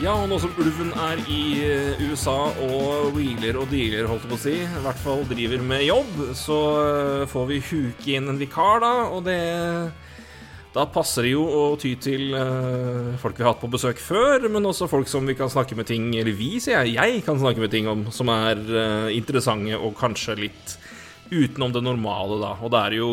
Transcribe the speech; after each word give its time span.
Ja, 0.00 0.14
og 0.16 0.30
nå 0.30 0.38
som 0.40 0.54
ulven 0.56 0.94
er 0.96 1.18
i 1.28 1.40
eh, 1.60 1.98
USA 2.08 2.46
og 2.64 3.10
wheeler 3.12 3.58
og 3.60 3.66
dealer, 3.68 4.06
holdt 4.08 4.22
jeg 4.24 4.30
på 4.30 4.36
å 4.38 4.40
si, 4.40 4.54
i 4.64 4.82
hvert 4.86 5.00
fall 5.02 5.26
driver 5.28 5.60
med 5.60 5.82
jobb, 5.84 6.14
så 6.40 6.56
eh, 6.80 7.24
får 7.28 7.44
vi 7.50 7.58
huke 7.66 8.14
inn 8.14 8.30
en 8.32 8.38
vikar, 8.40 8.80
da, 8.80 8.92
og 9.12 9.26
det 9.28 9.36
Da 10.72 10.86
passer 10.88 11.26
det 11.26 11.34
jo 11.34 11.42
å 11.44 11.60
ty 11.76 11.92
til 12.00 12.32
eh, 12.32 13.10
folk 13.20 13.36
vi 13.36 13.44
har 13.44 13.52
hatt 13.52 13.60
på 13.60 13.68
besøk 13.74 14.00
før, 14.00 14.48
men 14.48 14.70
også 14.70 14.88
folk 14.88 15.10
som 15.10 15.28
vi 15.28 15.36
kan 15.36 15.52
snakke 15.52 15.76
med 15.76 15.90
ting 15.90 16.08
Eller 16.16 16.32
vi, 16.32 16.54
sier 16.64 16.80
jeg, 16.80 16.96
jeg 16.96 17.20
kan 17.26 17.36
snakke 17.42 17.60
med 17.60 17.74
ting 17.74 17.90
om 17.90 18.06
som 18.08 18.32
er 18.32 18.62
interessante 19.12 19.76
og 19.76 19.98
kanskje 20.00 20.38
litt 20.46 20.78
utenom 21.28 21.76
det 21.76 21.84
normale, 21.84 22.40
da. 22.40 22.54
Og 22.64 22.72
det 22.72 22.86
er 22.86 22.96
jo 23.02 23.10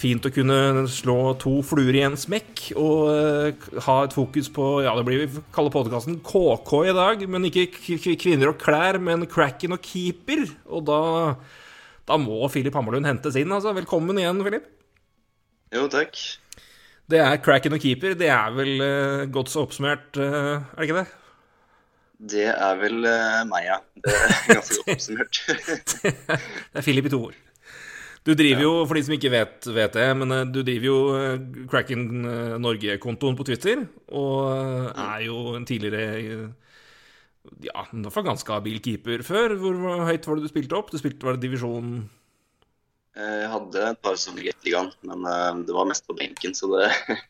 fint 0.00 0.24
å 0.24 0.32
kunne 0.32 0.86
slå 0.90 1.16
to 1.40 1.58
fluer 1.66 1.96
i 1.98 2.04
en 2.06 2.16
smekk 2.18 2.70
og 2.78 3.10
eh, 3.12 3.68
ha 3.86 3.96
et 4.04 4.16
fokus 4.16 4.48
på 4.52 4.66
Ja, 4.84 4.94
det 4.96 5.04
blir 5.06 5.22
vi 5.22 5.42
kaller 5.54 5.72
podkasten 5.74 6.20
KK 6.24 6.72
i 6.88 6.96
dag, 6.96 7.24
men 7.30 7.48
ikke 7.48 7.66
kvinner 8.20 8.52
og 8.52 8.60
klær, 8.62 9.00
men 9.02 9.28
cracken 9.30 9.76
og 9.76 9.82
keeper. 9.84 10.46
Og 10.70 10.86
da, 10.88 11.00
da 12.08 12.20
må 12.20 12.40
Filip 12.52 12.76
Hammerlund 12.78 13.08
hentes 13.08 13.36
inn, 13.40 13.52
altså. 13.52 13.74
Velkommen 13.76 14.20
igjen, 14.20 14.40
Filip. 14.46 14.70
Jo, 15.76 15.86
takk. 15.92 16.16
Det 17.10 17.20
er 17.22 17.42
cracken 17.44 17.76
og 17.76 17.82
keeper. 17.82 18.16
Det 18.18 18.30
er 18.32 18.56
vel 18.56 18.84
eh, 18.86 19.26
godt 19.32 19.52
så 19.52 19.66
oppsummert, 19.66 20.14
eh, 20.16 20.56
er 20.56 20.80
det 20.80 20.88
ikke 20.88 21.02
det? 21.02 21.06
Det 22.30 22.48
er 22.52 22.74
vel 22.76 22.98
meg, 23.48 23.62
ja. 23.64 23.78
Det 23.96 24.12
er 24.12 24.34
ganske 24.50 24.80
godt 24.82 24.96
oppsummert. 24.96 25.44
det 26.04 26.82
er 26.82 26.84
Filip 26.84 27.08
i 27.08 27.14
to 27.16 27.24
ord. 27.30 27.38
Du 28.20 28.34
driver 28.36 28.60
jo, 28.66 28.72
for 28.84 28.98
de 28.98 29.02
som 29.06 29.14
ikke 29.16 29.32
vet, 29.32 29.66
vet 29.72 29.94
det, 29.96 30.06
men 30.20 30.34
eh, 30.36 30.48
du 30.52 30.60
driver 30.60 30.86
jo 30.90 30.96
eh, 31.16 31.44
Cracken 31.70 32.02
eh, 32.28 32.56
Norge-kontoen 32.60 33.38
på 33.38 33.46
Twitter, 33.48 33.86
og 34.12 34.90
er 34.92 35.22
jo 35.24 35.54
en 35.56 35.64
tidligere 35.68 36.50
ja, 37.64 37.86
i 37.86 38.02
hvert 38.04 38.12
fall 38.12 38.26
ganske 38.26 38.52
habil 38.52 38.76
keeper 38.84 39.24
før. 39.24 39.56
Hvor 39.62 39.78
høyt 40.10 40.28
var 40.28 40.36
det 40.36 40.44
du 40.44 40.52
spilte 40.52 40.76
opp? 40.76 40.92
Du 40.92 41.00
spilte 41.00 41.24
var 41.24 41.38
det 41.38 41.46
divisjon 41.46 41.94
Jeg 43.16 43.48
hadde 43.54 43.86
et 43.88 44.02
par 44.04 44.20
sesonger 44.20 44.52
i 44.52 44.74
gang, 44.74 44.92
men 45.08 45.64
det 45.64 45.74
var 45.74 45.88
mest 45.88 46.04
på 46.06 46.18
benken, 46.18 46.52
så 46.56 46.68
det 46.76 46.90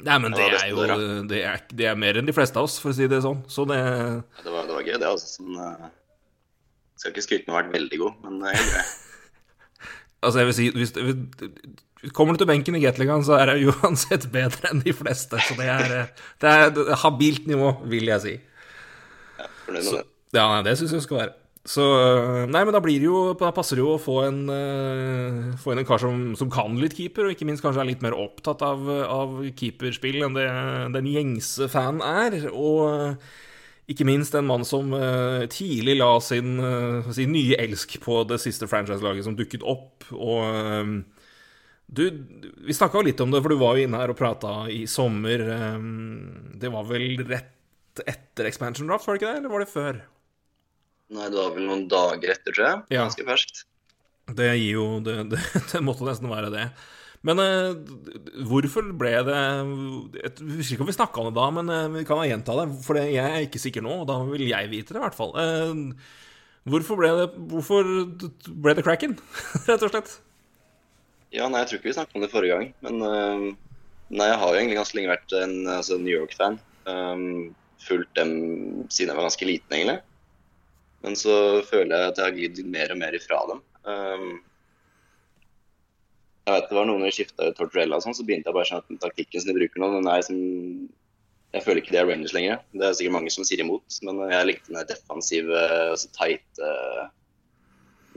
Nei, 0.00 0.16
men 0.22 0.32
det 0.32 0.46
det 0.54 0.62
er 0.62 0.70
jo 0.70 0.84
det 1.28 1.42
er, 1.44 1.62
det 1.76 1.86
er 1.90 1.98
mer 1.98 2.16
enn 2.16 2.24
de 2.24 2.32
fleste 2.32 2.56
av 2.56 2.64
oss, 2.64 2.78
for 2.80 2.94
å 2.94 2.96
si 2.96 3.04
det 3.10 3.20
sånn. 3.20 3.42
Så 3.52 3.66
det 3.68 3.76
det 3.76 4.48
var, 4.48 4.64
det 4.64 4.72
var 4.72 4.86
gøy, 4.86 4.96
det. 4.96 5.10
altså. 5.10 5.28
Sånn, 5.36 5.60
skal 6.96 7.12
ikke 7.12 7.26
skryte 7.26 7.44
med 7.44 7.52
å 7.52 7.58
ha 7.58 7.62
vært 7.66 7.76
veldig 7.76 8.00
god, 8.06 8.18
men 8.24 8.40
det 8.40 8.54
er 8.54 8.66
grei. 8.72 8.88
Altså, 10.20 10.42
jeg 10.42 10.50
vil 10.50 10.56
si 10.56 10.68
hvis, 10.74 10.92
hvis 10.96 12.12
Kommer 12.16 12.32
du 12.32 12.40
til 12.40 12.48
benken 12.48 12.76
i 12.78 12.80
Gateligaen, 12.80 13.24
så 13.24 13.36
er 13.36 13.50
det 13.50 13.66
uansett 13.74 14.24
bedre 14.32 14.70
enn 14.70 14.80
de 14.80 14.94
fleste. 14.96 15.36
Så 15.44 15.56
det 15.58 15.66
er, 15.68 16.08
det 16.40 16.52
er 16.54 16.96
habilt 17.02 17.44
nivå, 17.50 17.74
vil 17.92 18.08
jeg 18.08 18.24
si. 18.24 18.32
Fornøyd 19.66 19.84
med 19.84 19.98
det. 19.98 20.06
Ja, 20.32 20.46
det 20.64 20.78
syns 20.78 20.94
jeg 20.96 21.04
skal 21.04 21.18
være. 21.18 21.36
Så 21.68 21.84
Nei, 22.48 22.62
men 22.64 22.72
da 22.72 22.80
blir 22.80 23.02
det 23.02 23.04
jo 23.04 23.34
Da 23.36 23.50
passer 23.52 23.76
det 23.76 23.82
jo 23.82 23.90
å 23.92 24.00
få 24.00 24.14
en 24.24 24.38
uh, 24.48 25.50
Få 25.60 25.74
inn 25.74 25.82
en 25.82 25.84
kar 25.84 26.00
som, 26.00 26.30
som 26.38 26.48
kan 26.48 26.78
litt 26.80 26.94
keeper, 26.96 27.26
og 27.26 27.34
ikke 27.34 27.44
minst 27.44 27.60
kanskje 27.60 27.82
er 27.84 27.90
litt 27.90 28.04
mer 28.04 28.16
opptatt 28.16 28.64
av, 28.64 28.88
av 29.04 29.34
keeperspill 29.58 30.22
enn 30.24 30.38
det 30.38 30.46
den 30.96 31.10
gjengse 31.10 31.68
fan 31.68 32.00
er. 32.00 32.48
Og 32.48 33.20
ikke 33.90 34.06
minst 34.06 34.34
en 34.38 34.46
mann 34.46 34.64
som 34.66 34.92
uh, 34.94 35.46
tidlig 35.50 35.96
la 35.98 36.12
sin, 36.22 36.58
uh, 36.62 37.10
sin 37.14 37.32
nye 37.34 37.58
elsk 37.58 37.96
på 38.04 38.22
det 38.30 38.38
siste 38.42 38.68
franchise-laget 38.70 39.26
som 39.26 39.36
dukket 39.38 39.66
opp, 39.66 40.06
og 40.14 40.44
øh, 40.46 40.92
du, 41.90 42.04
vi 42.66 42.74
snakka 42.76 43.02
litt 43.02 43.20
om 43.22 43.32
det, 43.34 43.40
for 43.42 43.50
du 43.50 43.58
var 43.58 43.74
jo 43.74 43.86
inne 43.86 43.98
her 43.98 44.12
og 44.12 44.18
prata 44.18 44.52
i 44.70 44.84
sommer. 44.90 45.42
Um, 45.74 46.54
Det 46.62 46.70
var 46.70 46.86
vel 46.86 47.18
rett 47.26 48.02
etter 48.06 48.46
expansion 48.46 48.86
draft, 48.86 49.08
var 49.08 49.16
det 49.16 49.22
ikke 49.22 49.32
det? 49.32 49.40
Eller 49.40 49.52
var 49.52 49.64
det 49.64 49.72
før? 49.72 49.98
Nei, 51.10 51.26
det 51.26 51.40
var 51.40 51.50
vel 51.56 51.66
noen 51.66 51.88
dager 51.90 52.34
etter, 52.36 52.54
tror 52.54 52.66
jeg. 52.68 52.82
Ja. 52.94 53.02
Ganske 53.02 53.26
ferskt. 53.26 53.64
Det 54.38 54.46
gir 54.54 54.76
jo 54.76 54.86
Det, 55.02 55.16
det, 55.32 55.40
det 55.72 55.82
måtte 55.82 56.06
nesten 56.06 56.30
være 56.30 56.52
det. 56.54 56.68
Men 57.28 57.40
uh, 57.42 57.74
hvorfor 58.48 58.86
ble 58.96 59.10
det 59.26 59.36
Jeg 59.36 60.30
husker 60.56 60.76
ikke 60.78 60.84
om 60.86 60.88
vi 60.88 60.96
snakka 60.96 61.20
om 61.20 61.28
det 61.28 61.36
da, 61.36 61.48
men 61.52 61.68
uh, 61.68 61.98
vi 61.98 62.06
kan 62.08 62.22
gjenta 62.24 62.56
det. 62.62 62.66
For 62.86 63.00
jeg 63.00 63.20
er 63.20 63.44
ikke 63.44 63.60
sikker 63.60 63.84
nå, 63.84 64.00
og 64.02 64.08
da 64.08 64.20
vil 64.30 64.46
jeg 64.48 64.72
vite 64.72 64.94
det, 64.94 65.00
i 65.00 65.04
hvert 65.04 65.18
fall. 65.18 65.34
Eh, 65.36 65.82
hvorfor 66.70 67.00
ble 67.00 67.12
det 67.18 67.28
Hvorfor 67.52 67.92
ble 68.48 68.76
det 68.78 68.86
cracken, 68.86 69.18
rett 69.68 69.84
og 69.84 69.92
slett? 69.92 70.14
Ja, 71.30 71.46
nei, 71.46 71.60
jeg 71.62 71.70
tror 71.70 71.78
ikke 71.78 71.92
vi 71.92 71.98
snakket 71.98 72.16
om 72.18 72.24
det 72.24 72.32
forrige 72.32 72.56
gang, 72.56 72.72
men 72.82 73.58
Nei, 74.10 74.26
jeg 74.26 74.38
har 74.42 74.50
jo 74.50 74.58
egentlig 74.58 74.76
ganske 74.80 74.96
lenge 74.98 75.12
vært 75.12 75.32
en 75.38 75.52
altså, 75.70 75.96
New 76.02 76.10
York-fan. 76.10 76.56
Um, 76.90 77.52
fulgt 77.80 78.10
dem 78.18 78.32
siden 78.90 79.12
jeg 79.12 79.18
var 79.20 79.28
ganske 79.28 79.46
liten, 79.46 79.74
egentlig. 79.76 80.00
Men 81.04 81.16
så 81.16 81.34
føler 81.68 81.94
jeg 81.94 82.08
at 82.10 82.18
jeg 82.18 82.26
har 82.26 82.34
glidd 82.34 82.58
mer 82.74 82.90
og 82.92 82.98
mer 83.00 83.14
ifra 83.16 83.38
dem. 83.52 83.60
Um, 83.86 84.32
jeg 86.50 86.62
vet 86.62 86.72
det 86.72 86.78
var 86.78 86.88
noen 86.88 87.04
som 87.04 87.14
skifta 87.16 87.50
ut 87.50 87.56
Tortorella 87.58 87.98
og 87.98 88.04
sånn, 88.04 88.16
så 88.18 88.26
begynte 88.26 88.50
jeg 88.50 88.56
bare 88.56 88.68
sånn 88.68 88.82
at 88.82 88.90
den 88.90 89.00
taktikken 89.02 89.42
som 89.42 89.50
de 89.50 89.56
bruker 89.58 89.82
nå, 89.82 89.92
den 89.96 90.10
er 90.10 90.22
liksom 90.22 90.42
Jeg 91.50 91.64
føler 91.66 91.80
ikke 91.80 91.94
det 91.96 91.98
er 91.98 92.06
Rangers 92.06 92.34
lenger. 92.36 92.60
Det 92.78 92.84
er 92.86 92.92
sikkert 92.94 93.16
mange 93.16 93.30
som 93.34 93.46
sier 93.46 93.62
imot, 93.64 93.96
men 94.06 94.20
jeg 94.30 94.46
likte 94.46 94.70
den 94.70 94.86
defensive, 94.86 95.62
altså 95.90 96.10
tight 96.14 96.60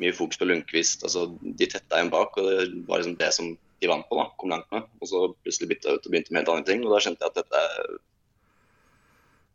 Mye 0.02 0.14
fokus 0.14 0.40
på 0.42 0.46
Lundqvist. 0.50 1.04
Altså, 1.06 1.28
de 1.42 1.68
tetta 1.70 2.00
en 2.02 2.10
bak, 2.14 2.38
og 2.38 2.46
det 2.46 2.86
var 2.88 3.02
liksom 3.02 3.18
det 3.18 3.30
som 3.34 3.52
de 3.54 3.90
vant 3.90 4.06
på, 4.10 4.18
da. 4.18 4.28
Kom 4.38 4.54
langt 4.54 4.70
med. 4.74 4.88
Og 5.02 5.10
så 5.10 5.22
plutselig 5.44 5.70
bytta 5.74 5.98
ut 5.98 6.08
og 6.08 6.14
begynte 6.14 6.34
med 6.34 6.42
helt 6.42 6.54
andre 6.54 6.70
ting, 6.70 6.86
og 6.86 6.94
da 6.94 7.02
skjønte 7.04 7.26
jeg 7.26 7.34
at 7.34 7.40
dette 7.42 7.62
er 7.62 8.00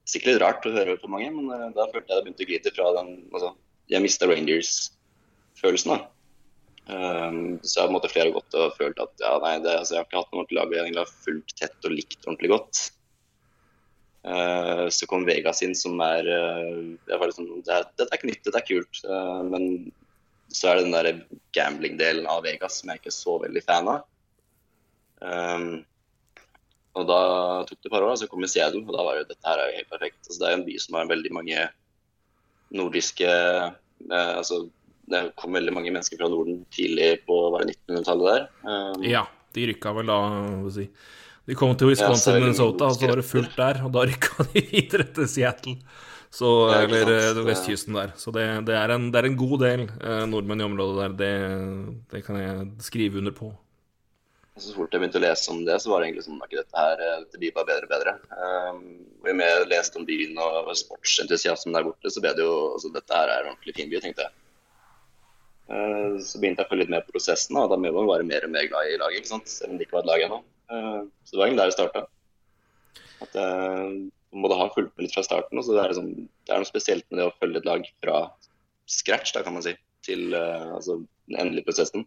sikkert 0.09 0.33
litt 0.33 0.43
rart 0.43 0.69
å 0.69 0.75
høre 0.75 0.99
for 1.01 1.13
mange, 1.13 1.31
men 1.35 1.51
uh, 1.53 1.67
da 1.77 1.89
følte 1.91 2.07
jeg 2.07 2.15
det 2.15 2.27
begynte 2.27 2.47
å 2.47 2.51
glite 2.53 2.75
fra 2.77 2.93
den 3.01 3.11
altså, 3.33 3.53
Jeg 3.89 4.05
mista 4.05 4.29
Rangers-følelsen, 4.29 5.95
da. 5.95 5.99
Um, 6.89 7.59
så 7.61 7.83
jeg 7.83 7.89
på 7.89 7.91
en 7.91 7.97
måte 7.99 8.11
flere 8.11 8.33
gått 8.33 8.55
og 8.57 8.77
følt 8.79 9.01
at 9.03 9.21
ja, 9.21 9.35
nei, 9.43 9.59
det, 9.61 9.75
altså, 9.77 9.95
jeg 9.95 10.01
har 10.01 10.07
ikke 10.09 10.23
hatt 10.23 10.31
noe 10.33 10.41
ordentlig 10.41 10.57
lag 10.57 10.73
jeg 10.73 10.97
har 10.97 11.11
fulgt 11.27 11.53
tett 11.61 11.89
og 11.89 11.93
likt 11.93 12.23
ordentlig 12.25 12.53
godt. 12.55 12.81
Uh, 14.29 14.87
så 14.93 15.09
kom 15.09 15.27
Vegas 15.29 15.61
inn, 15.65 15.77
som 15.79 16.01
er 16.05 16.27
uh, 16.27 16.79
det 17.09 17.21
var 17.21 17.31
liksom, 17.31 17.51
det 17.65 17.75
er, 17.75 17.87
Dette 17.93 18.09
er 18.09 18.21
ikke 18.21 18.31
nytt, 18.31 18.45
dette 18.47 18.63
er 18.63 18.69
kult. 18.71 19.03
Uh, 19.05 19.43
men 19.53 19.69
så 20.49 20.71
er 20.71 20.79
det 20.79 20.87
den 20.87 20.97
der 20.97 21.41
gambling-delen 21.57 22.29
av 22.31 22.43
Vegas 22.47 22.81
som 22.81 22.91
jeg 22.91 23.03
ikke 23.03 23.13
er 23.13 23.19
så 23.19 23.37
veldig 23.45 23.63
fan 23.67 23.93
av. 23.93 24.07
Og 26.99 27.05
da 27.07 27.21
tok 27.69 27.79
det 27.79 27.89
et 27.91 27.93
par 27.93 28.07
år, 28.07 28.17
så 28.19 28.27
kom 28.31 28.43
jeg 28.47 28.55
Seattle, 28.55 28.83
og 28.87 28.97
da 28.97 29.05
var 29.07 29.19
jo 29.19 29.27
dette 29.29 29.47
her 29.47 29.61
er 29.61 29.77
helt 29.77 29.91
perfekt. 29.93 30.19
Altså, 30.25 30.39
det 30.41 30.49
er 30.49 30.57
en 30.57 30.65
by 30.67 30.77
som 30.83 30.97
har 30.99 31.11
veldig 31.11 31.33
mange 31.37 31.67
nordiske 32.79 33.29
eh, 33.29 34.33
Altså 34.39 34.67
det 35.11 35.23
kom 35.41 35.57
veldig 35.57 35.73
mange 35.77 35.93
mennesker 35.95 36.21
fra 36.21 36.29
Norden 36.33 36.63
tidlig 36.75 37.11
på 37.29 37.39
var 37.55 37.65
det 37.65 37.77
1900-tallet 37.77 38.29
der. 38.33 38.49
Um, 38.69 39.07
Ja, 39.09 39.25
de 39.57 39.69
rykka 39.73 39.95
vel 39.97 40.11
da, 40.11 40.19
si. 40.75 40.89
De 41.49 41.57
kom 41.57 41.73
til 41.81 41.89
Wisconsin, 41.93 42.35
Ja, 42.37 42.43
Minnesota, 42.45 42.91
og 42.91 42.99
så 42.99 43.09
var 43.09 43.17
det 43.23 43.25
fullt 43.25 43.55
der, 43.57 43.79
og 43.87 43.93
da 43.95 44.03
rykka 44.11 44.45
de 44.53 44.63
videre 44.73 45.07
til 45.17 45.29
Seattle. 45.33 45.79
Så, 46.29 46.49
Ja, 46.69 46.83
eller 46.85 47.07
sant. 47.09 47.39
eh, 47.41 47.47
vestkysten 47.47 47.95
der. 47.97 48.11
Så 48.21 48.29
det, 48.37 48.45
det, 48.69 48.75
er 48.77 48.93
en, 48.93 49.07
det 49.15 49.23
er 49.23 49.29
en 49.31 49.39
god 49.41 49.63
del 49.65 49.87
eh, 49.89 50.27
nordmenn 50.29 50.61
i 50.61 50.67
området 50.67 50.99
der. 51.01 51.15
Det, 51.23 51.31
det 52.13 52.21
kan 52.27 52.37
jeg 52.37 52.67
skrive 52.85 53.23
under 53.23 53.33
på. 53.33 53.49
så 54.59 54.75
fort 54.75 54.93
jeg 54.93 55.01
begynte 55.01 55.21
å 55.21 55.23
lese 55.23 55.51
om 55.55 55.61
det, 55.65 55.79
så 55.81 55.89
var 55.93 56.03
det 56.03 56.09
egentlig 56.11 56.27
sånn 56.27 56.43
at 56.45 56.51
dette 56.53 56.77
her, 56.83 57.01
eh, 57.07 57.17
dette 57.25 57.41
blir 57.41 57.55
bare 57.57 57.69
bedre 57.71 57.87
og 57.89 57.93
bedre. 57.95 58.15
Um, 58.35 58.83
jo 59.25 59.35
mer 59.39 59.53
jeg 59.55 59.69
leste 59.71 60.01
om 60.01 60.05
byen 60.09 60.37
og 60.43 60.69
sportsentusiasmen 60.83 61.77
der 61.79 61.87
borte, 61.87 62.11
så 62.13 62.21
ble 62.25 62.33
det 62.37 62.45
jo 62.45 62.55
altså, 62.75 62.91
Dette 62.99 63.15
her 63.23 63.33
er 63.33 63.47
en 63.47 63.53
ordentlig 63.55 63.77
fin 63.79 63.89
by, 63.93 64.01
tenkte 64.05 64.27
jeg. 64.27 64.35
Uh, 65.69 66.17
så 66.25 66.41
begynte 66.41 66.65
jeg 66.65 66.69
å 66.69 66.73
følge 66.73 66.87
litt 66.87 66.93
med 66.95 67.07
på 67.07 67.17
prosessen, 67.17 67.59
og 67.61 67.73
da 67.73 67.77
ble 67.81 67.93
man 67.95 68.09
bare 68.09 68.27
mer 68.29 68.47
og 68.47 68.55
mer 68.55 68.69
glad 68.71 68.93
i 68.93 69.01
laget. 69.01 69.23
ikke 69.23 69.33
sant? 69.35 69.51
Selv 69.53 69.75
om 69.75 69.81
det 69.81 69.89
ikke 69.89 69.99
var 69.99 70.07
et 70.07 70.11
lag 70.13 70.27
ennå. 70.27 70.39
Uh, 70.73 71.01
så 71.25 71.35
det 71.35 71.41
var 71.41 71.47
egentlig 71.47 71.63
der 71.63 71.73
det 71.73 71.77
starta. 71.79 72.05
At 73.19 73.35
jeg 73.35 74.39
måtte 74.45 74.61
ha 74.61 74.69
fulgt 74.75 74.95
med 74.95 75.07
litt 75.07 75.17
fra 75.17 75.27
starten. 75.27 75.59
og 75.59 75.69
det 75.69 75.81
er, 75.83 75.93
liksom, 75.93 76.13
det 76.47 76.55
er 76.55 76.63
noe 76.63 76.71
spesielt 76.71 77.07
med 77.09 77.21
det 77.21 77.27
å 77.29 77.37
følge 77.41 77.61
et 77.63 77.69
lag 77.69 77.89
fra 78.05 78.21
scratch, 78.89 79.35
da 79.35 79.43
kan 79.45 79.57
man 79.57 79.65
si, 79.65 79.75
til 80.07 80.31
altså, 80.37 81.01
den 81.29 81.41
endelige 81.43 81.67
prosessen. 81.67 82.07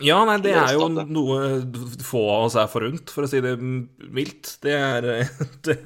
Ja, 0.00 0.18
nei, 0.24 0.38
det 0.40 0.52
er 0.56 0.74
jo 0.78 0.86
noe 0.88 1.38
få 2.04 2.22
av 2.32 2.46
oss 2.46 2.56
er 2.58 2.68
forunt, 2.72 3.12
for 3.12 3.26
å 3.26 3.30
si 3.30 3.42
det 3.44 3.54
mildt. 3.60 4.54
Det 4.64 4.76
Det, 5.66 5.76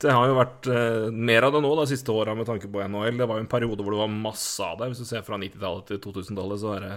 det 0.00 0.14
har 0.16 0.30
jo 0.30 0.38
vært 0.38 0.68
eh, 0.72 1.08
mer 1.12 1.46
av 1.46 1.54
det 1.54 1.60
nå 1.64 1.72
de 1.82 1.88
siste 1.90 2.12
åra 2.14 2.34
med 2.36 2.48
tanke 2.48 2.70
på 2.70 2.84
NHL. 2.86 3.18
Det 3.20 3.28
var 3.28 3.40
jo 3.40 3.44
en 3.44 3.50
periode 3.50 3.84
hvor 3.84 3.96
det 3.96 4.00
var 4.00 4.14
masse 4.14 4.64
av 4.64 4.80
det. 4.80 4.92
Hvis 4.92 5.04
du 5.04 5.10
ser 5.10 5.26
fra 5.26 5.38
90-tallet 5.40 5.92
til 5.92 6.00
2000-tallet, 6.06 6.62
så 6.62 6.78
det 6.80 6.94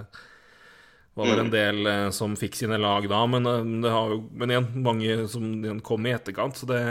var 1.20 1.30
det 1.30 1.44
en 1.44 1.54
del 1.54 1.90
eh, 1.90 2.10
som 2.16 2.38
fikk 2.40 2.58
sine 2.58 2.80
lag 2.82 3.06
da, 3.12 3.22
men, 3.30 3.50
eh, 3.50 3.68
det 3.84 3.92
har 3.94 4.16
jo, 4.16 4.24
men 4.32 4.54
igjen, 4.56 4.70
mange 4.88 5.18
som 5.30 5.82
kom 5.86 6.08
i 6.08 6.16
etterkant. 6.16 6.60
Så 6.60 6.70
det 6.72 6.84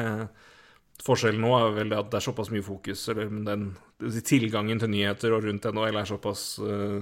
Forskjellen 1.02 1.42
nå 1.42 1.50
er 1.56 1.72
vel 1.74 1.90
det 1.90 1.98
at 1.98 2.12
det 2.12 2.20
er 2.20 2.24
såpass 2.28 2.52
mye 2.52 2.62
fokus, 2.62 3.00
eller 3.10 3.30
den 3.42 3.72
tilgangen 4.22 4.78
til 4.78 4.92
nyheter 4.92 5.32
og 5.34 5.48
rundt 5.48 5.64
NHL 5.66 5.98
er 5.98 6.06
såpass 6.06 6.42
uh, 6.62 7.00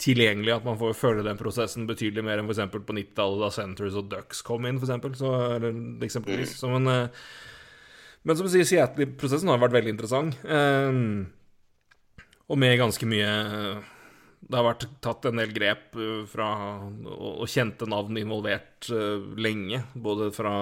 tilgjengelig 0.00 0.54
at 0.56 0.66
man 0.66 0.78
får 0.80 0.96
føle 0.98 1.24
den 1.26 1.38
prosessen 1.38 1.86
betydelig 1.88 2.24
mer 2.26 2.40
enn 2.40 2.48
f.eks. 2.48 2.62
på 2.72 2.96
90-tallet, 2.96 3.42
da 3.44 3.50
Centres 3.54 3.98
og 4.00 4.08
Ducks 4.12 4.42
kom 4.46 4.66
inn, 4.68 4.80
eksempel, 4.80 5.14
så, 5.18 5.34
eller 5.58 5.76
eksempelvis. 6.06 6.56
Så, 6.60 6.70
men, 6.72 6.88
uh, 6.88 7.30
men 8.24 8.38
som 8.38 8.48
du 8.48 8.52
sier, 8.52 8.68
Seattle-prosessen 8.68 9.52
har 9.52 9.60
vært 9.62 9.76
veldig 9.78 9.94
interessant. 9.96 10.40
Uh, 10.44 11.28
og 12.50 12.58
med 12.58 12.78
ganske 12.80 13.06
mye 13.06 13.30
det 14.40 14.56
har 14.56 14.66
vært 14.66 14.86
tatt 15.04 15.26
en 15.28 15.40
del 15.40 15.52
grep 15.54 15.96
eh, 16.00 16.22
fra 16.30 16.48
og 17.12 17.46
kjente 17.50 17.86
navn 17.90 18.18
involvert 18.18 18.88
eh, 18.90 19.22
lenge. 19.38 19.82
Både 19.94 20.30
fra 20.34 20.52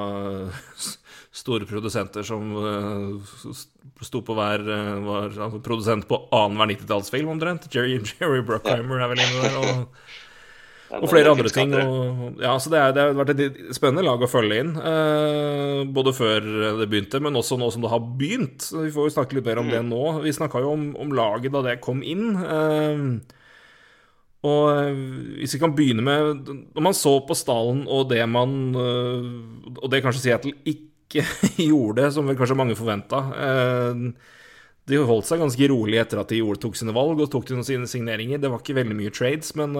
store 1.42 1.68
produsenter 1.68 2.26
som 2.26 2.52
eh, 2.58 3.64
sto 4.04 4.22
på 4.22 4.36
hver 4.36 4.64
var 5.06 5.30
altså 5.30 5.62
produsent 5.64 6.08
på 6.10 6.20
annenhver 6.34 6.74
90-tallsfilm, 6.74 7.30
omtrent. 7.36 7.70
Jerry, 7.74 8.00
Jerry 8.18 8.42
Bruckheimer 8.46 9.04
er 9.04 9.14
vel 9.14 9.22
inne 9.24 9.44
der. 9.46 9.60
Og, 9.62 10.10
og 10.98 11.08
flere 11.12 11.32
andre 11.32 11.50
ting. 11.52 11.72
Og, 11.76 12.42
ja, 12.42 12.54
så 12.60 12.72
det, 12.72 12.82
er, 12.82 12.92
det, 12.96 13.06
har 13.06 13.16
vært 13.18 13.32
et 13.34 13.58
spennende 13.76 14.04
lag 14.06 14.22
å 14.24 14.30
følge 14.30 14.60
inn. 14.62 14.74
Eh, 14.76 15.82
både 15.94 16.14
før 16.16 16.52
det 16.82 16.90
begynte, 16.90 17.22
men 17.24 17.38
også 17.38 17.60
nå 17.60 17.70
som 17.72 17.84
det 17.84 17.92
har 17.92 18.04
begynt. 18.20 18.70
Vi 18.72 18.92
får 18.94 19.08
jo 19.08 19.16
snakke 19.20 19.38
litt 19.38 19.48
mer 19.48 19.62
om 19.62 19.68
det 19.70 19.82
mm. 19.84 19.90
nå. 19.94 20.04
Vi 20.26 20.34
snakka 20.34 20.64
jo 20.64 20.76
om, 20.76 20.88
om, 20.98 21.12
laget 21.16 21.54
da 21.54 21.64
det 21.70 21.80
kom 21.84 22.00
inn. 22.02 22.32
Eh, 22.42 23.36
og 24.48 24.98
hvis 25.38 25.54
vi 25.56 25.60
kan 25.62 25.74
begynne 25.76 26.04
med 26.04 26.48
Når 26.48 26.84
man 26.84 26.96
så 26.96 27.14
på 27.26 27.36
stallen 27.36 27.84
og 27.86 28.08
det 28.12 28.22
man 28.30 28.56
eh, 28.78 29.28
Og 29.74 29.86
det 29.92 30.02
kanskje 30.04 30.24
Seattle 30.24 30.54
ikke 30.68 31.24
gjorde, 31.70 32.10
som 32.14 32.28
vel 32.28 32.38
kanskje 32.38 32.58
mange 32.58 32.76
forventa 32.78 33.22
eh, 33.44 34.02
De 34.88 35.00
holdt 35.08 35.28
seg 35.28 35.42
ganske 35.44 35.70
rolig 35.70 36.00
etter 36.00 36.22
at 36.22 36.34
de 36.34 36.42
tok 36.60 36.76
sine 36.78 36.96
valg 36.96 37.20
og 37.20 37.30
tok 37.32 37.50
sine 37.66 37.88
signeringer. 37.88 38.40
Det 38.40 38.48
var 38.48 38.62
ikke 38.62 38.78
veldig 38.78 38.96
mye 38.96 39.12
trades, 39.12 39.50
men 39.60 39.76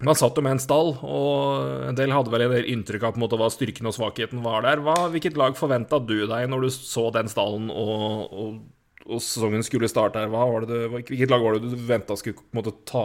man 0.00 0.16
satt 0.16 0.38
jo 0.38 0.44
med 0.44 0.54
en 0.54 0.62
stall, 0.62 0.94
og 1.04 1.88
en 1.90 1.96
del 1.98 2.12
hadde 2.14 2.32
vel 2.32 2.46
en 2.46 2.54
del 2.54 2.68
inntrykk 2.72 3.02
av 3.04 3.12
på 3.12 3.20
en 3.20 3.24
måte 3.26 3.38
hva 3.40 3.50
styrken 3.52 3.90
og 3.90 3.96
svakheten 3.96 4.40
var 4.44 4.64
der. 4.64 4.80
Hva, 4.86 4.94
hvilket 5.12 5.36
lag 5.36 5.58
forventa 5.58 5.98
du 6.00 6.22
deg 6.30 6.46
når 6.48 6.64
du 6.64 6.70
så 6.72 7.10
den 7.12 7.28
stallen 7.28 7.68
og, 7.74 8.30
og 8.30 8.54
og 9.08 9.20
sesongen 9.24 9.64
skulle 9.64 9.88
starte 9.90 10.20
her, 10.20 10.30
hva 10.32 10.44
var 10.50 10.66
det 10.68 10.82
hvilket 10.92 11.30
lag 11.32 11.44
var 11.44 11.56
det 11.56 11.70
du 11.72 11.76
venta 11.88 12.16
skulle 12.18 12.42
måte 12.56 12.74
ta 12.88 13.04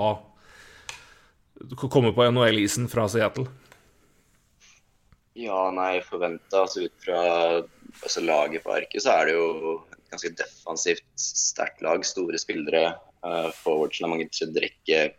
Komme 1.79 2.11
på 2.11 2.25
NHL-isen 2.35 2.89
fra 2.91 3.05
Seattle? 3.07 3.45
Ja, 5.39 5.69
nei, 5.71 6.01
forventa 6.03 6.65
altså 6.65 6.83
ut 6.83 6.95
fra 7.03 7.21
altså 8.03 8.23
laget 8.23 8.65
på 8.65 8.73
arket, 8.75 9.03
så 9.03 9.13
er 9.13 9.29
det 9.29 9.37
jo 9.37 9.77
et 9.95 10.11
ganske 10.11 10.31
defensivt 10.39 11.05
sterkt 11.19 11.79
lag. 11.83 12.03
Store 12.07 12.39
spillere. 12.39 12.97
Uh, 13.23 13.47
forwardsen 13.55 14.03
har 14.03 14.11
mange 14.13 14.27
tredjerekke, 14.35 15.15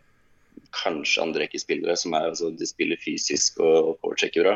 kanskje 0.77 1.25
andrerekkespillere 1.25 1.97
som 1.99 2.15
er, 2.17 2.29
altså, 2.31 2.49
de 2.53 2.69
spiller 2.69 3.01
fysisk 3.01 3.57
og, 3.61 3.75
og 3.75 3.99
forwardsjekker 4.01 4.45
bra. 4.45 4.55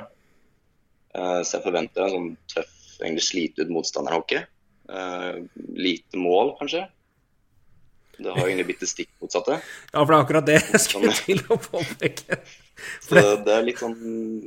Uh, 1.17 1.41
så 1.41 1.57
jeg 1.57 1.65
forventer 1.65 2.05
en 2.05 2.15
sånn 2.15 2.31
tøff, 2.55 2.73
egentlig 3.01 3.27
slite 3.27 3.65
ut 3.65 3.73
motstanderhockey. 3.73 4.45
Uh, 4.91 5.47
lite 5.79 6.19
mål, 6.19 6.55
kanskje. 6.59 6.85
Det 8.21 8.29
har 8.29 8.43
egentlig 8.43 8.67
blitt 8.69 8.83
det 8.83 8.89
stikk 8.91 9.09
motsatte. 9.23 9.57
Ja, 9.93 10.03
for 10.03 10.11
det 10.11 10.17
er 10.17 10.25
akkurat 10.25 10.49
det 10.49 10.57
jeg 10.59 10.81
skulle 10.83 11.13
sånn- 11.13 11.25
til 11.25 11.43
å 11.47 11.57
påpeke. 11.57 12.41
Så 13.05 13.15
det, 13.15 13.23
det, 13.45 13.53
er 13.55 13.65
litt 13.65 13.81
sånn 13.81 13.97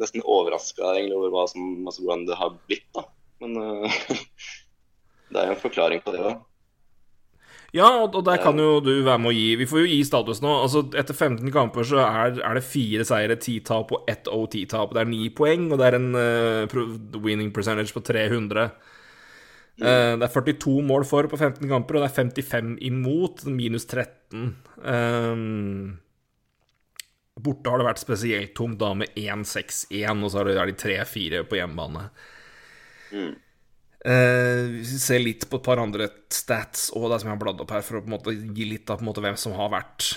nesten 0.00 0.24
overraska 0.26 0.94
over 1.14 1.46
som, 1.50 1.86
altså, 1.86 2.02
hvordan 2.02 2.24
det 2.28 2.38
har 2.38 2.56
blitt, 2.66 2.86
da. 2.94 3.06
Men 3.42 3.56
uh, 3.58 4.00
det 5.32 5.40
er 5.40 5.50
jo 5.50 5.56
en 5.56 5.64
forklaring 5.64 6.04
på 6.04 6.14
det 6.14 6.22
òg. 6.22 6.42
Ja, 7.74 7.88
og 8.04 8.20
der 8.22 8.38
kan 8.38 8.58
jo 8.60 8.78
du 8.78 8.92
være 9.02 9.18
med 9.18 9.32
å 9.32 9.34
gi 9.34 9.56
Vi 9.58 9.66
får 9.66 9.80
jo 9.80 9.88
gi 9.90 10.02
status 10.06 10.38
nå. 10.44 10.50
Altså, 10.62 10.84
Etter 10.94 11.16
15 11.16 11.50
kamper 11.50 11.86
så 11.88 12.04
er, 12.04 12.36
er 12.38 12.54
det 12.54 12.62
fire 12.62 13.02
seire, 13.08 13.34
ti 13.42 13.56
tap 13.66 13.90
og 13.96 14.06
ett 14.10 14.30
OT-tap. 14.30 14.94
Det 14.94 15.02
er 15.02 15.10
ni 15.10 15.26
poeng, 15.34 15.66
og 15.72 15.80
det 15.80 15.88
er 15.88 15.96
en 15.98 16.12
uh, 16.14 17.16
winning 17.18 17.50
percentage 17.54 17.90
på 17.96 18.04
300. 18.06 18.68
Uh, 19.82 20.14
det 20.20 20.28
er 20.28 20.30
42 20.30 20.74
mål 20.86 21.04
for 21.08 21.26
på 21.30 21.38
15 21.38 21.66
kamper, 21.66 21.98
og 21.98 22.04
det 22.04 22.10
er 22.12 22.18
55 22.20 22.74
imot, 22.86 23.44
minus 23.50 23.88
13. 23.88 24.52
Um, 24.78 25.96
eh, 25.96 27.40
borte 27.42 27.72
har 27.72 27.82
det 27.82 27.88
vært 27.88 28.02
spesielt 28.02 28.54
tungt, 28.54 28.78
da 28.78 28.92
med 28.94 29.16
1-6-1, 29.18 30.22
og 30.22 30.30
så 30.30 30.44
er 30.44 30.70
de 30.70 30.76
3-4 30.78 31.42
på 31.50 31.58
hjemmebane. 31.58 32.06
Mm. 33.10 33.34
Uh, 34.04 34.62
hvis 34.76 34.94
vi 34.94 35.00
ser 35.00 35.22
litt 35.24 35.48
på 35.50 35.58
et 35.58 35.66
par 35.66 35.80
andre 35.80 36.10
stats 36.28 36.90
og 36.92 37.06
det 37.08 37.22
som 37.22 37.30
jeg 37.30 37.38
har 37.38 37.40
bladd 37.40 37.62
opp 37.64 37.72
her, 37.72 37.84
for 37.86 37.98
å 37.98 38.34
gi 38.34 38.66
litt 38.68 38.90
av 38.92 39.02
hvem 39.02 39.38
som 39.40 39.56
har 39.58 39.72
vært 39.72 40.12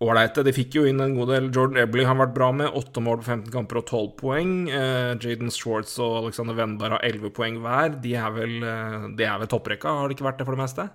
ålreite. 0.00 0.44
De 0.46 0.54
fikk 0.56 0.78
jo 0.78 0.86
inn 0.88 1.02
en 1.04 1.14
god 1.18 1.30
del. 1.34 1.50
Jordan 1.52 1.82
Ebley 1.82 2.06
har 2.08 2.18
vært 2.18 2.34
bra 2.36 2.48
med. 2.56 2.72
Åtte 2.76 3.02
mål 3.04 3.20
på 3.20 3.28
15 3.28 3.52
kamper 3.52 3.82
og 3.82 3.86
12 3.86 4.08
poeng. 4.20 4.54
Eh, 4.72 5.12
Jaden 5.20 5.52
Schwartz 5.54 5.98
og 6.00 6.24
Alexander 6.24 6.56
Wendberg 6.56 6.96
har 6.96 7.06
11 7.06 7.34
poeng 7.36 7.60
hver. 7.64 7.94
De 8.02 8.16
er 8.16 8.34
vel, 8.34 8.56
eh, 8.64 9.06
de 9.18 9.28
er 9.28 9.38
vel 9.42 9.52
topprekka, 9.52 9.92
har 10.00 10.08
det 10.08 10.16
ikke 10.16 10.28
vært 10.30 10.40
det 10.40 10.48
for 10.48 10.56
det 10.56 10.64
meste? 10.64 10.88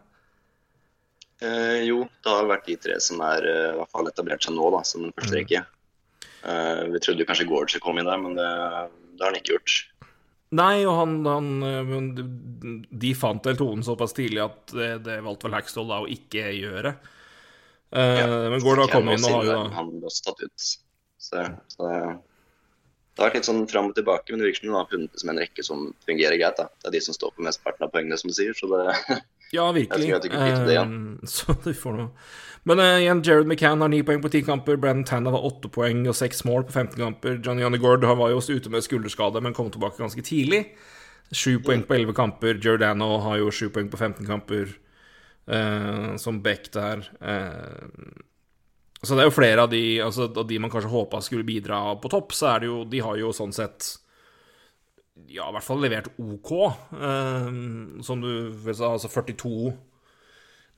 Eh, 1.43 1.81
jo, 1.85 2.05
det 2.23 2.31
har 2.31 2.47
vært 2.49 2.69
de 2.69 2.77
tre 2.79 2.99
som 3.03 3.21
er 3.25 3.45
eh, 3.49 3.71
i 3.73 3.79
hvert 3.79 3.91
fall 3.91 4.07
etablert 4.09 4.45
seg 4.45 4.55
nå, 4.55 4.69
da, 4.73 4.83
som 4.87 5.03
den 5.03 5.15
første 5.17 5.35
mm. 5.35 5.39
rekke. 5.41 5.65
Eh, 6.45 6.83
vi 6.93 7.01
trodde 7.03 7.27
kanskje 7.27 7.49
Gorge 7.49 7.73
skulle 7.73 7.85
komme 7.85 8.01
inn 8.01 8.09
der, 8.09 8.21
men 8.21 8.37
det, 8.39 8.47
det, 9.17 9.19
har 9.21 9.33
han 9.33 9.41
ikke 9.41 9.57
gjort. 9.57 9.75
Nei, 10.55 10.85
og 10.87 10.93
han, 11.01 11.15
han 11.25 12.85
De 12.93 13.11
fant 13.17 13.43
vel 13.49 13.57
tonen 13.59 13.83
såpass 13.83 14.13
tidlig 14.15 14.43
at 14.45 14.71
det, 14.77 14.91
det 15.03 15.17
valgte 15.25 15.49
vel 15.49 15.57
Hackstall 15.57 15.89
da 15.89 15.99
å 16.03 16.09
ikke 16.09 16.47
gjøre. 16.55 16.93
Uh, 16.95 17.11
ja, 17.91 18.27
men 18.49 18.63
Gård 18.63 18.81
har 18.83 18.91
kommet 18.91 19.19
inn 19.19 19.27
og 19.27 19.35
har 19.37 19.45
jo 19.45 19.51
da 19.51 19.75
Han 19.77 19.91
ble 19.93 20.09
også 20.09 20.29
tatt 20.29 20.41
ut. 20.47 20.69
Så, 21.25 21.43
så 21.73 21.89
det, 21.89 21.99
har 23.21 23.29
vært 23.29 23.37
litt 23.39 23.47
sånn 23.47 23.61
fram 23.71 23.91
og 23.91 23.95
tilbake, 23.97 24.31
men 24.31 24.41
det 24.41 24.49
virker 24.49 24.65
som 24.65 24.73
hun 24.73 24.79
har 24.79 24.89
funnet 24.91 25.13
det 25.13 25.21
som 25.21 25.31
en 25.31 25.39
rekke 25.39 25.65
som 25.65 25.85
fungerer 26.07 26.39
greit. 26.41 26.57
da. 26.59 26.67
Det 26.81 26.89
er 26.89 26.97
de 26.97 27.05
som 27.05 27.17
står 27.17 27.35
på 27.35 27.45
mesteparten 27.45 27.87
av 27.87 27.93
poengene, 27.93 28.17
som 28.19 28.31
du 28.31 28.35
sier. 28.37 28.57
Så 28.57 28.69
det 28.71 29.21
Ja, 29.53 29.69
virkelig. 29.71 30.09
Jeg 30.09 30.31
jeg 30.33 30.65
det 30.65 30.73
igjen. 30.73 30.97
Uh, 31.21 31.29
så 31.37 31.55
du 31.63 31.71
får 31.77 31.97
noe. 31.99 32.09
Men 32.65 32.81
uh, 32.81 32.97
igjen, 32.97 33.21
Jared 33.23 33.47
McCann 33.47 33.81
har 33.81 33.91
ni 33.93 34.01
poeng 34.03 34.23
på 34.23 34.31
ti 34.33 34.41
kamper. 34.45 34.77
Brandon 34.81 35.05
Tanner 35.05 35.35
har 35.35 35.45
åtte 35.47 35.69
poeng 35.71 36.01
og 36.09 36.17
seks 36.17 36.43
mål 36.49 36.65
på 36.67 36.73
15 36.73 36.97
kamper. 36.99 37.39
Johnny 37.45 37.63
han 37.63 37.79
var 38.19 38.33
jo 38.33 38.41
også 38.41 38.57
ute 38.57 38.73
med 38.73 38.83
skulderskade, 38.83 39.41
men 39.41 39.53
kom 39.53 39.69
tilbake 39.71 40.01
ganske 40.01 40.21
tidlig. 40.25 40.65
Sju 41.31 41.59
poeng 41.63 41.85
på 41.85 41.95
elleve 41.95 42.13
kamper. 42.13 42.59
Giordano 42.61 43.17
har 43.23 43.37
jo 43.37 43.53
sju 43.53 43.69
poeng 43.69 43.89
på 43.89 43.97
15 43.97 44.25
kamper 44.25 44.75
som 46.17 46.39
Beck 46.41 46.71
der. 46.73 47.03
Uh, 47.21 47.85
så 49.05 49.13
det 49.13 49.25
er 49.25 49.29
jo 49.29 49.35
flere 49.35 49.65
av 49.65 49.69
de, 49.69 49.83
altså, 50.01 50.25
av 50.31 50.47
de 50.49 50.57
man 50.57 50.71
kanskje 50.73 50.89
håpa 50.89 51.19
skulle 51.21 51.45
bidra 51.45 51.81
på 52.01 52.09
topp, 52.09 52.33
så 52.33 52.55
er 52.55 52.63
det 52.63 52.71
jo 52.71 52.79
De 52.89 53.01
har 53.05 53.19
jo 53.21 53.33
sånn 53.35 53.53
sett 53.53 53.91
ja, 55.31 55.45
i 55.45 55.53
hvert 55.53 55.63
fall 55.63 55.83
levert 55.83 56.09
OK. 56.17 56.51
Uh, 56.97 58.01
som 58.05 58.23
du 58.23 58.31
sa, 58.71 58.95
altså 58.95 59.11
42 59.11 59.75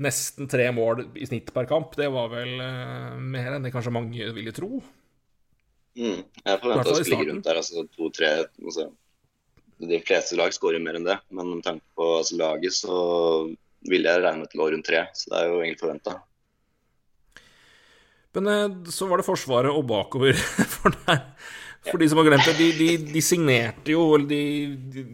Nesten 0.03 0.45
tre 0.45 0.67
mål 0.75 1.07
i 1.17 1.25
snitt 1.25 1.47
per 1.55 1.65
kamp. 1.65 1.95
Det 1.97 2.05
var 2.13 2.27
vel 2.29 2.51
mer 3.17 3.55
enn 3.55 3.63
det 3.65 3.71
kanskje 3.73 3.95
mange 3.95 4.27
ville 4.35 4.51
tro. 4.53 4.83
Mm, 5.97 6.19
jeg 6.21 6.61
forventa 6.61 6.93
å 6.93 6.97
ligge 7.01 7.25
rundt 7.31 7.47
der, 7.47 7.57
altså 7.57 7.83
to-tre 7.95 8.27
altså, 8.45 8.91
De 9.81 9.99
fleste 10.05 10.37
lag 10.37 10.53
skårer 10.53 10.81
mer 10.83 10.99
enn 10.99 11.07
det, 11.07 11.15
men 11.33 11.55
med 11.55 11.63
tanke 11.65 11.85
på 11.97 12.09
altså, 12.19 12.37
laget, 12.37 12.75
så 12.77 12.97
ville 13.91 14.11
jeg 14.11 14.23
regne 14.23 14.47
til 14.49 14.63
år 14.63 14.73
rundt 14.75 14.87
tre, 14.87 15.03
så 15.15 15.31
det 15.31 15.39
er 15.39 15.51
jo 15.51 15.59
egentlig 15.61 15.83
forventa. 15.83 16.15
Men 18.37 18.51
eh, 18.53 18.91
så 18.93 19.07
var 19.09 19.21
det 19.21 19.27
Forsvaret 19.27 19.73
og 19.73 19.85
bakover 19.89 20.37
for, 20.75 20.93
deg. 21.07 21.27
for 21.89 22.01
de 22.01 22.09
som 22.09 22.21
har 22.21 22.29
glemt 22.29 22.47
det. 22.49 22.57
De, 22.59 22.71
de, 22.77 22.89
de 23.13 23.23
signerte 23.25 23.93
jo 23.95 24.09
de, 24.21 24.41
de, 24.93 25.05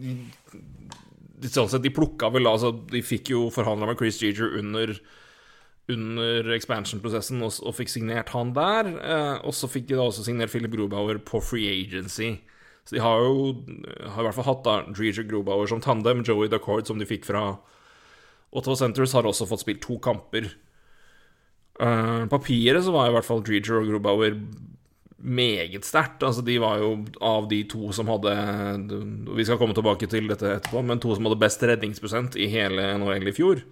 de, 1.40 1.50
sånn 1.50 1.70
sett, 1.72 1.84
de 1.84 1.94
plukka 1.94 2.30
vel 2.34 2.50
altså, 2.50 2.74
De 2.90 3.04
fikk 3.04 3.32
jo 3.34 3.46
forhandla 3.54 3.90
med 3.90 4.00
Chris 4.00 4.20
Jeger 4.22 4.58
under 4.60 4.96
under 5.92 6.46
expansion-prosessen 6.54 7.42
og, 7.44 7.58
og, 7.60 7.74
fikk 7.76 7.90
signert 7.92 8.30
han 8.32 8.54
der. 8.56 8.88
Eh, 8.88 9.34
og 9.44 9.52
så 9.52 9.68
fikk 9.68 9.90
de 9.90 9.98
da 9.98 10.06
også 10.06 10.24
signert 10.24 10.52
Philip 10.52 10.72
Grubauer 10.72 11.18
på 11.20 11.42
free 11.44 11.68
agency. 11.68 12.38
Så 12.88 12.96
de 12.96 13.02
har 13.04 13.20
jo 13.20 13.50
har 14.14 14.22
i 14.22 14.26
hvert 14.26 14.36
fall 14.36 14.48
hatt 14.48 14.64
da 14.64 14.76
Jeger 14.96 15.26
Grubauer 15.28 15.68
som 15.68 15.82
tandem, 15.84 16.22
Joey 16.24 16.48
Dacord 16.52 16.88
som 16.88 17.00
de 17.00 17.08
fikk 17.08 17.28
fra 17.28 17.50
Ottawa 18.54 18.78
Centres 18.78 19.14
har 19.16 19.26
også 19.26 19.48
fått 19.50 19.64
spilt 19.64 19.82
to 19.84 19.98
kamper. 20.02 20.48
Uh, 21.80 22.24
papiret 22.30 22.84
så 22.86 22.92
var 22.94 23.10
i 23.10 23.14
hvert 23.16 23.26
fall 23.26 23.42
Dreger 23.42 23.80
og 23.80 23.88
Grubauer 23.90 24.36
meget 25.24 25.86
sterkt. 25.88 26.22
Altså, 26.22 26.44
de 26.44 26.58
var 26.62 26.78
jo 26.82 26.92
av 27.24 27.48
de 27.50 27.62
to 27.70 27.88
som 27.96 28.10
hadde 28.12 28.34
Vi 29.34 29.46
skal 29.46 29.58
komme 29.58 29.74
tilbake 29.74 30.06
til 30.10 30.28
dette 30.30 30.58
etterpå, 30.58 30.84
men 30.84 31.00
to 31.02 31.14
som 31.16 31.26
hadde 31.26 31.40
best 31.40 31.64
redningsprosent 31.64 32.36
i 32.36 32.50
hele 32.52 32.92
NHL 33.00 33.30
i 33.32 33.34
fjor. 33.34 33.64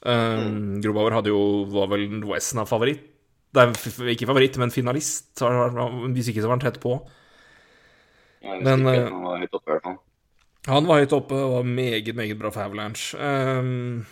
Um, 0.00 0.78
Grubauer 0.80 1.18
hadde 1.18 1.32
jo, 1.32 1.40
var 1.68 1.90
vel 1.92 2.06
Wesson 2.24 2.62
av 2.62 2.70
favoritt 2.70 3.02
Det 3.52 3.60
er 3.60 4.06
ikke 4.14 4.28
favoritt, 4.30 4.56
men 4.56 4.72
finalist. 4.72 5.34
Hvis 5.36 6.30
ikke 6.30 6.40
så 6.40 6.48
var 6.48 6.56
han 6.56 6.62
tett 6.62 6.80
på. 6.80 6.94
Ja, 8.40 8.54
Men, 8.56 8.86
ikke, 8.86 8.94
eh, 8.94 9.10
han 9.10 9.26
var 9.26 9.42
høyt 9.42 9.58
oppe, 9.58 9.66
i 9.66 9.74
hvert 9.74 9.84
fall. 9.84 9.98
Han 10.68 10.88
var 10.88 11.00
høyt 11.00 11.14
oppe 11.16 11.36
og 11.36 11.54
var 11.54 11.68
meget, 11.68 12.10
meget 12.16 12.38
bra 12.40 12.50
for 12.52 12.66
Avalanche. 12.66 13.16
Um, 13.16 14.04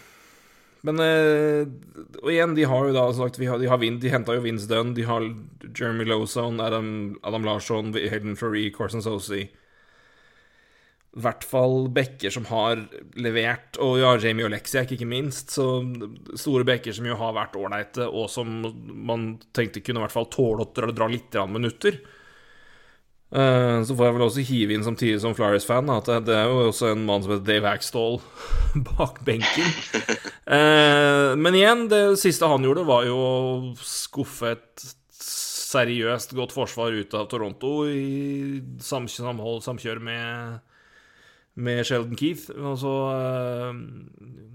men 0.87 1.03
eh, 1.03 1.67
Og 2.23 2.31
igjen, 2.33 2.55
de 2.57 2.67
har 2.71 2.87
jo 2.87 2.95
da 2.95 3.05
sagt, 3.17 3.39
vi 3.41 3.49
har, 3.51 3.59
De, 3.61 3.69
har 3.69 3.81
vind, 3.83 4.01
de 4.03 4.13
henta 4.13 4.37
jo 4.37 4.45
Vince 4.45 4.69
Dunn, 4.71 4.95
de 4.97 5.07
har 5.09 5.27
Jeremy 5.67 6.07
Lozon, 6.09 6.61
Adam, 6.63 7.19
Adam 7.27 7.45
Larsson, 7.47 7.93
Hayden 7.95 8.37
Fleury, 8.39 8.69
Corson 8.75 9.03
Sosi 9.05 9.43
I 9.49 11.23
hvert 11.25 11.45
fall 11.45 11.89
bekker 11.91 12.31
som 12.31 12.47
har 12.49 12.85
levert, 13.19 13.77
og 13.83 13.99
ja, 13.99 14.13
Jamie 14.23 14.47
Oleksiak, 14.47 14.93
ikke 14.95 15.09
minst. 15.09 15.51
Så 15.57 15.65
store 16.39 16.67
bekker 16.69 16.95
som 16.95 17.09
jo 17.09 17.17
har 17.19 17.35
vært 17.35 17.59
ålreite, 17.59 18.07
og 18.07 18.29
som 18.31 18.61
man 18.87 19.33
tenkte 19.57 19.83
kunne 19.83 19.99
i 19.99 20.07
hvert 20.07 20.15
fall 20.15 20.31
tåle 20.31 20.69
å 20.69 20.93
dra, 20.95 21.09
litt 21.11 21.35
minutter. 21.51 21.99
Eh, 23.29 23.83
Så 23.85 23.93
får 23.97 24.07
jeg 24.07 24.15
vel 24.17 24.25
også 24.25 24.45
hive 24.49 24.73
inn 24.77 24.85
samtidig 24.87 25.19
som 25.21 25.35
Flyers-fan 25.37 25.91
at 25.93 26.07
det, 26.25 26.33
er 26.37 26.49
jo 26.49 26.71
også 26.71 26.93
en 26.95 27.03
mann 27.09 27.25
som 27.25 27.35
heter 27.35 27.45
Dave 27.45 27.69
Axtall 27.75 28.21
bak 28.93 29.23
benken. 29.27 29.69
Eh, 30.49 31.35
Men 31.37 31.53
igjen, 31.59 31.83
det 31.93 32.17
siste 32.17 32.49
han 32.49 32.65
gjorde, 32.65 32.87
var 32.89 33.03
jo 33.05 33.17
å 33.21 33.35
skuffe 33.85 34.55
et 34.55 34.85
seriøst 35.21 36.33
godt 36.39 36.55
forsvar 36.57 36.95
ut 36.97 37.13
av 37.19 37.27
Toronto 37.29 37.83
i 37.93 38.63
samhold, 38.81 39.61
samkjør 39.67 40.01
med 40.01 40.63
med 41.59 41.83
Sheldon 41.85 42.17
Keith. 42.17 42.47
Altså, 42.55 42.91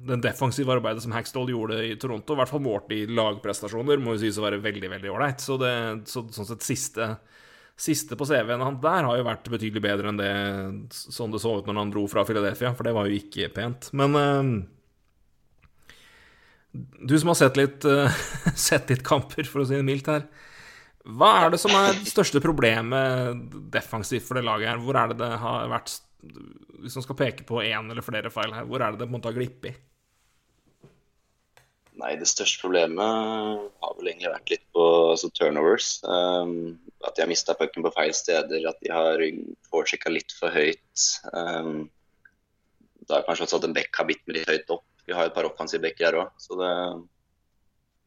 den 0.07 0.21
defensive 0.23 0.71
arbeidet 0.73 1.03
som 1.03 1.11
Hackstall 1.13 1.49
gjorde 1.51 1.81
i 1.91 1.97
Toronto, 1.99 2.33
i 2.33 2.39
hvert 2.39 2.51
fall 2.51 2.63
målt 2.63 2.89
i 2.95 3.03
lagprestasjoner, 3.11 3.99
må 4.01 4.15
jo 4.15 4.21
sies 4.23 4.39
å 4.39 4.45
være 4.45 4.61
veldig 4.63 4.89
veldig 4.95 5.11
ålreit. 5.11 5.43
Så, 5.43 5.57
det, 5.61 5.73
så 6.09 6.23
sånn 6.33 6.47
sett 6.49 6.63
siste, 6.65 7.09
siste 7.79 8.15
på 8.15 8.25
CV-en 8.29 8.61
han 8.61 8.77
der 8.81 9.07
har 9.07 9.17
jo 9.17 9.25
vært 9.25 9.49
betydelig 9.49 9.81
bedre 9.83 10.11
enn 10.11 10.19
det 10.19 10.33
sånn 10.93 11.33
det 11.33 11.41
så 11.41 11.57
ut 11.57 11.67
når 11.67 11.79
han 11.79 11.93
dro 11.93 12.05
fra 12.11 12.25
Philadelphia, 12.27 12.73
for 12.77 12.85
det 12.87 12.93
var 12.95 13.09
jo 13.09 13.17
ikke 13.17 13.49
pent. 13.55 13.89
Men 13.97 14.17
uh, 14.17 14.43
du 17.01 17.15
som 17.19 17.33
har 17.33 17.39
sett 17.41 17.59
litt, 17.59 17.85
uh, 17.85 18.23
sett 18.69 18.93
litt 18.93 19.05
kamper, 19.05 19.49
for 19.49 19.63
å 19.63 19.67
si 19.69 19.77
det 19.77 19.87
mildt 19.87 20.11
her. 20.11 20.27
Hva 21.03 21.31
er 21.41 21.51
det 21.51 21.59
som 21.59 21.73
er 21.75 21.97
det 21.97 22.07
største 22.07 22.39
problemet 22.43 23.41
defensivt 23.73 24.23
for 24.23 24.39
det 24.39 24.45
laget 24.47 24.71
her? 24.71 24.83
Hvor 24.83 24.95
er 24.95 25.11
det 25.11 25.19
det 25.19 25.33
har 25.41 25.65
vært 25.67 25.97
Hvis 26.79 26.95
man 26.95 27.03
skal 27.03 27.17
peke 27.19 27.43
på 27.47 27.59
én 27.59 27.89
eller 27.91 28.05
flere 28.05 28.31
feil 28.31 28.53
her, 28.55 28.69
hvor 28.69 28.79
er 28.79 28.93
det 28.93 29.01
det 29.01 29.09
på 29.09 29.11
en 29.11 29.17
måte 29.17 29.27
har 29.27 29.35
glippet? 29.35 29.81
Nei, 31.99 32.15
det 32.17 32.29
største 32.31 32.63
problemet 32.63 33.03
har 33.03 33.97
vel 33.99 34.09
egentlig 34.09 34.31
vært 34.31 34.53
litt 34.55 34.63
på 34.73 34.85
altså, 35.11 35.29
turnovers. 35.35 35.89
Um, 36.07 36.79
at 37.03 37.15
de 37.15 37.23
har 37.23 37.31
mista 37.31 37.55
pucken 37.57 37.83
på 37.85 37.91
feil 37.95 38.13
steder, 38.15 38.63
at 38.69 38.79
de 38.83 38.91
har 38.93 39.21
foresjekka 39.71 40.11
litt 40.13 40.33
for 40.37 40.53
høyt. 40.53 41.07
Um, 41.33 41.89
det 43.03 43.11
har 43.11 43.25
kanskje 43.27 43.47
også 43.47 43.59
at 43.59 43.67
en 43.67 43.75
bekk 43.75 43.99
har 43.99 44.07
bitt 44.07 44.23
med 44.25 44.39
litt 44.39 44.49
høyt 44.49 44.73
opp. 44.77 44.85
Vi 45.07 45.15
har 45.15 45.27
et 45.27 45.35
par 45.35 45.47
offensive 45.49 45.83
bekker 45.83 46.07
her 46.07 46.19
òg, 46.21 46.31
så 46.39 46.55
det, 46.59 46.71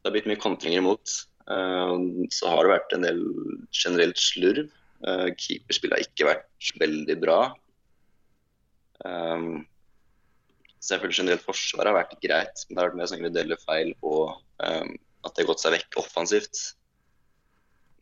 det 0.01 0.09
har 0.09 0.15
blitt 0.15 0.29
mye 0.31 0.41
kontringer 0.41 0.81
imot. 0.81 1.15
Uh, 1.47 2.25
så 2.33 2.51
har 2.51 2.65
det 2.65 2.73
vært 2.73 2.97
en 2.97 3.07
del 3.07 3.23
generelt 3.69 4.19
slurv. 4.21 4.73
Uh, 5.05 5.29
Keeperspillet 5.37 5.99
har 5.99 6.09
ikke 6.09 6.29
vært 6.31 6.75
veldig 6.81 7.17
bra. 7.21 7.41
Um, 9.05 9.67
føler 10.87 11.13
generelt 11.13 11.43
forsvaret 11.45 11.91
har 11.91 11.99
vært 11.99 12.17
greit, 12.23 12.63
men 12.65 12.73
det 12.73 12.81
har 12.81 12.89
vært 12.89 12.97
mer 12.99 13.09
sånn 13.09 13.21
individuelle 13.21 13.57
feil 13.61 13.93
og 14.01 14.37
um, 14.63 14.93
at 15.25 15.33
det 15.33 15.43
har 15.43 15.49
gått 15.51 15.63
seg 15.63 15.75
vekk 15.75 15.97
offensivt. 16.01 16.61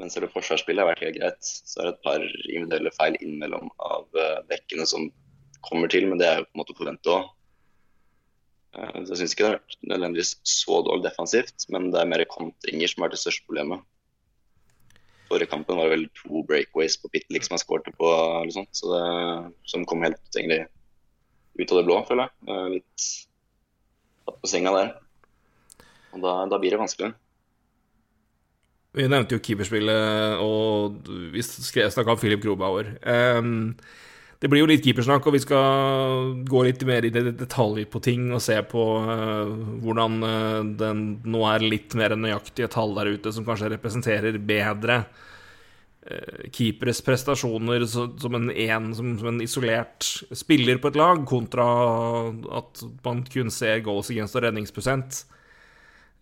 Men 0.02 0.12
selve 0.12 0.32
forsvarsspillet 0.34 0.84
har 0.84 0.92
vært 0.92 1.06
helt 1.06 1.18
greit. 1.20 1.40
Så 1.46 1.80
er 1.80 1.88
det 1.88 1.94
et 1.96 2.06
par 2.06 2.26
individuelle 2.26 2.92
feil 2.96 3.16
innimellom 3.22 3.72
av 3.80 4.06
uh, 4.18 4.42
bekkene 4.50 4.88
som 4.90 5.08
kommer 5.66 5.92
til, 5.92 6.10
men 6.10 6.20
det 6.22 6.28
er 6.30 6.42
jo 6.42 6.48
på 6.50 6.58
en 6.58 6.64
måte 6.64 6.78
forventet 6.78 7.12
òg. 7.14 7.30
Uh, 8.76 8.98
så 9.06 9.14
jeg 9.14 9.22
syns 9.22 9.36
ikke 9.36 9.46
det 9.46 9.52
har 9.52 9.60
vært 9.60 9.78
nødvendigvis 9.94 10.34
så 10.52 10.82
dårlig 10.86 11.08
defensivt, 11.08 11.68
men 11.72 11.92
det 11.94 12.02
er 12.02 12.12
mer 12.12 12.26
kontringer 12.32 12.92
som 12.92 13.02
har 13.04 13.10
vært 13.10 13.18
det 13.18 13.24
største 13.24 13.48
problemet. 13.48 13.86
Forrige 15.30 15.50
kampen 15.50 15.80
var 15.80 15.90
det 15.90 15.96
vel 15.96 16.08
to 16.20 16.44
breakaways 16.46 17.00
på 17.02 17.10
Pitlick 17.14 17.46
som 17.48 17.56
jeg 17.56 17.64
skårte 17.64 17.94
på, 17.98 18.10
eller 18.12 18.54
sånt, 18.54 18.76
så 18.78 18.92
det, 18.92 19.06
som 19.72 19.86
kom 19.90 20.04
helt 20.06 20.38
egentlig 20.38 20.66
ut 21.58 21.72
av 21.72 21.80
det 21.80 21.86
blå, 21.88 21.98
føler 22.06 22.28
jeg. 22.28 22.52
Eh, 22.52 22.68
Litt 22.76 23.06
tatt 24.26 24.42
på 24.42 24.50
senga 24.50 24.74
der. 24.76 24.92
Og 26.14 26.22
da, 26.24 26.36
da 26.52 26.60
blir 26.62 26.76
det 26.76 26.82
vanskelig. 26.82 27.14
Vi 28.96 29.08
nevnte 29.12 29.36
jo 29.36 29.44
keeperspillet, 29.44 30.40
og 30.40 31.10
vi 31.34 31.44
snakka 31.44 32.14
om 32.14 32.20
Philip 32.22 32.44
Grobauer. 32.44 32.94
Det 34.46 34.50
blir 34.52 34.62
jo 34.62 34.68
litt 34.70 34.84
keepersnakk, 34.86 35.26
og 35.26 35.34
vi 35.34 35.42
skal 35.42 36.34
gå 36.46 36.64
litt 36.68 36.84
mer 36.86 37.06
i 37.08 37.10
det- 37.10 37.38
detalj 37.40 37.86
på 37.90 38.02
ting 38.04 38.32
og 38.36 38.42
se 38.44 38.58
på 38.62 38.84
eh, 39.02 39.54
hvordan 39.82 40.18
eh, 40.28 40.64
den 40.78 41.22
nå 41.24 41.42
er 41.50 41.64
litt 41.64 41.96
mer 41.96 42.16
nøyaktige 42.20 42.70
tall 42.70 42.94
der 42.98 43.14
ute, 43.16 43.32
som 43.34 43.46
kanskje 43.48 43.72
representerer 43.74 44.38
bedre 44.38 45.06
eh, 46.06 46.50
keeperes 46.52 47.02
prestasjoner 47.02 47.88
som, 47.88 48.36
en, 48.36 48.52
en, 48.52 48.94
som 48.94 49.32
en 49.32 49.42
isolert 49.42 50.04
spiller 50.36 50.78
på 50.78 50.92
et 50.92 51.00
lag, 51.00 51.24
kontra 51.26 51.66
at 52.60 52.84
man 53.08 53.24
kun 53.24 53.50
ser 53.50 53.80
goals 53.88 54.12
against 54.12 54.36
og 54.36 54.44
redningsprosent. 54.46 55.24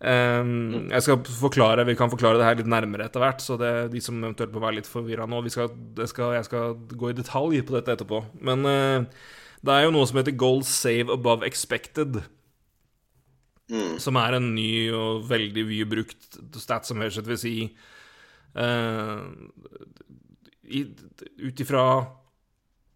Um, 0.04 0.90
jeg 0.92 1.00
skal 1.00 1.22
forklare, 1.24 1.86
Vi 1.88 1.94
kan 1.96 2.10
forklare 2.12 2.36
det 2.36 2.44
her 2.44 2.58
litt 2.58 2.68
nærmere 2.68 3.06
etter 3.08 3.22
hvert, 3.22 3.40
så 3.40 3.56
det 3.56 3.68
er 3.70 3.86
de 3.88 4.02
som 4.04 4.18
eventuelt 4.20 4.52
må 4.52 4.60
være 4.60 4.76
litt 4.82 4.90
forvirra 4.90 5.24
nå 5.30 5.38
vi 5.46 5.52
skal, 5.54 5.70
jeg, 5.96 6.10
skal, 6.10 6.34
Jeg 6.36 6.44
skal 6.44 6.74
gå 6.92 7.08
i 7.08 7.16
detalj 7.16 7.62
på 7.64 7.76
dette 7.78 7.94
etterpå. 7.96 8.20
Men 8.44 8.68
uh, 8.68 9.06
det 9.64 9.72
er 9.72 9.86
jo 9.86 9.94
noe 9.94 10.08
som 10.10 10.20
heter 10.20 10.36
goal 10.36 10.60
save 10.68 11.08
above 11.12 11.46
expected. 11.48 12.20
Mm. 13.72 13.96
Som 14.02 14.20
er 14.20 14.36
en 14.36 14.50
ny 14.52 14.92
og 14.92 15.24
veldig 15.30 15.64
mye 15.70 15.88
brukt 15.88 16.36
stat, 16.60 16.84
som 16.84 17.00
helst 17.00 17.24
vil 17.24 17.40
si 17.40 17.54
uh, 18.60 19.24
Ut 20.64 21.60
ifra 21.60 21.84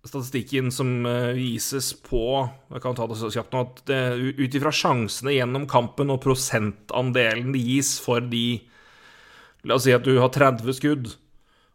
statistikken 0.07 0.71
som 0.73 1.07
eh, 1.07 1.35
vises 1.37 1.93
på 2.07 2.23
Jeg 2.71 2.83
kan 2.85 2.95
ta 2.97 3.07
det 3.11 3.19
så 3.19 3.31
kjapt 3.35 3.55
nå 3.55 3.63
at 3.67 3.83
det- 3.91 4.39
Ut 4.39 4.55
ifra 4.55 4.71
sjansene 4.73 5.35
gjennom 5.35 5.67
kampen 5.69 6.11
og 6.11 6.23
prosentandelen 6.23 7.53
det 7.53 7.65
gis 7.65 7.99
for 8.01 8.21
de 8.21 8.63
La 9.67 9.75
oss 9.75 9.85
si 9.85 9.93
at 9.93 10.05
du 10.07 10.15
har 10.21 10.31
30 10.31 10.71
skudd, 10.73 11.09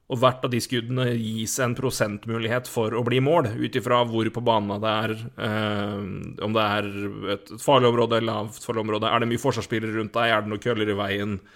og 0.10 0.18
hvert 0.18 0.44
av 0.48 0.50
de 0.50 0.58
skuddene 0.64 1.04
gis 1.20 1.60
en 1.60 1.76
prosentmulighet 1.76 2.66
for 2.72 2.96
å 2.96 3.04
bli 3.04 3.20
mål, 3.20 3.52
ut 3.60 3.76
ifra 3.76 4.00
hvor 4.08 4.30
på 4.32 4.42
banen 4.42 4.80
det 4.82 4.94
er, 5.04 5.14
øh, 5.38 6.00
om 6.48 6.54
det 6.56 6.64
er 6.64 6.88
et 7.36 7.52
farlig 7.60 7.92
område 7.92 8.18
eller 8.18 8.32
lavt 8.32 8.64
farlig 8.64 8.86
område, 8.86 9.12
er 9.12 9.20
det 9.20 9.28
mye 9.28 9.44
forsvarsspillere 9.44 9.98
rundt 10.00 10.16
deg, 10.16 10.32
er 10.32 10.42
det 10.42 10.50
noen 10.50 10.64
køller 10.64 10.90
i 10.90 10.98
veien, 10.98 11.36
Eh, 11.44 11.50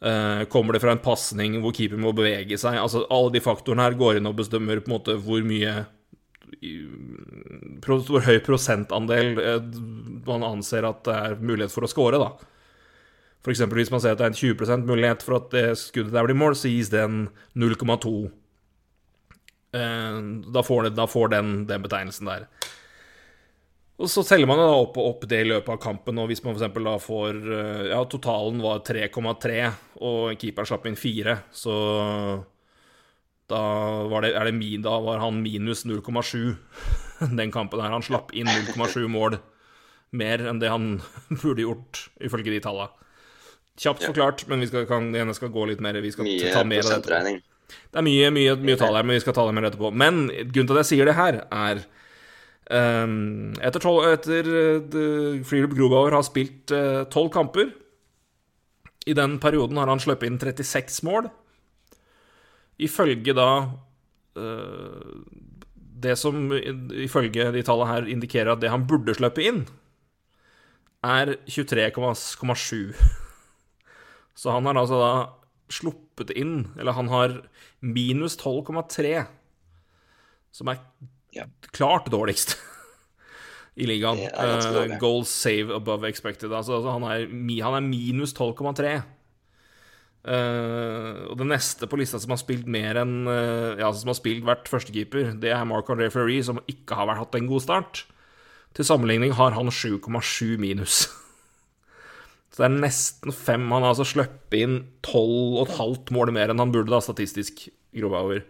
kommer 0.00 0.72
det 0.76 0.80
fra 0.82 0.92
en 0.94 1.02
pasning 1.02 1.56
hvor 1.62 1.74
keeper 1.74 1.98
må 1.98 2.12
bevege 2.14 2.58
seg? 2.60 2.76
Altså, 2.78 3.02
alle 3.10 3.32
de 3.34 3.42
faktorene 3.42 3.82
her 3.82 3.96
går 3.98 4.20
inn 4.20 4.30
og 4.30 4.36
bestemmer 4.38 4.78
på 4.78 4.92
en 4.92 4.94
måte 4.94 5.16
hvor 5.24 5.42
mye 5.42 5.72
Hvor 7.84 8.22
høy 8.24 8.38
prosentandel 8.46 9.40
eh, 9.42 9.58
man 10.28 10.46
anser 10.46 10.86
at 10.86 11.02
det 11.06 11.16
er 11.16 11.42
mulighet 11.42 11.74
for 11.74 11.86
å 11.86 11.90
score, 11.90 12.20
da. 12.20 12.30
Eksempel 13.48 13.80
hvis 13.80 13.90
man 13.92 14.02
ser 14.04 14.12
at 14.12 14.20
det 14.20 14.26
er 14.26 14.32
en 14.34 14.56
20% 14.58 14.88
mulighet 14.88 15.22
for 15.24 15.38
at 15.38 15.46
det 15.54 15.78
skuddet 15.80 16.12
der 16.12 16.26
blir 16.26 16.36
mål, 16.36 16.56
så 16.58 16.68
gis 16.68 16.90
den 16.92 17.28
0,2. 17.56 18.12
Eh, 19.72 20.18
Da 20.52 20.64
får, 20.64 20.90
da 20.96 21.06
får 21.08 21.32
den 21.32 21.54
den 21.68 21.84
betegnelsen 21.86 22.28
der. 22.28 22.48
Og 23.98 24.06
så 24.10 24.22
teller 24.22 24.46
man 24.46 24.60
da 24.60 24.68
opp 24.78 24.94
og 25.00 25.08
opp 25.10 25.24
det 25.30 25.40
i 25.42 25.48
løpet 25.48 25.72
av 25.74 25.80
kampen, 25.82 26.20
og 26.22 26.28
hvis 26.30 26.44
man 26.44 26.54
f.eks. 26.54 26.76
da 26.84 26.94
får 27.02 27.38
eh, 27.56 27.88
Ja, 27.90 27.98
totalen 28.06 28.62
var 28.62 28.84
3,3, 28.86 29.56
og 30.06 30.38
keeperen 30.38 30.70
slapp 30.70 30.86
inn 30.86 30.98
4, 30.98 31.34
så 31.50 31.74
da 33.48 33.62
var, 34.12 34.22
det, 34.22 34.34
er 34.36 34.46
det 34.46 34.54
min, 34.54 34.84
da 34.84 34.98
var 35.02 35.22
han 35.24 35.40
minus 35.42 35.82
0,7 35.88 36.54
den 37.40 37.50
kampen 37.54 37.82
her. 37.82 37.94
Han 37.96 38.06
slapp 38.06 38.30
inn 38.36 38.46
0,7 38.46 39.08
mål 39.10 39.40
mer 40.14 40.46
enn 40.46 40.62
det 40.62 40.70
han 40.72 41.00
burde 41.42 41.66
gjort, 41.66 42.06
ifølge 42.22 42.54
de 42.54 42.62
tallene. 42.64 42.94
Kjapt 43.78 44.02
forklart, 44.08 44.46
men 44.50 44.62
vi 44.62 44.66
skal, 44.70 44.86
kan, 44.90 45.12
skal 45.36 45.52
gå 45.54 45.68
litt 45.70 45.82
mer 45.82 46.00
Vi 46.02 46.10
skal 46.10 46.26
Mye 46.26 46.50
ta 46.50 46.64
mer 46.66 46.82
av 46.82 46.98
dette. 46.98 47.38
Det 47.68 48.00
er 48.00 48.04
mye, 48.04 48.30
mye, 48.34 48.56
mye 48.58 48.78
tall 48.80 48.96
her, 48.96 49.06
men 49.06 49.14
vi 49.14 49.22
skal 49.22 49.36
ta 49.36 49.44
det 49.46 49.54
mer 49.54 49.68
etterpå. 49.68 49.90
Men 49.94 50.26
grunnen 50.30 50.70
til 50.70 50.78
at 50.78 50.82
jeg 50.82 50.90
sier 50.90 51.10
det 51.10 51.14
her, 51.18 51.38
er 51.46 51.84
ehm, 52.74 53.54
Etter, 53.64 53.82
tolv, 53.82 54.06
etter 54.12 54.48
uh, 54.92 56.12
har 56.14 56.24
spilt 56.26 56.72
eh, 56.74 57.04
tolv 57.12 57.30
kamper 57.34 57.72
I 59.06 59.14
den 59.16 59.38
perioden 59.40 59.80
har 59.80 59.88
han 59.88 60.00
sluppet 60.02 60.28
inn 60.28 60.38
36 60.38 61.02
mål. 61.08 61.30
Ifølge 62.78 63.34
da 63.34 63.50
eh, 64.36 65.14
Det 65.74 66.14
som 66.18 66.52
ifølge 66.52 67.50
de 67.52 67.62
tallene 67.66 67.92
her 67.92 68.06
indikerer 68.06 68.52
at 68.52 68.60
det 68.62 68.70
han 68.70 68.86
burde 68.86 69.16
sluppe 69.16 69.42
inn, 69.42 69.64
er 71.02 71.38
23,7. 71.46 72.94
Så 74.38 74.52
han 74.54 74.66
har 74.66 74.78
altså 74.78 74.98
da 75.00 75.12
sluppet 75.68 76.30
inn 76.38 76.68
Eller 76.78 76.94
han 76.96 77.10
har 77.10 77.40
minus 77.80 78.36
12,3, 78.38 79.26
som 80.52 80.70
er. 80.72 80.82
Klart 81.76 82.10
dårligst 82.12 82.56
i 83.82 83.86
ligaen. 83.86 84.24
Eh, 84.26 84.96
goals 84.98 85.30
save 85.30 85.74
above 85.74 86.08
expected. 86.08 86.52
Altså, 86.52 86.78
altså 86.80 86.96
han, 86.96 87.06
er, 87.06 87.28
han 87.64 87.78
er 87.78 87.86
minus 87.86 88.34
12,3. 88.34 88.98
Uh, 90.28 91.30
og 91.30 91.38
det 91.40 91.46
neste 91.46 91.86
på 91.88 91.96
lista 91.96 92.18
som 92.20 92.34
har 92.34 92.40
spilt 92.42 92.66
mer 92.68 92.98
enn 93.00 93.22
uh, 93.30 93.78
Ja, 93.78 93.86
som 93.96 94.10
har 94.10 94.16
spilt 94.18 94.42
hvert 94.44 94.66
førstekeeper, 94.68 95.30
det 95.40 95.52
er 95.54 95.62
Mark 95.64 95.88
André 95.94 96.10
Fleury, 96.12 96.40
som 96.44 96.58
ikke 96.68 96.98
har 96.98 97.14
hatt 97.16 97.38
en 97.38 97.46
god 97.48 97.64
start. 97.64 98.02
Til 98.76 98.84
sammenligning 98.84 99.32
har 99.38 99.54
han 99.56 99.70
7,7 99.72 100.58
minus. 100.60 101.06
Så 102.52 102.64
det 102.64 102.66
er 102.66 102.76
nesten 102.82 103.32
fem. 103.32 103.64
Han 103.70 103.86
har 103.86 103.94
altså 103.94 104.08
sluppet 104.08 104.58
inn 104.58 104.76
12,5 105.06 106.12
mål 106.16 106.34
mer 106.34 106.52
enn 106.52 106.60
han 106.60 106.74
burde, 106.74 106.90
da, 106.92 107.00
statistisk, 107.04 107.68
Grobauer. 107.94 108.42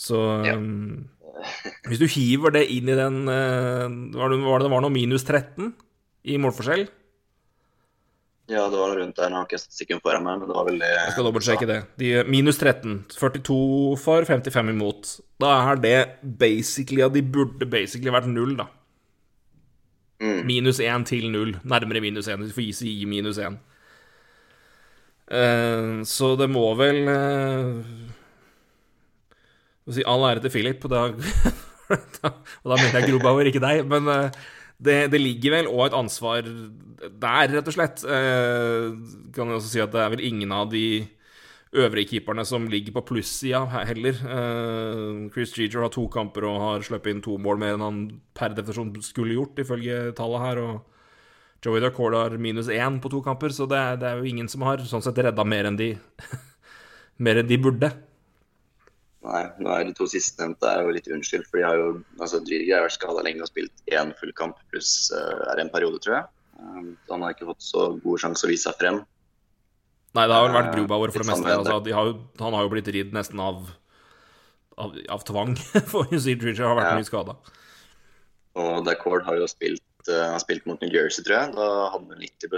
Så 0.00 0.18
Ja. 0.44 0.56
um, 0.58 1.08
Hvis 1.88 2.00
du 2.00 2.06
hiver 2.10 2.54
det 2.54 2.66
inn 2.72 2.88
i 2.90 2.96
den 2.98 3.22
eh, 3.30 3.84
Var 4.16 4.32
det 4.32 4.40
var 4.44 4.64
det, 4.64 4.72
var 4.72 4.84
noe 4.84 4.94
minus 4.94 5.26
13 5.26 5.72
i 6.30 6.38
målforskjell? 6.40 6.88
Ja, 8.50 8.64
det 8.66 8.78
var 8.80 8.96
rundt 8.98 9.14
der. 9.14 9.28
Jeg 9.30 9.36
har 9.36 9.46
ikke 9.46 9.60
statistikken 9.62 10.00
foran 10.02 10.24
meg, 10.26 10.40
men 10.40 10.50
det 10.50 10.56
var 10.56 10.66
veldig 10.66 10.88
Jeg 10.88 11.14
skal 11.14 11.26
dobbeltsjekke 11.28 11.68
det. 11.70 11.78
De, 12.02 12.10
minus 12.26 12.58
13. 12.58 12.96
42 13.14 13.58
for, 14.02 14.26
55 14.26 14.72
imot. 14.72 15.12
Da 15.42 15.52
er 15.70 15.80
det 15.84 15.98
basically 16.40 17.04
Ja, 17.04 17.08
de 17.12 17.22
burde 17.22 17.68
basically 17.70 18.10
vært 18.10 18.26
null, 18.30 18.56
da. 18.58 18.66
Mm. 20.20 20.42
Minus 20.50 20.80
1 20.82 21.06
til 21.08 21.30
0. 21.32 21.54
Nærmere 21.62 22.02
minus 22.02 22.28
1. 22.28 22.42
Du 22.50 22.56
får 22.56 22.66
gi 22.66 22.96
i 23.00 23.08
minus 23.08 23.38
1. 23.38 23.60
Uh, 25.30 26.02
så 26.02 26.34
det 26.34 26.50
må 26.50 26.64
vel 26.74 27.06
eh, 27.06 27.76
Skal 29.84 29.98
si 29.98 30.06
all 30.06 30.26
ære 30.28 30.44
til 30.44 30.54
Philip, 30.54 30.84
og 30.86 30.92
da, 30.92 31.04
og 32.62 32.72
da 32.72 32.76
mener 32.76 32.98
jeg 33.00 33.08
Grobauer, 33.10 33.48
ikke 33.48 33.62
deg. 33.62 33.84
Men 33.88 34.08
eh, 34.12 34.42
det, 34.80 34.98
det 35.12 35.20
ligger 35.20 35.56
vel 35.58 35.70
òg 35.70 35.88
et 35.88 35.96
ansvar 35.98 36.44
der, 36.44 37.54
rett 37.54 37.70
og 37.70 37.76
slett. 37.76 38.04
Eh, 38.04 38.90
kan 39.34 39.48
jeg 39.48 39.60
også 39.60 39.72
si 39.72 39.82
at 39.82 39.94
det 39.94 40.04
er 40.04 40.12
vel 40.14 40.24
ingen 40.24 40.52
av 40.56 40.70
de 40.72 40.84
øvrige 41.70 42.16
keeperne 42.16 42.42
som 42.44 42.66
ligger 42.70 42.96
på 42.96 43.04
plussida 43.12 43.62
heller. 43.86 44.16
Eh, 44.36 45.30
Chris 45.34 45.54
Jeger 45.56 45.84
har 45.84 45.92
to 45.94 46.06
kamper 46.12 46.46
og 46.48 46.60
har 46.64 46.86
sluppet 46.86 47.14
inn 47.14 47.24
to 47.24 47.36
mål 47.38 47.60
mer 47.62 47.76
enn 47.76 47.86
han 47.86 48.00
per 48.34 48.56
definisjon 48.56 48.94
skulle 49.06 49.36
gjort, 49.38 49.60
ifølge 49.62 50.10
tallet 50.18 50.46
her. 50.46 50.62
Og 50.64 51.64
Joey 51.64 51.82
Dacord 51.84 52.16
har 52.16 52.38
minus 52.40 52.70
én 52.72 53.00
på 53.00 53.10
to 53.12 53.20
kamper, 53.22 53.52
så 53.52 53.68
det 53.68 53.78
er, 53.78 53.98
det 54.00 54.08
er 54.08 54.20
jo 54.20 54.30
ingen 54.30 54.48
som 54.48 54.64
har 54.64 54.80
sånn 54.88 55.04
sett 55.04 55.20
redda 55.20 55.44
mer 55.44 55.68
enn 55.68 55.76
de 55.78 55.92
mer 57.24 57.42
enn 57.42 57.50
de 57.50 57.60
burde. 57.60 57.92
Nei, 59.20 59.42
nå 59.60 59.72
er 59.74 59.84
de 59.84 59.92
to 59.96 60.06
sistnevnte 60.08 60.64
er 60.64 60.86
jo 60.86 60.92
litt 60.96 61.08
unnskyldt, 61.12 61.48
for 61.50 61.60
de 61.60 61.64
har 61.66 61.76
jo 61.76 61.88
altså 62.16 62.40
Dryger 62.40 62.78
har 62.78 62.86
vært 62.86 62.96
skada 62.96 63.24
lenge 63.26 63.44
og 63.44 63.50
spilt 63.50 63.82
én 63.92 64.14
full 64.16 64.32
kamp 64.38 64.56
pluss 64.72 65.10
uh, 65.12 65.42
er 65.52 65.60
en 65.60 65.72
periode, 65.72 66.00
tror 66.00 66.16
jeg. 66.16 66.30
Um, 66.60 66.94
så 67.04 67.16
han 67.16 67.26
har 67.26 67.34
ikke 67.36 67.50
fått 67.50 67.66
så 67.66 67.90
god 68.00 68.22
sjanse 68.24 68.46
å 68.46 68.50
vise 68.50 68.64
seg 68.68 68.78
frem. 68.80 69.02
Nei, 70.16 70.24
det 70.24 70.34
har 70.34 70.46
vel 70.46 70.56
vært 70.56 70.72
Eh, 70.72 70.78
Grubauer 70.80 71.12
for 71.12 71.22
det 71.22 71.30
meste. 71.30 71.52
Altså, 71.52 71.76
de 71.84 71.92
har 71.94 72.08
jo, 72.08 72.16
han 72.40 72.56
har 72.56 72.64
jo 72.64 72.72
blitt 72.72 72.88
ridd 72.96 73.12
nesten 73.14 73.44
av 73.44 73.68
av, 74.80 74.96
av 75.12 75.24
tvang, 75.28 75.54
for 75.92 76.08
Sid 76.08 76.42
Ridger 76.44 76.64
har 76.64 76.78
vært 76.78 76.90
Ja. 76.90 76.96
mye 76.96 77.08
skada. 77.08 77.36
Og 78.60 78.84
Dacord 78.86 79.26
har 79.28 79.36
jo 79.38 79.46
spilt, 79.50 79.84
uh, 80.08 80.38
spilt 80.42 80.64
mot 80.66 80.80
New 80.82 80.90
Jersey, 80.90 81.22
tror 81.26 81.36
jeg. 81.36 81.54
Da 81.58 81.68
hadde 81.92 82.16
han 82.16 82.24
90 82.24 82.56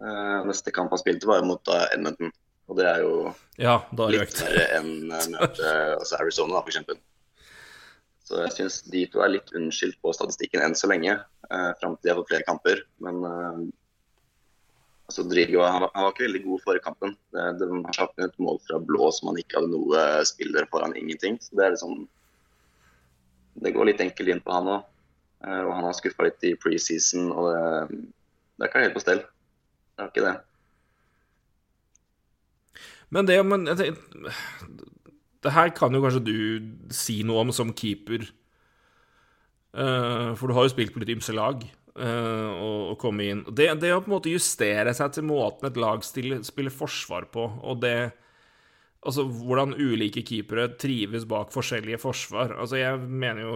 uh, 0.00 0.40
Neste 0.48 0.72
kamp 0.74 0.94
han 0.94 1.02
spilte, 1.02 1.28
var 1.28 1.44
mot 1.46 1.62
da, 1.68 1.84
Edmonton. 1.94 2.32
Og 2.66 2.76
det 2.80 2.86
er 2.90 3.02
jo 3.04 3.12
Ja, 3.62 3.76
har 4.08 4.10
litt 4.12 4.40
verre 4.42 4.64
enn 4.80 4.88
uh, 5.12 5.26
møte 5.36 5.72
altså 6.00 6.18
Arizona, 6.18 6.56
da, 6.56 6.62
for 6.66 6.72
eksempel. 6.74 6.98
Så 8.26 8.40
jeg 8.42 8.54
syns 8.56 8.80
de 8.90 9.04
to 9.12 9.20
er 9.22 9.30
litt 9.36 9.52
unnskyldt 9.54 10.00
på 10.02 10.10
statistikken 10.16 10.64
enn 10.66 10.74
så 10.74 10.88
lenge, 10.90 11.12
eh, 11.46 11.68
fram 11.78 11.92
til 11.94 12.08
de 12.08 12.10
har 12.10 12.18
fått 12.18 12.32
flere 12.32 12.46
kamper. 12.48 12.80
Men 12.98 13.20
eh, 13.28 13.60
altså 15.06 15.22
Drigo 15.30 15.62
han, 15.62 15.84
var- 15.84 15.92
han 15.94 16.08
var 16.08 16.10
ikke 16.16 16.24
veldig 16.26 16.42
god 16.48 16.64
forrige 16.64 16.84
kampen. 16.88 17.14
Det, 17.30 17.44
det, 17.60 17.68
han 17.70 17.94
slapp 17.94 18.18
inn 18.18 18.26
et 18.26 18.40
mål 18.42 18.58
fra 18.66 18.80
blå 18.82 19.12
som 19.14 19.30
han 19.30 19.38
ikke 19.38 19.60
hadde 19.60 19.70
noe 19.76 20.02
spiller 20.26 20.66
foran 20.72 20.96
ingenting. 20.98 21.38
Så 21.38 21.54
det 21.54 21.68
er 21.68 21.76
liksom 21.76 22.08
Det 23.62 23.72
går 23.72 23.88
litt 23.92 24.02
enkelt 24.04 24.28
inn 24.34 24.42
på 24.44 24.52
han 24.52 24.66
òg. 24.74 24.82
og 25.46 25.70
han 25.76 25.84
har 25.86 25.94
skuffa 25.94 26.26
litt 26.26 26.42
i 26.44 26.56
preseason, 26.58 27.30
og 27.30 27.46
det, 27.54 28.02
det 28.58 28.66
er 28.66 28.68
ikke 28.72 28.82
helt 28.88 28.96
på 28.98 29.04
stell. 29.06 29.22
Det 29.94 30.02
er 30.02 30.10
ikke 30.10 30.24
det. 30.26 30.34
Men 33.14 33.28
det, 33.28 33.38
men 33.46 33.66
tenker, 33.66 33.96
Det 35.44 35.54
her 35.54 35.70
kan 35.76 35.94
jo 35.94 36.02
kanskje 36.02 36.24
du 36.26 36.36
si 36.94 37.20
noe 37.26 37.44
om 37.44 37.52
som 37.54 37.74
keeper. 37.76 38.26
Uh, 39.76 40.32
for 40.38 40.48
du 40.48 40.56
har 40.56 40.66
jo 40.66 40.72
spilt 40.72 40.94
på 40.94 41.02
litt 41.02 41.12
ymse 41.12 41.34
lag 41.36 41.60
uh, 41.60 42.50
og, 42.56 42.78
og 42.92 42.98
komme 43.02 43.26
inn. 43.28 43.42
Det, 43.50 43.68
det 43.82 43.92
å 43.92 44.00
på 44.00 44.10
en 44.10 44.16
måte 44.16 44.32
justere 44.32 44.94
seg 44.96 45.12
til 45.14 45.26
måten 45.28 45.68
et 45.68 45.80
lag 45.80 46.04
stiller, 46.06 46.40
spiller 46.46 46.74
forsvar 46.74 47.28
på, 47.32 47.50
og 47.62 47.82
det 47.84 47.98
Altså 49.06 49.22
hvordan 49.22 49.76
ulike 49.78 50.24
keepere 50.26 50.64
trives 50.82 51.28
bak 51.30 51.52
forskjellige 51.54 52.00
forsvar. 52.02 52.56
Altså 52.58 52.80
jeg 52.80 52.98
mener 53.06 53.44
jo 53.44 53.52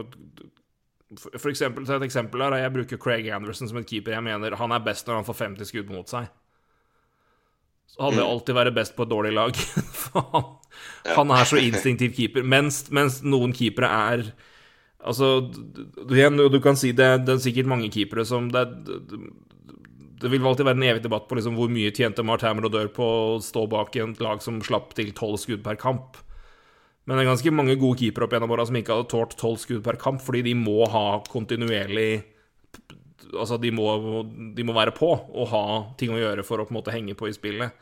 for 1.18 1.50
eksempel, 1.50 1.86
til 1.86 1.96
et 1.96 2.06
eksempel 2.06 2.42
her, 2.44 2.54
Jeg 2.54 2.72
bruker 2.72 2.96
Craig 2.96 3.30
Anderson 3.34 3.68
som 3.68 3.78
et 3.78 3.86
keeper. 3.86 4.12
Jeg 4.12 4.22
mener 4.22 4.54
han 4.54 4.72
er 4.72 4.84
best 4.84 5.06
når 5.06 5.14
han 5.14 5.24
får 5.24 5.34
50 5.34 5.66
skudd 5.66 5.90
mot 5.90 6.08
seg. 6.08 6.28
Så 7.90 8.04
han 8.06 8.16
vil 8.16 8.24
alltid 8.26 8.56
være 8.56 8.74
best 8.74 8.94
på 8.96 9.04
et 9.06 9.12
dårlig 9.12 9.34
lag. 9.36 9.56
For 10.04 10.30
han, 10.34 10.46
han 11.16 11.34
er 11.36 11.48
så 11.48 11.60
instinktiv 11.60 12.14
keeper. 12.16 12.46
Mens, 12.46 12.84
mens 12.94 13.20
noen 13.26 13.56
keepere 13.56 13.90
er 14.14 14.30
Altså, 15.00 15.40
du, 15.40 15.86
du, 15.88 16.42
du 16.52 16.58
kan 16.60 16.76
si 16.76 16.90
det, 16.92 17.22
det 17.24 17.32
er 17.32 17.38
sikkert 17.40 17.70
mange 17.70 17.88
keepere 17.88 18.20
som 18.28 18.50
det, 18.52 18.66
det, 18.84 19.20
det 20.20 20.28
vil 20.28 20.44
alltid 20.44 20.66
være 20.68 20.76
en 20.76 20.88
evig 20.90 21.04
debatt 21.06 21.28
på 21.28 21.38
liksom 21.38 21.56
hvor 21.56 21.70
mye 21.72 21.92
tjente 21.96 22.24
Mart 22.26 22.44
Hammer 22.44 22.68
og 22.68 22.74
dør 22.74 22.90
på 22.92 23.06
å 23.06 23.38
stå 23.40 23.64
bak 23.72 23.96
i 23.96 24.02
et 24.04 24.20
lag 24.20 24.42
som 24.44 24.58
slapp 24.64 24.92
til 24.98 25.14
tolv 25.16 25.40
skudd 25.40 25.62
per 25.64 25.78
kamp. 25.80 26.20
Men 27.08 27.16
det 27.16 27.24
er 27.24 27.30
ganske 27.30 27.54
mange 27.54 27.78
gode 27.80 28.02
keepere 28.02 28.26
opp 28.26 28.36
gjennom 28.36 28.52
åra 28.52 28.66
som 28.68 28.76
ikke 28.76 28.98
hadde 28.98 29.08
tålt 29.10 29.38
tolv 29.40 29.56
skudd 29.62 29.80
per 29.86 29.96
kamp, 30.00 30.20
fordi 30.22 30.44
de 30.50 30.54
må 30.58 30.84
ha 30.92 31.06
kontinuerlig 31.30 32.10
Altså, 33.34 33.58
de 33.62 33.70
må, 33.74 33.86
de 34.56 34.66
må 34.66 34.76
være 34.76 34.94
på 34.96 35.10
og 35.12 35.50
ha 35.52 35.64
ting 36.00 36.14
å 36.14 36.20
gjøre 36.20 36.44
for 36.46 36.60
å 36.60 36.66
på 36.68 36.74
en 36.74 36.80
måte 36.80 36.94
henge 36.94 37.16
på 37.18 37.28
i 37.30 37.34
spillet. 37.36 37.74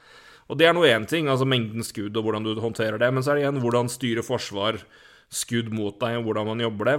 Og 0.49 0.57
det 0.57 0.69
er 0.69 0.73
nå 0.77 0.87
én 0.89 1.05
ting, 1.09 1.29
altså 1.29 1.49
mengden 1.49 1.85
skudd 1.85 2.17
og 2.17 2.25
hvordan 2.25 2.47
du 2.47 2.55
håndterer 2.61 3.01
det, 3.01 3.11
men 3.13 3.25
så 3.25 3.33
er 3.33 3.39
det 3.39 3.45
igjen 3.45 3.61
hvordan 3.61 3.91
styre 3.93 4.25
forsvar, 4.25 4.81
skudd 5.29 5.69
mot 5.77 5.99
deg, 6.01 6.17
og 6.17 6.25
hvordan 6.31 6.49
man 6.49 6.63
jobber 6.65 6.89
det. 6.89 6.97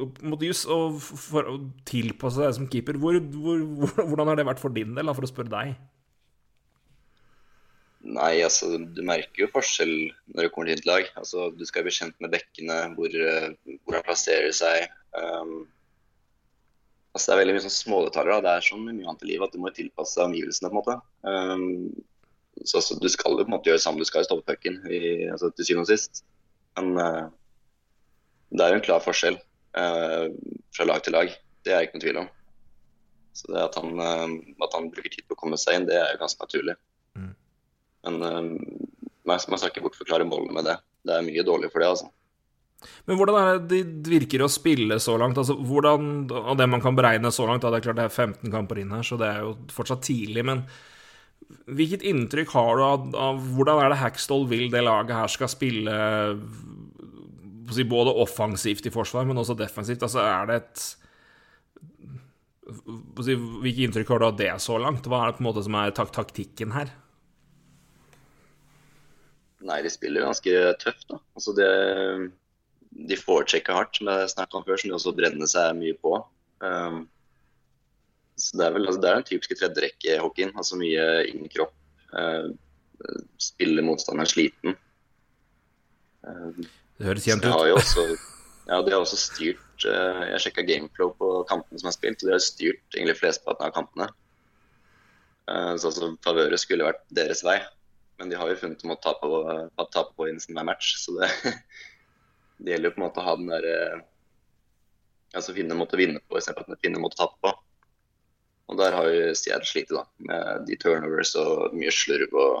Og, 0.00 0.96
for 1.04 1.52
å 1.52 1.58
tilpasse 1.88 2.40
deg 2.40 2.56
som 2.56 2.70
keeper, 2.72 2.96
hvor, 3.00 3.20
hvor, 3.20 3.60
hvordan 4.00 4.32
har 4.32 4.40
det 4.40 4.48
vært 4.48 4.62
for 4.64 4.72
din 4.72 4.96
del, 4.96 5.12
for 5.12 5.28
å 5.28 5.30
spørre 5.30 5.52
deg? 5.52 5.76
Nei, 8.08 8.38
altså 8.46 8.78
du 8.78 9.00
merker 9.04 9.44
jo 9.44 9.50
forskjell 9.52 9.92
når 10.32 10.46
du 10.46 10.52
kommer 10.54 10.70
til 10.70 10.78
ditt 10.78 10.88
lag. 10.88 11.08
Altså, 11.20 11.50
du 11.52 11.64
skal 11.68 11.84
bli 11.84 11.92
kjent 11.92 12.16
med 12.22 12.32
bekkene, 12.32 12.78
hvor, 12.96 13.12
eh, 13.12 13.50
hvor 13.82 13.98
han 13.98 14.06
plasserer 14.06 14.54
seg. 14.56 14.88
Um, 15.18 15.66
altså, 17.18 17.30
det 17.30 17.34
er 17.34 17.40
veldig 17.42 17.56
mye 17.56 17.64
sånn 17.66 17.74
smådetaljer. 17.74 18.30
Da. 18.32 18.44
Det 18.44 18.52
er 18.54 18.66
sånn 18.68 18.86
mye 18.86 19.08
annet 19.10 19.24
i 19.26 19.30
livet 19.32 19.48
at 19.48 19.56
du 19.56 19.62
må 19.62 19.72
tilpasse 19.74 20.22
omgivelsene. 20.24 20.70
på 20.70 20.74
en 20.74 20.78
måte. 20.78 20.96
Um, 21.26 22.62
så 22.64 22.80
altså, 22.80 22.98
Du 23.02 23.08
skal 23.12 23.34
jo 23.34 23.42
på 23.42 23.50
en 23.50 23.56
måte 23.56 23.70
gjøre 23.70 23.80
det 23.80 23.84
samme, 23.84 24.02
du 24.02 24.08
skal 24.08 24.24
jo 24.24 24.30
stoppe 24.30 24.54
pucken 24.54 24.80
altså, 25.32 25.50
til 25.52 25.68
syvende 25.68 25.86
og 25.86 25.92
sist. 25.92 26.22
Men 26.78 26.94
uh, 26.98 27.28
det 28.54 28.64
er 28.64 28.72
jo 28.72 28.80
en 28.80 28.86
klar 28.86 29.04
forskjell 29.04 29.38
uh, 29.78 30.26
fra 30.76 30.88
lag 30.88 31.04
til 31.04 31.16
lag. 31.18 31.32
Det 31.66 31.74
er 31.74 31.82
jeg 31.82 31.90
ikke 31.90 31.98
noen 31.98 32.06
tvil 32.06 32.20
om. 32.24 32.28
Så 33.38 33.52
det 33.54 33.62
at 33.62 33.78
han, 33.78 33.98
uh, 34.00 34.62
at 34.64 34.78
han 34.78 34.90
bruker 34.94 35.12
tid 35.12 35.26
på 35.26 35.36
å 35.36 35.42
komme 35.42 35.60
seg 35.60 35.78
inn, 35.78 35.88
det 35.90 35.98
er 35.98 36.14
jo 36.14 36.22
ganske 36.22 36.46
naturlig. 36.46 36.78
Men 38.08 38.22
um, 38.22 38.54
man, 39.26 39.40
man 39.50 39.60
skal 39.60 39.72
ikke 39.72 39.84
bortforklare 39.84 40.26
målene 40.28 40.54
med 40.56 40.68
det. 40.70 40.78
Det 41.06 41.14
er 41.14 41.26
mye 41.26 41.44
dårlig 41.46 41.70
for 41.72 41.82
det, 41.82 41.90
altså. 41.92 42.08
Men 43.08 43.18
hvordan 43.18 43.38
er 43.38 43.58
det 43.58 43.80
de 44.04 44.12
virker 44.12 44.44
å 44.44 44.50
spille 44.52 45.00
så 45.02 45.16
langt? 45.18 45.38
Altså, 45.40 45.56
hvordan, 45.56 46.28
og 46.30 46.54
det 46.60 46.68
man 46.70 46.82
kan 46.84 46.98
beregne 46.98 47.32
så 47.34 47.48
langt, 47.48 47.64
da, 47.64 47.72
det 47.72 47.80
er 47.80 47.86
klart 47.88 47.98
det 47.98 48.06
er 48.06 48.14
15 48.14 48.52
kamper 48.54 48.82
inn 48.82 48.94
her, 48.94 49.06
så 49.06 49.18
det 49.18 49.30
er 49.32 49.42
jo 49.46 49.56
fortsatt 49.74 50.04
tidlig, 50.06 50.44
men 50.46 50.62
hvilket 51.48 52.04
inntrykk 52.06 52.52
har 52.52 52.76
du 52.76 52.84
av, 52.84 53.08
av 53.16 53.42
hvordan 53.56 53.80
er 53.82 53.92
det 53.92 54.00
Hackstall 54.02 54.46
vil 54.50 54.68
det 54.72 54.84
laget 54.84 55.16
her 55.16 55.32
skal 55.32 55.50
spille 55.50 55.98
både 57.88 58.14
offensivt 58.24 58.86
i 58.88 58.92
forsvar, 58.92 59.26
men 59.28 59.40
også 59.40 59.56
defensivt? 59.58 60.04
Altså, 60.06 60.24
er 60.24 60.48
det 60.50 60.62
et 60.62 60.88
Hvilke 62.68 63.80
inntrykk 63.86 64.10
har 64.12 64.20
du 64.20 64.24
av 64.26 64.34
det 64.36 64.50
så 64.60 64.74
langt? 64.76 65.06
Hva 65.08 65.22
er 65.22 65.30
det 65.30 65.38
på 65.38 65.40
en 65.40 65.46
måte 65.46 65.62
som 65.64 65.76
er 65.80 65.94
tak 65.96 66.10
taktikken 66.12 66.74
her? 66.74 66.90
Nei, 69.64 69.78
de 69.82 69.88
spiller 69.88 70.26
ganske 70.26 70.52
tøft, 70.82 71.06
da. 71.08 71.16
Altså 71.32 71.54
det, 71.56 71.70
de 72.90 73.16
foretrekker 73.16 73.76
hardt, 73.76 73.96
som 73.98 74.10
jeg 74.10 74.32
snakka 74.32 74.58
om 74.58 74.66
før, 74.66 74.80
som 74.80 74.90
de 74.90 74.96
også 74.96 75.14
brenner 75.16 75.50
seg 75.50 75.76
mye 75.78 75.96
på. 76.02 76.18
Um, 76.64 77.04
så 78.38 78.58
Det 78.58 78.66
er 78.66 78.74
vel 78.74 78.86
altså, 78.86 79.00
det 79.02 79.10
er 79.10 79.20
den 79.20 79.28
typiske 79.28 79.58
tredjerekkehockeyen. 79.58 80.54
Altså 80.56 80.78
mye 80.78 81.06
inn 81.30 81.48
kropp. 81.52 81.74
Uh, 82.12 82.54
spiller 82.98 83.42
spille 83.42 83.86
motstanderen 83.86 84.30
sliten. 84.30 84.76
Um, 86.22 86.66
Det 86.98 87.06
høres 87.06 87.26
jevnt 87.28 87.46
ut. 87.46 87.52
ja, 88.70 88.80
de 88.82 88.92
har 88.92 89.00
også 89.00 89.18
styrt 89.18 89.86
uh, 89.86 90.24
Jeg 90.32 90.44
sjekka 90.46 90.64
Gameflow 90.66 91.12
på 91.18 91.32
kampene 91.50 91.82
som 91.82 91.90
er 91.90 91.98
spilt, 91.98 92.22
og 92.22 92.30
de 92.30 92.36
har 92.36 92.44
styrt 92.44 92.96
egentlig 92.96 93.18
flesteparten 93.20 93.68
av 93.68 93.74
kampene. 93.76 94.08
Uh, 95.50 95.74
Så 95.76 95.90
altså, 95.90 96.14
favøret 96.24 96.62
skulle 96.62 96.88
vært 96.88 97.04
deres 97.14 97.44
vei, 97.46 97.58
men 98.18 98.30
de 98.30 98.38
har 98.38 98.50
jo 98.50 98.58
funnet 98.60 98.82
å 98.84 98.90
måtte 98.90 99.06
tape 99.06 99.30
på, 99.30 99.42
å 99.78 100.06
på 100.14 100.28
i 100.28 100.34
hver 100.34 100.66
match. 100.66 100.96
Så 101.02 101.14
det, 101.18 101.30
det 102.58 102.74
gjelder 102.74 102.90
jo 102.90 102.94
på 102.96 103.00
en 103.00 103.06
måte 103.06 103.22
å 103.22 103.26
ha 103.26 103.36
den 103.38 103.50
der 103.52 103.68
Altså 105.36 105.52
finne 105.52 105.74
en 105.74 105.80
måte 105.82 105.92
å 105.92 106.00
vinne 106.00 106.22
på 106.24 106.38
istedenfor 106.38 106.72
at 106.72 106.80
finne 106.80 106.96
en 106.96 107.02
måte 107.04 107.18
å 107.18 107.26
tape 107.26 107.36
på. 107.44 107.50
Og 108.72 108.78
der 108.80 108.94
har 108.96 109.08
jo 109.12 109.34
Seattle 109.36 109.68
slitt, 109.68 109.90
da, 109.92 110.06
med 110.24 110.64
de 110.64 110.76
turnovers 110.80 111.34
og 111.36 111.74
mye 111.76 111.92
slurv 111.92 112.32
og 112.32 112.54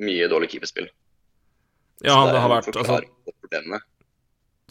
mye 0.00 0.30
dårlig 0.32 0.48
keeperspill. 0.54 0.88
Ja, 2.00 2.16
det 2.32 2.40
har 2.40 2.50
vært 2.54 2.72
altså. 2.72 2.98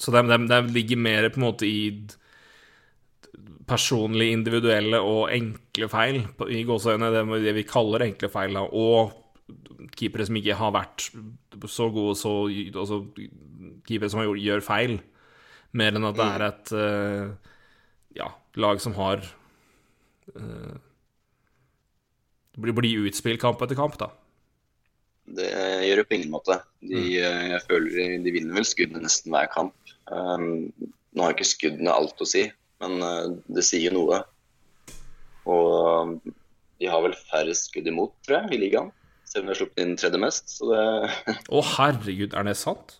Så 0.02 0.14
det, 0.14 0.26
det, 0.26 0.40
det 0.50 0.60
ligger 0.74 1.04
mer 1.06 1.30
på 1.30 1.38
en 1.38 1.46
måte 1.46 1.70
i 1.70 1.94
personlige, 3.70 4.34
individuelle 4.34 5.00
og 5.06 5.30
enkle 5.34 5.90
feil, 5.94 6.24
i 6.50 6.64
gåseøynene, 6.68 7.14
det, 7.14 7.44
det 7.46 7.54
vi 7.62 7.68
kaller 7.70 8.08
enkle 8.10 8.30
feil, 8.34 8.58
da, 8.58 8.66
og 8.68 9.14
keepere 9.98 10.28
som 10.28 10.38
ikke 10.40 10.58
har 10.60 10.74
vært 10.76 11.08
så 11.72 11.90
gode, 11.94 12.16
så 12.20 12.34
altså 12.50 13.02
keepere 13.88 14.12
som 14.12 14.24
gjør 14.40 14.64
feil, 14.66 14.98
mer 15.74 15.98
enn 15.98 16.10
at 16.10 16.18
det 16.18 16.30
er 16.30 16.46
et 16.48 16.74
uh, 16.78 17.54
ja, 18.18 18.30
lag 18.62 18.82
som 18.82 18.96
har 18.98 19.24
uh, 20.36 20.76
blir, 22.58 22.76
blir 22.78 23.08
utspilt 23.08 23.42
kamp 23.42 23.62
etter 23.66 23.80
kamp, 23.80 23.98
da. 24.02 24.12
Det 25.34 25.48
gjør 25.88 26.02
det 26.02 26.08
på 26.10 26.18
ingen 26.18 26.34
måte. 26.34 26.60
De, 26.84 27.00
mm. 27.00 27.16
jeg 27.54 27.64
føler 27.70 28.18
de, 28.26 28.34
vinner 28.36 28.60
vel 28.60 28.68
skuddene 28.68 29.06
nesten 29.06 29.32
hver 29.34 29.48
kamp. 29.54 29.76
Um, 30.12 30.74
nå 31.16 31.24
har 31.24 31.36
ikke 31.36 31.48
skuddene 31.48 31.94
alt 31.94 32.20
å 32.22 32.28
si, 32.28 32.44
men 32.84 33.00
uh, 33.00 33.32
det 33.56 33.64
sier 33.66 33.96
noe. 33.96 34.20
Og 35.50 35.70
um, 36.04 36.18
de 36.82 36.90
har 36.92 37.04
vel 37.06 37.16
færre 37.30 37.56
skudd 37.56 37.88
imot, 37.88 38.14
tror 38.26 38.42
jeg, 38.42 38.52
i 38.58 38.62
ligaen. 38.66 38.92
Selv 39.34 39.44
om 39.44 39.50
vi 39.50 39.56
har 39.56 39.62
sluppet 39.64 39.82
inn 39.82 39.96
tredje 39.98 40.22
mest. 40.22 40.52
Så 40.60 40.70
det, 40.70 40.84
Å, 41.58 41.64
herregud, 41.76 42.38
er 42.38 42.46
det 42.46 42.60
sant? 42.60 43.00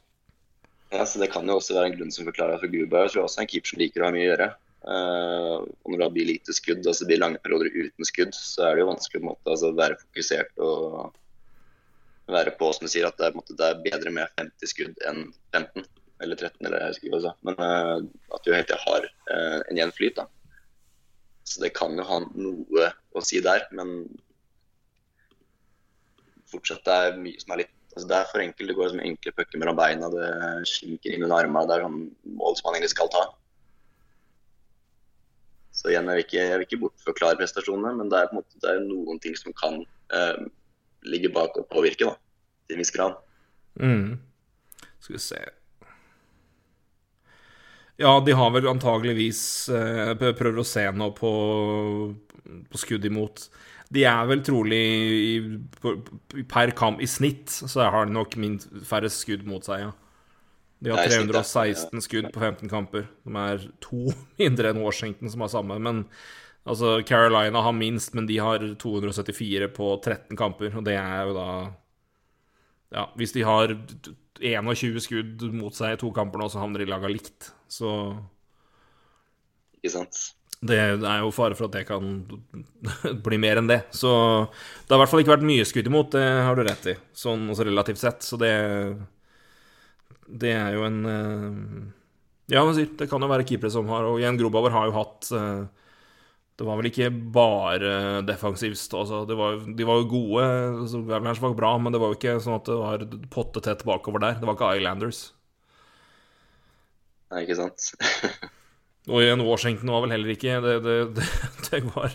ja, 0.94 1.06
så 1.10 1.20
det 1.22 1.32
kan 1.34 1.48
jo 1.50 1.58
også 1.58 1.74
være 1.74 1.90
en 1.90 1.96
grunn 1.98 2.14
som 2.14 2.28
forklarer 2.28 2.62
for 2.62 2.70
Gruberg. 2.70 3.08
Jeg 3.08 3.16
tror 3.16 3.26
også 3.26 3.42
en 3.42 3.50
keeper 3.50 3.72
som 3.72 3.82
liker 3.82 4.04
å 4.04 4.08
ha 4.08 4.14
mye 4.14 4.26
å 4.28 4.30
gjøre. 4.30 4.48
Uh, 4.84 5.58
og 5.64 5.94
når 5.94 6.02
det 6.02 6.10
blir 6.18 6.28
lite 6.28 6.54
skudd, 6.56 6.82
altså 6.84 7.06
det 7.06 7.14
blir 7.14 7.22
lange 7.24 7.42
perioder 7.42 7.72
uten 7.72 8.08
skudd, 8.08 8.36
så 8.36 8.68
er 8.68 8.76
det 8.76 8.84
jo 8.84 8.90
vanskelig 8.92 9.24
å 9.24 9.36
altså, 9.38 9.72
være 9.78 10.00
fokusert 10.02 10.64
og 10.66 12.34
være 12.34 12.54
på, 12.60 12.70
som 12.76 12.86
du 12.86 12.92
sier, 12.92 13.08
at 13.08 13.18
det 13.20 13.30
er, 13.30 13.38
måte, 13.38 13.56
det 13.60 13.70
er 13.70 13.82
bedre 13.86 14.14
med 14.16 14.36
50 14.42 14.72
skudd 14.74 15.08
enn 15.10 15.26
15 15.56 15.88
eller 16.24 16.40
13, 16.40 16.60
eller 16.62 16.78
jeg 16.80 16.94
husker 16.94 17.24
sa. 17.26 17.34
Men 17.48 17.58
uh, 17.60 17.98
at 18.36 18.46
du 18.46 18.54
hele 18.54 18.68
tida 18.68 18.82
har 18.84 19.08
uh, 19.08 19.60
en 19.64 19.80
jevn 19.80 19.96
flyt, 19.96 20.20
da. 20.20 20.28
Så 21.48 21.64
det 21.64 21.74
kan 21.76 21.98
jo 22.00 22.06
ha 22.08 22.22
noe 22.24 22.92
å 23.16 23.24
si 23.26 23.42
der, 23.44 23.66
men 23.76 24.06
fortsatt 26.54 26.86
det 26.88 27.00
er 27.06 27.22
mye 27.22 27.42
som 27.42 27.56
er 27.56 27.66
litt 27.66 27.74
altså 27.94 28.10
Det 28.10 28.18
er 28.18 28.30
for 28.32 28.42
enkelt. 28.42 28.70
Det 28.70 28.76
går 28.78 28.90
som 28.90 29.02
enkle 29.06 29.32
pucker 29.38 29.62
mellom 29.62 29.78
beina, 29.78 30.10
det 30.10 30.28
slinker 30.70 31.14
inn 31.14 31.26
under 31.28 31.44
armene. 31.44 31.68
Det 31.70 31.76
er 31.76 31.86
sånn 31.86 32.00
mål 32.40 32.56
som 32.58 32.68
man 32.68 32.78
egentlig 32.78 32.94
skal 32.96 33.12
ta. 33.14 33.24
Så 35.74 35.90
igjen, 35.90 36.10
jeg 36.10 36.20
vil 36.20 36.26
ikke, 36.28 36.38
jeg 36.38 36.58
vil 36.58 36.68
ikke 36.68 36.82
bortforklare 36.84 37.40
prestasjonene, 37.40 37.96
men 37.98 38.12
det 38.12 38.20
er 38.20 38.36
måte 38.36 38.60
det 38.62 38.70
er 38.70 38.84
noen 38.86 39.20
ting 39.22 39.38
som 39.38 39.56
kan 39.58 39.80
eh, 40.14 40.46
ligge 41.10 41.32
bak 41.34 41.58
og 41.58 41.66
påvirke, 41.72 42.12
da, 42.12 42.14
til 42.68 42.78
en 42.78 42.84
viss 42.84 42.94
grad. 42.94 43.18
Mm. 43.82 44.20
Skal 45.02 45.18
vi 45.18 45.22
se 45.24 45.40
Ja, 47.98 48.12
de 48.22 48.36
har 48.38 48.52
vel 48.54 48.70
antageligvis 48.70 49.42
eh, 49.74 50.14
prøver 50.18 50.62
å 50.62 50.68
se 50.68 50.86
noe 50.94 51.14
på, 51.18 51.32
på 52.70 52.82
skudd 52.82 53.06
imot. 53.10 53.48
De 53.94 54.06
er 54.10 54.30
vel 54.30 54.42
trolig 54.46 54.80
i, 54.80 56.44
per 56.50 56.74
kamp 56.78 57.02
i 57.04 57.10
snitt, 57.10 57.52
så 57.52 57.90
har 57.94 58.08
de 58.08 58.16
nok 58.16 58.38
min 58.42 58.58
færre 58.88 59.12
skudd 59.14 59.46
mot 59.50 59.66
seg, 59.66 59.86
ja. 59.88 59.92
De 60.84 60.92
har 60.92 61.04
Ja, 61.04 61.06
i 61.08 61.14
snitt, 61.14 61.30
ja. 61.32 61.44
316 61.44 62.06
skudd 62.08 62.32
på 62.34 62.42
15 62.42 62.72
kamper, 62.72 63.06
De 63.24 63.36
er 63.44 63.68
to 63.84 64.10
mindre 64.42 64.74
enn 64.74 64.82
Washington, 64.84 65.30
som 65.32 65.46
har 65.46 65.54
samme. 65.54 65.78
Men 65.80 66.04
altså, 66.66 66.98
Carolina 67.08 67.62
har 67.64 67.78
minst, 67.78 68.16
men 68.18 68.28
de 68.30 68.42
har 68.42 68.66
274 68.82 69.70
på 69.78 69.94
13 70.02 70.38
kamper, 70.40 70.76
og 70.76 70.86
det 70.90 70.98
er 71.00 71.30
jo 71.30 71.38
da 71.38 71.48
ja, 72.94 73.08
hvis 73.18 73.34
de 73.34 73.42
har 73.42 73.74
21 74.44 75.00
skudd 75.02 75.44
mot 75.56 75.74
seg 75.74 75.96
i 75.96 76.00
to 76.02 76.12
kamper 76.14 76.42
nå, 76.42 76.50
så 76.52 76.62
havner 76.62 76.84
de 76.84 76.90
laga 76.92 77.10
likt. 77.10 77.50
Så 77.72 77.90
Ikke 79.80 79.96
sant? 79.96 80.20
Det 80.64 80.78
er 80.80 81.20
jo 81.24 81.32
fare 81.36 81.58
for 81.58 81.68
at 81.68 81.76
det 81.76 81.84
kan 81.88 82.14
bli 83.26 83.40
mer 83.42 83.60
enn 83.60 83.70
det. 83.70 83.82
Så 83.96 84.12
det 84.14 84.94
har 84.94 85.00
i 85.00 85.02
hvert 85.04 85.12
fall 85.12 85.24
ikke 85.24 85.36
vært 85.36 85.50
mye 85.50 85.68
skudd 85.68 85.90
imot, 85.90 86.14
det 86.16 86.24
har 86.48 86.58
du 86.58 86.64
rett 86.68 86.90
i, 86.94 86.96
sånn 87.18 87.50
også 87.52 87.68
relativt 87.68 88.02
sett. 88.04 88.24
Så 88.26 88.40
det 88.42 88.54
Det 90.24 90.54
er 90.56 90.74
jo 90.78 90.86
en 90.88 91.00
eh, 91.06 92.56
Ja, 92.56 92.64
man 92.64 92.76
sier, 92.76 92.90
det 92.98 93.10
kan 93.12 93.22
jo 93.22 93.32
være 93.32 93.46
keepere 93.48 93.72
som 93.72 93.88
har 93.92 94.08
Og 94.08 94.22
Jan 94.22 94.38
Grobauer 94.40 94.72
har 94.72 94.88
jo 94.88 94.96
hatt 94.96 95.32
eh, 95.36 95.64
det 96.54 96.68
var 96.68 96.78
vel 96.78 96.86
ikke 96.92 97.08
bare 97.34 98.22
defensivt. 98.28 98.94
Altså, 98.94 99.24
var, 99.26 99.56
de 99.66 99.88
var 99.90 100.04
jo 100.04 100.10
gode. 100.12 100.44
så 100.92 101.02
Werners 101.02 101.42
var 101.42 101.56
bra, 101.58 101.72
men 101.82 101.92
det 101.92 102.02
var 102.02 102.12
jo 102.12 102.18
ikke 102.20 102.36
sånn 102.46 102.60
at 102.60 102.70
det 102.70 102.78
var 102.78 103.06
potte 103.34 103.64
tett 103.66 103.82
bakover 103.90 104.22
der. 104.22 104.38
Det 104.38 104.46
var 104.46 104.60
ikke 104.60 104.70
Islanders. 104.78 105.24
Nei, 107.34 107.42
ikke 107.48 107.58
sant? 107.58 107.90
Og 109.12 109.20
igjen, 109.20 109.44
Washington 109.44 109.92
var 109.92 110.06
vel 110.06 110.14
heller 110.16 110.32
ikke 110.32 110.62
Det, 110.64 110.78
det, 110.86 110.98
det, 111.18 111.26
det 111.70 111.82
var 111.92 112.14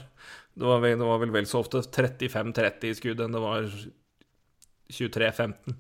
det 0.59 0.67
var, 0.67 0.81
vel, 0.83 0.99
det 0.99 1.07
var 1.07 1.21
vel 1.23 1.31
vel 1.31 1.47
så 1.47 1.61
ofte 1.63 1.85
35-30 1.87 2.89
i 2.89 2.95
skudd 2.99 3.21
enn 3.23 3.35
det 3.37 3.43
var 3.45 3.69
23-15. 4.91 5.77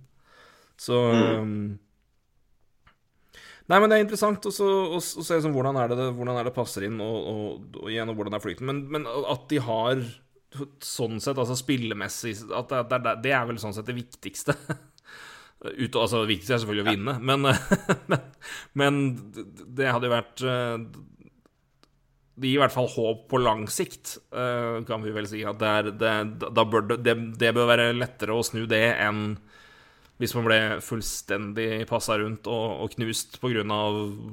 Så 0.78 0.98
um, 1.42 1.56
Nei, 3.68 3.80
men 3.82 3.90
det 3.90 3.98
er 3.98 4.04
interessant 4.04 4.46
å, 4.48 4.52
se 4.52 5.40
sånn, 5.42 5.52
hvordan, 5.52 5.76
er 5.82 5.90
det, 5.90 6.06
hvordan 6.16 6.38
er 6.40 6.46
det 6.46 6.54
passer 6.56 6.86
inn, 6.86 7.02
og, 7.04 7.16
og, 7.18 7.66
og 7.82 7.90
igjen, 7.90 8.08
og 8.08 8.16
hvordan 8.16 8.38
er 8.38 8.44
flykten. 8.44 8.70
Men, 8.70 8.84
men 8.94 9.04
at 9.04 9.44
de 9.50 9.58
har 9.66 10.00
sånn 10.80 11.18
sett, 11.20 11.36
altså 11.36 11.58
spillemessig 11.58 12.38
at 12.56 12.70
det, 12.70 12.84
det, 12.94 13.16
det 13.26 13.34
er 13.36 13.44
vel 13.50 13.58
sånn 13.60 13.74
sett 13.76 13.90
det 13.90 13.98
viktigste. 13.98 14.54
Ut, 15.58 15.96
altså, 15.98 16.22
det 16.22 16.30
viktigste 16.30 16.54
er 16.54 16.60
selvfølgelig 16.62 16.84
å 16.84 16.92
vinne, 16.92 17.14
men, 17.18 17.48
men, 18.10 18.26
men 18.78 18.98
det 19.74 19.88
hadde 19.90 20.06
jo 20.06 20.12
vært 20.12 20.42
eh, 20.46 20.76
Det 22.38 22.46
gir 22.46 22.60
i 22.60 22.62
hvert 22.62 22.74
fall 22.76 22.86
håp 22.92 23.24
på 23.32 23.40
lang 23.42 23.64
sikt, 23.72 24.20
eh, 24.30 24.78
kan 24.86 25.02
vi 25.02 25.14
vel 25.16 25.26
si. 25.30 25.42
At 25.42 25.58
det, 25.58 25.72
er, 25.80 25.90
det, 25.98 26.12
da 26.54 26.64
bør 26.64 26.86
det, 26.92 27.00
det, 27.02 27.16
det 27.42 27.50
bør 27.56 27.72
være 27.72 27.90
lettere 27.96 28.36
å 28.38 28.46
snu 28.46 28.68
det 28.70 28.84
enn 28.94 29.32
hvis 30.18 30.34
man 30.34 30.46
ble 30.46 30.60
fullstendig 30.82 31.84
passa 31.90 32.16
rundt 32.18 32.46
og, 32.50 32.80
og 32.82 32.94
knust 32.96 33.38
pga. 33.42 33.62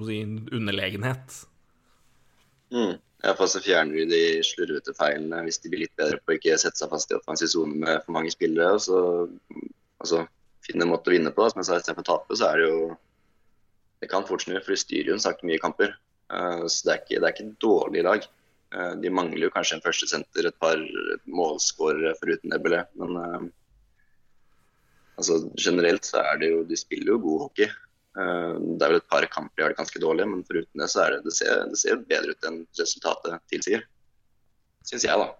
sin 0.05 0.39
underlegenhet. 0.49 1.41
Mm. 2.73 2.95
Iallfall 3.25 3.49
så 3.49 3.61
fjerner 3.63 4.01
de 4.01 4.05
de 4.09 4.23
slurvete 4.45 4.93
feilene 4.97 5.43
hvis 5.45 5.61
de 5.61 5.71
blir 5.71 5.85
litt 5.85 5.97
bedre 5.97 6.19
på 6.21 6.33
å 6.33 6.37
ikke 6.37 6.57
sette 6.61 6.81
seg 6.81 6.91
fast 6.91 7.13
i 7.13 7.17
offensiv 7.17 7.49
sone 7.53 7.77
med 7.81 8.01
for 8.05 8.17
mange 8.17 8.33
spillere. 8.33 8.77
Og 8.77 8.81
så 8.85 8.99
altså, 10.01 10.25
finne 10.65 10.85
en 10.85 10.91
måte 10.91 11.11
å 11.11 11.15
vinne 11.15 11.33
på. 11.33 11.43
da. 11.43 11.53
Som 11.53 11.61
jeg 11.61 11.69
sa, 11.69 11.79
istedenfor 11.79 12.05
å 12.05 12.09
tape, 12.11 12.37
så 12.39 12.51
er 12.51 12.61
det 12.61 12.69
jo 12.69 12.79
Det 14.03 14.09
kan 14.11 14.25
fort 14.27 14.43
snu, 14.43 14.57
for 14.59 14.73
de 14.73 14.77
styrer 14.77 15.13
jo 15.13 15.21
sagt 15.23 15.45
mye 15.47 15.61
kamper. 15.61 15.93
Eh, 16.33 16.65
så 16.67 16.87
det 16.87 16.91
er 16.93 16.99
ikke, 16.99 17.19
det 17.21 17.27
er 17.27 17.33
ikke 17.33 17.59
dårlig 17.63 18.01
lag. 18.05 18.25
Eh, 18.75 18.93
de 19.01 19.11
mangler 19.13 19.47
jo 19.47 19.53
kanskje 19.53 19.77
en 19.77 19.85
førstesenter, 19.85 20.49
et 20.49 20.59
par 20.61 20.81
målskårere 21.31 22.11
foruten 22.19 22.53
Ebele. 22.57 22.83
Men 22.99 23.15
eh, 23.21 23.47
altså, 25.15 25.39
generelt 25.55 26.05
så 26.05 26.21
er 26.25 26.41
det 26.43 26.51
jo 26.51 26.63
De 26.67 26.77
spiller 26.77 27.15
jo 27.15 27.23
god 27.23 27.47
hockey. 27.47 27.71
Det 28.15 28.85
er 28.85 28.93
vel 28.93 29.01
et 29.01 29.09
par 29.11 29.25
kamper 29.27 29.57
de 29.57 29.63
har 29.65 29.73
det 29.73 29.79
ganske 29.79 29.99
dårlig, 29.99 30.23
men 30.31 30.43
foruten 30.47 30.79
det 30.79 30.85
så 30.87 31.01
er 31.03 31.17
det, 31.17 31.25
det, 31.25 31.33
ser, 31.35 31.65
det 31.67 31.79
ser 31.81 31.97
bedre 32.07 32.31
ut 32.31 32.45
enn 32.47 32.61
resultatet 32.79 33.41
tilsier. 33.51 33.83
Syns 34.87 35.03
jeg, 35.03 35.19
da. 35.19 35.33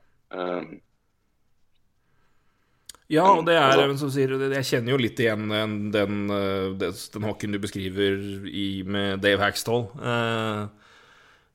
Ja, 3.13 3.25
og 3.37 3.45
det 3.45 3.53
er 3.53 3.61
Altså- 3.69 3.99
som 3.99 4.09
sier, 4.09 4.29
Jeg 4.53 4.65
kjenner 4.65 4.91
jo 4.95 4.97
litt 4.97 5.19
igjen 5.19 5.47
den, 5.49 5.91
den, 5.91 6.29
eh, 6.31 6.73
den, 6.73 6.93
den 7.13 7.21
hockeyen 7.27 7.51
du 7.53 7.59
beskriver 7.59 8.47
i, 8.49 8.81
med 8.83 9.21
Dave 9.21 9.39
Haxtall. 9.43 9.85
Eh, 10.01 10.67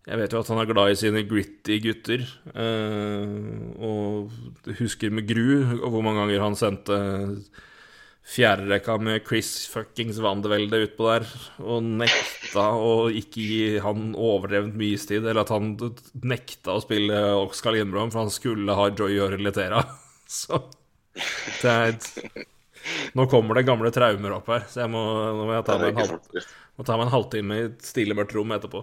jeg 0.07 0.19
vet 0.19 0.33
jo 0.33 0.39
at 0.41 0.49
han 0.49 0.59
er 0.63 0.71
glad 0.71 0.91
i 0.93 0.95
sine 1.01 1.25
gritty 1.29 1.81
gutter. 1.83 2.23
eh, 2.55 3.27
og 3.83 4.31
husker 4.79 5.11
med 5.11 5.27
gru 5.27 5.65
hvor 5.83 6.03
mange 6.03 6.23
ganger 6.23 6.41
han 6.47 6.55
sendte 6.57 7.01
fjerderekka 8.31 8.95
med 9.03 9.25
Chris 9.27 9.67
fuckings 9.73 10.21
Wandervelde 10.23 10.85
utpå 10.87 11.07
der 11.09 11.25
og 11.65 11.83
nekta 11.83 12.67
å 12.79 13.09
ikke 13.11 13.43
gi 13.43 13.79
han 13.83 14.13
overdrevent 14.15 14.77
mye 14.79 14.95
istid, 14.95 15.25
eller 15.25 15.41
at 15.43 15.49
han 15.51 15.73
nekta 16.23 16.77
å 16.77 16.83
spille 16.85 17.17
Oskar 17.41 17.75
Lindblom 17.75 18.13
for 18.13 18.21
han 18.23 18.31
skulle 18.31 18.77
ha 18.77 18.91
Joy 18.95 19.19
Letera. 19.43 19.83
Så 20.31 20.61
er 21.19 21.97
Nå 23.15 23.27
kommer 23.29 23.59
det 23.59 23.67
gamle 23.69 23.91
traumer 23.93 24.39
opp 24.39 24.49
her, 24.49 24.65
så 24.71 24.85
jeg 24.85 24.93
må, 24.93 25.03
nå 25.37 25.45
må 25.45 25.53
jeg 25.53 25.65
ta 25.67 25.77
meg 25.81 25.91
en, 25.93 25.99
halv, 26.01 26.45
må 26.81 26.87
ta 26.89 26.97
meg 26.97 27.09
en 27.09 27.13
halvtime 27.13 27.59
i 27.59 27.65
et 27.69 27.83
stille, 27.85 28.17
mørkt 28.17 28.33
rom 28.37 28.55
etterpå. 28.57 28.81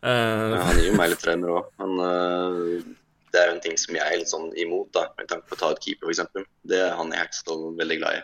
Uh, 0.00 0.54
Ja, 0.54 0.60
han 0.68 0.78
gir 0.78 0.86
jo 0.92 0.98
meg 1.00 1.10
litt 1.12 1.24
traumer 1.24 1.56
òg, 1.56 1.72
men 1.82 1.96
uh, 1.98 2.92
det 3.34 3.40
er 3.40 3.50
jo 3.50 3.56
en 3.56 3.64
ting 3.64 3.80
som 3.80 3.98
jeg 3.98 4.06
er 4.06 4.20
litt 4.20 4.30
sånn 4.30 4.52
imot, 4.54 4.92
da, 4.94 5.08
med 5.18 5.30
tanke 5.32 5.50
på 5.50 5.58
å 5.58 5.60
ta 5.64 5.72
ut 5.74 5.82
keeper, 5.82 6.12
f.eks. 6.12 6.46
Det 6.70 6.78
er 6.86 6.94
han 6.98 7.10
i 7.10 7.18
Hackstall 7.18 7.72
veldig 7.80 7.98
glad 8.02 8.20
i. 8.20 8.22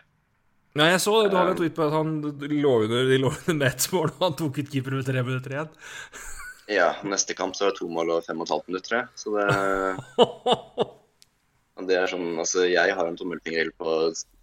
Nei, 0.77 0.91
jeg 0.93 1.03
så 1.07 1.15
det. 1.23 1.31
Du 1.33 1.39
hadde 1.39 1.55
en 1.55 1.59
tweet 1.59 1.77
på 1.77 1.87
at 1.87 1.95
han 1.95 2.17
lå 2.23 2.73
under, 2.85 3.07
de 3.09 3.19
lå 3.23 3.31
under 3.33 3.59
med 3.59 3.69
ett 3.71 3.87
mål, 3.95 4.11
og 4.13 4.25
han 4.27 4.39
tok 4.39 4.61
ut 4.61 4.73
keeper 4.73 4.97
med 4.99 5.07
tre 5.09 5.23
minutter 5.25 5.55
igjen. 5.57 5.73
Ja, 6.69 6.91
neste 7.07 7.37
kamp 7.39 7.57
så 7.57 7.69
er 7.69 7.73
det 7.73 7.81
to 7.81 7.89
mål 7.89 8.17
og 8.17 8.27
fem 8.27 8.41
og 8.43 8.49
et 8.49 8.53
halvt 8.53 8.71
minutt, 8.71 8.87
tror 8.89 8.99
jeg. 8.99 9.09
Så 9.17 9.33
det, 9.37 9.47
det 11.85 11.97
er 11.99 12.11
sånn 12.11 12.37
Altså, 12.41 12.65
jeg 12.71 12.95
har 12.97 13.09
en 13.09 13.19
tommelfingerregel 13.19 13.75
på 13.77 13.95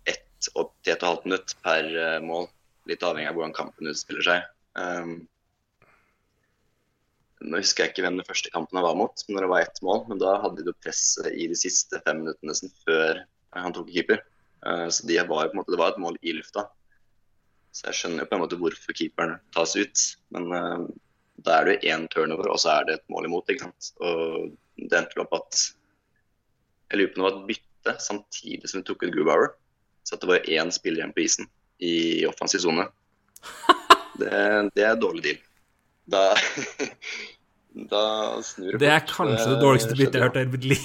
ett 0.10 0.50
og 0.60 0.74
til 0.84 0.94
ett 0.94 1.04
og 1.04 1.08
et 1.08 1.08
halvt 1.08 1.28
minutt 1.30 1.56
per 1.66 1.88
eh, 2.06 2.20
mål. 2.24 2.50
Litt 2.90 3.06
avhengig 3.06 3.32
av 3.32 3.38
hvordan 3.38 3.56
kampen 3.56 3.90
utspiller 3.90 4.26
seg. 4.28 4.50
Um, 4.76 5.14
nå 7.44 7.60
husker 7.60 7.86
jeg 7.86 7.94
ikke 7.94 8.04
hvem 8.06 8.20
den 8.20 8.28
første 8.28 8.52
kampen 8.52 8.80
han 8.80 8.86
var 8.86 8.98
mot, 9.00 9.24
når 9.30 9.46
det 9.46 9.52
var 9.52 9.64
ett 9.64 9.82
mål. 9.86 10.04
Men 10.10 10.20
da 10.22 10.36
hadde 10.44 10.66
de 10.68 10.76
presset 10.84 11.32
i 11.32 11.48
de 11.52 11.58
siste 11.58 12.02
fem 12.04 12.22
minuttene 12.22 12.52
nesten 12.52 12.74
før 12.84 13.24
han 13.56 13.76
tok 13.76 13.92
keeper. 13.96 14.24
Uh, 14.66 14.90
så 14.94 15.08
de 15.08 15.20
var, 15.22 15.48
på 15.48 15.56
en 15.56 15.62
måte, 15.62 15.74
det 15.74 15.80
var 15.82 15.96
et 15.96 16.04
mål 16.04 16.20
i 16.22 16.36
lufta. 16.36 16.68
Så 17.74 17.88
jeg 17.88 18.00
skjønner 18.02 18.26
jo 18.26 18.30
på 18.30 18.38
en 18.38 18.44
måte 18.44 18.60
hvorfor 18.60 19.00
keeperen 19.00 19.40
tas 19.56 19.78
ut. 19.80 20.06
Men 20.36 20.52
uh, 20.52 20.84
da 21.48 21.58
er 21.58 21.70
det 21.70 21.78
jo 21.78 21.96
én 21.96 22.06
turnover, 22.12 22.52
og 22.52 22.60
så 22.62 22.76
er 22.76 22.90
det 22.90 23.00
et 23.00 23.08
mål 23.16 23.32
imot. 23.32 23.50
ikke 23.50 23.70
sant? 23.70 23.94
Og 24.04 24.52
det 24.78 25.00
endte 25.00 25.24
opp 25.24 25.40
at 25.40 25.64
Jeg 26.94 27.00
lurer 27.00 27.10
på 27.10 27.18
om 27.18 27.24
det 27.24 27.26
var 27.26 27.38
et 27.40 27.48
bytte 27.50 27.94
samtidig 28.06 28.70
som 28.70 28.80
vi 28.80 28.86
tok 28.86 29.04
ut 29.08 29.14
Grubauer. 29.16 29.56
Så 30.06 30.14
at 30.14 30.22
det 30.22 30.30
var 30.30 30.46
én 30.46 30.70
spiller 30.76 31.02
igjen 31.02 31.14
på 31.16 31.24
isen 31.24 31.48
i 31.82 31.96
offensiv 32.30 32.62
sone. 32.62 32.86
Det, 34.14 34.30
det 34.78 34.84
er 34.86 34.98
dårlig 35.02 35.24
deal. 35.26 35.38
Da, 36.14 36.20
da 37.94 38.02
snur 38.46 38.76
det 38.76 38.84
Det 38.84 38.92
er 38.94 39.08
kanskje 39.10 39.48
det 39.50 39.58
dårligste 39.58 39.96
byttet 39.98 40.20
jeg 40.20 40.22
har 40.22 40.30
hørt 40.30 40.38
i 40.38 40.52
mitt 40.52 40.68
liv. 40.70 40.84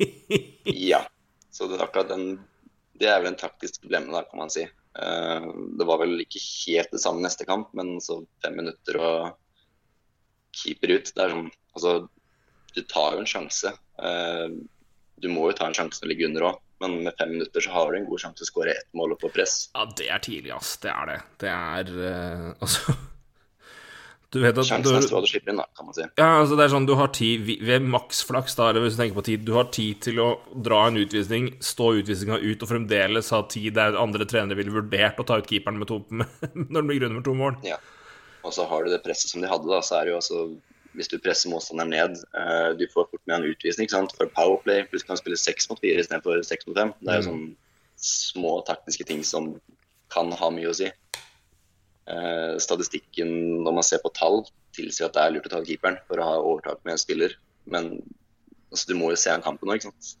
Ja. 0.88 1.02
Så 1.52 1.68
det 1.68 1.76
er 1.76 1.84
akkurat 1.84 2.08
den 2.08 2.24
Det 2.96 3.10
er 3.10 3.20
vel 3.20 3.34
en 3.34 3.36
taktisk 3.36 3.82
problem, 3.82 4.08
da, 4.14 4.22
kan 4.24 4.40
man 4.40 4.54
si. 4.54 4.64
Eh, 4.64 5.48
det 5.76 5.86
var 5.90 6.00
vel 6.00 6.16
ikke 6.24 6.40
helt 6.40 6.96
det 6.96 7.02
samme 7.04 7.20
neste 7.20 7.44
kamp, 7.44 7.68
men 7.76 7.98
så 8.00 8.22
fem 8.40 8.56
minutter 8.62 8.96
og 8.96 9.36
keeper 10.56 10.96
ut. 10.96 11.12
Det 11.12 11.20
er 11.26 11.36
sånn 11.36 11.52
Altså, 11.74 11.94
du 12.72 12.80
tar 12.88 13.18
jo 13.18 13.20
en 13.26 13.28
sjanse. 13.28 13.74
Du 15.24 15.30
må 15.32 15.48
jo 15.48 15.56
ta 15.56 15.70
en 15.70 15.76
sjanse 15.76 16.02
når 16.02 16.06
du 16.06 16.12
ligger 16.12 16.28
under 16.30 16.46
òg, 16.50 16.60
men 16.84 16.98
med 17.06 17.16
fem 17.16 17.30
minutter 17.32 17.64
så 17.64 17.72
har 17.72 17.90
du 17.94 17.96
en 18.02 18.06
god 18.10 18.20
sjanse 18.20 18.42
til 18.42 18.44
å 18.44 18.50
skåre 18.52 18.74
ett 18.76 18.88
mål 18.98 19.14
og 19.16 19.22
få 19.24 19.30
press. 19.32 19.56
Ja, 19.72 19.86
det 19.96 20.08
er 20.12 20.20
tidlig, 20.26 20.52
ass. 20.52 20.74
Det 20.82 20.90
er 20.92 21.10
det. 21.12 21.18
Det 21.40 21.52
er 21.54 21.92
uh, 21.96 22.48
Altså 22.64 22.96
Du 24.34 24.40
vet 24.42 24.58
at 24.58 24.66
Sjansen 24.66 24.96
er 24.98 25.04
du, 25.04 25.06
stor 25.06 25.22
du 25.22 25.28
slipper 25.30 25.52
inn, 25.54 25.60
da, 25.62 25.64
kan 25.78 25.86
man 25.86 25.94
si. 25.96 26.04
Ja, 26.18 26.28
altså 26.40 26.58
det 26.58 26.64
er 26.66 26.72
sånn, 26.74 26.88
du 26.90 26.96
har 26.98 27.12
tid 27.14 27.44
vi- 27.46 27.60
Ved 27.62 27.86
maksflaks, 27.86 28.56
da, 28.58 28.68
eller 28.72 28.82
hvis 28.84 28.96
du 28.96 29.00
tenker 29.04 29.20
på 29.20 29.24
tid 29.30 29.44
Du 29.46 29.52
har 29.54 29.68
tid 29.72 30.00
til 30.08 30.18
å 30.24 30.28
dra 30.66 30.80
en 30.90 30.98
utvisning, 30.98 31.52
stå 31.62 31.92
utvisninga 32.00 32.40
ut, 32.42 32.64
og 32.66 32.72
fremdeles 32.72 33.30
ha 33.30 33.44
tid 33.54 33.78
der 33.78 33.94
andre 34.00 34.26
trenere 34.26 34.58
ville 34.58 34.74
vurdert 34.74 35.22
å 35.22 35.26
ta 35.28 35.38
ut 35.38 35.46
keeperen 35.48 35.78
med 35.78 35.88
to, 35.92 36.00
når 36.10 36.74
den 36.80 36.90
blir 36.90 36.98
grunn 37.04 37.14
med 37.16 37.24
to 37.30 37.36
mål. 37.38 37.60
Ja. 37.64 37.78
Og 38.44 38.52
så 38.52 38.66
har 38.68 38.84
du 38.84 38.90
det 38.92 39.00
presset 39.06 39.30
som 39.30 39.40
de 39.40 39.48
hadde, 39.48 39.70
da, 39.70 39.78
så 39.86 40.00
er 40.00 40.04
det 40.10 40.16
jo 40.16 40.18
altså 40.20 40.42
Hvis 40.94 41.10
du 41.10 41.18
presser 41.18 41.50
motstanderen 41.50 41.90
ned, 41.90 42.24
eh, 42.38 42.70
du 42.78 42.84
får 42.92 43.08
fort 43.10 43.22
med 43.26 43.36
en 43.36 43.48
utvisning, 43.50 43.88
ikke 43.88 43.96
sant. 43.96 44.16
For 44.18 44.30
Powerplay 44.30 44.84
plutselig 44.86 45.10
kan 45.10 45.18
du 45.18 45.22
spille 45.24 45.40
seks 45.40 45.70
mot 45.70 45.80
fire 45.82 46.02
istedenfor 46.02 46.42
seks 46.46 46.68
mot 46.68 46.78
fem. 46.78 46.92
Det 47.00 47.12
er 47.12 47.20
jo 47.20 47.28
sånne 47.30 47.54
små 48.04 48.58
taktiske 48.68 49.06
ting 49.08 49.24
som 49.26 49.54
kan 50.14 50.30
ha 50.38 50.50
mye 50.54 50.70
å 50.70 50.76
si. 50.76 50.90
Eh, 52.04 52.54
statistikken, 52.60 53.30
når 53.64 53.78
man 53.80 53.86
ser 53.86 54.02
på 54.04 54.12
tall, 54.14 54.44
tilsier 54.76 55.08
at 55.08 55.16
det 55.16 55.22
er 55.24 55.34
lurt 55.34 55.48
å 55.48 55.54
ta 55.54 55.62
keeperen 55.64 55.98
for 56.08 56.20
å 56.20 56.28
ha 56.28 56.36
overtak 56.42 56.82
med 56.84 56.96
en 56.96 57.00
spiller. 57.00 57.34
Men 57.70 57.96
altså, 58.70 58.90
du 58.90 58.98
må 58.98 59.10
jo 59.12 59.20
se 59.20 59.32
an 59.32 59.44
kampen 59.44 59.70
nå, 59.70 59.78
ikke 59.78 59.90
sant. 59.90 60.14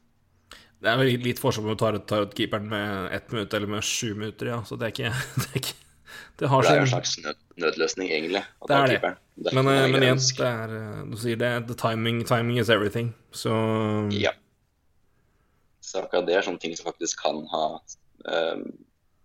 Det 0.84 0.90
er 0.90 1.00
vel 1.00 1.22
litt 1.24 1.40
forskjell 1.40 1.64
på 1.64 1.72
om 1.72 1.78
du 1.78 2.04
tar 2.08 2.26
ut 2.26 2.36
keeperen 2.36 2.66
med 2.68 3.14
ett 3.16 3.30
minutt 3.32 3.54
eller 3.56 3.70
med 3.76 3.86
sju 3.86 4.14
minutter, 4.14 4.52
ja. 4.52 4.60
Så 4.68 4.76
det 4.80 4.88
er 4.90 4.94
ikke 4.94 5.12
Det, 5.40 5.48
er 5.50 5.60
ikke, 5.62 5.78
det 6.40 6.48
har 6.50 6.62
det 6.62 6.70
er 6.70 6.80
jo 6.80 6.86
en 6.86 6.90
slags 6.90 7.18
nød, 7.22 7.42
nødløsning, 7.62 8.08
egentlig. 8.10 8.42
Det 8.68 8.76
er 8.76 8.86
det. 8.86 8.96
keeperen. 8.96 9.18
Derfor 9.44 9.62
Men, 9.62 9.68
er 9.74 9.84
eh, 9.84 9.90
men 9.90 10.02
igjen, 10.02 10.22
det 10.38 10.48
er 10.48 10.72
eh, 10.78 11.04
Du 11.10 11.16
sier 11.18 11.36
det, 11.38 11.52
the 11.68 11.76
timing, 11.78 12.24
timing 12.26 12.58
is 12.58 12.70
everything. 12.70 13.14
Så 13.32 13.52
Ja. 14.12 14.32
Så 15.80 16.02
akkurat 16.02 16.26
det 16.26 16.34
er 16.34 16.42
sånne 16.42 16.58
ting 16.58 16.74
som 16.76 16.88
faktisk 16.90 17.22
kan 17.22 17.44
ha 17.52 17.64
um, 18.24 18.64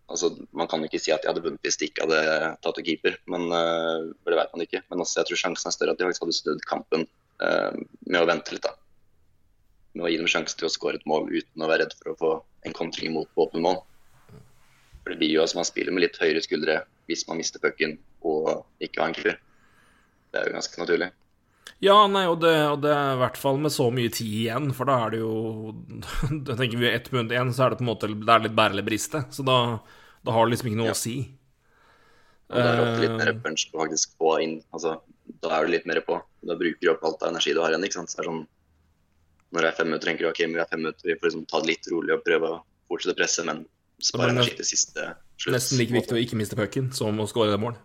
Altså, 0.09 0.29
Man 0.53 0.67
kan 0.67 0.83
ikke 0.83 0.99
si 0.99 1.11
at 1.13 1.21
de 1.23 1.29
hadde 1.29 1.41
vunnet 1.45 1.61
hvis 1.61 1.77
de 1.77 1.87
ikke 1.89 2.05
hadde 2.05 2.21
tatt 2.65 2.77
ut 2.77 2.85
keeper, 2.85 3.17
men, 3.29 3.47
uh, 3.53 4.09
det 4.25 4.37
vet 4.37 4.53
man 4.53 4.65
ikke. 4.65 4.81
Men 4.89 5.01
også, 5.01 5.19
jeg 5.21 5.29
tror 5.29 5.41
sjansen 5.43 5.69
er 5.69 5.75
større 5.75 5.93
at 5.93 5.99
de 5.99 6.05
faktisk 6.05 6.25
hadde 6.25 6.37
snudd 6.37 6.63
kampen 6.69 7.05
eh, 7.45 7.77
med 8.09 8.21
å 8.21 8.29
vente 8.29 8.55
litt. 8.55 8.65
da. 8.65 8.73
Med 9.93 10.05
å 10.07 10.09
gi 10.09 10.17
dem 10.17 10.29
sjansen 10.29 10.57
til 10.57 10.69
å 10.69 10.73
skåre 10.73 10.97
et 10.97 11.05
mål 11.09 11.29
uten 11.29 11.61
å 11.61 11.69
være 11.69 11.85
redd 11.85 11.93
for 11.99 12.11
å 12.11 12.17
få 12.19 12.31
en 12.65 12.75
kontring 12.77 13.11
imot 13.11 13.29
på 13.35 13.45
åpen 13.45 13.61
mål. 13.65 13.81
For 15.03 15.13
det 15.13 15.19
blir 15.21 15.33
jo 15.35 15.43
altså 15.45 15.59
man 15.59 15.69
spiller 15.69 15.95
med 15.95 16.07
litt 16.07 16.17
høyere 16.21 16.41
skuldre 16.43 16.81
hvis 17.09 17.25
man 17.29 17.39
mister 17.41 17.61
pucken 17.63 17.97
og 18.25 18.65
ikke 18.85 19.01
har 19.01 19.09
en 19.11 19.17
keeper. 19.17 19.39
Det 20.29 20.39
er 20.43 20.49
jo 20.51 20.55
ganske 20.59 20.79
naturlig. 20.81 21.09
Ja, 21.81 21.95
nei, 22.11 22.25
og 22.27 22.39
det, 22.43 22.51
og 22.67 22.81
det 22.83 22.91
er 22.91 23.13
i 23.15 23.19
hvert 23.21 23.37
fall 23.39 23.57
med 23.61 23.71
så 23.71 23.85
mye 23.93 24.11
tid 24.11 24.33
igjen, 24.43 24.69
for 24.75 24.89
da 24.89 24.97
er 25.05 25.13
det 25.13 25.19
jo 25.21 25.33
Da 26.47 26.55
tenker 26.59 26.81
vi 26.81 26.89
ett 26.91 27.07
minutt 27.13 27.31
igjen, 27.31 27.53
så 27.55 27.65
er 27.65 27.71
det 27.73 27.79
på 27.79 27.85
en 27.85 27.91
måte 27.91 28.09
Det 28.11 28.33
er 28.33 28.43
litt 28.43 28.55
bære 28.57 28.75
eller 28.75 28.87
briste. 28.87 29.21
Så 29.31 29.45
da, 29.47 29.55
da 30.27 30.35
har 30.35 30.45
det 30.47 30.55
liksom 30.55 30.71
ikke 30.71 30.81
noe 30.81 30.89
Ja. 30.91 30.95
å 30.97 30.99
si. 30.99 31.15
Og 32.49 32.57
da 32.57 32.65
er 32.65 32.79
det 32.79 32.85
ofte 32.87 33.01
litt 33.05 33.17
mer 33.19 33.29
Eh, 33.31 33.39
punch 33.45 33.65
på 33.71 33.79
faktisk 33.83 34.15
få 34.19 34.33
inn. 34.43 34.55
Altså, 34.73 34.95
da 35.43 35.51
er 35.59 35.65
du 35.67 35.71
litt 35.75 35.85
mer 35.87 36.01
på. 36.05 36.17
Da 36.49 36.55
bruker 36.57 36.81
du 36.81 36.89
opp 36.95 37.03
alt 37.05 37.21
av 37.23 37.29
energi 37.31 37.53
du 37.53 37.61
har 37.61 37.69
igjen. 37.71 37.85
ikke 37.85 37.99
sant? 38.01 38.09
Så 38.11 38.17
det 38.19 38.25
er 38.25 38.29
sånn, 38.31 38.43
når 39.53 39.61
det 39.65 39.69
er 39.69 39.77
fem 39.79 39.87
minutter, 39.91 40.09
tenker 40.09 40.25
du 40.25 40.29
ok, 40.33 40.41
vi 40.49 40.59
er 40.65 40.69
fem 40.71 40.81
minutter, 40.83 41.05
vi 41.11 41.15
får 41.21 41.29
liksom 41.29 41.45
ta 41.49 41.61
det 41.61 41.69
litt 41.71 41.89
rolig 41.93 42.15
og 42.17 42.23
prøve 42.25 42.49
å 42.49 42.59
fortsette 42.89 43.13
å 43.15 43.19
presse, 43.21 43.45
men 43.45 43.63
spare 44.01 44.33
energi 44.33 44.55
til 44.57 44.65
siste 44.65 45.05
slutt. 45.39 45.55
Nesten 45.55 45.79
like 45.81 45.95
viktig 45.95 46.17
å 46.17 46.21
ikke 46.21 46.39
miste 46.39 46.57
pucken 46.59 46.91
som 46.95 47.19
å 47.19 47.27
skåre 47.29 47.53
det 47.53 47.61
mål. 47.61 47.77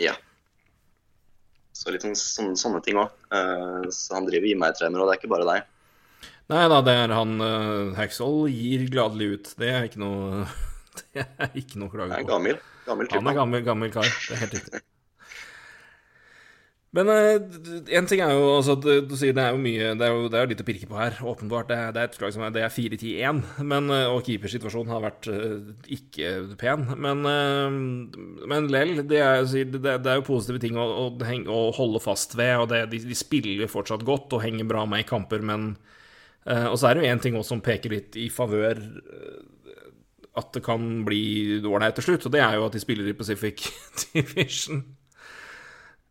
Ja. 0.00 0.16
Så 1.74 1.92
litt 1.92 2.04
sånn, 2.06 2.16
sånne, 2.18 2.58
sånne 2.58 2.82
ting 2.86 2.98
òg. 2.98 3.12
så 3.92 4.16
han 4.16 4.26
driver 4.28 4.48
gir 4.48 4.58
meg 4.60 4.76
trener, 4.78 5.02
og 5.02 5.10
det 5.10 5.16
er 5.16 5.22
ikke 5.22 5.32
bare 5.34 5.48
deg. 5.48 5.70
Nei 6.52 6.64
da, 6.68 6.78
det 6.84 6.92
er 7.06 7.12
han 7.16 7.38
uh, 7.40 7.94
Haxall 7.96 8.44
gir 8.52 8.84
gladelig 8.92 9.28
ut. 9.32 9.52
Det 9.60 9.70
er 9.72 9.88
ikke 9.88 10.02
noe 10.02 10.44
Det 11.14 11.24
er 11.24 11.56
ikke 11.58 11.80
noe 11.80 11.90
å 11.90 11.94
klage 11.94 12.18
på. 12.20 12.28
gammel. 12.28 12.58
Gammel 12.84 13.08
Han 13.14 13.30
er 13.30 13.38
gammel, 13.38 13.62
gammel 13.64 13.94
kar. 13.94 14.06
Det 14.06 14.36
er 14.36 14.42
helt 14.44 14.58
riktig. 14.58 14.82
Men 16.94 17.08
én 17.10 17.88
en 17.98 18.06
ting 18.06 18.20
er 18.22 18.30
jo 18.30 18.42
altså, 18.54 18.76
du, 18.78 18.90
du 19.08 19.14
sier 19.18 19.34
det 19.34 19.42
er 19.42 19.54
jo 19.56 19.62
mye 19.62 19.94
Det 19.98 20.06
er 20.06 20.12
jo, 20.14 20.28
det 20.30 20.38
er 20.38 20.44
jo 20.44 20.50
litt 20.52 20.62
å 20.62 20.66
pirke 20.68 20.88
på 20.90 20.98
her. 20.98 21.16
Åpenbart. 21.26 21.66
Det 21.70 21.78
er, 21.78 21.94
det 21.94 22.02
er 22.02 22.10
et 22.10 22.18
slag 22.18 22.34
som 22.36 22.44
er, 22.46 22.52
det 22.54 22.62
er 22.62 22.74
4-10-1, 22.74 23.40
men, 23.66 23.90
eh, 23.90 24.06
og 24.12 24.22
keepersituasjonen 24.28 24.92
har 24.94 25.02
vært 25.02 25.28
eh, 25.32 25.72
ikke 25.96 26.30
pen. 26.60 26.86
Men, 26.94 27.24
eh, 27.30 28.46
men 28.52 28.70
lell, 28.70 29.02
det 29.10 29.18
er, 29.24 29.42
det, 29.74 29.98
er 29.98 30.20
jo 30.20 30.28
positive 30.28 30.62
ting 30.62 30.78
å, 30.78 30.86
å, 31.06 31.08
å 31.10 31.60
holde 31.74 32.04
fast 32.04 32.38
ved. 32.38 32.54
Og 32.62 32.70
de, 32.70 33.02
de 33.10 33.18
spiller 33.18 33.70
fortsatt 33.70 34.06
godt 34.06 34.38
og 34.38 34.46
henger 34.46 34.70
bra 34.70 34.86
med 34.86 35.02
i 35.02 35.08
kamper, 35.08 35.42
men 35.42 35.72
eh, 36.46 36.68
Og 36.70 36.78
så 36.78 36.92
er 36.92 36.94
det 36.94 37.04
jo 37.04 37.10
én 37.10 37.26
ting 37.26 37.38
også 37.40 37.56
som 37.56 37.64
peker 37.64 37.98
litt 37.98 38.20
i 38.20 38.30
favør 38.30 38.78
eh, 38.78 39.40
at 40.38 40.50
det 40.54 40.64
kan 40.66 41.02
bli 41.06 41.60
ålreit 41.62 41.94
til 41.98 42.08
slutt, 42.08 42.26
og 42.26 42.34
det 42.34 42.42
er 42.42 42.56
jo 42.58 42.66
at 42.66 42.74
de 42.74 42.82
spiller 42.82 43.10
i 43.10 43.18
Pacific 43.18 43.66
Division. 44.14 44.84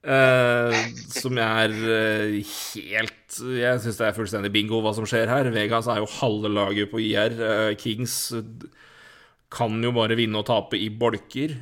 Eh, 0.03 0.73
som 1.15 1.37
er 1.39 1.71
uh, 1.71 2.33
helt 2.35 3.37
Jeg 3.55 3.79
syns 3.79 3.99
det 4.01 4.03
er 4.03 4.15
fullstendig 4.17 4.49
bingo 4.51 4.81
hva 4.83 4.91
som 4.95 5.07
skjer 5.07 5.31
her. 5.31 5.47
Vegas 5.55 5.87
er 5.87 6.01
jo 6.01 6.09
halve 6.19 6.51
laget 6.51 6.91
på 6.91 6.99
IR. 6.99 7.37
Uh, 7.39 7.71
Kings 7.79 8.33
eh, 8.35 8.43
kan 9.53 9.79
jo 9.85 9.93
bare 9.95 10.17
vinne 10.19 10.41
og 10.41 10.47
tape 10.49 10.75
i 10.81 10.89
bolker. 10.89 11.55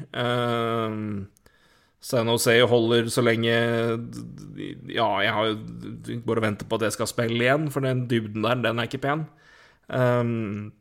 San 2.02 2.30
Jose 2.32 2.56
holder 2.66 3.10
så 3.14 3.22
lenge 3.22 3.52
Ja, 4.90 5.10
jeg 5.22 5.34
har 5.36 5.50
jo 5.52 6.22
bare 6.26 6.46
venter 6.48 6.66
på 6.66 6.80
at 6.80 6.88
jeg 6.88 6.96
skal 6.96 7.10
spille 7.12 7.44
igjen, 7.44 7.68
for 7.70 7.84
den 7.86 8.08
dybden 8.10 8.48
der, 8.48 8.64
den 8.64 8.80
er 8.80 8.88
ikke 8.88 9.04
pen. 9.04 9.26
Um, 9.92 10.72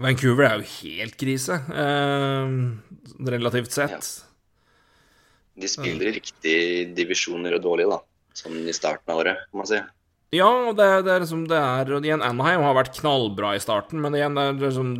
Vancouver 0.00 0.48
er 0.48 0.62
jo 0.62 0.72
helt 0.78 1.20
krise, 1.20 1.60
relativt 3.28 3.76
sett. 3.76 4.08
De 5.58 5.70
spiller 5.70 6.10
i 6.10 6.16
riktige 6.18 6.88
divisjoner 6.96 7.56
og 7.58 7.64
dårlige, 7.64 7.96
da. 7.96 8.02
Sånn 8.38 8.60
i 8.68 8.74
starten 8.76 9.12
av 9.12 9.22
året, 9.24 9.46
kan 9.50 9.62
man 9.62 9.70
si. 9.70 9.80
Ja, 10.36 10.48
det, 10.76 10.86
det 11.06 11.12
er 11.14 11.22
liksom 11.22 11.46
det 11.48 11.56
er 11.56 11.90
og 11.96 12.04
igjen, 12.04 12.20
Anaheim 12.24 12.60
har 12.66 12.74
vært 12.76 12.98
knallbra 12.98 13.54
i 13.56 13.62
starten, 13.64 14.02
men 14.04 14.16
igjen, 14.16 14.36
det 14.36 14.44
er 14.44 14.58
liksom 14.60 14.90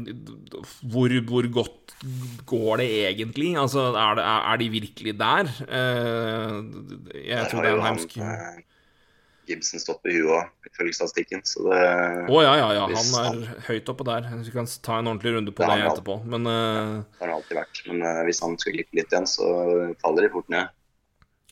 Hvor, 0.88 1.12
hvor 1.29 1.49
godt 1.59 1.92
går 2.49 2.81
det 2.81 2.88
egentlig? 3.11 3.51
Altså, 3.61 3.90
er, 3.92 4.16
det, 4.16 4.25
er, 4.25 4.62
de 4.62 4.71
virkelig 4.73 5.14
der? 5.21 5.53
Eh, 5.68 6.55
jeg 7.27 7.42
Der 7.42 7.51
tror 7.53 7.66
det 7.66 7.73
er 7.73 7.77
jo 7.77 7.85
en 9.54 9.62
stått 9.62 9.74
eh, 9.74 9.80
Gibson 9.80 9.82
stopper 9.82 10.14
huet 10.14 10.32
òg, 10.37 10.70
ifølge 10.70 10.96
statistikken. 10.96 11.44
Så 11.46 11.64
det 11.66 11.82
Å 12.28 12.42
ja, 12.44 12.54
ja, 12.61 12.68
ja. 12.76 12.87
Han 12.92 13.44
er 13.44 13.62
høyt 13.68 13.92
oppe 13.92 14.06
der. 14.08 14.26
Vi 14.44 14.54
kan 14.54 14.68
ta 14.84 14.98
en 14.98 15.11
ordentlig 15.11 15.34
runde 15.37 15.54
på 15.54 15.64
Det 15.64 15.76
det 15.76 15.87
etterpå. 15.92 16.18
Men 16.24 16.48
Det 16.48 16.56
har 17.20 17.30
han 17.30 17.37
alltid 17.38 17.61
vært. 17.61 17.80
Men 17.88 18.04
uh, 18.04 18.24
hvis 18.28 18.42
han 18.44 18.58
skal 18.61 18.76
glippe 18.76 19.00
litt 19.00 19.14
igjen, 19.14 19.28
så 19.30 19.48
faller 20.02 20.26
de 20.26 20.32
fort 20.34 20.52
ned. 20.52 20.74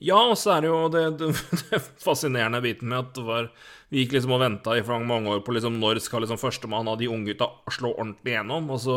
ja, 0.04 0.18
og 0.28 0.36
så 0.36 0.56
er 0.56 0.64
det 0.64 0.70
jo 0.72 0.80
det, 0.92 1.04
det, 1.22 1.32
det 1.70 1.82
fascinerende 2.04 2.60
biten 2.64 2.92
med 2.92 3.00
at 3.00 3.16
det 3.16 3.24
var 3.24 3.50
Vi 3.88 4.02
gikk 4.02 4.16
liksom 4.16 4.34
og 4.36 4.42
venta 4.42 4.74
i 4.76 4.82
mange 4.82 5.30
år 5.30 5.44
på 5.46 5.54
liksom 5.54 5.78
når 5.80 6.02
skal 6.02 6.24
liksom 6.24 6.40
førstemann 6.42 6.88
av 6.90 6.98
de 6.98 7.08
unggutta 7.08 7.46
slå 7.70 7.94
ordentlig 7.94 8.34
gjennom, 8.34 8.70
og 8.74 8.80
så 8.82 8.96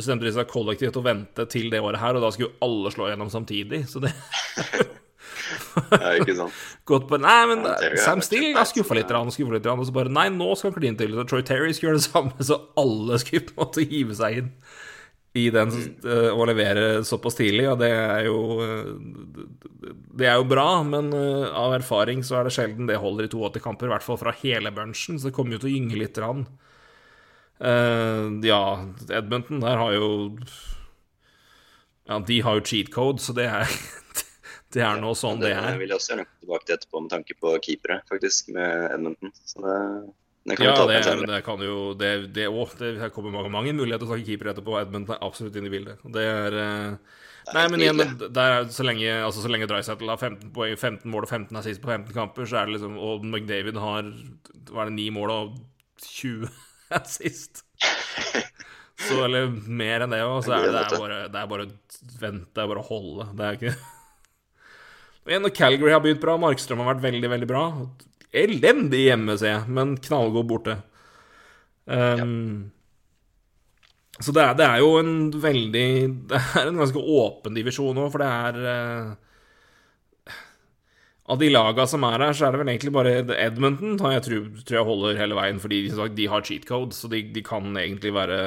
bestemte 0.00 0.24
de 0.24 0.32
seg 0.32 0.48
kollektivt 0.48 0.96
å 0.96 1.04
vente 1.04 1.44
til 1.50 1.68
det 1.72 1.82
året 1.84 2.00
her, 2.00 2.16
og 2.16 2.24
da 2.24 2.30
skulle 2.32 2.48
jo 2.48 2.64
alle 2.64 2.92
slå 2.94 3.10
gjennom 3.10 3.30
samtidig. 3.32 3.84
Så 3.90 4.00
det 4.02 4.14
Ja, 6.02 6.12
ikke 6.18 6.36
sant? 6.38 6.60
gått 6.88 7.08
på 7.10 7.18
Nei, 7.22 7.38
men 7.50 7.64
Ja, 7.66 7.76
det 7.82 8.02
Sam 8.02 8.22
Steele 8.24 8.54
har 8.58 8.68
skuffa 8.68 8.96
litt, 8.98 9.10
rann, 9.14 9.32
skuffa 9.34 9.56
litt, 9.56 9.66
rann, 9.66 9.82
og 9.82 9.88
så 9.88 9.94
bare 9.96 10.12
Nei, 10.12 10.28
nå 10.34 10.52
skal 10.58 10.70
han 10.70 10.78
kline 10.78 11.00
til. 11.00 11.16
Så 11.16 11.26
Troy 11.30 11.42
Terry 11.46 11.74
skulle 11.76 11.94
gjøre 11.94 12.02
det 12.02 12.06
samme, 12.06 12.46
så 12.50 12.60
alle 12.80 13.18
skulle 13.22 13.48
på 13.48 13.56
en 13.56 13.60
måte 13.64 13.88
hive 13.90 14.16
seg 14.18 14.42
inn 14.42 14.54
i 15.38 15.44
den 15.54 15.70
eh, 16.02 16.30
og 16.32 16.48
levere 16.50 17.04
såpass 17.06 17.36
tidlig, 17.38 17.68
og 17.70 17.78
det 17.78 17.90
er 17.94 18.24
jo 18.26 18.38
eh, 18.64 18.88
Det 20.18 20.26
er 20.26 20.40
jo 20.40 20.48
bra, 20.50 20.82
men 20.82 21.12
eh, 21.14 21.46
av 21.54 21.76
erfaring 21.76 22.24
så 22.26 22.40
er 22.40 22.48
det 22.48 22.54
sjelden 22.56 22.90
det 22.90 22.98
holder 22.98 23.28
i 23.28 23.30
82 23.30 23.62
kamper, 23.62 23.86
i 23.86 23.94
hvert 23.94 24.06
fall 24.06 24.18
fra 24.18 24.34
hele 24.42 24.72
bunchen, 24.74 25.20
så 25.20 25.30
det 25.30 25.36
kommer 25.36 25.54
jo 25.54 25.62
til 25.62 25.70
å 25.70 25.76
gynge 25.76 26.00
litt. 26.00 26.18
Rann. 26.20 26.44
Uh, 27.60 28.40
ja, 28.40 28.80
Edmonton 29.12 29.60
der 29.60 29.76
har 29.76 29.92
jo 29.92 30.06
Ja, 32.08 32.16
de 32.24 32.38
har 32.40 32.56
jo 32.56 32.64
cheat 32.64 32.88
code, 32.90 33.20
så 33.22 33.36
det 33.36 33.46
er 33.52 33.68
Det 34.70 34.82
er 34.86 35.00
nå 35.02 35.10
sånn 35.18 35.40
det 35.42 35.50
Det 35.50 35.58
er. 35.58 35.78
vil 35.80 35.88
jeg 35.90 35.98
også 35.98 36.12
gjerne 36.14 36.24
komme 36.28 36.42
tilbake 36.44 36.66
til 36.68 36.76
etterpå 36.76 37.00
med 37.02 37.10
tanke 37.16 37.36
på 37.42 37.54
keepere, 37.64 37.96
faktisk, 38.10 38.50
med 38.54 38.84
Edmonton. 38.94 39.32
Så 39.44 39.64
det, 39.64 39.78
det 40.46 40.56
kan 40.60 40.66
Ja, 40.68 40.74
vi 40.74 40.78
ta 40.78 40.86
det, 40.92 41.00
senere. 41.08 41.30
det 41.32 41.40
kan 41.48 41.64
jo 41.66 41.78
Det, 41.98 42.10
det, 42.36 42.46
å, 42.48 42.66
det 42.78 43.10
kommer 43.16 43.34
mange, 43.34 43.50
mange 43.50 43.72
muligheter 43.74 44.04
til 44.06 44.12
å 44.12 44.14
snakke 44.14 44.28
keeper 44.30 44.52
etterpå. 44.52 44.76
Edmund 44.80 45.10
er 45.10 45.18
absolutt 45.26 45.58
inne 45.58 45.66
i 45.72 45.74
bildet. 45.74 45.98
Og 46.06 46.14
Det 46.14 46.22
er 46.28 46.58
eh, 46.62 46.94
Nei, 47.50 47.64
men 47.72 47.82
igjen, 47.82 48.00
er, 48.04 48.68
så 48.70 48.84
lenge, 48.86 49.10
altså, 49.24 49.42
så 49.42 49.50
lenge 49.50 49.66
Drysettle 49.66 50.12
har 50.12 50.20
15 50.20 50.52
poeng, 50.54 50.76
15 50.78 51.10
mål 51.10 51.24
og 51.26 51.30
15 51.32 51.56
assist 51.58 51.80
på 51.82 51.90
15 51.90 52.12
kamper, 52.14 52.46
så 52.46 52.60
er 52.60 52.68
det 52.68 52.76
liksom 52.76 52.98
Og 53.00 53.24
McDavid 53.26 53.78
har 53.80 54.06
Hva 54.70 54.84
er 54.84 54.90
det, 54.92 54.98
9 55.00 55.06
mål 55.16 55.32
og 55.34 55.56
20 56.04 56.46
assist. 57.00 57.64
Så, 59.00 59.16
eller 59.24 59.48
mer 59.66 60.04
enn 60.04 60.12
det 60.12 60.20
òg, 60.22 60.42
så 60.44 60.52
er 60.58 60.66
det, 60.68 60.74
det, 60.76 60.82
er 60.84 61.00
bare, 61.00 61.18
det 61.32 61.40
er 61.42 61.48
bare 61.50 61.66
vent, 62.20 62.46
det 62.54 62.62
er 62.62 62.68
bare 62.70 62.82
å 62.84 62.88
holde. 62.90 63.26
Det 63.38 63.46
er 63.48 63.58
ikke 63.58 63.74
Og 65.24 65.32
igjen, 65.32 65.44
når 65.44 65.54
Calgary 65.56 65.92
har 65.92 66.02
begynt 66.04 66.22
bra, 66.22 66.36
Markstrøm 66.40 66.80
har 66.82 66.94
vært 66.94 67.04
veldig, 67.04 67.30
veldig 67.34 67.48
bra. 67.50 67.64
Elendig 68.40 69.02
hjemme, 69.08 69.36
ser 69.40 69.52
jeg, 69.52 69.72
men 69.76 69.96
knallgod 70.00 70.46
borte. 70.48 70.76
Um, 71.90 72.70
Så 74.20 74.32
det 74.36 74.42
er, 74.44 74.54
det 74.54 74.66
er 74.68 74.82
jo 74.82 74.90
en 75.00 75.14
veldig 75.42 75.86
Det 76.30 76.38
er 76.38 76.68
en 76.68 76.76
ganske 76.78 77.00
åpen 77.00 77.56
divisjon 77.56 77.96
nå, 77.96 78.04
for 78.12 78.22
det 78.22 78.28
er 78.28 78.58
uh, 78.68 80.34
Av 81.32 81.40
de 81.40 81.48
laga 81.50 81.86
som 81.90 82.04
er 82.06 82.20
her, 82.26 82.36
så 82.36 82.46
er 82.46 82.54
det 82.54 82.60
vel 82.60 82.70
egentlig 82.74 82.92
bare 82.94 83.16
Edmonton 83.40 83.96
jeg 84.12 84.22
tror, 84.26 84.46
tror 84.60 84.78
jeg 84.78 84.88
holder 84.90 85.18
hele 85.18 85.38
veien, 85.38 85.58
fordi 85.62 85.80
de, 85.88 86.08
de 86.20 86.28
har 86.30 86.44
cheat 86.46 86.68
code, 86.68 86.94
så 86.94 87.10
de, 87.10 87.24
de 87.34 87.42
kan 87.46 87.70
egentlig 87.78 88.12
være 88.14 88.38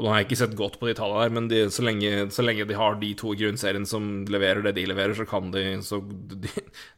og 0.00 0.06
Nå 0.06 0.12
har 0.14 0.22
jeg 0.22 0.30
ikke 0.30 0.40
sett 0.40 0.54
godt 0.56 0.78
på 0.80 0.88
de 0.88 0.94
tallene 0.96 1.26
der, 1.26 1.32
men 1.36 1.48
de, 1.50 1.58
så, 1.68 1.84
lenge, 1.84 2.30
så 2.32 2.44
lenge 2.44 2.64
de 2.64 2.76
har 2.78 2.94
de 2.96 3.10
to 3.20 3.34
i 3.34 3.40
grunnserien 3.42 3.84
som 3.88 4.06
leverer 4.32 4.64
det 4.64 4.72
de 4.78 4.86
leverer, 4.88 5.12
så 5.18 5.26
kan 5.28 5.50
de 5.52 5.64
så 5.84 6.00
de, 6.00 6.48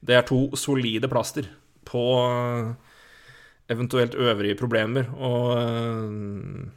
Det 0.06 0.14
er 0.14 0.28
to 0.28 0.44
solide 0.58 1.10
plaster 1.10 1.48
på 1.88 2.04
eh, 2.22 2.68
eventuelt 3.74 4.14
øvrige 4.14 4.54
problemer, 4.60 5.10
og 5.18 5.50
eh, 5.58 6.70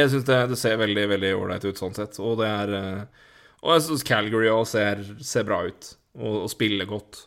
jeg 0.00 0.08
syns 0.14 0.24
det, 0.24 0.40
det 0.54 0.56
ser 0.56 0.80
veldig 0.80 1.04
veldig 1.12 1.34
ålreit 1.36 1.68
ut 1.68 1.76
sånn 1.76 1.92
sett. 1.96 2.16
Og 2.24 2.38
det 2.40 2.48
er 2.48 2.72
eh, 2.78 3.24
Og 3.60 3.74
jeg 3.76 3.84
syns 3.90 4.08
Calgary 4.08 4.48
òg 4.48 4.64
ser, 4.68 5.04
ser 5.20 5.44
bra 5.44 5.60
ut, 5.68 5.90
og, 6.16 6.44
og 6.46 6.50
spiller 6.52 6.88
godt. 6.88 7.26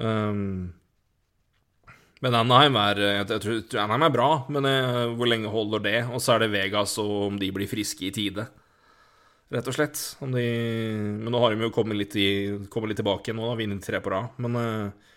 Um, 0.00 0.72
men 2.22 2.36
Anaheim 2.38 2.76
er, 2.78 3.00
jeg, 3.02 3.28
jeg 3.32 3.42
tror, 3.42 3.62
Anaheim 3.82 4.04
er 4.06 4.14
bra, 4.14 4.26
men 4.54 4.68
jeg, 4.68 5.06
hvor 5.18 5.30
lenge 5.30 5.50
holder 5.50 5.82
det? 5.82 5.96
Og 6.14 6.22
så 6.22 6.36
er 6.36 6.44
det 6.44 6.52
Vegas 6.52 6.94
og 7.02 7.14
om 7.28 7.40
de 7.40 7.48
blir 7.54 7.70
friske 7.70 8.06
i 8.06 8.12
tide, 8.14 8.44
rett 9.52 9.68
og 9.68 9.74
slett. 9.74 9.98
De, 10.20 10.44
men 11.18 11.32
nå 11.34 11.40
har 11.42 11.52
de 11.52 11.66
jo 11.66 11.72
kommet 11.74 11.98
litt, 11.98 12.14
i, 12.16 12.28
kommet 12.70 12.92
litt 12.92 13.02
tilbake 13.02 13.34
nå, 13.34 13.48
da, 13.50 13.58
vunnet 13.58 13.82
tre 13.84 13.98
på 14.04 14.14
rad. 14.14 14.38
Men 14.44 14.60
eh, 14.60 15.12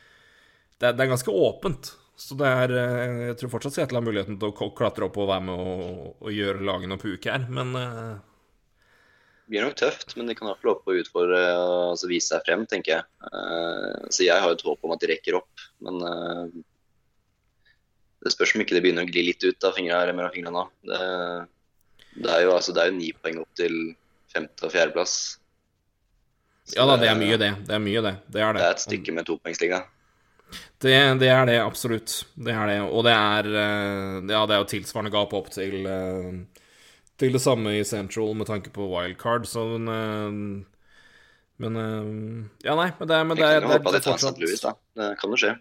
det, 0.79 0.89
er, 0.89 0.97
det 0.97 1.05
er 1.05 1.13
ganske 1.13 1.37
åpent. 1.45 1.93
Så 2.15 2.35
det 2.39 2.47
er 2.47 2.71
eh, 2.79 3.23
Jeg 3.29 3.39
tror 3.39 3.51
fortsatt 3.57 3.75
Seattle 3.75 3.99
har 3.99 4.05
muligheten 4.05 4.37
til 4.39 4.51
å 4.51 4.71
klatre 4.75 5.09
opp 5.09 5.17
og 5.19 5.29
være 5.29 5.45
med 5.49 5.61
og, 5.61 6.13
og 6.23 6.31
gjøre 6.31 6.63
lagene 6.65 6.95
og 6.95 7.03
puke 7.03 7.31
her, 7.31 7.47
men 7.51 7.75
eh, 7.79 8.13
Det 9.43 9.53
blir 9.53 9.65
nok 9.67 9.75
tøft, 9.79 10.15
men 10.17 10.31
de 10.31 10.35
kan 10.37 10.49
iallfall 10.49 10.77
opp 10.77 10.87
og 10.89 11.01
utfordre 11.01 11.41
og 11.59 11.81
altså 11.93 12.09
vise 12.09 12.31
seg 12.33 12.47
frem, 12.47 12.63
tenker 12.71 12.97
jeg. 12.97 13.09
Eh, 13.29 14.07
så 14.09 14.25
jeg 14.25 14.41
har 14.41 14.55
et 14.55 14.63
håp 14.65 14.87
om 14.87 14.95
at 14.95 15.03
de 15.03 15.11
rekker 15.11 15.37
opp, 15.41 15.67
men 15.85 15.99
eh, 16.07 16.63
det 18.25 18.33
spørs 18.33 18.55
om 18.55 18.63
ikke 18.63 18.73
det 18.73 18.81
begynner 18.81 19.05
å 19.05 19.11
gli 19.11 19.27
litt 19.27 19.43
ut 19.45 19.67
av 19.67 19.75
fingrene 19.77 20.13
mellom 20.17 20.33
fingrene. 20.33 20.65
Det, 20.89 21.01
det, 22.17 22.29
er 22.33 22.45
jo, 22.47 22.55
altså, 22.55 22.73
det 22.73 22.81
er 22.81 22.89
jo 22.89 22.97
ni 22.97 23.11
poeng 23.13 23.41
opp 23.43 23.51
til 23.59 23.75
femte- 24.33 24.65
og 24.65 24.73
fjerdeplass. 24.73 25.17
Ja 26.73 26.87
da, 26.89 26.95
det 26.97 27.11
er 27.11 27.19
mye, 27.19 27.37
det. 27.37 27.51
Det 27.67 27.75
er 27.77 27.83
mye, 27.83 28.01
det. 28.01 28.15
Det 28.25 28.41
er 28.41 28.55
det. 28.55 28.63
Det 28.63 28.65
er 28.65 28.79
et 28.79 28.85
stykke 28.87 29.13
med 29.13 29.27
topoengsliga. 29.29 29.83
Det, 30.81 30.95
det 31.21 31.29
er 31.29 31.45
det, 31.45 31.59
absolutt. 31.61 32.15
Det 32.33 32.53
er 32.53 32.71
det. 32.71 32.79
Og 32.89 33.05
det 33.05 33.13
er 33.13 33.49
eh, 33.61 34.17
Ja, 34.33 34.41
det 34.49 34.57
er 34.57 34.63
jo 34.63 34.69
tilsvarende 34.73 35.13
gap 35.13 35.33
opp 35.37 35.51
til 35.53 35.85
eh, 35.89 36.31
Til 37.21 37.37
det 37.37 37.41
samme 37.41 37.77
i 37.77 37.85
Central 37.85 38.33
med 38.37 38.49
tanke 38.49 38.73
på 38.73 38.89
wildcard, 38.89 39.45
så 39.49 39.67
men 39.77 39.93
eh, 39.93 40.65
Men 41.61 41.79
Ja, 42.65 42.73
nei, 42.73 42.89
men 42.97 43.07
det, 43.09 43.21
men 43.29 43.37
det, 43.37 43.45
det, 43.45 43.69
det, 43.69 43.79
det 43.85 43.95
de 43.99 44.03
tar 44.09 44.17
St. 44.17 44.35
Louis, 44.41 44.61
da. 44.65 44.73
Det 44.97 45.13
kan 45.21 45.37
jo 45.37 45.41
skje. 45.45 45.55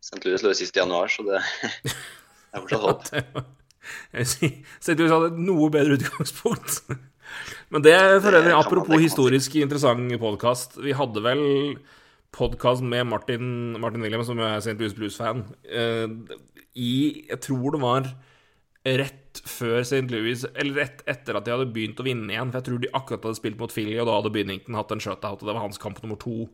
St. 0.00 0.20
Louis 0.24 0.42
lå 0.42 0.52
sist 0.56 0.76
i 0.76 0.80
januar, 0.80 1.10
så 1.12 1.24
det 1.26 1.38
er 1.40 2.62
fortsatt 2.62 3.12
håp. 3.12 3.40
St. 4.24 4.96
Louis 4.96 5.12
hadde 5.12 5.30
et 5.32 5.40
noe 5.44 5.68
bedre 5.72 5.98
utgangspunkt. 5.98 6.80
Men 7.70 7.84
det 7.84 7.96
for 8.24 8.34
øvrig, 8.34 8.54
apropos 8.56 9.02
historisk 9.02 9.54
interessant 9.60 10.10
podkast 10.18 10.74
Vi 10.82 10.94
hadde 10.98 11.22
vel 11.22 11.42
podkast 12.34 12.82
med 12.82 13.06
Martin, 13.06 13.78
Martin 13.82 14.02
William, 14.02 14.24
som 14.26 14.40
er 14.42 14.58
St. 14.58 14.74
Louis 14.80 14.96
Blues-fan, 14.96 15.44
eh, 15.68 16.08
i 16.74 17.26
Jeg 17.28 17.40
tror 17.46 17.76
det 17.76 17.82
var 17.82 18.10
rett 18.86 19.42
før 19.46 19.84
St. 19.84 20.08
Louis, 20.10 20.42
eller 20.54 20.80
rett 20.80 21.04
etter 21.10 21.36
at 21.36 21.46
de 21.46 21.54
hadde 21.54 21.70
begynt 21.74 22.00
å 22.00 22.06
vinne 22.06 22.32
igjen. 22.32 22.50
For 22.50 22.60
jeg 22.60 22.68
tror 22.70 22.82
de 22.82 22.92
akkurat 22.96 23.28
hadde 23.28 23.38
spilt 23.38 23.60
mot 23.60 23.74
Philly, 23.74 23.98
og 24.00 24.08
da 24.08 24.16
hadde 24.16 24.32
Binnington 24.34 24.78
hatt 24.78 24.94
en 24.94 25.02
shutout, 25.02 25.42
og 25.42 25.46
det 25.46 25.54
var 25.54 25.66
hans 25.66 25.78
kamp 25.82 26.00
nummer 26.02 26.18
to. 26.20 26.48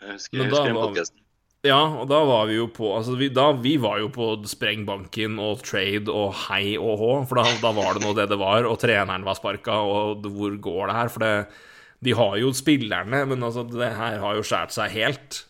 Jeg 0.00 0.16
husker, 0.16 0.40
jeg 0.40 0.50
husker 0.50 0.72
den 0.72 0.80
podcasten. 0.80 1.26
Ja, 1.66 1.80
og 2.00 2.06
da 2.08 2.22
var 2.24 2.46
vi 2.48 2.54
jo 2.56 2.70
på 2.72 2.94
Altså, 2.96 3.18
vi, 3.20 3.28
da, 3.36 3.50
vi 3.60 3.74
var 3.80 3.98
jo 4.00 4.08
på 4.14 4.30
sprengbanken 4.48 5.36
og 5.42 5.60
trade 5.66 6.08
og 6.08 6.32
hei 6.46 6.78
og 6.80 6.94
hå, 7.00 7.10
for 7.28 7.40
da, 7.40 7.44
da 7.60 7.72
var 7.76 7.98
det 7.98 8.04
nå 8.06 8.14
det 8.16 8.30
det 8.30 8.38
var, 8.40 8.64
og 8.64 8.78
treneren 8.80 9.26
var 9.26 9.36
sparka, 9.36 9.76
og 9.76 10.24
hvor 10.24 10.56
går 10.56 10.88
det 10.88 10.96
her? 10.96 11.12
For 11.12 11.24
det, 11.26 11.34
de 12.00 12.16
har 12.16 12.38
jo 12.40 12.54
spillerne, 12.56 13.26
men 13.28 13.44
altså, 13.44 13.66
det 13.68 13.92
her 13.92 14.18
har 14.22 14.38
jo 14.38 14.46
skåret 14.46 14.72
seg 14.72 14.96
helt. 14.96 15.42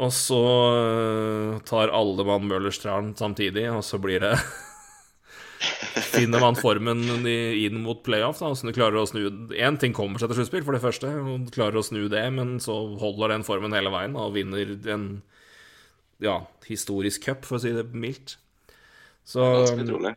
Og 0.00 0.14
så 0.14 0.40
øh, 0.78 1.58
tar 1.66 1.90
alle 1.92 2.24
mann 2.24 2.46
Møllerstrand 2.48 3.16
samtidig, 3.18 3.66
og 3.74 3.82
så 3.84 3.98
blir 4.00 4.22
det 4.22 4.36
Finner 5.60 6.40
man 6.40 6.56
formen 6.56 7.02
i- 7.28 7.66
inn 7.66 7.82
mot 7.84 8.02
playoff, 8.04 8.38
da, 8.40 8.52
så 8.56 8.66
du 8.66 8.72
klarer 8.72 8.96
å 8.96 9.08
snu 9.08 9.26
Én 9.52 9.78
ting 9.80 9.92
kommer 9.96 10.18
seg 10.18 10.30
til 10.30 10.40
sluttspill, 10.40 10.64
for 10.64 10.76
det 10.76 10.82
første, 10.84 11.10
og 11.20 11.44
du 11.46 11.52
klarer 11.52 11.76
å 11.80 11.84
snu 11.84 12.08
det, 12.08 12.24
men 12.32 12.58
så 12.64 12.78
holder 13.00 13.34
den 13.34 13.44
formen 13.44 13.76
hele 13.76 13.92
veien 13.92 14.16
da, 14.16 14.24
og 14.28 14.34
vinner 14.38 14.72
en 14.88 15.22
ja, 16.20 16.40
historisk 16.68 17.24
cup, 17.28 17.44
for 17.48 17.58
å 17.58 17.62
si 17.62 17.72
det 17.76 17.90
mildt. 17.92 18.38
Så 19.28 19.44
det 19.76 20.16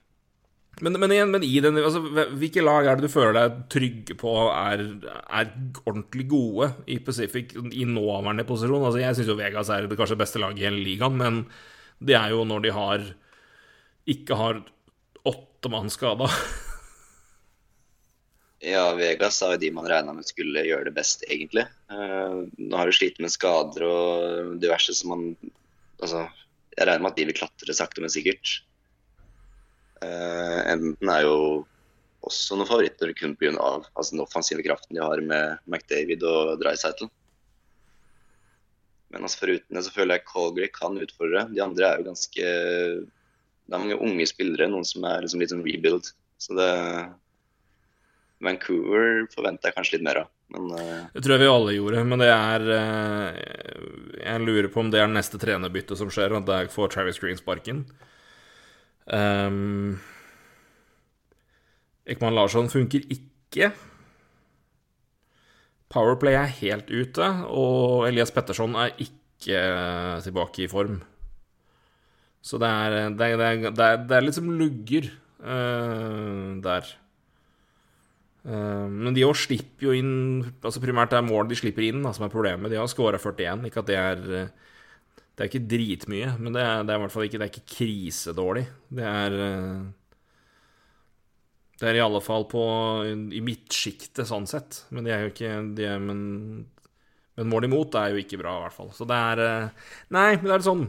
men, 0.82 0.96
men 0.98 1.12
igjen, 1.14 1.30
men 1.30 1.44
i 1.46 1.60
den 1.62 1.78
altså, 1.78 2.00
Hvilke 2.34 2.64
lag 2.66 2.88
er 2.90 2.98
det 2.98 3.06
du 3.06 3.14
føler 3.14 3.36
deg 3.36 3.58
trygge 3.70 4.16
på 4.18 4.32
er, 4.50 4.82
er 5.30 5.52
ordentlig 5.86 6.26
gode 6.32 6.72
i 6.90 6.98
Pacific 7.04 7.54
i 7.54 7.86
nåværende 7.86 8.46
posisjon? 8.48 8.82
Altså, 8.82 9.04
jeg 9.04 9.20
syns 9.20 9.30
jo 9.30 9.38
Vegas 9.38 9.70
er 9.70 9.86
det 9.86 10.00
kanskje 10.00 10.18
beste 10.24 10.42
laget 10.42 10.64
i 10.64 10.66
hele 10.66 10.82
ligaen, 10.82 11.20
men 11.20 11.44
det 12.04 12.18
er 12.18 12.34
jo 12.34 12.42
når 12.50 12.66
de 12.66 12.74
har 12.74 13.06
ikke 14.10 14.40
har 14.40 14.64
åtte 15.64 15.72
mann 15.72 15.90
skada. 15.90 16.30
Ja, 18.64 18.94
Vegas 18.96 19.42
er 19.44 19.58
jo 19.58 19.60
de 19.60 19.70
man 19.76 19.88
regna 19.92 20.14
med 20.16 20.24
skulle 20.24 20.62
gjøre 20.64 20.86
det 20.88 20.94
best, 20.96 21.26
egentlig. 21.28 21.66
Uh, 21.92 22.48
nå 22.56 22.78
har 22.80 22.88
du 22.88 22.96
slitt 22.96 23.18
med 23.20 23.34
skader 23.34 23.84
og 23.84 24.54
diverse 24.64 24.96
som 24.96 25.12
man 25.12 25.26
Altså, 26.00 26.22
jeg 26.72 26.88
regner 26.88 27.04
med 27.04 27.12
at 27.12 27.18
de 27.20 27.26
vil 27.28 27.36
klatre 27.36 27.76
sakte, 27.76 28.00
men 28.00 28.14
sikkert. 28.14 28.54
Uh, 30.00 30.64
Edmonton 30.72 31.12
er 31.12 31.26
jo 31.28 31.36
også 32.24 32.56
noen 32.56 32.70
favoritter 32.70 33.12
kun 33.20 33.36
pga. 33.36 33.52
Altså, 33.60 34.14
den 34.14 34.24
offensive 34.24 34.64
kraften 34.64 34.96
de 34.96 35.04
har 35.04 35.20
med 35.20 35.60
McDavid 35.68 36.24
og 36.24 36.56
Dreisaitl. 36.64 37.12
Men 39.12 39.28
altså 39.28 39.44
foruten 39.44 39.76
det 39.76 39.84
så 39.90 39.92
føler 39.92 40.22
jeg 40.22 40.28
Colgrey 40.32 40.72
kan 40.72 41.04
utfordre. 41.04 41.50
De 41.52 41.64
andre 41.68 41.90
er 41.90 42.00
jo 42.00 42.08
ganske 42.14 42.48
Det 43.64 43.76
er 43.76 43.84
mange 43.84 44.00
unge 44.04 44.26
spillere, 44.28 44.70
noen 44.72 44.88
som 44.88 45.06
er 45.08 45.24
liksom 45.24 45.44
litt 45.44 45.54
sånn 45.54 45.66
rebuild. 45.66 46.10
Så 46.42 46.56
det 46.58 46.72
Vancouver 48.44 49.24
forventer 49.32 49.70
jeg 49.70 49.78
kanskje 49.78 49.98
litt 49.98 50.08
mer 50.08 50.24
av. 50.24 50.32
Men 50.54 50.72
uh, 50.76 51.06
Det 51.14 51.24
tror 51.24 51.36
jeg 51.36 51.44
vi 51.44 51.52
alle 51.52 51.76
gjorde, 51.78 52.02
men 52.10 52.22
det 52.22 52.30
er 52.30 52.66
uh, 52.70 53.30
Jeg 54.20 54.44
lurer 54.44 54.68
på 54.74 54.84
om 54.84 54.90
det 54.94 55.02
er 55.02 55.12
neste 55.12 55.40
trenerbytte 55.42 55.98
som 56.00 56.12
skjer, 56.14 56.36
og 56.36 56.52
jeg 56.52 56.74
får 56.74 56.92
Travis 56.94 57.22
Green 57.24 57.40
sparken. 57.40 57.86
Um, 59.08 59.96
Ekman 62.08 62.36
Larsson 62.36 62.70
funker 62.72 63.08
ikke. 63.12 63.72
Powerplay 65.94 66.36
er 66.40 66.54
helt 66.60 66.92
ute, 66.92 67.26
og 67.48 68.08
Elias 68.10 68.34
Petterson 68.34 68.76
er 68.80 68.96
ikke 68.98 69.64
tilbake 70.26 70.66
i 70.66 70.72
form. 70.72 71.02
Så 72.44 72.60
det 72.60 72.68
er, 72.68 72.98
det 73.16 73.30
er, 73.30 73.38
det 73.40 73.48
er, 73.48 73.62
det 73.72 73.86
er, 73.88 74.02
det 74.10 74.18
er 74.18 74.26
liksom 74.26 74.52
lugger 74.60 75.08
uh, 75.40 76.60
der. 76.64 76.92
Uh, 78.44 78.90
men 78.92 79.16
de 79.16 79.24
òg 79.24 79.38
slipper 79.40 79.88
jo 79.88 79.94
inn 79.96 80.16
Altså 80.66 80.82
Primært 80.84 81.14
det 81.14 81.22
er 81.22 81.24
mål 81.24 81.48
de 81.48 81.56
slipper 81.56 81.86
inn 81.88 82.02
da, 82.04 82.12
som 82.16 82.28
er 82.28 82.34
problemet. 82.34 82.72
De 82.72 82.80
har 82.80 82.90
scora 82.92 83.22
41. 83.22 83.64
Ikke 83.70 83.80
at 83.80 83.88
det 83.88 83.96
er 83.96 84.24
eh, 84.42 84.50
Det 85.34 85.46
er 85.46 85.48
ikke 85.48 85.70
dritmye, 85.72 86.34
men 86.38 86.54
det 86.54 86.62
er, 86.62 86.84
er 86.84 86.98
i 86.98 87.04
hvert 87.06 87.14
fall 87.16 87.28
ikke, 87.30 87.40
det 87.40 87.48
er 87.48 87.54
ikke 87.54 87.78
krisedårlig. 87.78 88.66
Det 88.92 89.08
er 89.08 89.38
uh, 89.40 89.88
det 91.80 91.90
er 91.90 91.98
i 91.98 92.04
alle 92.04 92.22
fall 92.24 92.46
på, 92.48 92.62
i 93.36 93.42
midtsjiktet, 93.44 94.24
sånn 94.30 94.46
sett. 94.48 94.84
Men 94.94 95.08
de 95.08 95.12
er 95.12 95.26
jo 95.26 95.32
ikke 95.34 95.50
de 95.76 95.88
er, 95.90 95.98
men, 96.00 96.20
men 97.36 97.50
mål 97.52 97.68
imot 97.68 97.98
er 98.00 98.14
jo 98.14 98.22
ikke 98.22 98.40
bra, 98.40 98.54
i 98.56 98.64
hvert 98.68 98.78
fall. 98.78 98.92
Så 98.96 99.08
det 99.10 99.18
er 99.32 99.42
eh, 99.44 99.90
Nei, 100.16 100.30
men 100.38 100.48
det 100.48 100.56
er 100.60 100.68
sånn 100.68 100.86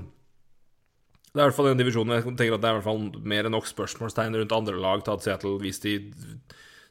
Det 1.34 1.42
er 1.42 1.48
i 1.48 1.50
hvert 1.50 1.56
fall 1.56 1.66
den 1.72 1.80
divisjonen 1.80 2.14
jeg 2.14 2.24
tenker 2.38 2.54
at 2.54 2.62
det 2.62 2.68
er 2.68 2.76
i 2.76 2.78
hvert 2.78 2.86
fall 2.86 3.24
mer 3.26 3.48
enn 3.48 3.56
nok 3.56 3.66
spørsmålstegn 3.66 4.36
rundt 4.38 4.52
andre 4.54 4.78
lag 4.78 5.00
til 5.02 5.16
at 5.16 5.24
Seattle, 5.24 5.56
hvis 5.58 5.80
de 5.82 5.94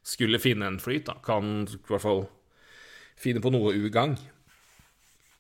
skulle 0.04 0.42
finne 0.44 0.68
en 0.68 0.82
flyt, 0.84 1.06
da, 1.08 1.16
kan 1.24 1.64
i 1.64 1.78
hvert 1.88 2.04
fall 2.04 2.26
finne 3.16 3.40
på 3.40 3.54
noe 3.56 3.72
ugagn. 3.72 4.18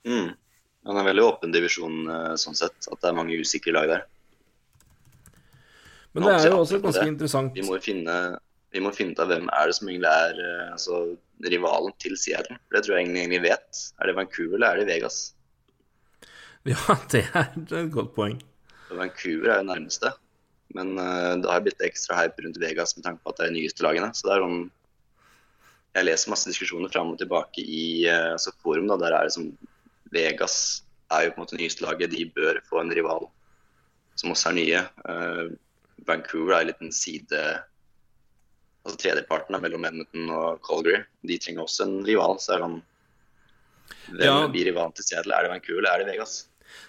mm. 0.08 0.32
Det 0.84 0.91
er 0.91 0.99
en 0.99 1.08
veldig 1.08 1.24
åpen 1.24 1.51
divisjon 1.56 2.10
eh, 2.12 2.32
sånn 2.39 2.58
sett. 2.60 2.89
At 2.91 2.99
det 2.99 3.08
er 3.08 3.16
mange 3.16 3.38
usikre 3.39 3.72
lag 3.72 3.86
der. 3.88 4.01
Men 6.12 6.26
det 6.28 6.34
er 6.34 6.49
jo 6.51 6.58
også 6.60 6.80
ganske 6.84 7.06
interessant 7.08 7.56
Vi 7.56 7.64
må 7.66 7.78
finne 7.82 8.18
vi 8.74 8.82
må 8.84 8.91
finne 8.93 9.16
ut 9.16 9.22
av 9.22 9.30
hvem 9.30 9.47
er 9.54 9.70
det 9.70 9.76
som 9.78 9.89
egentlig 9.89 10.10
er 10.10 10.41
eh, 10.43 10.72
altså, 10.74 10.99
rivalen 11.45 11.93
til 12.04 12.18
Seattle. 12.20 12.58
For 12.66 12.78
Det 12.78 12.84
tror 12.86 12.97
jeg 12.97 13.12
egentlig 13.12 13.43
vet. 13.45 13.84
Er 14.01 14.10
det 14.10 14.16
Vancouver 14.18 14.58
eller 14.58 14.68
er 14.72 14.82
det 14.82 14.88
Vegas? 14.89 15.20
Ja, 16.68 16.97
det 17.14 17.24
er 17.32 17.54
et 17.54 17.93
godt 17.93 18.16
poeng. 18.18 18.41
Vancouver 19.00 19.50
er 19.54 19.62
jo 19.62 19.70
nærmeste. 19.72 20.14
Men 20.74 20.96
uh, 20.98 21.36
det 21.41 21.50
har 21.52 21.62
blitt 21.66 21.84
ekstra 21.86 22.18
hype 22.22 22.41
rundt 22.46 22.58
Vegas 22.62 22.96
med 22.98 23.06
tanke 23.06 23.22
på 23.24 23.34
at 23.34 23.38
det 23.39 23.46
er 23.46 23.54
de 23.54 23.60
nyeste 23.60 23.86
lagene. 23.86 24.10
Så 24.16 24.28
det 24.28 24.38
er 24.38 24.46
sånn 24.46 24.64
Jeg 25.94 26.08
leser 26.08 26.32
masse 26.34 26.50
diskusjoner 26.50 26.89
fram 26.89 27.12
og 27.14 27.20
tilbake 27.22 27.62
i 27.62 28.08
uh, 28.10 28.34
altså 28.34 28.56
forum. 28.64 28.88
da, 28.89 28.98
Der 28.98 29.14
er 29.14 29.28
det 29.30 29.36
som 29.36 29.52
Vegas 30.14 30.56
er 31.14 31.28
jo 31.28 31.34
på 31.36 31.41
en 31.41 31.46
måte 31.46 31.60
nyeste 31.60 31.86
laget. 31.86 32.14
De 32.14 32.26
bør 32.34 32.62
få 32.70 32.82
en 32.82 32.94
rival 32.94 33.28
som 34.18 34.34
også 34.34 34.50
er 34.52 34.58
nye. 34.58 34.82
Uh, 35.10 35.54
Vancouver 36.08 36.56
er 36.58 36.66
en 36.66 36.72
liten 36.74 36.91
side 36.94 37.44
Altså 38.84 38.98
tredjeparten 39.00 39.56
mellom 39.64 39.86
Edmonton 39.88 40.32
og 40.36 40.58
Calgary. 40.68 41.06
De 41.24 41.38
trenger 41.39 41.64
også 41.64 41.86
en 41.86 42.02
rival. 42.04 42.34
Så 42.44 42.52
er 42.52 42.60
det 42.60 42.66
sånn 42.66 42.82
Hvem 44.10 44.26
Ja. 44.26 44.48
blir 44.52 44.66
rivalen 44.68 44.91
til 44.98 45.06
Seattle? 45.06 45.36
Er 45.38 45.46
det 45.46 45.52
Vancouver 45.54 45.80
eller 45.80 45.94
er 45.94 46.04
det 46.04 46.10
Vegas? 46.12 46.34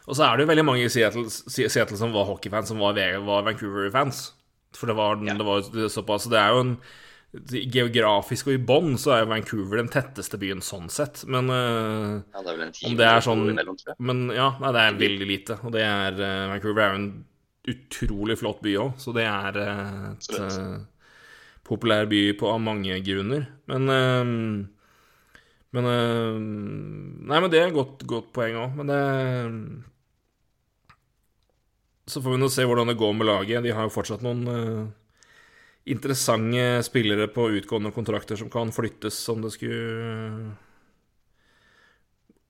Og 0.09 0.17
så 0.19 0.27
er 0.27 0.37
det 0.37 0.45
jo 0.45 0.51
veldig 0.53 0.67
mange 0.69 0.85
i 0.85 0.93
Seattle, 0.93 1.29
Seattle 1.31 1.97
som 2.01 2.13
var 2.15 2.29
hockeyfans, 2.29 2.69
som 2.73 2.83
var, 2.83 2.99
var 3.25 3.47
Vancouver-fans. 3.47 4.27
For 4.75 4.91
det 4.91 4.97
var, 4.99 5.17
Ja. 5.23 5.35
det 5.39 5.47
var 5.47 5.89
såpass 5.89 6.27
Det 6.29 6.39
er 6.41 6.51
jo 6.53 6.63
en 6.65 6.77
Geografisk 7.35 8.47
og 8.47 8.55
i 8.55 8.63
bånn 8.63 8.93
så 9.01 9.11
er 9.11 9.25
jo 9.25 9.31
Vancouver 9.33 9.81
den 9.81 9.91
tetteste 9.91 10.39
byen 10.39 10.61
sånn 10.63 10.87
sett, 10.93 11.25
men 11.27 11.49
uh, 11.51 12.21
Ja, 12.31 12.43
det 12.45 12.53
er 12.53 12.53
vel 12.53 12.63
en 12.69 12.75
time 12.77 12.91
Om 12.93 12.99
det 13.01 13.09
er 13.11 13.25
sånn. 13.27 13.43
Men 13.99 14.21
ja, 14.31 14.53
nei, 14.63 14.71
det 14.77 14.83
er 14.85 15.01
veldig 15.01 15.27
lite. 15.27 15.57
Og 15.67 15.75
det 15.75 15.83
er 15.83 16.21
uh, 16.21 16.53
Vancouver 16.53 16.85
er 16.85 16.93
jo 16.93 17.01
en 17.01 17.09
utrolig 17.75 18.37
flott 18.39 18.63
by 18.63 18.77
òg, 18.85 18.93
så 19.03 19.15
det 19.17 19.27
er 19.27 19.59
uh, 19.59 20.13
et 20.15 21.67
populær 21.67 22.07
by 22.07 22.23
på 22.39 22.53
av 22.53 22.63
mange 22.63 23.01
grunner. 23.03 23.49
Men 23.73 23.91
Men 25.75 25.91
øh, 25.91 26.39
Nei, 27.25 27.41
men 27.41 27.51
det 27.51 27.61
er 27.61 27.71
et 27.71 27.77
godt, 27.77 28.05
godt 28.09 28.31
poeng 28.37 28.59
òg. 28.61 28.77
Men 28.79 28.91
det 28.91 29.01
Så 32.11 32.21
får 32.21 32.37
vi 32.37 32.43
nå 32.43 32.51
se 32.53 32.67
hvordan 32.69 32.93
det 32.93 33.01
går 33.01 33.15
med 33.17 33.29
laget. 33.31 33.65
De 33.65 33.73
har 33.73 33.89
jo 33.89 33.95
fortsatt 33.95 34.23
noen 34.25 34.45
uh, 34.45 34.85
interessante 35.89 36.83
spillere 36.85 37.31
på 37.33 37.49
utgående 37.57 37.95
kontrakter 37.97 38.37
som 38.37 38.53
kan 38.53 38.73
flyttes 38.77 39.17
om 39.33 39.41
det 39.45 39.55
skulle 39.57 40.53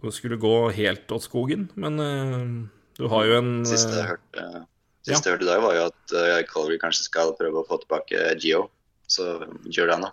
det 0.04 0.12
skulle 0.12 0.36
gå 0.36 0.68
helt 0.76 1.12
åt 1.14 1.24
skogen, 1.24 1.68
men 1.80 2.02
uh, 2.02 2.66
du 2.98 3.06
har 3.08 3.28
jo 3.30 3.38
en 3.38 3.52
Siste 3.64 3.94
jeg 3.94 4.10
hørte, 4.10 4.64
siste 5.06 5.30
jeg 5.30 5.36
hørte 5.36 5.46
i 5.46 5.52
dag, 5.52 5.62
var 5.64 5.78
jo 5.78 5.86
at 5.86 6.16
uh, 6.18 6.42
Calgary 6.50 6.80
kanskje 6.82 7.06
skal 7.06 7.32
prøve 7.38 7.62
å 7.62 7.68
få 7.70 7.78
tilbake 7.84 8.34
Gio. 8.42 8.66
Så 9.08 9.30
gjør 9.70 9.94
det 9.94 10.02
nå. 10.02 10.10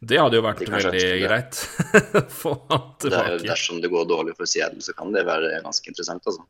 Det 0.00 0.18
hadde 0.18 0.36
jo 0.38 0.42
vært 0.44 0.62
veldig 0.66 1.02
greit 1.22 1.60
å. 2.18 2.22
Få 2.40 2.54
han 2.70 2.86
Det 3.04 3.12
er, 3.14 3.36
dersom 3.44 3.78
det 3.80 3.90
går 3.92 4.08
dårlig 4.10 4.34
for 4.36 4.48
Seattle, 4.50 4.82
så 4.84 4.92
kan 4.96 5.12
det 5.14 5.22
være 5.28 5.60
ganske 5.64 5.88
interessant. 5.92 6.26
altså. 6.26 6.42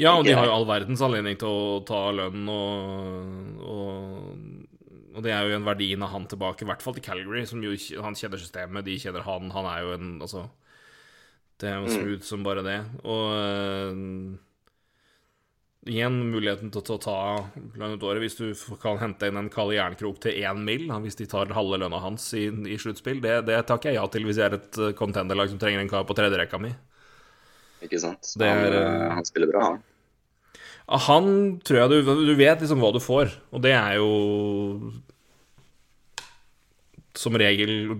Ja, 0.00 0.16
og 0.18 0.24
de 0.26 0.32
har 0.34 0.46
jo 0.48 0.54
all 0.56 0.66
verdens 0.66 1.02
anledning 1.06 1.36
til 1.38 1.50
å 1.50 1.80
ta 1.86 2.00
lønn, 2.14 2.48
og, 2.50 3.60
og, 3.62 4.40
og 5.14 5.20
det 5.22 5.30
er 5.34 5.46
jo 5.46 5.58
en 5.60 5.66
verdien 5.68 6.02
av 6.02 6.10
han 6.16 6.26
tilbake, 6.30 6.64
i 6.66 6.70
hvert 6.70 6.82
fall 6.82 6.96
til 6.96 7.04
Calgary, 7.06 7.44
som 7.46 7.62
jo 7.62 7.74
han 8.02 8.16
kjenner 8.18 8.40
systemet, 8.42 8.86
de 8.88 8.96
kjenner 8.98 9.22
han, 9.26 9.52
han 9.54 9.68
er 9.70 9.84
jo 9.84 9.92
en 9.98 10.08
Altså, 10.24 10.48
det 11.62 11.70
er 11.70 11.76
jo 11.78 11.86
Mm. 11.86 11.94
smooth 11.94 12.24
som 12.26 12.42
bare 12.42 12.64
det. 12.66 12.80
Og 13.06 14.38
igjen 15.84 16.16
muligheten 16.32 16.70
til 16.72 16.80
å 16.94 16.98
ta 17.00 17.16
lønn 17.76 17.96
ut 17.96 18.04
året 18.06 18.22
hvis 18.24 18.38
du 18.38 18.76
kan 18.80 18.98
hente 19.00 19.28
inn 19.28 19.38
en 19.40 19.50
Kalle 19.52 19.76
Jernkrok 19.76 20.20
til 20.24 20.38
én 20.40 20.62
mil, 20.64 20.86
hvis 21.04 21.18
de 21.20 21.26
tar 21.30 21.52
halve 21.56 21.78
lønna 21.80 22.00
hans 22.00 22.30
i, 22.38 22.46
i 22.48 22.78
sluttspill, 22.80 23.20
det, 23.24 23.42
det 23.48 23.60
takker 23.68 23.92
jeg 23.92 24.00
ja 24.00 24.04
til 24.12 24.28
hvis 24.28 24.40
jeg 24.40 24.48
er 24.48 24.58
et 24.58 24.80
øh, 24.80 24.92
contenderlag 24.96 25.52
som 25.52 25.60
trenger 25.60 25.82
en 25.82 25.90
kar 25.90 26.06
på 26.08 26.16
tredjerekka 26.16 26.60
mi. 26.62 26.72
Ikke 27.84 28.00
sant? 28.00 28.32
Det 28.40 28.48
er, 28.48 28.62
han, 28.62 28.78
eh, 28.78 29.02
eh, 29.08 29.16
han 29.18 29.28
spiller 29.28 29.52
bra, 29.52 29.66
han. 29.72 29.82
Ja, 30.84 31.00
han 31.06 31.28
tror 31.64 31.78
jeg 31.80 32.04
du 32.04 32.24
Du 32.28 32.34
vet 32.36 32.60
liksom 32.60 32.82
hva 32.84 32.90
du 32.92 33.00
får, 33.00 33.36
og 33.52 33.64
det 33.64 33.72
er 33.76 33.98
jo 34.00 34.08
som 37.14 37.36
regel 37.38 37.94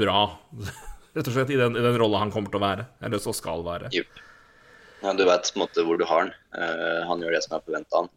bra. 0.00 0.24
Rett 1.14 1.26
og 1.26 1.34
slett 1.34 1.52
i 1.52 1.58
den, 1.58 1.76
i 1.76 1.84
den 1.84 1.96
rolla 2.00 2.22
han 2.22 2.32
kommer 2.34 2.52
til 2.52 2.60
å 2.60 2.64
være. 2.64 2.88
Eller 3.02 3.22
så 3.22 3.34
skal 3.34 3.64
være. 3.66 3.92
Jupp. 3.94 4.18
Ja, 5.00 5.12
du 5.16 5.24
vet 5.24 5.52
på 5.52 5.58
en 5.58 5.64
måte 5.64 5.84
hvor 5.86 6.00
du 6.00 6.06
har 6.08 6.26
han. 6.26 6.32
Uh, 6.56 7.06
han 7.08 7.22
gjør 7.24 7.36
det 7.36 7.42
som 7.46 7.56
er 7.56 7.64
forventa 7.66 8.02
han. 8.02 8.10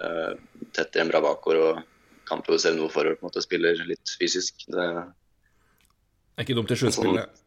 Uh, 0.00 0.66
tetter 0.76 1.02
en 1.02 1.10
bra 1.12 1.20
bakgård 1.24 1.60
og 1.60 1.80
kan 2.28 2.44
provosere 2.46 2.78
noe 2.78 2.92
forår. 2.92 3.18
på 3.18 3.26
en 3.26 3.30
måte 3.30 3.44
Spiller 3.44 3.80
litt 3.88 4.14
fysisk. 4.20 4.66
Det 4.70 4.86
er 4.86 6.44
ikke 6.44 6.56
dumt 6.56 6.72
i 6.72 6.78
sluttspillet. 6.78 7.42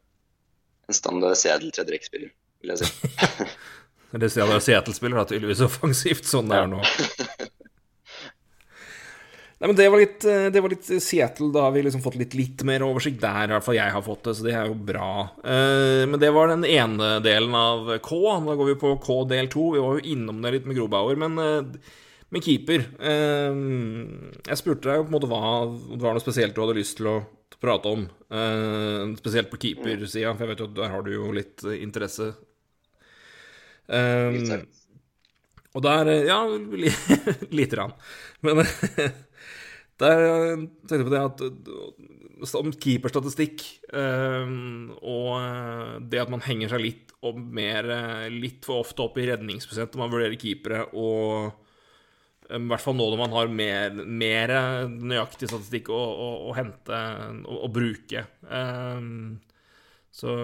en 0.91 0.98
standard 0.98 1.39
Seattle 1.39 1.72
tredjerekkspiller, 1.74 2.34
vil 2.62 2.76
jeg 2.76 2.84
si. 2.84 3.48
Eller 4.14 4.30
Seattle 4.30 4.60
Seattle-spiller, 4.62 5.24
tydeligvis 5.26 5.64
offensivt, 5.66 6.28
sånn 6.30 6.52
det 6.52 6.60
er 6.60 6.68
nå. 6.70 6.84
Nei, 9.64 9.70
men 9.72 9.78
det 9.80 9.86
var, 9.88 10.01
litt, 10.01 10.26
eh, 10.28 10.49
det 10.51 10.59
var 10.59 10.74
litt 10.74 10.89
Seattle. 10.99 11.47
Da 11.55 11.61
har 11.70 11.72
vi 11.72 11.86
liksom 11.86 12.01
fått 12.03 12.18
litt, 12.20 12.34
litt 12.36 12.64
mer 12.68 12.84
oversikt 12.84 13.22
der. 13.24 13.45
I 13.47 13.53
hvert 13.55 13.64
fall 13.64 13.78
jeg 13.78 13.93
har 13.95 14.03
fått 14.03 14.26
det, 14.28 14.34
så 14.36 14.43
det 14.43 14.55
er 14.59 14.68
jo 14.68 14.76
bra. 14.76 15.11
Eh, 15.39 16.03
Men 16.09 16.20
det 16.20 16.34
var 16.36 16.51
den 16.51 16.66
ene 16.68 17.14
delen 17.24 17.55
av 17.55 17.93
K. 18.03 18.20
Da 18.43 18.57
går 18.59 18.74
vi 18.74 18.76
på 18.82 18.91
K 19.05 19.16
del 19.32 19.47
to. 19.53 19.70
Vi 19.78 19.80
var 19.86 19.95
jo 20.01 20.03
innom 20.18 20.41
det 20.43 20.51
litt 20.57 20.68
med 20.68 20.76
Grobauer, 20.82 21.16
men 21.24 21.39
eh, 21.39 21.95
med 22.34 22.43
keeper 22.43 22.84
eh, 22.99 23.55
Jeg 24.49 24.59
spurte 24.59 24.89
deg 24.89 24.99
jo 24.99 25.07
på 25.07 25.11
en 25.14 25.16
måte 25.16 25.32
hva 25.32 25.41
om 25.70 25.76
det 25.95 26.01
var 26.03 26.16
noe 26.18 26.24
spesielt 26.26 26.55
du 26.57 26.64
hadde 26.66 26.76
lyst 26.82 26.97
til 26.99 27.07
å 27.14 27.18
prate 27.64 27.88
om. 27.95 28.03
eh, 28.36 29.16
Spesielt 29.24 29.47
på 29.53 29.61
keepersida, 29.64 30.34
for 30.36 30.43
jeg 30.43 30.51
vet 30.57 30.64
jo 30.66 30.72
at 30.74 30.80
der 30.82 30.91
har 30.97 31.07
du 31.07 31.14
jo 31.16 31.32
litt 31.39 31.64
eh, 31.64 31.80
interesse. 31.86 32.34
Um, 33.88 34.36
og 35.76 35.84
der 35.84 36.09
eh, 36.11 36.26
Ja, 36.28 36.41
li- 36.51 36.91
lite 37.59 37.76
grann. 37.80 37.93
Men 38.43 38.64
der 40.02 40.26
eh, 40.26 40.64
tenkte 40.88 41.00
jeg 41.02 41.08
på 41.08 41.14
det 41.14 41.24
at 41.24 41.44
eh, 41.46 42.56
om 42.60 42.74
keeperstatistikk 42.76 43.64
eh, 43.96 44.54
og 45.00 46.08
det 46.12 46.24
at 46.24 46.32
man 46.34 46.44
henger 46.44 46.74
seg 46.74 46.84
litt 46.84 47.12
mer 47.24 47.88
litt 48.34 48.66
for 48.68 48.84
ofte 48.84 49.06
opp 49.06 49.16
i 49.22 49.30
redningsprosent 49.30 49.94
når 49.94 50.02
man 50.02 50.10
vurderer 50.12 50.36
keepere, 50.36 50.82
og 50.91 51.54
i 52.52 52.60
hvert 52.68 52.84
fall 52.84 52.98
nå 53.00 53.06
når 53.08 53.22
man 53.22 53.36
har 53.38 53.54
mer, 53.62 53.96
mer 54.04 54.52
nøyaktig 54.91 55.48
statistikk 55.48 55.88
å, 55.96 55.96
å, 56.04 56.28
å 56.50 56.56
hente 56.58 57.00
og 57.48 57.70
bruke. 57.72 58.26
Eh, 58.44 59.08
så 60.14 60.36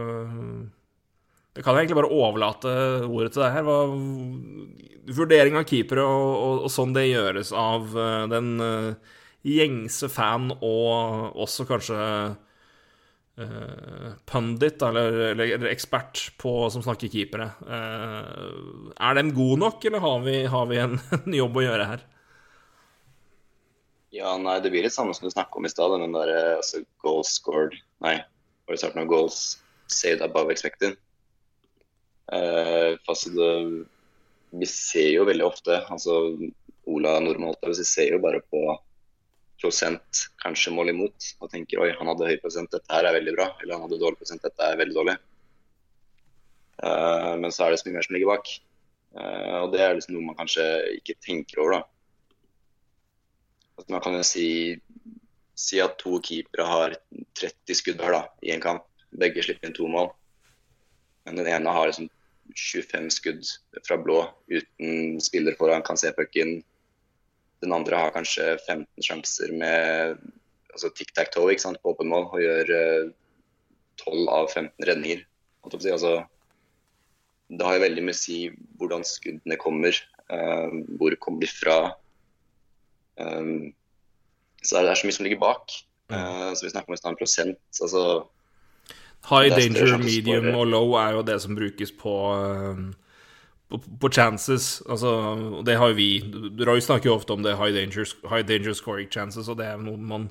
Det 1.51 1.65
kan 1.65 1.75
jeg 1.75 1.83
egentlig 1.89 1.99
bare 1.99 2.15
overlate 2.15 2.71
ordet 3.09 3.33
til 3.35 3.43
deg 3.43 3.57
her. 3.57 3.67
Vurdering 5.19 5.59
av 5.59 5.67
keepere 5.67 6.07
og, 6.07 6.31
og, 6.31 6.63
og, 6.63 6.71
sånn 6.71 6.95
det 6.95 7.09
gjøres 7.09 7.51
av 7.51 7.91
den 8.31 8.53
uh, 8.63 9.17
gjengse 9.45 10.09
fan 10.11 10.49
og 10.55 11.35
også 11.39 11.65
kanskje 11.69 11.97
uh, 13.39 14.07
pundit, 14.27 14.81
eller, 14.83 15.19
eller, 15.31 15.53
eller, 15.55 15.69
ekspert 15.71 16.25
på, 16.41 16.53
som 16.73 16.83
snakker 16.83 17.11
keepere. 17.11 17.51
er 17.69 19.19
den 19.19 19.33
god 19.35 19.63
nok, 19.65 19.85
eller 19.85 20.03
har 20.03 20.23
vi, 20.25 20.37
har 20.45 20.65
vi 20.71 20.81
en, 20.83 20.97
en, 21.19 21.37
jobb 21.39 21.61
å 21.61 21.65
gjøre 21.65 21.87
her? 21.93 22.07
Ja, 24.11 24.33
nei, 24.41 24.57
det 24.59 24.71
blir 24.73 24.83
litt 24.83 24.95
samme 24.95 25.13
som 25.13 25.27
du 25.27 25.31
snakka 25.31 25.59
om 25.59 25.67
i 25.69 25.71
stad. 25.71 25.93
Den 26.01 26.17
der 26.17 26.33
altså, 26.57 26.81
goals 27.03 27.35
scored 27.37 27.77
Nei, 28.03 28.15
var 28.65 28.73
det 28.73 28.81
starten 28.81 29.03
av 29.03 29.09
goals 29.11 29.59
saved 29.91 30.23
above 30.25 30.51
expected? 30.53 30.97
Uh, 32.29 32.97
det, 33.33 33.85
vi 34.49 34.65
ser 34.69 35.09
jo 35.15 35.25
veldig 35.25 35.45
ofte 35.45 35.79
altså 35.89 36.19
Ola 36.89 37.15
Nordmann 37.21 37.55
vi 37.65 37.85
ser 37.85 38.13
jo 38.13 38.19
bare 38.21 38.41
på 38.53 38.61
prosent 39.59 40.23
kanskje 40.43 40.73
mål 40.73 40.93
imot 40.93 41.29
og 41.39 41.51
tenker 41.51 41.81
oi, 41.83 41.91
han 41.97 42.09
hadde 42.11 42.29
høy 42.29 42.37
prosent, 42.41 42.71
dette 42.71 42.93
her 42.93 43.07
er 43.07 43.17
veldig 43.19 43.35
bra. 43.35 43.49
Eller 43.59 43.75
han 43.75 43.85
hadde 43.85 44.01
dårlig 44.01 44.21
prosent, 44.21 44.43
dette 44.45 44.65
er 44.65 44.79
veldig 44.79 44.97
dårlig. 44.97 45.15
Uh, 46.79 47.35
men 47.41 47.51
så 47.51 47.65
er 47.65 47.73
det 47.73 47.81
så 47.81 47.89
mye 47.89 47.97
mer 47.97 48.07
som 48.07 48.15
ligger 48.15 48.31
bak. 48.31 48.51
Uh, 49.17 49.57
og 49.63 49.73
det 49.73 49.81
er 49.83 49.97
liksom 49.97 50.15
noe 50.15 50.29
man 50.29 50.37
kanskje 50.39 50.67
ikke 50.99 51.17
tenker 51.25 51.63
over, 51.63 51.79
da. 51.79 51.81
At 53.79 53.91
man 53.91 54.03
kan 54.03 54.15
jo 54.17 54.23
si, 54.27 54.47
si 55.59 55.79
at 55.83 55.97
to 56.01 56.19
keepere 56.23 56.67
har 56.67 56.95
30 57.39 57.79
skudd 57.79 57.99
hver 58.01 58.15
da, 58.15 58.23
i 58.43 58.53
en 58.55 58.63
kamp. 58.63 58.85
Begge 59.19 59.43
slipper 59.43 59.69
inn 59.69 59.75
to 59.75 59.87
mål. 59.89 60.11
Men 61.25 61.39
den 61.39 61.49
ene 61.51 61.73
har 61.73 61.89
liksom 61.89 62.09
25 62.55 63.09
skudd 63.13 63.45
fra 63.85 63.97
blå 64.01 64.23
uten 64.49 65.19
spiller 65.21 65.57
foran 65.59 65.85
kan 65.85 65.97
se 65.97 66.11
pucken. 66.15 66.59
Den 67.63 67.75
andre 67.75 67.99
har 67.99 68.13
kanskje 68.15 68.53
15 68.67 68.85
sjanser 69.03 69.53
med 69.55 70.19
altså 70.73 70.91
tic-tac-toe 70.95 71.57
på 71.81 71.93
åpen 71.93 72.11
mål 72.11 72.29
og 72.29 72.43
gjør 72.43 72.71
12 73.99 74.13
eh, 74.13 74.27
av 74.35 74.47
15 74.47 74.87
redninger. 74.87 75.25
Altså, 75.67 76.13
det 77.49 77.65
har 77.65 77.75
jo 77.75 77.83
veldig 77.83 78.05
mye 78.05 78.15
å 78.15 78.21
si 78.21 78.39
hvordan 78.79 79.03
skuddene 79.07 79.57
kommer, 79.59 79.97
uh, 80.31 80.71
hvor 81.01 81.15
kommer 81.19 81.43
de 81.43 81.49
fra. 81.51 81.77
Um, 83.19 83.73
så 84.63 84.83
det 84.85 84.93
er 84.93 85.01
så 85.01 85.09
mye 85.09 85.17
som 85.17 85.27
ligger 85.27 85.41
bak. 85.41 85.75
Uh, 86.09 86.55
så 86.55 86.65
vi 86.65 86.71
snakker 86.71 86.93
om 86.93 86.99
en 87.11 87.19
prosent. 87.19 87.59
altså 87.81 88.03
High 89.27 89.51
danger, 89.51 89.97
medium 89.99 90.55
og 90.55 90.67
low 90.71 90.95
er 90.97 91.17
jo 91.17 91.25
det 91.27 91.41
som 91.43 91.55
brukes 91.55 91.91
på, 91.91 92.13
eh, 92.39 92.77
på, 93.69 93.79
på 94.01 94.09
chances. 94.13 94.81
Altså, 94.89 95.61
det 95.65 95.77
har 95.79 95.91
jo 95.91 95.99
vi 95.99 96.09
Roy 96.65 96.81
snakker 96.83 97.11
jo 97.11 97.17
ofte 97.19 97.35
om 97.35 97.45
det 97.45 97.57
high 97.59 97.73
danger, 97.75 98.09
high 98.29 98.45
danger 98.45 98.77
scoring 98.77 99.09
chances, 99.13 99.49
og 99.49 99.59
det 99.61 99.69
er 99.69 99.83
noe 99.83 99.99
man 99.99 100.29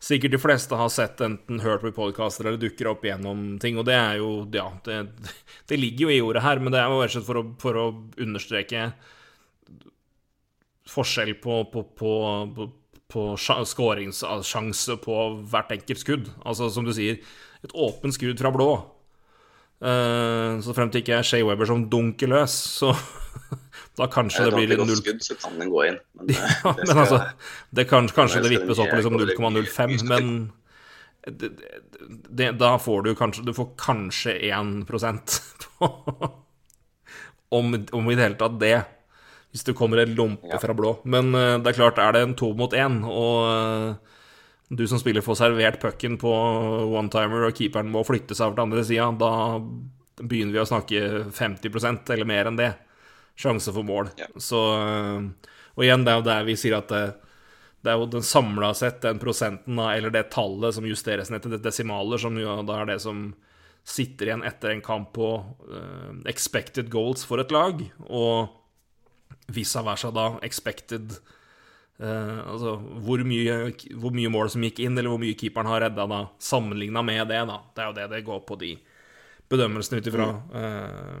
sikkert 0.00 0.32
de 0.32 0.40
fleste 0.40 0.76
har 0.80 0.88
sett, 0.92 1.20
enten 1.20 1.60
hørt 1.60 1.84
på 1.84 1.92
podkaster 1.92 2.48
eller 2.48 2.60
dukker 2.60 2.88
opp 2.88 3.04
gjennom 3.04 3.58
ting. 3.60 3.78
Og 3.78 3.86
det 3.88 3.96
er 3.98 4.18
jo 4.20 4.30
Ja, 4.56 4.70
det, 4.86 5.00
det 5.68 5.80
ligger 5.80 6.08
jo 6.08 6.14
i 6.14 6.20
ordet 6.24 6.44
her, 6.46 6.62
men 6.62 6.72
det 6.74 6.80
er 6.80 6.88
jo 6.90 7.00
rett 7.02 7.12
og 7.12 7.16
slett 7.18 7.28
for 7.28 7.40
å, 7.40 7.46
for 7.60 7.80
å 7.80 7.86
understreke 8.20 8.90
forskjell 10.90 11.36
på, 11.38 11.60
på, 11.70 11.84
på, 11.94 12.70
på 13.12 13.26
skåringssjanse 13.38 14.96
på 15.04 15.18
hvert 15.52 15.76
enkelt 15.76 16.02
skudd. 16.02 16.32
Altså, 16.42 16.70
som 16.72 16.88
du 16.88 16.94
sier 16.96 17.20
et 17.60 17.76
åpent 17.76 18.16
skudd 18.16 18.40
fra 18.40 18.50
blå. 18.54 18.72
Uh, 19.80 20.60
så 20.60 20.74
frem 20.76 20.90
til 20.92 21.00
ikke 21.00 21.14
er 21.16 21.24
Shay 21.24 21.44
Weber 21.46 21.64
som 21.64 21.86
dunker 21.88 22.28
løs, 22.28 22.52
så 22.52 22.92
da 23.98 24.08
kanskje 24.12 24.44
det, 24.44 24.52
blir 24.52 24.68
litt 24.68 24.82
null 24.82 24.98
skudd, 24.98 25.22
så 25.24 25.36
kan 25.40 25.56
den 25.56 25.70
gå 25.72 25.86
inn. 25.88 25.96
Men, 26.20 26.34
ja, 26.36 26.44
eh, 26.68 26.82
det 26.82 26.88
men 26.90 27.00
altså, 27.00 27.20
det 27.78 27.86
kan, 27.88 28.10
kanskje 28.12 28.42
det 28.44 28.52
vippes 28.52 28.82
opp 28.82 28.92
liksom 28.92 29.16
0,05, 29.16 29.96
men 30.12 30.28
det, 31.24 31.50
det, 32.28 32.50
da 32.60 32.74
får 32.80 33.02
du 33.04 33.10
kanskje 33.12 33.42
Du 33.44 33.52
får 33.52 33.66
kanskje 33.80 34.38
1 34.48 34.86
på 34.86 35.00
om, 37.50 37.74
om 37.76 38.08
i 38.08 38.14
det 38.16 38.24
hele 38.24 38.38
tatt 38.40 38.60
det. 38.60 38.76
Hvis 39.50 39.64
det 39.66 39.74
kommer 39.76 40.00
en 40.00 40.12
lompe 40.14 40.60
fra 40.62 40.76
blå. 40.76 40.94
Men 41.04 41.32
uh, 41.34 41.56
det 41.58 41.72
er 41.72 41.80
klart, 41.80 41.98
er 41.98 42.14
det 42.14 42.22
en 42.22 42.36
to 42.38 42.52
mot 42.56 42.76
én, 42.76 43.00
og 43.02 43.96
du 44.70 44.86
som 44.86 45.00
spiller 45.02 45.20
får 45.20 45.34
servert 45.34 45.80
pucken 45.82 46.14
på 46.20 46.30
one-timer, 46.94 47.48
og 47.48 47.56
keeperen 47.58 47.90
må 47.90 48.04
flytte 48.06 48.36
seg 48.38 48.46
over 48.46 48.58
til 48.60 48.66
andre 48.68 48.84
sida, 48.86 49.08
da 49.18 49.32
begynner 50.20 50.54
vi 50.54 50.60
å 50.62 50.68
snakke 50.68 51.00
50% 51.34 52.12
eller 52.14 52.28
mer 52.28 52.50
enn 52.50 52.60
det. 52.60 52.70
Sjanse 53.40 53.74
for 53.74 53.86
mål. 53.86 54.12
Ja. 54.20 54.28
Så 54.38 54.60
Og 54.60 55.82
igjen, 55.86 56.04
det 56.04 56.12
er 56.12 56.20
jo 56.20 56.26
der 56.26 56.46
vi 56.46 56.54
sier 56.60 56.76
at 56.78 56.90
det, 56.92 57.02
det 57.82 57.90
er 57.90 57.98
jo 57.98 58.10
den 58.12 58.26
samla 58.26 58.70
sett, 58.76 59.00
den 59.02 59.18
prosenten, 59.22 59.78
eller 59.80 60.12
det 60.14 60.28
tallet 60.34 60.76
som 60.76 60.86
justeres 60.86 61.32
ned 61.32 61.42
til 61.42 61.58
desimaler, 61.58 62.20
som 62.20 62.38
jo 62.38 62.60
da 62.68 62.82
er 62.82 62.92
det 62.92 63.00
som 63.02 63.30
sitter 63.86 64.28
igjen 64.28 64.46
etter 64.46 64.74
en 64.74 64.84
kamp 64.84 65.14
på 65.16 65.32
uh, 65.40 66.10
expected 66.30 66.92
goals 66.92 67.24
for 67.26 67.42
et 67.42 67.50
lag, 67.54 67.80
og 68.06 68.52
vice 69.50 69.82
versa 69.82 70.12
da 70.14 70.34
expected 70.46 71.16
goals 71.16 71.39
Uh, 72.00 72.38
altså 72.48 72.78
hvor 73.04 73.20
mye, 73.28 73.56
hvor 74.00 74.14
mye, 74.16 74.30
mål 74.32 74.48
som 74.52 74.62
gikk 74.64 74.78
inn, 74.80 74.96
eller 74.96 75.12
hvor 75.12 75.20
mye 75.20 75.36
keeperen 75.36 75.68
har 75.68 75.82
redda, 75.84 76.06
da, 76.08 76.20
sammenligna 76.40 77.02
med 77.04 77.26
det. 77.28 77.42
da. 77.50 77.58
Det 77.74 77.82
er 77.82 77.90
jo 77.90 77.96
det 77.98 78.06
det 78.14 78.22
går 78.24 78.40
på, 78.48 78.56
de 78.60 78.70
bedømmelsene 79.50 80.00
ut 80.00 80.08
ifra 80.08 80.30
uh, 80.30 81.18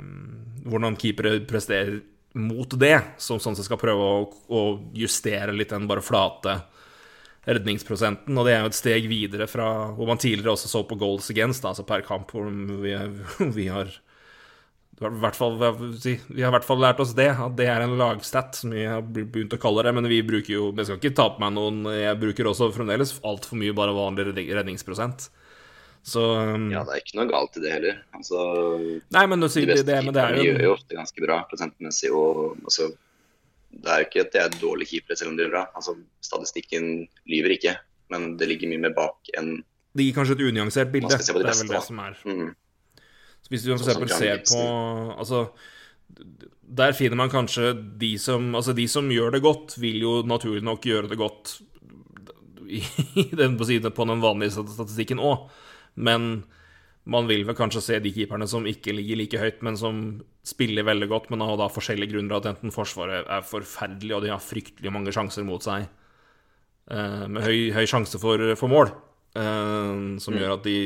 hvordan 0.70 0.96
keepere 1.00 1.40
presterer 1.50 1.98
mot 2.38 2.78
det, 2.78 2.96
som 3.18 3.40
sånn 3.42 3.56
sett 3.58 3.66
skal 3.66 3.80
prøve 3.80 4.06
å, 4.06 4.18
å, 4.54 4.60
justere 4.94 5.52
litt 5.52 5.72
den 5.74 5.88
bare 5.90 6.04
flate 6.04 6.60
redningsprosenten. 7.50 8.36
Og 8.38 8.46
det 8.46 8.54
er 8.54 8.62
jo 8.62 8.70
et 8.70 8.78
steg 8.78 9.08
videre 9.10 9.48
fra 9.50 9.66
hvor 9.96 10.08
man 10.08 10.20
tidligere 10.20 10.54
også 10.54 10.70
så 10.70 10.84
på 10.86 10.98
goals 11.00 11.32
against, 11.34 11.64
da, 11.64 11.74
altså 11.74 11.84
per 11.88 12.06
kamp, 12.06 12.30
hvor 12.30 12.46
vi, 12.84 12.94
vi 13.58 13.66
har 13.72 13.90
Fall, 15.00 15.54
vi 15.56 16.42
har 16.42 16.50
i 16.50 16.52
hvert 16.52 16.66
fall 16.66 16.82
lært 16.82 16.98
oss 17.00 17.14
det, 17.16 17.30
at 17.32 17.54
det 17.56 17.70
er 17.72 17.80
en 17.80 17.94
lagstat, 17.96 18.58
som 18.58 18.74
vi 18.76 18.82
har 18.84 19.00
begynt 19.00 19.54
å 19.56 19.60
kalle 19.60 19.86
det. 19.86 19.94
Men 19.96 20.08
vi 20.12 20.18
bruker 20.26 20.52
jo 20.52 20.66
Jeg 20.76 20.90
skal 20.90 21.00
ikke 21.00 21.16
ta 21.16 21.30
på 21.32 21.40
meg 21.40 21.54
noen 21.56 21.86
Jeg 21.88 22.18
bruker 22.20 22.50
også 22.50 22.68
fremdeles 22.74 23.14
altfor 23.24 23.56
mye 23.62 23.76
bare 23.76 23.96
vanlig 23.96 24.28
redningsprosent. 24.36 25.30
Så 26.02 26.24
um, 26.36 26.70
Ja, 26.72 26.82
det 26.84 26.96
er 26.96 27.02
ikke 27.02 27.18
noe 27.18 27.28
galt 27.30 27.56
i 27.56 27.64
det 27.64 27.72
heller. 27.74 27.98
Altså, 28.16 28.44
Nei, 29.16 29.24
men 29.32 29.42
du 29.42 29.48
sier 29.52 29.68
det, 29.68 29.82
det, 29.88 29.98
men 30.04 30.16
det 30.16 30.24
er 30.24 30.38
jo 30.38 30.46
gjør 30.48 30.64
jo 30.66 30.76
ofte 30.76 30.98
ganske 30.98 31.24
bra 31.24 31.40
prosentmessig, 31.50 32.12
og 32.12 32.60
altså 32.64 32.92
Det 33.70 33.90
er 33.92 34.02
jo 34.02 34.08
ikke 34.08 34.24
at 34.24 34.32
det 34.36 34.44
er 34.44 34.56
dårlige 34.60 34.94
keepere 34.94 35.20
selv 35.20 35.32
om 35.32 35.36
de 35.36 35.46
gjør 35.46 35.54
bra. 35.56 35.66
Altså, 35.78 35.96
statistikken 36.24 36.90
lyver 37.30 37.56
ikke, 37.56 37.76
men 38.12 38.34
det 38.40 38.48
ligger 38.50 38.72
mye 38.72 38.88
mer 38.88 38.96
bak 38.96 39.32
enn 39.38 39.60
Det 39.96 40.08
gir 40.08 40.16
kanskje 40.16 40.38
et 40.38 40.48
unyansert 40.48 40.92
bilde. 40.92 41.12
Det, 41.12 41.24
det, 41.24 41.32
er 41.32 41.62
vel 41.62 41.72
det 41.72 41.84
som 41.86 42.02
er. 42.04 42.18
Mm. 42.24 42.50
Hvis 43.48 43.64
du 43.64 43.72
f.eks. 43.74 43.86
Sånn 43.88 44.12
ser 44.12 44.42
på 44.46 44.64
Altså 45.16 45.46
der 46.70 46.94
finner 46.94 47.18
man 47.18 47.32
kanskje 47.32 47.72
de 47.98 48.14
som 48.20 48.52
Altså, 48.54 48.74
de 48.76 48.86
som 48.90 49.10
gjør 49.10 49.34
det 49.34 49.42
godt, 49.44 49.76
vil 49.82 50.00
jo 50.04 50.14
naturlig 50.26 50.62
nok 50.66 50.86
gjøre 50.86 51.10
det 51.10 51.18
godt 51.18 51.58
i 52.70 52.82
den, 53.34 53.56
på, 53.58 53.66
siden, 53.66 53.90
på 53.90 54.06
den 54.06 54.22
vanlige 54.22 54.62
statistikken 54.62 55.18
òg. 55.18 55.48
Men 55.98 56.44
man 57.10 57.26
vil 57.26 57.42
vel 57.48 57.56
kanskje 57.58 57.82
se 57.82 57.98
de 58.02 58.12
keeperne 58.14 58.46
som 58.46 58.68
ikke 58.68 58.94
ligger 58.94 59.18
like 59.18 59.40
høyt, 59.40 59.64
men 59.66 59.78
som 59.80 60.20
spiller 60.46 60.86
veldig 60.86 61.08
godt, 61.10 61.26
men 61.32 61.42
av 61.42 61.56
da 61.58 61.66
forskjellige 61.72 62.12
grunner. 62.12 62.36
At 62.38 62.46
enten 62.52 62.74
Forsvaret 62.74 63.26
er 63.26 63.42
forferdelig, 63.46 64.14
og 64.14 64.22
de 64.22 64.30
har 64.30 64.44
fryktelig 64.44 64.92
mange 64.94 65.14
sjanser 65.16 65.42
mot 65.48 65.64
seg, 65.66 65.88
eh, 66.94 67.26
med 67.26 67.42
høy, 67.42 67.72
høy 67.74 67.82
sjanse 67.90 68.20
for, 68.22 68.52
for 68.60 68.70
mål, 68.70 68.94
eh, 69.34 69.98
som 70.22 70.36
mm. 70.36 70.38
gjør 70.38 70.54
at 70.60 70.68
de 70.68 70.78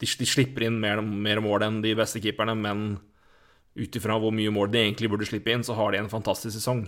de, 0.00 0.08
de 0.20 0.26
slipper 0.26 0.66
inn 0.66 0.80
mer, 0.82 1.02
mer, 1.02 1.40
mål 1.44 1.66
enn 1.66 1.80
de 1.84 1.94
beste 1.98 2.22
keeperne, 2.22 2.56
men 2.58 2.84
ut 3.74 3.96
ifra 3.98 4.18
hvor 4.22 4.34
mye 4.34 4.52
mål 4.54 4.70
de 4.72 4.82
egentlig 4.82 5.10
burde 5.10 5.26
slippe 5.28 5.52
inn, 5.54 5.64
så 5.66 5.76
har 5.78 5.94
de 5.94 6.02
en 6.02 6.12
fantastisk 6.12 6.54
sesong. 6.56 6.84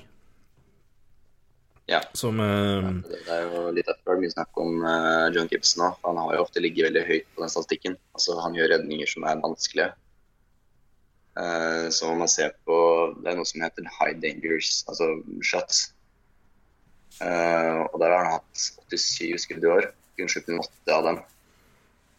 Ja. 1.86 2.00
Som 2.18 2.40
uh, 2.42 2.82
ja, 2.82 2.90
Det 3.06 3.30
er 3.30 3.44
jo 3.46 3.68
litt 3.74 3.86
derfor 3.86 4.18
mye 4.18 4.32
snakk 4.32 4.58
om 4.58 4.82
uh, 4.82 5.28
John 5.34 5.50
Gibson 5.50 5.84
òg. 5.86 6.00
Han 6.02 6.18
har 6.18 6.34
jo 6.34 6.42
ofte 6.42 6.62
ligget 6.62 6.88
veldig 6.88 7.04
høyt 7.06 7.28
på 7.34 7.44
den 7.44 7.52
statistikken. 7.52 7.94
Altså, 8.16 8.34
han 8.42 8.58
gjør 8.58 8.72
redninger 8.74 9.10
som 9.10 9.26
er 9.26 9.42
vanskelige. 9.44 9.92
Uh, 11.36 11.86
så 11.94 12.10
man 12.16 12.30
ser 12.32 12.56
på 12.66 12.76
Det 13.20 13.30
er 13.30 13.38
noe 13.38 13.46
som 13.46 13.62
heter 13.62 13.86
high 14.00 14.16
dangers, 14.18 14.80
altså 14.90 15.12
shots. 15.44 15.92
og 17.20 17.94
der 18.02 18.12
har 18.12 18.24
han 18.24 18.34
hatt 18.34 18.64
87 18.90 19.46
skudd 19.46 19.64
i 19.64 19.72
år. 19.76 19.90
Kun 20.18 20.32
78 20.32 20.96
av 20.96 21.06
dem. 21.06 21.22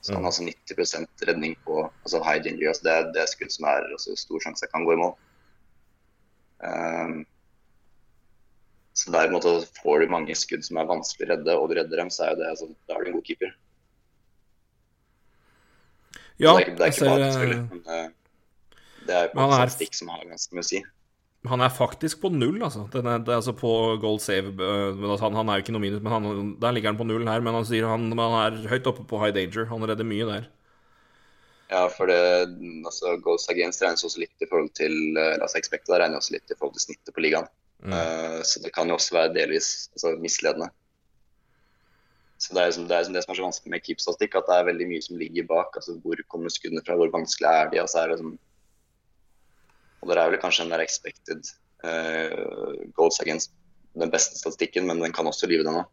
Så 0.01 0.13
han 0.13 0.23
har 0.23 0.29
altså 0.31 0.45
90% 0.45 1.25
redning 1.27 1.55
på 1.65 1.79
altså 2.05 2.19
high 2.23 2.43
danger. 2.43 2.69
Altså 2.69 2.83
det, 2.85 2.91
er, 2.93 3.07
det 3.15 3.21
er 3.23 3.31
skudd 3.31 3.51
som 3.51 3.65
er 3.67 3.87
altså 3.91 4.15
stor 4.19 4.43
sjanse 4.45 4.69
kan 4.71 4.85
gå 4.87 4.93
i 4.93 4.99
mål. 5.01 5.15
Um, 6.67 7.17
så 8.97 9.11
der 9.13 9.29
måte, 9.33 9.51
får 9.83 9.99
du 10.01 10.09
mange 10.13 10.35
skudd 10.37 10.63
som 10.65 10.79
er 10.81 10.87
vanskelig 10.89 11.27
å 11.27 11.31
redde, 11.35 11.55
og 11.57 11.69
du 11.69 11.75
redder 11.77 11.99
dem, 12.01 12.09
så 12.13 12.31
er 12.31 12.37
det, 12.39 12.47
altså, 12.49 12.69
da 12.89 12.95
er 12.97 13.03
du 13.05 13.11
en 13.11 13.17
god 13.19 13.27
keeper. 13.27 13.51
Ja, 16.41 16.53
det 16.57 16.67
er, 16.67 16.75
det 16.77 16.85
er 16.85 16.93
ikke 16.93 17.09
bare, 17.09 17.27
selvfølgelig. 17.33 17.61
Men, 17.73 17.83
uh, 17.85 18.07
Det 19.07 19.15
er 19.15 19.27
på 19.31 19.37
Men 19.39 19.45
en 19.45 19.53
er- 19.53 19.61
statistikk 19.69 19.93
som 19.97 20.09
har 20.13 20.25
ganske 20.29 20.55
mye 20.57 20.65
å 20.65 20.69
si. 20.69 20.81
Han 21.51 21.63
er 21.63 21.73
faktisk 21.73 22.21
på 22.21 22.31
null, 22.33 22.59
altså. 22.63 22.85
Er, 22.93 23.21
det 23.23 23.31
er 23.31 23.39
altså 23.39 23.53
på 23.57 23.71
gold 24.01 24.19
save. 24.23 24.53
øh, 24.53 24.95
Men 24.95 25.11
altså, 25.11 25.25
han, 25.27 25.37
han 25.39 25.49
er 25.49 25.57
jo 25.57 25.65
ikke 25.65 25.75
noe 25.75 25.83
minus, 25.83 26.03
men 26.03 26.13
han, 26.13 26.53
der 26.61 26.75
ligger 26.75 26.93
han 26.93 26.99
på 26.99 27.07
null 27.07 27.27
her. 27.27 27.43
Men 27.43 27.57
han 27.57 27.67
sier 27.67 27.89
han, 27.89 28.09
han 28.11 28.37
er 28.41 28.61
høyt 28.71 28.89
oppe 28.89 29.05
på 29.07 29.21
high 29.23 29.35
danger. 29.35 29.69
Han 29.71 29.85
redder 29.89 30.07
mye 30.07 30.29
der. 30.29 30.49
Ja, 31.67 31.83
for 31.91 32.07
det, 32.07 32.19
altså, 32.87 33.17
goals 33.23 33.49
against 33.51 33.83
regnes 33.83 34.05
også 34.07 34.21
litt 34.23 34.43
i 34.43 34.47
forhold 34.47 34.71
til 34.79 34.93
eh, 35.19 35.35
altså 35.35 35.59
expected, 35.59 35.91
det 35.91 35.99
regner 35.99 36.21
også 36.21 36.37
litt 36.37 36.53
i 36.53 36.55
forhold 36.55 36.77
til 36.77 36.85
snittet 36.85 37.15
på 37.15 37.23
ligaen. 37.25 37.49
Mm. 37.83 37.93
Uh, 37.93 38.39
så 38.47 38.61
det 38.63 38.71
kan 38.73 38.89
jo 38.89 38.95
også 38.95 39.13
være 39.13 39.33
delvis 39.35 39.89
altså, 39.93 40.15
misledende. 40.21 40.69
Så 42.41 42.53
det 42.53 42.61
er, 42.61 42.69
liksom, 42.69 42.87
det 42.87 42.95
er 42.95 43.03
liksom 43.03 43.17
det 43.17 43.23
som 43.25 43.33
er 43.33 43.39
så 43.39 43.45
vanskelig 43.47 43.73
med 43.73 43.83
keep-statistikk, 43.85 44.37
at 44.37 44.49
det 44.49 44.55
er 44.55 44.67
veldig 44.69 44.87
mye 44.91 45.03
som 45.03 45.19
ligger 45.19 45.47
bak. 45.49 45.77
altså 45.79 45.97
Hvor 46.03 46.21
kommer 46.31 46.53
skuddene 46.53 46.83
fra, 46.85 46.97
hvor 46.97 47.11
vanskelig 47.13 47.49
er 47.49 47.71
de? 47.71 47.81
Og 47.81 47.89
så 47.89 48.01
er 48.01 48.11
det 48.11 48.17
liksom 48.17 48.35
Og 50.07 50.13
der 50.13 50.23
er 50.23 50.31
vel 50.31 50.39
kanskje 50.41 50.63
den 50.63 50.71
der 50.71 50.83
expected 50.85 51.51
uh, 51.83 52.73
goals 52.95 53.19
against 53.19 53.51
den 53.97 54.11
beste 54.13 54.37
statistikken, 54.39 54.87
men 54.87 55.01
den 55.03 55.13
kan 55.15 55.27
også 55.27 55.49
lyve, 55.49 55.65
den 55.67 55.81
òg. 55.81 55.87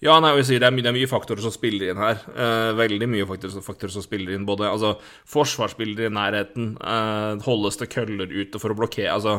Ja, 0.00 0.14
nei, 0.22 0.32
sier 0.48 0.62
det 0.62 0.64
er, 0.64 0.72
mye, 0.72 0.82
det 0.86 0.88
er 0.88 0.96
mye 0.96 1.10
faktorer 1.10 1.44
som 1.44 1.52
spiller 1.52 1.90
inn 1.92 2.00
her. 2.00 2.22
Eh, 2.32 2.70
veldig 2.78 3.06
mye 3.12 3.26
faktorer, 3.28 3.60
faktorer 3.60 3.92
som 3.92 4.04
spiller 4.04 4.32
inn. 4.32 4.46
Både 4.48 4.70
altså, 4.70 4.94
forsvarsspillere 5.28 6.08
i 6.08 6.14
nærheten, 6.16 6.70
eh, 6.80 7.42
holdes 7.44 7.76
det 7.82 7.90
køller 7.92 8.32
ute 8.32 8.62
for 8.62 8.72
å 8.72 8.78
blokkere 8.78 9.12
Altså 9.12 9.34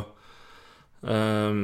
eh, 1.01 1.57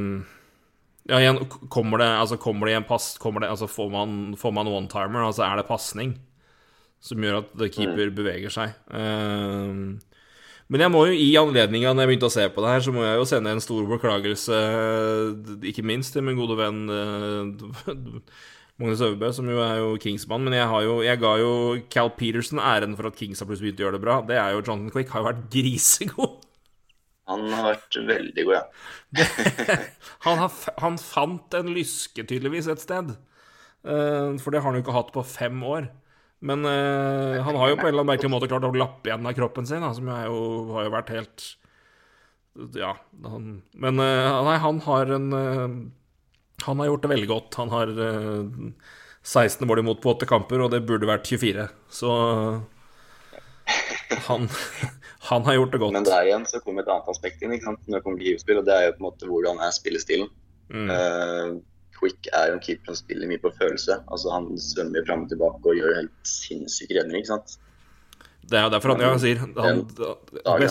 Ja, 1.08 1.20
igjen, 1.20 1.38
kommer 1.70 2.02
det, 2.02 2.10
altså, 2.24 2.40
kommer 2.42 2.66
det 2.66 2.74
i 2.74 2.80
en 2.80 2.88
pass 2.88 3.12
kommer 3.22 3.46
det, 3.46 3.52
altså, 3.54 3.70
Får 3.70 3.92
man, 3.94 4.18
får 4.40 4.56
man 4.58 4.72
one-timer, 4.72 5.28
altså 5.28 5.46
er 5.46 5.62
det 5.62 5.68
pasning 5.70 6.18
som 6.98 7.22
gjør 7.22 7.44
at 7.44 7.52
keeper 7.70 8.10
beveger 8.10 8.50
seg. 8.50 8.72
Ehm, 8.90 10.00
men 10.68 10.84
jeg 10.84 10.92
må 10.92 11.06
jo 11.08 11.16
i 11.16 11.30
anledninga 11.40 11.94
når 11.94 12.04
jeg 12.04 12.10
begynte 12.12 12.28
å 12.28 12.34
se 12.34 12.44
på 12.52 12.64
det 12.64 12.74
her, 12.74 12.84
så 12.84 12.92
må 12.94 13.04
jeg 13.06 13.18
jo 13.20 13.26
sende 13.30 13.54
en 13.54 13.64
stor 13.64 13.88
beklagelse, 13.88 14.60
ikke 15.70 15.86
minst 15.86 16.16
til 16.16 16.26
min 16.26 16.38
gode 16.38 16.58
venn 16.60 16.84
eh, 16.92 17.94
Magnus 18.78 19.00
Øvrebø, 19.02 19.32
som 19.34 19.48
jo 19.50 19.58
er 19.58 19.80
jo 19.80 19.94
Kingsmann. 19.98 20.44
Men 20.46 20.54
jeg, 20.54 20.66
har 20.70 20.82
jo, 20.86 20.98
jeg 21.02 21.18
ga 21.18 21.32
jo 21.40 21.52
Cal 21.90 22.12
Peterson 22.14 22.60
æren 22.62 22.94
for 22.98 23.08
at 23.08 23.16
Kings 23.18 23.42
har 23.42 23.48
plutselig 23.48 23.72
begynt 23.72 23.80
å 23.82 23.86
gjøre 23.88 23.98
det 23.98 24.04
bra. 24.04 24.18
Det 24.28 24.36
er 24.38 24.52
jo 24.54 24.60
Jonathan 24.60 24.92
Quick, 24.94 25.10
har 25.10 25.24
jo 25.24 25.26
vært 25.26 25.48
grisegod. 25.50 26.36
Han 27.28 27.42
har 27.52 27.66
vært 27.72 27.98
veldig 28.08 28.44
god, 28.46 28.54
ja. 28.54 29.26
Han, 30.24 30.38
har, 30.40 30.54
han 30.80 30.96
fant 31.00 31.54
en 31.58 31.72
lyske, 31.74 32.22
tydeligvis, 32.22 32.70
et 32.70 32.82
sted. 32.82 33.10
Eh, 33.82 34.38
for 34.42 34.54
det 34.54 34.62
har 34.62 34.70
han 34.70 34.78
jo 34.78 34.84
ikke 34.84 34.96
hatt 34.96 35.10
på 35.14 35.26
fem 35.26 35.58
år. 35.66 35.90
Men 36.40 36.64
eh, 36.64 37.40
han 37.42 37.56
har 37.58 37.72
jo 37.72 37.78
på 37.78 37.86
en 37.88 37.90
eller 37.90 38.04
annen 38.04 38.12
merkelig 38.12 38.30
måte 38.30 38.48
klart 38.50 38.66
å 38.68 38.74
lappe 38.76 39.10
igjen 39.10 39.26
av 39.26 39.34
kroppen 39.34 39.66
sin, 39.66 39.82
da, 39.82 39.90
som 39.94 40.06
jo, 40.06 40.42
har 40.76 40.86
jo 40.86 40.94
vært 40.94 41.14
helt 41.16 41.46
Ja. 42.78 42.92
Han, 43.24 43.60
men 43.74 44.02
eh, 44.02 44.38
nei, 44.46 44.56
han 44.62 44.80
har 44.86 45.10
en 45.14 45.28
eh, 45.34 45.66
Han 46.66 46.82
har 46.82 46.90
gjort 46.90 47.04
det 47.06 47.12
veldig 47.14 47.28
godt. 47.30 47.58
Han 47.58 47.70
har 47.74 47.92
eh, 48.06 48.72
16 49.22 49.66
mål 49.68 49.82
imot 49.82 50.02
på 50.02 50.14
åtte 50.14 50.26
kamper, 50.30 50.62
og 50.62 50.72
det 50.72 50.84
burde 50.86 51.10
vært 51.10 51.26
24. 51.28 51.68
Så 51.92 52.10
han, 54.28 54.48
han 55.28 55.44
har 55.46 55.58
gjort 55.58 55.74
det 55.74 55.80
godt. 55.82 55.94
Men 55.94 56.06
der 56.06 56.26
igjen 56.30 56.46
så 56.48 56.62
kommer 56.64 56.82
et 56.82 56.92
annet 56.92 57.10
aspekt 57.12 57.42
inn 57.42 57.54
ikke 57.54 57.68
sant? 57.70 57.82
når 57.86 57.98
det 57.98 58.04
kommer 58.06 58.22
til 58.22 58.60
og 58.62 58.66
det 58.66 58.74
er 58.76 58.86
jo 58.86 58.94
på 58.96 59.02
en 59.02 59.08
måte 59.08 59.28
hvordan 59.30 59.62
er 59.62 59.74
spillestilen. 59.74 60.30
Mm. 60.72 60.90
Eh, 60.94 61.50
Quick 61.98 62.28
er 62.32 62.52
jo 62.52 62.58
en 62.58 62.62
keeper 62.62 62.92
som 62.92 62.98
spiller 63.00 63.30
mye 63.30 63.42
på 63.42 63.50
følelse. 63.58 64.00
Altså 64.06 64.30
Han 64.34 64.52
svømmer 64.62 65.06
fram 65.06 65.24
og 65.26 65.32
tilbake 65.32 65.72
og 65.72 65.80
gjør 65.80 65.96
helt 66.00 66.30
sinnssyke 66.30 66.98
redninger. 66.98 67.22
ikke 67.22 67.32
sant? 67.34 67.58
Det 68.48 68.56
er 68.56 68.64
jo 68.64 68.72
derfor 68.72 68.94
han, 68.94 69.02
ja, 69.02 69.10
han 69.12 69.20
sier 69.20 69.40
han, 69.42 69.82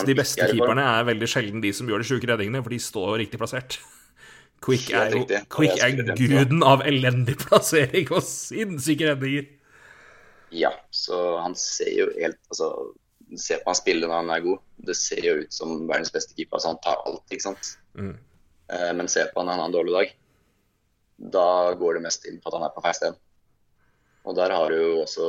De 0.07 0.15
beste 0.17 0.41
er 0.41 0.53
keeperne 0.55 0.81
er 0.81 1.05
veldig 1.11 1.29
sjelden 1.29 1.61
de 1.61 1.73
som 1.77 1.89
gjør 1.89 2.01
de 2.01 2.07
sjuke 2.09 2.29
redningene, 2.29 2.63
for 2.65 2.73
de 2.73 2.79
står 2.81 3.17
riktig 3.21 3.41
plassert. 3.41 3.77
Quick 4.65 4.89
er 4.97 5.13
jo 5.13 5.25
Quick 5.53 5.83
er 5.85 6.15
guden 6.17 6.63
av 6.65 6.81
elendig 6.89 7.37
plassering 7.43 8.09
og 8.09 8.23
sinnssyke 8.25 9.11
redninger. 9.11 9.51
Ja, 10.55 10.71
så 10.95 11.37
han 11.43 11.57
ser 11.59 11.91
jo 11.91 12.07
helt 12.15 12.39
Altså, 12.47 12.71
se 13.35 13.57
på 13.59 13.67
han 13.67 13.77
spiller 13.77 14.07
når 14.07 14.23
han 14.23 14.31
er 14.33 14.45
god. 14.45 14.63
Det 14.87 14.95
ser 14.97 15.25
jo 15.25 15.35
ut 15.43 15.53
som 15.53 15.75
verdens 15.89 16.13
beste 16.15 16.33
keeper. 16.37 16.57
Altså, 16.57 16.71
han 16.71 16.81
tar 16.85 17.03
alt, 17.03 17.25
ikke 17.29 17.45
sant. 17.49 17.73
Mm. 17.99 18.15
Eh, 18.71 18.93
men 18.95 19.11
se 19.11 19.25
på 19.27 19.41
han 19.41 19.49
når 19.49 19.57
han 19.57 19.63
har 19.65 19.69
en 19.69 19.75
dårlig 19.75 19.95
dag. 19.97 20.13
Da 21.17 21.73
går 21.77 21.97
det 21.97 22.05
mest 22.05 22.27
inn 22.29 22.37
på 22.41 22.51
at 22.51 22.59
han 22.59 22.67
er 22.67 22.75
på 22.75 22.83
feil 22.85 22.97
sted. 22.97 23.17
Og 24.27 24.35
der 24.37 24.53
har 24.53 24.69
du 24.71 24.77
jo 24.77 24.93
også 25.05 25.27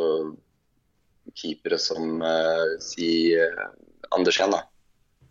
keepere 1.38 1.78
som 1.80 2.22
uh, 2.24 2.76
si 2.82 3.34
eh, 3.36 3.64
Andersen, 4.14 4.54
da. 4.54 4.64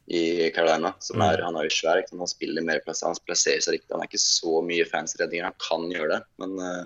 I 0.08 0.48
Carolina. 0.56 0.94
Som 1.04 1.20
er, 1.26 1.42
Han 1.44 1.58
er 1.60 1.68
jo 1.68 1.74
svær. 1.76 2.00
Ikke? 2.00 2.16
Han 2.16 2.30
spiller 2.32 2.64
mer 2.64 2.80
plass, 2.86 3.04
han 3.04 3.18
plasserer 3.28 3.64
seg 3.64 3.76
riktig. 3.76 3.92
Han 3.92 4.06
er 4.06 4.08
ikke 4.08 4.24
så 4.24 4.62
mye 4.64 4.86
fansredninger. 4.88 5.50
Han 5.50 5.58
kan 5.60 5.90
gjøre 5.92 6.14
det, 6.16 6.22
men 6.44 6.62
eh, 6.64 6.86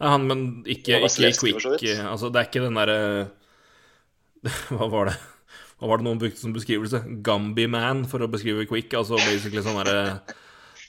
Nei, 0.00 0.08
han, 0.08 0.24
men 0.24 0.42
ikke, 0.64 0.96
ikke 0.96 1.32
Quick. 1.36 1.66
vidt. 1.76 2.00
Altså, 2.08 2.30
det 2.32 2.40
er 2.40 2.48
ikke 2.48 2.62
den 2.64 2.78
derre 2.80 3.00
Hva 4.72 4.88
var 4.88 5.10
det? 5.10 5.18
Hva 5.80 5.90
var 5.90 6.00
det 6.00 6.06
noen 6.06 6.20
brukte 6.20 6.40
som 6.40 6.54
beskrivelse? 6.56 7.02
Gambi-man, 7.24 8.06
for 8.08 8.24
å 8.24 8.28
beskrive 8.32 8.66
Quick. 8.68 8.92
Altså 8.96 9.20
basically 9.20 9.62
sånn 9.64 9.78
derre 9.80 10.20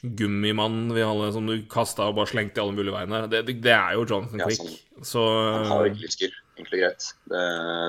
gummimann 0.01 0.87
vi 0.95 1.03
hadde, 1.05 1.27
som 1.35 1.45
du 1.45 1.59
kasta 1.69 2.07
og 2.09 2.15
bare 2.17 2.31
slengte 2.31 2.57
i 2.57 2.63
alle 2.63 2.73
mulige 2.77 2.95
veiene. 2.95 3.19
Det, 3.29 3.43
det, 3.47 3.57
det 3.61 3.73
er 3.75 3.93
jo 3.97 4.05
Jonathan 4.09 4.41
Ja, 4.41 4.47
Quick. 4.49 4.61
sånn. 4.63 5.05
Så 5.05 5.25
han 5.27 5.69
har 5.69 5.89
ikke 5.91 6.03
lysker. 6.07 6.33
egentlig 6.57 6.81
greit. 6.81 7.07
Det 7.29 7.43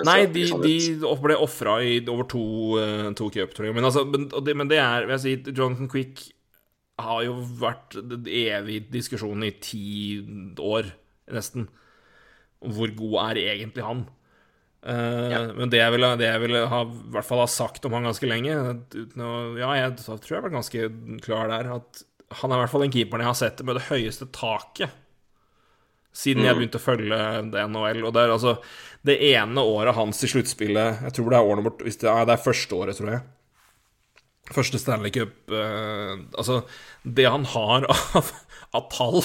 Nei, 0.09 0.19
de, 0.35 0.45
sånn 0.51 0.65
de 0.65 1.17
ble 1.25 1.39
ofra 1.41 1.79
i 1.85 1.99
over 2.05 2.29
to, 2.29 2.45
uh, 2.81 3.09
to 3.17 3.31
cupturneringer. 3.33 3.79
Men, 3.81 3.89
altså, 3.89 4.05
men, 4.09 4.29
men 4.61 4.71
det 4.71 4.81
er 4.83 5.09
vil 5.09 5.17
jeg 5.17 5.25
si, 5.25 5.53
Jonathan 5.53 5.91
Quick 5.93 6.27
har 7.03 7.23
jo 7.25 7.39
vært 7.61 7.97
evig 8.29 8.83
diskusjon 8.93 9.45
i 9.47 9.53
ti 9.65 9.85
år, 10.61 10.93
nesten. 11.33 11.69
Hvor 12.63 12.93
god 12.99 13.17
er 13.33 13.41
egentlig 13.57 13.83
han? 13.87 14.05
Eh, 14.83 15.27
Ja. 15.31 15.43
Men 15.55 15.71
det 15.71 15.79
jeg 15.79 15.93
ville, 15.95 16.09
det 16.19 16.27
jeg 16.27 16.41
ville 16.43 16.65
ha, 16.67 16.81
i 16.85 17.13
hvert 17.15 17.29
fall 17.29 17.43
ha 17.45 17.51
sagt 17.51 17.85
om 17.87 17.95
han 17.95 18.09
ganske 18.09 18.27
lenge 18.29 18.57
uten 18.95 19.23
å, 19.23 19.33
Ja, 19.61 19.75
jeg 19.79 19.97
tror 20.03 20.35
jeg 20.37 20.43
var 20.43 20.57
ganske 20.57 20.89
klar 21.23 21.53
der. 21.53 21.71
At 21.79 22.03
han 22.41 22.51
er 22.51 22.59
i 22.59 22.65
hvert 22.65 22.73
fall 22.73 22.85
den 22.87 22.95
keeperen 22.95 23.23
jeg 23.23 23.31
har 23.31 23.39
sett 23.39 23.63
med 23.67 23.77
det 23.79 23.89
høyeste 23.91 24.27
taket 24.33 24.99
siden 26.13 26.45
jeg 26.45 26.57
begynte 26.59 26.77
å 26.77 26.83
følge 26.85 27.19
NHL. 27.49 28.03
Og 28.05 28.13
det 28.13 28.23
er 28.27 28.33
altså 28.35 28.57
det 29.07 29.17
ene 29.33 29.63
året 29.65 29.97
hans 29.97 30.21
i 30.23 30.29
sluttspillet 30.29 31.07
Jeg 31.07 31.15
tror 31.17 31.31
det 31.33 31.39
er 31.39 31.49
år 31.49 31.57
nummer 31.59 31.73
det, 31.81 31.95
er, 32.05 32.27
det 32.29 32.35
er 32.35 32.43
første 32.45 32.77
året, 32.77 32.99
tror 32.99 33.15
jeg. 33.15 33.23
Første 34.53 34.79
Stanley 34.83 35.13
Cup 35.15 35.33
uh, 35.55 36.19
Altså, 36.37 36.59
det 37.05 37.25
han 37.31 37.47
har 37.55 37.87
av, 38.19 38.33
av 38.77 38.89
tall 38.93 39.23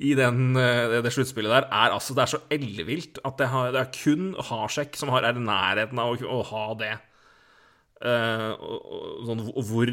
i 0.00 0.14
den, 0.16 0.56
eh, 0.56 1.00
det 1.04 1.12
sluttspillet 1.12 1.52
der, 1.52 1.66
er 1.68 1.92
altså 1.92 2.14
Det 2.16 2.22
er 2.22 2.32
så 2.32 2.40
ellevilt 2.50 3.20
at 3.24 3.36
det, 3.36 3.48
har, 3.52 3.72
det 3.74 3.82
er 3.82 3.92
kun 3.92 4.32
Hasek 4.48 4.96
som 4.96 5.12
har, 5.12 5.26
er 5.28 5.36
i 5.36 5.44
nærheten 5.44 6.00
av 6.00 6.14
å, 6.14 6.30
å 6.40 6.40
ha 6.52 6.64
det. 6.80 6.94
Uh, 8.00 8.56
og, 8.56 9.26
sånn, 9.28 9.42
hvor 9.68 9.90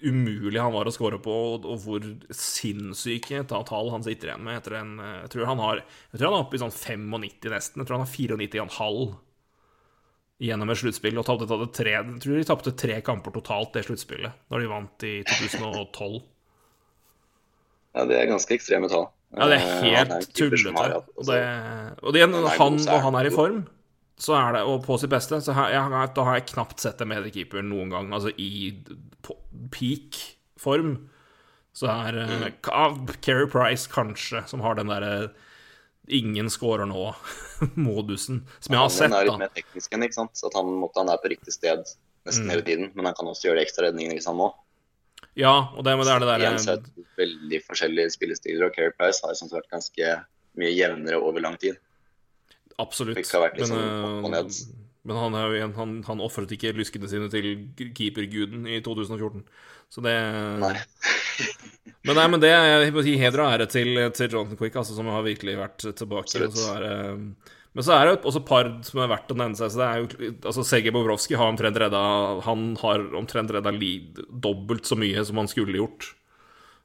umulig 0.00 0.60
han 0.62 0.72
var 0.72 0.88
å 0.88 0.92
score 0.94 1.18
på, 1.20 1.32
og, 1.54 1.66
og 1.68 1.82
hvor 1.84 2.06
sinnssyke 2.32 3.42
ta- 3.48 3.60
tall 3.68 3.90
han 3.92 4.04
sitter 4.06 4.30
igjen 4.30 4.46
med 4.46 4.56
etter 4.56 4.78
en 4.78 4.94
eh, 4.96 5.18
Jeg 5.26 5.34
tror 5.34 5.50
han 5.50 5.60
har 5.60 5.82
Jeg 5.82 6.14
tror 6.14 6.30
han 6.30 6.38
er 6.38 6.46
oppe 6.46 6.56
i 6.56 6.62
sånn 6.62 6.72
95 6.72 7.50
nesten. 7.52 7.82
Jeg 7.82 7.90
tror 7.90 7.98
han 7.98 8.06
har 8.06 8.14
94,5 8.16 9.12
gjennom 10.40 10.72
et 10.72 10.80
sluttspill. 10.80 11.20
Og 11.20 11.28
tapte 11.28 11.70
tre, 11.76 11.96
jeg 11.98 12.18
tror 12.24 12.40
de 12.40 12.48
tapte 12.48 12.76
tre 12.80 13.00
kamper 13.04 13.36
totalt 13.36 13.76
det 13.76 13.84
sluttspillet, 13.90 14.44
da 14.48 14.60
de 14.60 14.72
vant 14.72 15.04
i 15.04 15.14
2012. 15.28 16.20
Ja, 17.90 18.06
det 18.06 18.16
er 18.16 18.30
ganske 18.30 18.56
ekstreme 18.56 18.88
tall. 18.88 19.10
Ja, 19.36 19.46
det 19.46 19.60
er 19.60 19.66
Eh, 19.66 19.82
helt 19.84 20.32
keeper 20.34 20.56
tullete. 20.56 20.76
har 20.78 20.90
hatt- 20.96 21.12
Og, 21.16 21.26
det, 21.26 21.40
og 22.02 22.12
det, 22.12 22.20
han 22.22 22.34
er 22.34 22.48
han, 22.58 22.78
er 22.88 22.98
han 23.04 23.14
er 23.14 23.26
i 23.26 23.30
form, 23.30 23.60
så 24.18 24.34
er 24.36 24.52
det, 24.56 24.62
og 24.66 24.82
på 24.84 24.98
sitt 25.00 25.10
beste, 25.10 25.38
så 25.40 25.52
har 25.54 25.70
jeg, 25.70 26.14
da 26.14 26.24
har 26.24 26.34
jeg 26.40 26.46
knapt 26.50 26.80
sett 26.82 27.00
en 27.00 27.08
mediekeeper 27.08 27.62
noen 27.62 27.90
gang. 27.90 28.10
Altså 28.12 28.32
i 28.36 28.74
peak 29.70 30.18
form, 30.58 31.08
så 31.72 31.86
er 31.88 32.12
mm. 32.26 33.14
Keri 33.22 33.46
Price 33.46 33.88
kanskje, 33.88 34.42
som 34.50 34.60
har 34.60 34.74
den 34.74 34.88
derre 34.90 35.30
ingen 36.10 36.50
scorer 36.50 36.86
nå-modusen, 36.90 38.42
som 38.60 38.74
jeg 38.74 38.80
har 38.82 38.88
sett. 38.90 39.10
Han 39.12 39.20
er 39.20 39.24
litt 39.28 39.32
da. 39.36 39.38
mer 39.44 39.52
teknisk 39.54 39.92
enn, 39.94 40.02
ikke 40.08 40.18
sant. 40.18 40.42
At 40.44 40.56
han, 40.58 40.66
måtte, 40.82 40.98
han 41.04 41.12
er 41.12 41.20
på 41.22 41.30
riktig 41.32 41.54
sted 41.54 41.84
nesten 42.26 42.44
Mm. 42.46 42.50
hele 42.50 42.62
tiden. 42.66 42.90
Men 42.94 43.06
han 43.08 43.14
kan 43.16 43.30
også 43.30 43.46
gjøre 43.48 43.60
de 43.60 43.64
ekstra 43.64 43.86
redningene 43.86 44.18
ikke 44.18 44.26
sant, 44.26 44.36
må. 44.42 44.50
Ja, 45.40 45.54
og 45.74 45.84
det, 45.86 45.94
det 46.04 46.12
er 46.12 46.22
det 46.22 46.28
der 46.30 46.58
så 46.60 46.74
er 46.76 46.82
det 46.84 47.06
veldig 47.20 47.62
forskjellige 47.66 48.12
spillestiler, 48.16 48.66
og 48.68 48.76
Carey 48.76 48.92
Price 48.96 49.24
har 49.24 49.36
sånn 49.38 49.52
vært 49.52 49.70
ganske 49.72 50.12
mye 50.60 50.72
jevnere 50.74 51.20
over 51.20 51.42
lang 51.44 51.56
tid. 51.60 51.78
Absolutt. 52.80 53.18
Men, 53.18 53.72
og 54.24 54.34
eh, 54.36 54.50
men 55.08 55.16
han, 55.16 55.36
er 55.36 55.54
han, 55.76 55.92
han 56.06 56.20
ofret 56.20 56.52
ikke 56.54 56.74
lyskene 56.76 57.08
sine 57.08 57.28
til 57.32 57.50
keeperguden 57.96 58.66
i 58.68 58.80
2014. 58.84 59.44
Så 59.90 60.04
det 60.04 60.16
Nei. 60.62 60.76
Men 62.06 62.16
nei, 62.16 62.24
men 62.32 62.40
det 62.40 62.48
jeg 62.48 62.92
må 62.96 63.02
si 63.04 63.12
heder 63.20 63.42
ære 63.44 63.66
til, 63.68 63.98
til 64.16 64.30
Jonathan 64.32 64.56
Quick, 64.56 64.76
altså, 64.80 64.94
som 64.96 65.08
har 65.12 65.20
virkelig 65.24 65.56
vært 65.58 65.82
tilbake. 65.84 66.30
Absolutt. 66.30 66.54
Og 66.54 66.56
så 66.56 66.76
er, 66.78 66.84
det- 66.86 67.56
Men 67.70 67.86
så 67.86 67.94
er 67.94 68.08
det 68.08 68.14
også 68.26 68.40
et 68.42 68.48
par 68.48 68.68
som 68.86 68.98
er 68.98 69.10
verdt 69.12 69.30
å 69.30 69.36
nevne 69.38 69.58
seg. 69.58 69.70
Så 69.70 69.78
det 69.78 69.88
er 69.88 70.00
jo, 70.02 70.30
altså 70.50 70.64
Sergej 70.66 70.94
Bobrovskij 70.94 71.38
har 71.38 71.52
omtrent 71.52 71.78
redda 71.78 72.00
Han 72.46 72.72
har 72.80 73.04
omtrent 73.18 73.52
redda 73.54 73.72
dobbelt 74.42 74.90
så 74.90 74.98
mye 74.98 75.22
som 75.26 75.38
han 75.38 75.50
skulle 75.50 75.78
gjort. 75.78 76.08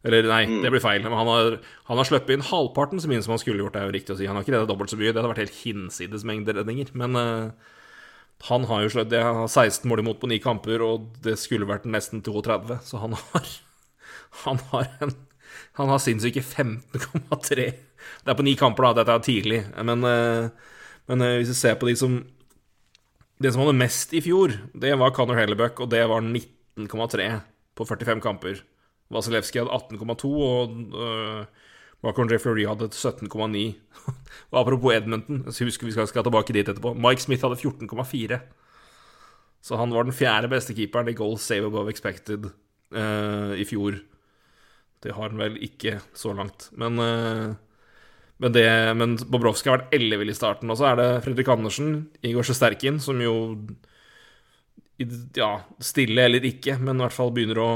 Eller 0.05 0.27
nei, 0.29 0.43
det 0.61 0.69
blir 0.69 0.83
feil. 0.83 1.01
Men 1.01 1.17
han 1.17 1.29
har, 1.31 1.55
han 1.89 1.97
har 1.97 2.05
sluppet 2.05 2.35
inn 2.35 2.45
halvparten 2.45 3.01
så 3.01 3.09
mye 3.09 3.23
som 3.25 3.33
han 3.33 3.41
skulle 3.41 3.63
gjort, 3.63 3.73
det 3.73 3.81
er 3.81 3.89
jo 3.89 3.95
riktig 3.95 4.13
å 4.13 4.19
si. 4.19 4.27
Han 4.29 4.37
har 4.37 4.45
ikke 4.45 4.53
redda 4.53 4.69
dobbelt 4.69 4.93
så 4.93 4.99
mye. 4.99 5.09
Det 5.09 5.17
hadde 5.17 5.31
vært 5.31 5.41
helt 5.41 5.61
hinsides 5.63 6.25
mengde 6.29 6.53
redninger. 6.53 6.91
Men 7.01 7.17
uh, 7.17 7.73
han 8.51 8.67
har 8.69 8.83
jo 8.83 8.91
slått 8.93 9.09
Det 9.09 9.23
har 9.25 9.47
16 9.47 9.89
mål 9.89 10.03
imot 10.03 10.21
på 10.21 10.29
ni 10.29 10.37
kamper, 10.43 10.83
og 10.85 11.09
det 11.25 11.39
skulle 11.41 11.65
vært 11.69 11.89
nesten 11.89 12.21
32, 12.25 12.77
så 12.85 13.01
han 13.01 13.17
har 13.17 13.55
Han 14.43 14.61
har 14.69 14.89
en 15.01 15.15
Han 15.79 15.89
har 15.89 15.99
sinnssyke 16.03 16.43
15,3. 16.43 17.65
Det 17.65 18.31
er 18.31 18.37
på 18.37 18.43
ni 18.45 18.53
kamper, 18.59 18.85
da. 18.85 19.01
Dette 19.01 19.15
er 19.15 19.25
tidlig. 19.25 19.59
Men 19.87 20.05
uh, 20.05 20.71
men 21.09 21.21
eh, 21.21 21.37
hvis 21.39 21.51
vi 21.53 21.57
ser 21.59 21.77
på 21.79 21.89
de 21.89 21.95
som 21.99 22.23
Det 23.35 23.51
som 23.51 23.65
hadde 23.65 23.75
mest 23.75 24.13
i 24.15 24.21
fjor, 24.23 24.53
det 24.71 24.93
var 24.95 25.11
Conor 25.11 25.35
Hellebuck, 25.35 25.81
og 25.83 25.89
det 25.91 26.05
var 26.07 26.23
19,3 26.23 27.25
på 27.75 27.83
45 27.83 28.21
kamper. 28.23 28.61
Vasilevskij 29.11 29.59
hadde 29.59 29.75
18,2, 29.75 30.29
og 30.31 30.77
uh, 30.95 31.65
Marcon 31.99 32.31
Jeffrey 32.31 32.63
hadde 32.63 32.87
17,9. 32.95 33.75
og 34.51 34.59
apropos 34.61 34.95
Edmonton, 34.95 35.43
så 35.51 35.67
husker 35.67 35.89
vi 35.89 35.91
skal, 35.91 36.07
skal 36.07 36.23
tilbake 36.23 36.55
dit 36.55 36.63
etterpå. 36.63 36.93
Mike 36.95 37.25
Smith 37.25 37.43
hadde 37.43 37.59
14,4. 37.59 38.39
Så 39.65 39.75
han 39.75 39.91
var 39.91 40.07
den 40.07 40.15
fjerde 40.15 40.47
beste 40.47 40.75
keeperen 40.77 41.09
i 41.09 41.17
goal 41.17 41.35
save 41.41 41.67
above 41.67 41.91
expected 41.91 42.47
uh, 42.95 43.53
i 43.57 43.65
fjor. 43.67 43.99
Det 45.03 45.13
har 45.13 45.27
han 45.27 45.41
vel 45.41 45.57
ikke 45.65 45.99
så 46.15 46.33
langt. 46.37 46.69
Men 46.77 47.01
uh, 47.01 47.55
men, 48.43 48.51
det, 48.55 48.67
men 48.99 49.15
Bobrovskij 49.31 49.71
har 49.71 49.79
vært 49.79 49.95
ellevill 49.95 50.33
i 50.33 50.37
starten. 50.37 50.71
Og 50.71 50.79
så 50.79 50.89
er 50.89 50.99
det 50.99 51.07
Fredrik 51.25 51.51
Andersen, 51.53 51.93
Igor 52.25 52.47
Sjesterkin, 52.47 52.99
som 53.03 53.21
jo 53.23 53.35
Ja, 55.35 55.57
stille 55.83 56.27
eller 56.27 56.45
ikke, 56.47 56.77
men 56.79 56.99
i 56.99 57.03
hvert 57.03 57.15
fall 57.15 57.33
begynner 57.35 57.59
å 57.59 57.71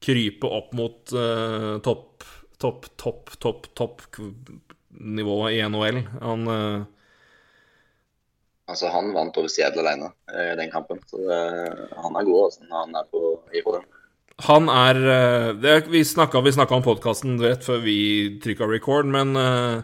krype 0.00 0.48
opp 0.48 0.70
mot 0.72 1.12
uh, 1.12 1.76
topp, 1.84 2.24
topp, 2.56 2.88
topp, 2.96 3.34
topp, 3.42 3.66
topp-nivået 3.76 5.58
i 5.58 5.60
NHL. 5.68 6.00
Han 6.22 6.48
uh, 6.48 6.88
Altså, 8.70 8.86
han 8.94 9.10
vant 9.14 9.34
over 9.40 9.50
Seattle 9.50 9.82
alene 9.82 10.12
i 10.30 10.42
eh, 10.44 10.52
den 10.58 10.70
kampen. 10.70 11.00
Så 11.10 11.18
det, 11.18 11.38
han 11.98 12.14
er 12.16 12.26
god 12.28 12.44
altså, 12.44 12.66
han 12.70 12.94
er 13.00 13.08
på, 13.10 13.22
i 13.50 13.62
form. 13.66 13.86
Han 14.46 14.70
er 14.72 15.00
eh, 15.00 15.48
det, 15.60 15.74
Vi 15.92 16.04
snakka 16.04 16.40
om 16.40 16.84
podkasten 16.84 17.40
rett 17.42 17.64
før 17.66 17.82
vi 17.84 17.96
trykka 18.42 18.68
record, 18.70 19.08
men 19.10 19.34
uh, 19.36 19.82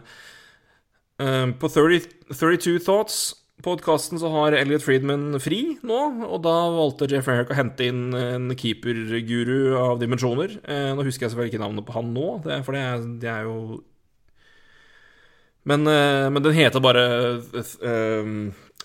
uh, 1.21 1.49
på 1.59 1.69
30, 1.69 2.07
32 2.31 2.79
Thoughts 2.85 3.19
podkasten 3.65 4.19
så 4.21 4.29
har 4.29 4.53
Elliot 4.53 4.83
Friedman 4.85 5.39
fri 5.41 5.79
nå, 5.85 5.99
og 6.27 6.43
da 6.45 6.55
valgte 6.75 7.07
Jeff 7.09 7.25
Herrick 7.25 7.49
å 7.49 7.57
hente 7.57 7.87
inn 7.89 8.13
en 8.13 8.51
keeperguru 8.53 9.73
av 9.79 9.97
dimensjoner. 9.97 10.59
Nå 10.93 11.01
husker 11.01 11.25
jeg 11.25 11.33
selvfølgelig 11.33 11.55
ikke 11.55 11.63
navnet 11.63 11.87
på 11.87 11.95
han 11.95 12.11
nå, 12.13 12.27
for 12.45 12.77
det 12.77 12.83
er, 12.83 13.07
det 13.23 13.31
er 13.33 13.47
jo 13.49 13.57
men, 15.67 15.89
men, 15.89 16.43
den 16.45 16.53
heter 16.55 16.85
bare 16.85 17.07
uh, 17.41 18.29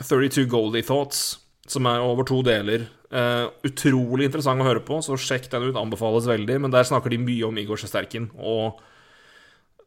32 0.00 0.48
Goldie 0.48 0.88
Thoughts, 0.88 1.41
som 1.72 1.88
er 1.88 2.04
over 2.04 2.26
to 2.28 2.40
deler. 2.46 2.86
Uh, 3.12 3.48
utrolig 3.68 4.28
interessant 4.28 4.62
å 4.62 4.68
høre 4.68 4.84
på, 4.84 5.00
så 5.04 5.18
sjekk 5.20 5.50
den 5.52 5.68
ut. 5.70 5.78
Anbefales 5.80 6.28
veldig. 6.30 6.58
Men 6.64 6.74
der 6.74 6.86
snakker 6.88 7.12
de 7.12 7.20
mye 7.22 7.48
om 7.48 7.58
Igor 7.60 7.80
Sjesterkin 7.80 8.30
og 8.38 8.80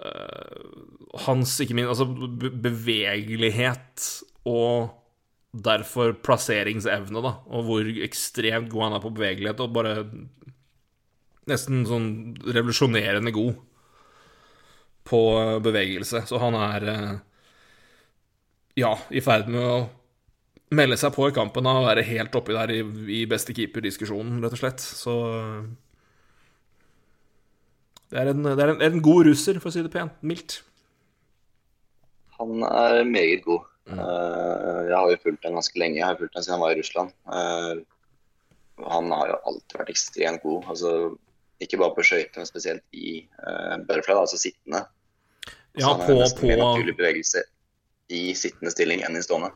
uh, 0.01 0.61
hans 1.25 1.55
ikke 1.63 1.77
minst 1.77 1.95
altså 1.95 2.09
bevegelighet 2.65 4.09
og 4.49 4.91
derfor 5.55 6.17
plasseringsevne, 6.25 7.21
da. 7.23 7.37
Og 7.47 7.69
hvor 7.69 7.93
ekstremt 8.05 8.67
god 8.73 8.89
han 8.89 8.97
er 8.97 9.05
på 9.05 9.13
bevegelighet, 9.15 9.61
og 9.63 9.77
bare 9.77 9.93
nesten 11.49 11.85
sånn 11.87 12.09
revolusjonerende 12.43 13.31
god 13.33 13.55
på 15.05 15.21
bevegelse. 15.63 16.25
Så 16.27 16.41
han 16.41 16.57
er 16.59 16.89
uh, 16.89 17.15
ja, 18.75 18.95
i 19.09 19.23
ferd 19.23 19.49
med 19.51 19.63
å 19.63 19.77
melde 20.75 20.97
seg 20.99 21.13
på 21.15 21.29
i 21.29 21.35
kampen 21.35 21.67
og 21.69 21.87
være 21.87 22.05
helt 22.07 22.35
oppi 22.37 22.55
der 22.55 22.73
i, 22.75 22.81
i 23.19 23.23
beste 23.29 23.55
keeper-diskusjonen, 23.55 24.39
rett 24.43 24.55
og 24.55 24.61
slett. 24.61 24.83
Så 24.83 25.15
det 28.11 28.21
er, 28.21 28.31
en, 28.31 28.45
det 28.45 28.61
er 28.61 28.73
en, 28.75 28.83
en, 28.85 29.01
god 29.03 29.25
russer, 29.29 29.59
for 29.61 29.71
å 29.71 29.75
si 29.75 29.83
det 29.85 29.93
pent. 29.93 30.13
Mildt. 30.25 30.59
Han 32.37 32.61
er 32.67 33.01
meget 33.07 33.43
god. 33.47 33.65
Mm. 33.89 33.99
Uh, 33.99 34.79
jeg 34.89 34.95
har 34.95 35.11
jo 35.11 35.21
fulgt 35.23 35.47
ham 35.47 35.57
ganske 35.57 35.81
lenge. 35.81 35.99
Jeg 35.99 36.07
har 36.07 36.19
fulgt 36.19 36.37
ham 36.37 36.45
siden 36.45 36.55
han 36.57 36.63
var 36.63 36.75
i 36.75 36.79
Russland. 36.79 37.15
Uh, 37.27 38.85
han 38.91 39.11
har 39.15 39.33
jo 39.33 39.41
alltid 39.51 39.77
vært 39.81 39.91
ekstremt 39.95 40.43
god. 40.45 40.69
Altså, 40.73 40.93
ikke 41.63 41.79
bare 41.81 41.95
på 41.97 42.05
skøyter, 42.05 42.39
men 42.41 42.49
spesielt 42.49 42.83
i 42.91 43.17
butterfly, 43.87 44.17
altså 44.19 44.39
sittende. 44.39 44.83
Ja, 45.79 45.93
på, 45.99 46.15
på... 46.15 46.47
mer 46.47 46.59
naturlig 46.59 46.95
bevegelse 46.97 47.45
i 48.11 48.29
sittende 48.37 48.73
stilling 48.73 49.03
enn 49.07 49.15
i 49.17 49.23
stående. 49.23 49.53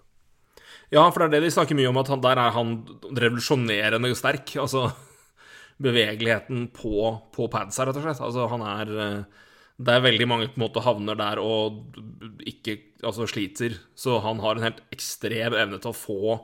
Ja, 0.90 1.04
for 1.12 1.22
det 1.22 1.28
er 1.30 1.36
det 1.38 1.48
de 1.48 1.54
snakker 1.54 1.78
mye 1.78 1.90
om, 1.92 2.00
at 2.02 2.10
han, 2.10 2.22
der 2.24 2.40
er 2.42 2.56
han 2.56 2.74
revolusjonerende 3.06 4.14
sterk. 4.18 4.56
Altså 4.62 4.88
bevegeligheten 5.86 6.70
på, 6.76 7.12
på 7.36 7.50
padsa, 7.52 7.86
rett 7.88 8.00
og 8.00 8.06
slett. 8.08 8.24
Altså 8.26 8.48
han 8.52 8.66
er 8.66 8.94
eh, 9.06 9.44
Det 9.80 9.96
er 9.96 10.04
veldig 10.04 10.28
mange 10.28 10.48
på 10.50 10.60
en 10.60 10.66
måte 10.66 10.84
havner 10.84 11.16
der 11.20 11.40
og 11.40 12.00
ikke 12.44 12.80
altså 13.04 13.30
sliter. 13.30 13.78
Så 13.96 14.18
han 14.26 14.42
har 14.44 14.58
en 14.58 14.66
helt 14.68 14.82
ekstrem 14.96 15.56
evne 15.56 15.80
til 15.80 15.94
å 15.94 16.00
få 16.00 16.40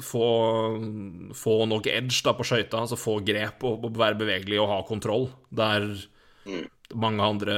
få, 0.00 0.26
få 1.36 1.54
nok 1.68 1.88
edge 1.92 2.22
da 2.24 2.32
på 2.32 2.46
skøyta, 2.48 2.78
altså 2.80 2.96
få 2.96 3.18
grep 3.26 3.60
og, 3.68 3.82
og, 3.84 3.98
være 4.00 4.16
bevegelig 4.22 4.62
og 4.62 4.70
ha 4.70 4.78
kontroll. 4.88 5.26
Det 5.52 5.66
mm 6.46 6.64
mange 6.94 7.24
andre 7.24 7.54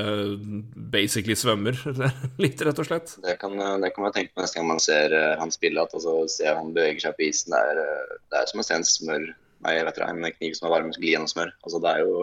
basically 0.93 1.37
svømmer 1.37 1.77
litt, 2.43 2.63
rett 2.65 2.81
og 2.81 2.89
slett. 2.89 3.15
Det 3.25 3.37
kan, 3.41 3.57
det 3.83 3.91
kan 3.95 4.07
man 4.07 4.15
tenke 4.15 4.33
på 4.35 4.43
neste 4.45 4.59
gang 4.59 4.71
man 4.71 4.83
ser 4.83 5.13
uh, 5.15 5.37
han 5.41 5.53
spille, 5.55 5.83
at 5.83 5.95
altså, 5.97 6.15
ser 6.33 6.57
han 6.57 6.73
beveger 6.77 7.09
seg 7.09 7.19
på 7.19 7.27
isen. 7.29 7.53
Det 7.55 7.61
er, 7.61 7.83
uh, 7.83 8.17
det 8.33 8.41
er 8.41 8.51
som 8.51 8.63
å 8.63 8.67
se 8.67 8.79
en 8.79 8.89
smør 8.89 9.29
Nei, 9.59 9.73
vet 9.83 9.97
ikke, 9.99 10.07
en 10.07 10.35
kniv 10.37 10.53
som 10.55 10.69
er 10.69 10.71
varm 10.71 10.93
gli 10.95 11.09
gjennom 11.11 11.27
smør. 11.27 11.49
Altså, 11.67 11.81
det 11.83 11.91
er 11.91 12.05
jo 12.05 12.21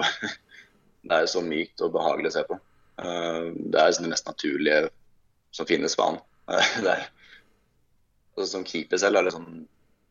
det 1.09 1.17
er 1.17 1.25
så 1.27 1.41
mykt 1.43 1.81
og 1.83 1.91
behagelig 1.91 2.29
å 2.31 2.35
se 2.37 2.43
på. 2.47 2.57
Uh, 2.95 3.51
det 3.59 3.81
er 3.81 3.89
liksom 3.89 4.07
det 4.07 4.11
mest 4.13 4.29
naturlige 4.29 4.77
som 5.55 5.67
finnes 5.67 5.97
for 5.99 6.13
han. 6.13 6.21
det 6.85 6.93
er, 6.93 7.03
altså, 8.37 8.47
som 8.53 8.63
keeper 8.67 9.01
selv, 9.03 9.19
eller 9.19 9.35
sånn, 9.35 9.65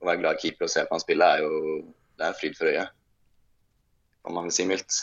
å 0.04 0.10
være 0.10 0.20
glad 0.20 0.42
keeper 0.42 0.68
og 0.68 0.74
se 0.74 0.84
på 0.84 0.92
han 0.92 1.04
spille, 1.04 1.30
er 1.32 1.46
jo 1.46 1.80
det 2.20 2.28
er 2.28 2.38
fryd 2.38 2.60
for 2.60 2.68
øyet. 2.68 2.92
Kan 4.24 4.36
man 4.36 4.52
si 4.52 4.68
mildt 4.68 5.00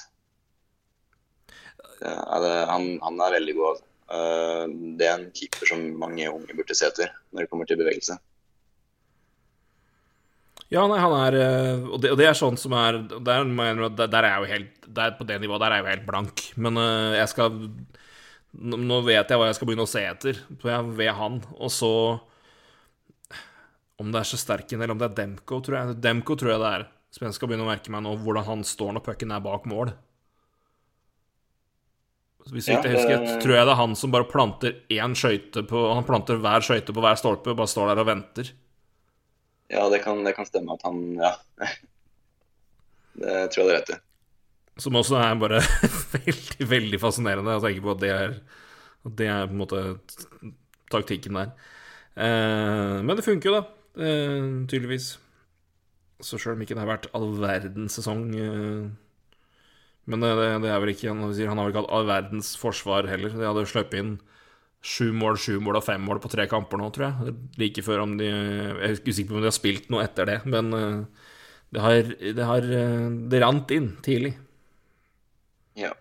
det, 2.02 2.52
han, 2.70 2.88
han, 3.04 3.22
er 3.22 3.38
veldig 3.38 3.56
god. 3.58 3.86
Uh, 4.12 4.66
det 5.00 5.08
er 5.08 5.16
en 5.16 5.30
keeper 5.36 5.70
som 5.70 5.86
mange 6.02 6.28
unge 6.32 6.58
burde 6.58 6.76
se 6.76 6.90
etter 6.90 7.14
når 7.32 7.46
det 7.46 7.52
kommer 7.52 7.70
til 7.70 7.80
bevegelse. 7.80 8.18
Ja, 10.72 10.86
nei, 10.88 11.02
han 11.04 11.14
er 11.18 11.36
eh, 11.36 11.82
Og 11.92 12.00
det, 12.00 12.14
og 12.14 12.20
det 12.20 12.30
er 12.30 12.38
sånn 12.38 12.56
som 12.56 12.72
er 12.80 13.02
Der, 13.12 13.42
der 13.44 14.18
er 14.22 14.28
jeg 14.30 14.38
jo 14.40 14.50
helt 14.54 14.86
der, 14.88 15.10
På 15.18 15.26
det 15.28 15.42
nivået 15.42 15.60
der 15.60 15.74
er 15.74 15.82
jeg 15.82 15.84
jo 15.84 15.90
helt 15.90 16.06
blank. 16.08 16.44
Men 16.56 16.80
jeg 17.18 17.28
skal 17.28 17.58
Nå 18.56 19.00
vet 19.04 19.28
jeg 19.32 19.40
hva 19.40 19.50
jeg 19.50 19.58
skal 19.58 19.68
begynne 19.68 19.84
å 19.84 19.92
se 19.92 20.04
etter 20.08 20.40
ved 20.62 21.12
han. 21.18 21.42
Og 21.60 21.74
så 21.76 21.92
Om 24.00 24.14
det 24.14 24.22
er 24.22 24.30
Sjesterkin 24.32 24.80
eller 24.80 24.96
om 24.96 25.02
det 25.02 25.10
er 25.10 25.18
Demko, 25.20 25.60
tror 25.60 25.78
jeg. 25.78 26.00
Demko 26.04 26.40
tror 26.40 26.54
jeg 26.54 26.64
det 26.64 26.72
er. 26.78 26.88
Som 27.12 27.28
jeg 27.28 27.36
skal 27.36 27.52
begynne 27.52 27.68
å 27.68 27.72
merke 27.72 27.92
meg 27.92 28.06
nå, 28.06 28.16
hvordan 28.24 28.48
han 28.48 28.64
står 28.68 28.96
når 28.96 29.06
pucken 29.06 29.36
er 29.36 29.44
bak 29.44 29.68
mål. 29.68 29.92
Hvis 32.50 32.68
jeg 32.68 32.80
ikke 32.80 32.96
husker, 32.96 33.22
det... 33.22 33.38
tror 33.44 33.56
jeg 33.56 33.68
det 33.68 33.74
er 33.76 33.80
han 33.80 33.94
som 34.00 34.14
bare 34.14 34.28
planter 34.30 34.78
én 34.92 35.14
skøyte 35.18 35.62
på 35.70 35.84
Han 35.94 36.08
planter 36.08 36.39
hver 36.42 36.66
skøyte 36.66 36.96
på 36.96 37.04
hver 37.04 37.20
stolpe 37.20 37.54
og 37.54 37.60
bare 37.60 37.70
står 37.70 37.92
der 37.92 38.02
og 38.02 38.08
venter. 38.10 38.50
Ja, 39.72 39.86
det 39.94 40.02
kan, 40.04 40.24
det 40.26 40.34
kan 40.36 40.48
stemme 40.50 40.76
at 40.76 40.88
han 40.88 41.04
Ja. 41.22 41.36
Det 43.12 43.32
tror 43.52 43.66
jeg 43.66 43.68
det 43.68 43.74
er 43.74 43.80
rett 43.82 43.89
i. 43.92 43.96
Som 44.80 44.96
også 44.96 45.18
er 45.20 45.34
bare 45.36 45.58
veldig, 46.16 46.68
veldig 46.72 47.00
fascinerende 47.02 47.58
å 47.60 47.64
tenke 47.64 47.84
på 47.84 47.92
at 47.92 48.00
det 48.00 48.12
er, 48.16 48.38
at 49.04 49.18
det 49.20 49.28
er 49.28 49.50
på 49.50 49.52
en 49.52 49.60
måte 49.60 49.82
taktikken 50.94 51.36
der. 51.36 51.52
Eh, 52.16 52.96
men 53.04 53.12
det 53.20 53.26
funker 53.28 53.52
jo, 53.52 53.60
da. 53.60 53.82
Eh, 54.00 54.48
tydeligvis. 54.72 55.14
Så 56.24 56.39
sjøl 56.39 56.56
om 56.56 56.64
ikke 56.64 56.78
det 56.78 56.86
har 56.86 56.94
vært 56.94 57.10
all 57.18 57.28
verdens 57.42 58.00
sesong 58.00 58.24
eh, 58.38 58.88
men 60.12 60.24
det, 60.24 60.32
det, 60.66 60.70
er 60.72 60.84
vel 60.84 60.91
ikke 60.93 61.14
Han, 61.14 61.24
har 61.24 61.64
vel 61.64 61.74
ikke 61.74 61.84
hatt 61.86 61.95
all 61.95 62.09
verdens 62.09 62.53
forsvar 62.59 63.07
heller. 63.09 63.34
De 63.34 63.47
hadde 63.47 63.66
sluppet 63.70 64.01
inn 64.01 64.14
sju 64.82 65.12
mål, 65.14 65.38
sju 65.38 65.59
mål 65.62 65.78
og 65.78 65.86
fem 65.86 66.01
mål 66.01 66.20
på 66.24 66.32
tre 66.34 66.47
kamper 66.51 66.82
nå, 66.82 66.89
tror 66.93 67.07
jeg. 67.07 67.36
Like 67.62 67.86
før 67.86 68.05
om 68.05 68.16
de 68.20 68.30
Jeg 68.30 68.78
er 68.89 69.01
usikker 69.01 69.32
på 69.32 69.39
om 69.39 69.43
de 69.45 69.51
har 69.51 69.57
spilt 69.57 69.91
noe 69.93 70.05
etter 70.05 70.30
det, 70.30 70.39
men 70.49 70.72
eh, 70.78 71.28
det 71.72 71.84
har, 71.84 72.16
det 72.39 72.47
har 72.47 72.66
Det 73.32 73.43
rant 73.43 73.72
inn 73.72 73.91
tidlig. 74.03 74.34
Ja. 75.80 75.93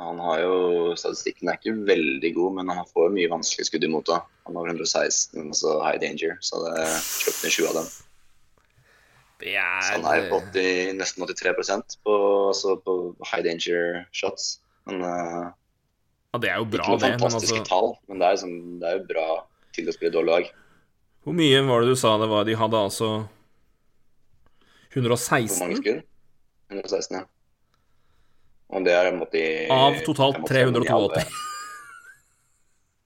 Han 0.00 0.18
har 0.24 0.40
jo 0.42 0.54
Statistikken 0.98 1.48
er 1.48 1.60
ikke 1.60 1.76
veldig 1.88 2.32
god, 2.36 2.56
men 2.58 2.72
han 2.72 2.88
får 2.88 3.12
mye 3.14 3.30
vanskelige 3.32 3.70
skudd 3.70 3.86
imot. 3.88 4.08
da. 4.08 4.22
Han 4.48 4.58
har 4.58 4.72
116, 4.72 5.38
altså 5.46 5.76
high 5.84 6.00
danger, 6.02 6.34
så 6.44 6.64
det 6.66 6.72
inn 6.88 7.54
20 7.54 7.68
av 7.70 7.78
dem. 7.80 7.92
Det 9.42 9.58
Så 9.58 9.96
han 9.96 10.04
er 10.06 10.20
er 10.22 10.28
på 10.30 10.38
80, 10.52 10.92
nesten 10.98 11.26
83 11.26 11.98
på, 12.06 12.14
altså 12.52 12.76
på 12.84 12.94
high 13.26 13.42
danger 13.42 14.04
shots. 14.14 14.60
Men 14.86 15.02
uh, 15.02 15.50
Ja, 16.32 16.38
det 16.40 16.48
er 16.50 16.56
jo 16.60 16.66
ikke 16.66 16.76
bra, 16.78 16.86
noe 16.88 17.00
det, 17.02 17.10
men 17.10 17.20
fantastiske 17.20 17.58
altså 17.58 17.68
tall. 17.68 17.90
Men 18.08 18.22
det 18.22 18.28
er, 18.28 18.36
sånn, 18.40 18.58
det 18.80 18.88
er 18.88 18.94
jo 19.00 19.04
bra 19.10 19.26
til 19.74 19.90
å 19.90 19.94
spille 19.96 20.14
dårlig 20.14 20.30
lag. 20.32 20.44
Hvor 21.22 21.34
mye 21.38 21.60
var 21.66 21.82
det 21.82 21.92
du 21.92 21.98
sa 21.98 22.16
det 22.22 22.28
var? 22.30 22.46
De 22.48 22.54
hadde 22.58 22.78
altså 22.88 23.08
Hvor 24.92 25.02
mange 25.02 25.18
116 25.18 25.76
skudd? 25.82 26.02
116, 26.72 27.18
ja. 27.18 27.24
Og 28.72 28.86
det 28.86 28.94
er 28.96 29.10
en 29.10 29.18
måte 29.20 29.36
i 29.36 29.68
av 29.70 29.98
totalt 30.06 30.38
en 30.38 30.42
måte 30.46 30.54
i 30.54 30.64
382. 30.64 31.24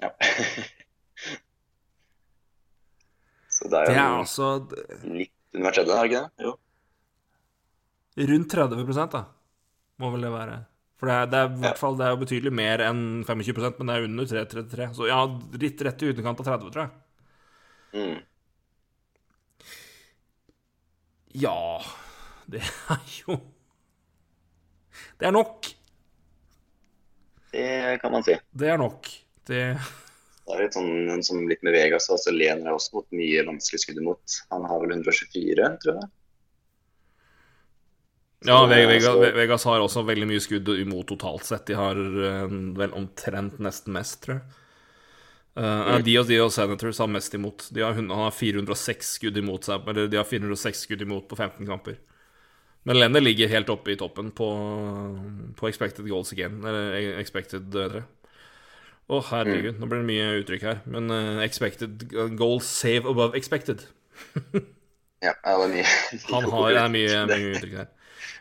Ja. 0.04 0.10
Så 3.56 3.68
det 3.72 3.78
er 3.80 3.86
Det 3.88 3.96
er 3.96 4.12
altså 4.20 4.46
litt 5.08 5.35
under 5.56 5.70
hver 5.70 5.76
tredje, 5.78 5.96
er 5.96 6.04
det 6.04 6.12
ikke 6.12 6.22
det? 6.22 6.46
Jo. 6.46 6.54
rundt 8.30 8.52
30 8.52 9.10
da. 9.12 9.22
Må 10.02 10.10
vel 10.12 10.26
det 10.26 10.32
være. 10.34 10.56
For 10.96 11.08
det 11.08 11.16
er, 11.16 11.26
det 11.32 11.38
er, 11.40 11.50
i 11.52 11.62
hvert 11.64 11.80
fall, 11.80 11.96
det 11.98 12.06
er 12.06 12.14
jo 12.14 12.20
betydelig 12.22 12.52
mer 12.56 12.82
enn 12.86 13.02
25% 13.28 13.80
men 13.80 13.90
det 13.90 13.96
er 13.96 14.06
under 14.08 14.30
3,33. 14.30 14.88
Så 14.96 15.08
ja, 15.10 15.18
litt 15.60 15.82
rett 15.84 16.04
i 16.04 16.12
underkant 16.12 16.40
av 16.40 16.48
30, 16.52 16.72
tror 16.72 16.86
jeg. 16.86 16.92
Mm. 17.96 18.16
Ja 21.36 21.80
Det 22.50 22.60
er 22.60 23.04
jo 23.22 23.36
Det 25.20 25.28
er 25.28 25.32
nok. 25.32 25.68
Det 27.52 27.68
kan 28.02 28.12
man 28.12 28.24
si. 28.24 28.36
Det 28.52 28.68
er 28.68 28.80
nok. 28.80 29.08
Det 29.48 29.60
Det 30.46 30.54
er 30.54 30.62
litt 30.62 30.76
sånn, 30.76 31.22
som 31.26 31.40
litt 31.50 31.64
med 31.66 31.74
Vegas, 31.74 32.06
altså 32.12 32.30
lener 32.30 32.68
jeg 32.68 32.78
også 32.78 32.94
mot 32.94 33.16
mye 33.18 33.42
vanskelig 33.48 33.80
skudd 33.82 33.98
imot. 33.98 34.36
Han 34.54 34.66
har 34.70 34.82
vel 34.84 34.94
124, 34.94 35.70
tror 35.82 35.96
jeg. 35.96 36.10
Ja, 38.46 38.60
Så, 38.60 38.66
Ve- 38.70 38.86
Vegas, 38.86 39.04
så- 39.04 39.34
Vegas 39.34 39.64
har 39.64 39.80
også 39.80 40.04
veldig 40.06 40.28
mye 40.28 40.40
skudd 40.40 40.68
imot 40.68 41.08
totalt 41.08 41.44
sett. 41.44 41.66
De 41.66 41.74
har 41.74 41.96
eh, 41.96 42.46
vel 42.78 42.92
omtrent 42.94 43.58
nesten 43.58 43.92
mest, 43.92 44.22
tror 44.22 44.38
jeg. 44.38 44.42
Uh, 45.56 46.02
de 46.04 46.18
og 46.20 46.26
de 46.28 46.36
og 46.44 46.50
Senators 46.52 46.98
har 47.00 47.08
mest 47.08 47.32
imot. 47.34 47.70
De 47.72 47.80
har, 47.80 47.94
har 47.94 48.30
406 48.30 49.14
skudd 49.16 49.38
imot 49.40 49.64
seg 49.64 49.86
Eller 49.88 50.06
de 50.12 50.18
har 50.20 50.26
406 50.28 50.82
skudd 50.84 51.00
imot 51.00 51.30
på 51.30 51.36
15 51.38 51.64
kamper. 51.66 51.96
Men 52.84 52.98
Lenner 53.00 53.20
ligger 53.24 53.48
helt 53.48 53.70
oppe 53.72 53.94
i 53.94 53.96
toppen 53.96 54.28
på, 54.36 54.46
på 55.56 55.68
expected 55.68 56.06
goals 56.06 56.32
again. 56.32 56.60
Eller 56.62 57.16
expected 57.18 57.74
uh, 57.74 58.02
tre. 59.06 59.16
oh, 59.16 59.26
herregud, 59.30 59.78
nå 59.80 59.88
blir 59.90 60.02
det 60.02 60.08
mye 60.10 60.30
uttrykk 60.40 60.64
her. 60.66 60.80
Men 60.90 61.12
uh, 61.12 61.42
expected 61.44 62.08
goals 62.38 62.66
save 62.66 63.06
above 63.08 63.38
expected. 63.38 63.86
Ja, 65.24 65.32
det 65.32 65.52
er 65.64 65.70
mye. 65.72 65.84
Han 66.28 66.46
har 66.52 66.74
det 66.74 66.80
er 66.80 66.90
mye, 66.92 67.20
mye 67.30 67.52
uttrykk 67.54 67.76
her. 67.80 67.92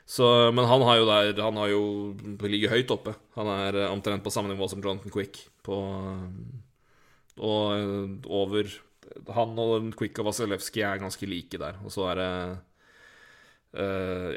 Så, 0.05 0.25
men 0.53 0.67
han 0.69 0.83
har 0.85 0.99
jo 0.99 1.05
der 1.07 1.39
Han 1.41 1.55
har 1.57 1.69
jo 1.71 1.83
ligger 2.43 2.73
høyt 2.75 2.91
oppe. 2.93 3.15
Han 3.39 3.47
er 3.49 3.79
eh, 3.79 3.87
omtrent 3.89 4.25
på 4.25 4.33
samme 4.33 4.51
nivå 4.51 4.67
som 4.69 4.83
Jonathan 4.83 5.13
Quick 5.13 5.39
på 5.65 5.79
eh, 6.11 6.27
Og 7.41 8.27
over 8.27 8.69
Han 9.39 9.55
og 9.63 9.87
Quick 9.97 10.19
og 10.21 10.29
Vasilevskij 10.29 10.83
er 10.85 11.01
ganske 11.01 11.29
like 11.31 11.57
der. 11.57 11.79
Og 11.87 11.95
så 11.95 12.11
er 12.11 12.21
det 12.21 12.29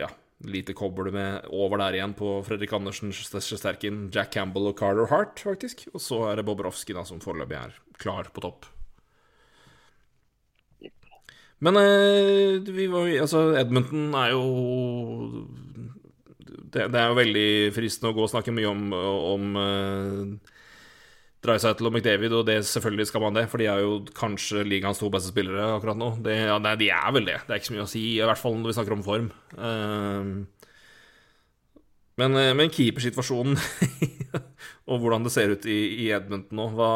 Ja, 0.00 0.08
lite 0.46 0.74
kobbel 0.76 1.10
med 1.14 1.48
over 1.50 1.80
der 1.82 1.98
igjen 1.98 2.14
på 2.18 2.38
Fredrik 2.46 2.72
Andersen, 2.76 3.10
Sjesterkin, 3.12 4.06
Jack 4.14 4.32
Campbell 4.36 4.70
og 4.70 4.78
Carter 4.78 5.08
Hart, 5.10 5.40
faktisk. 5.42 5.88
Og 5.94 6.02
så 6.02 6.20
er 6.30 6.38
det 6.38 6.46
Bobrovskij, 6.46 6.94
da, 6.94 7.04
som 7.08 7.22
foreløpig 7.22 7.58
er 7.58 7.78
klar 7.98 8.30
på 8.30 8.44
topp. 8.44 8.68
Men 11.58 11.74
eh, 11.80 12.60
vi 12.62 12.86
var, 12.86 13.08
altså, 13.18 13.48
Edmonton 13.58 14.14
er 14.14 14.30
jo 14.30 14.44
det, 16.68 16.86
det 16.92 17.00
er 17.00 17.08
jo 17.10 17.18
veldig 17.18 17.48
fristende 17.74 18.12
å 18.12 18.16
gå 18.16 18.22
og 18.26 18.30
snakke 18.30 18.54
mye 18.54 18.70
om, 18.70 18.92
om 18.94 19.58
uh, 19.58 20.54
Dreisaitl 21.44 21.86
og 21.86 21.94
McDavid, 21.94 22.32
og 22.34 22.46
det 22.48 22.56
selvfølgelig 22.66 23.06
skal 23.12 23.22
man 23.22 23.36
det, 23.36 23.44
for 23.50 23.62
de 23.62 23.68
er 23.70 23.82
jo 23.84 24.00
kanskje 24.16 24.64
ligaens 24.66 24.98
to 24.98 25.10
beste 25.12 25.30
spillere 25.30 25.68
akkurat 25.76 25.98
nå. 25.98 26.10
Det, 26.24 26.34
ja, 26.48 26.56
nei, 26.62 26.74
de 26.80 26.88
er 26.90 27.12
vel 27.14 27.28
det. 27.28 27.36
Det 27.46 27.54
er 27.54 27.60
ikke 27.60 27.70
så 27.70 27.76
mye 27.76 27.84
å 27.84 27.90
si, 27.92 28.02
i 28.16 28.24
hvert 28.26 28.40
fall 28.40 28.56
når 28.58 28.72
vi 28.72 28.78
snakker 28.78 28.96
om 28.96 29.04
form. 29.06 29.28
Eh, 29.54 30.32
men, 32.18 32.34
eh, 32.40 32.54
men 32.58 32.72
keepersituasjonen 32.74 33.54
og 34.90 34.98
hvordan 34.98 35.28
det 35.28 35.34
ser 35.34 35.54
ut 35.54 35.68
i, 35.70 35.78
i 36.02 36.10
Edmonton 36.16 36.58
nå, 36.58 36.66
hva 36.74 36.90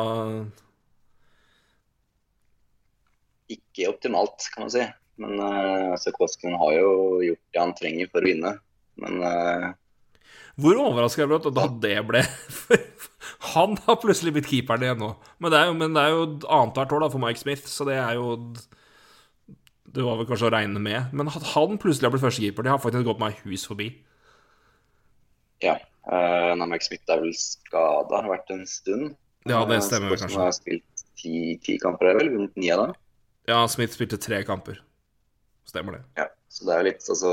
Ikke 3.52 3.90
optimalt, 3.92 4.48
kan 4.50 4.66
man 4.66 4.74
si. 4.74 4.82
Men 5.20 5.38
uh, 5.38 5.92
altså, 5.92 6.10
har 6.16 6.72
jo 6.74 6.92
gjort 7.22 7.42
det 7.52 7.60
han 7.60 7.74
trenger 7.76 8.10
for 8.10 8.24
å 8.24 8.30
vinne. 8.30 8.52
Men 8.98 9.22
uh... 9.22 9.66
Hvor 10.58 10.80
overraska 10.80 11.24
er 11.24 11.30
du 11.30 11.36
at 11.36 11.48
da 11.54 11.66
det 11.84 11.98
ble 12.08 12.24
Han 13.42 13.76
har 13.86 13.96
plutselig 14.02 14.32
blitt 14.36 14.46
keeperen 14.50 14.84
igjen 14.86 15.00
nå. 15.02 15.10
Men 15.42 15.50
det 15.52 15.58
er 15.58 15.66
jo, 15.70 15.74
men 15.78 15.96
det 15.96 16.02
er 16.02 16.12
jo 16.14 16.22
annethvert 16.46 16.92
år 16.94 17.02
da 17.04 17.08
for 17.10 17.22
Mike 17.22 17.40
Smith, 17.40 17.66
så 17.66 17.86
det 17.88 17.96
er 17.98 18.14
jo 18.14 18.36
Det 19.92 20.04
var 20.06 20.16
vel 20.20 20.28
kanskje 20.28 20.46
å 20.48 20.52
regne 20.54 20.80
med. 20.80 21.10
Men 21.12 21.28
at 21.28 21.42
han 21.52 21.74
plutselig 21.82 22.06
har 22.06 22.12
blitt 22.14 22.22
førstekeeper, 22.24 22.64
det 22.64 22.70
har 22.72 22.80
faktisk 22.80 23.04
gått 23.08 23.20
meg 23.20 23.40
hus 23.44 23.66
forbi. 23.68 23.90
ja. 25.62 25.78
Uh, 26.02 26.56
Mike 26.66 26.82
Smith 26.82 27.06
er 27.14 27.20
vel 27.22 27.34
skada, 27.38 28.22
har 28.24 28.26
vært 28.26 28.48
en 28.50 28.64
stund. 28.66 29.12
Ja, 29.46 29.60
det 29.66 29.76
Eh, 29.76 29.84
stemmer 29.86 30.10
vel 30.10 30.18
kanskje. 30.18 30.34
Han 30.38 30.48
har 30.48 30.56
spilt 30.56 31.04
ti, 31.18 31.58
ti 31.62 31.76
kamper, 31.78 32.08
er 32.10 32.16
vel? 32.18 32.30
Vunnet 32.34 32.56
ni 32.58 32.70
av 32.74 32.86
dem. 32.86 32.94
Ja, 33.46 33.60
Smith 33.70 33.94
spilte 33.94 34.18
tre 34.18 34.40
kamper. 34.46 34.80
Stemmer 35.66 35.92
det. 35.98 36.02
Ja, 36.18 36.26
så 36.50 36.66
det 36.66 36.74
er 36.74 36.82
litt 36.88 37.06
altså 37.06 37.30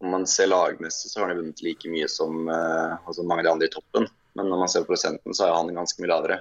Om 0.00 0.08
man 0.14 0.24
ser 0.26 0.48
lagmessig, 0.48 1.10
så 1.12 1.20
har 1.20 1.28
han 1.28 1.42
vunnet 1.42 1.60
like 1.60 1.88
mye 1.92 2.08
som 2.08 2.48
eh, 2.48 2.96
altså 3.04 3.22
mange 3.28 3.44
av 3.44 3.44
de 3.44 3.52
andre 3.52 3.68
i 3.68 3.74
toppen. 3.74 4.08
Men 4.38 4.50
når 4.50 4.62
man 4.62 4.70
ser 4.70 4.86
prosenten, 4.88 5.34
så 5.34 5.48
er 5.48 5.56
han 5.56 5.74
ganske 5.74 6.02
mye 6.02 6.10
lavere. 6.12 6.38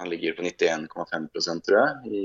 Han 0.00 0.10
ligger 0.10 0.34
på 0.36 0.42
91,5 0.42 1.60
tror 1.64 1.76
jeg, 1.78 1.90
i, 2.10 2.22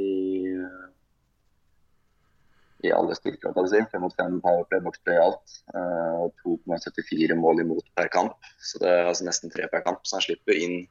i 2.88 2.92
alle 2.96 3.16
styrker. 3.16 3.54
kan 3.54 3.70
si. 3.70 3.82
5 3.92 4.02
mot 4.02 4.16
5 4.18 4.40
powerplay, 4.44 4.82
boxplay, 4.86 5.20
alt. 5.22 5.58
eh, 5.74 6.16
Og 6.26 6.34
2,74 6.46 7.36
mål 7.38 7.62
imot 7.66 7.86
per 7.96 8.10
kamp. 8.12 8.38
Så 8.58 8.82
det 8.82 8.90
er 8.90 9.10
altså 9.12 9.28
nesten 9.28 9.54
tre 9.54 9.68
per 9.72 9.86
kamp. 9.86 10.02
Så 10.04 10.18
han 10.18 10.26
slipper 10.26 10.58
inn 10.58 10.88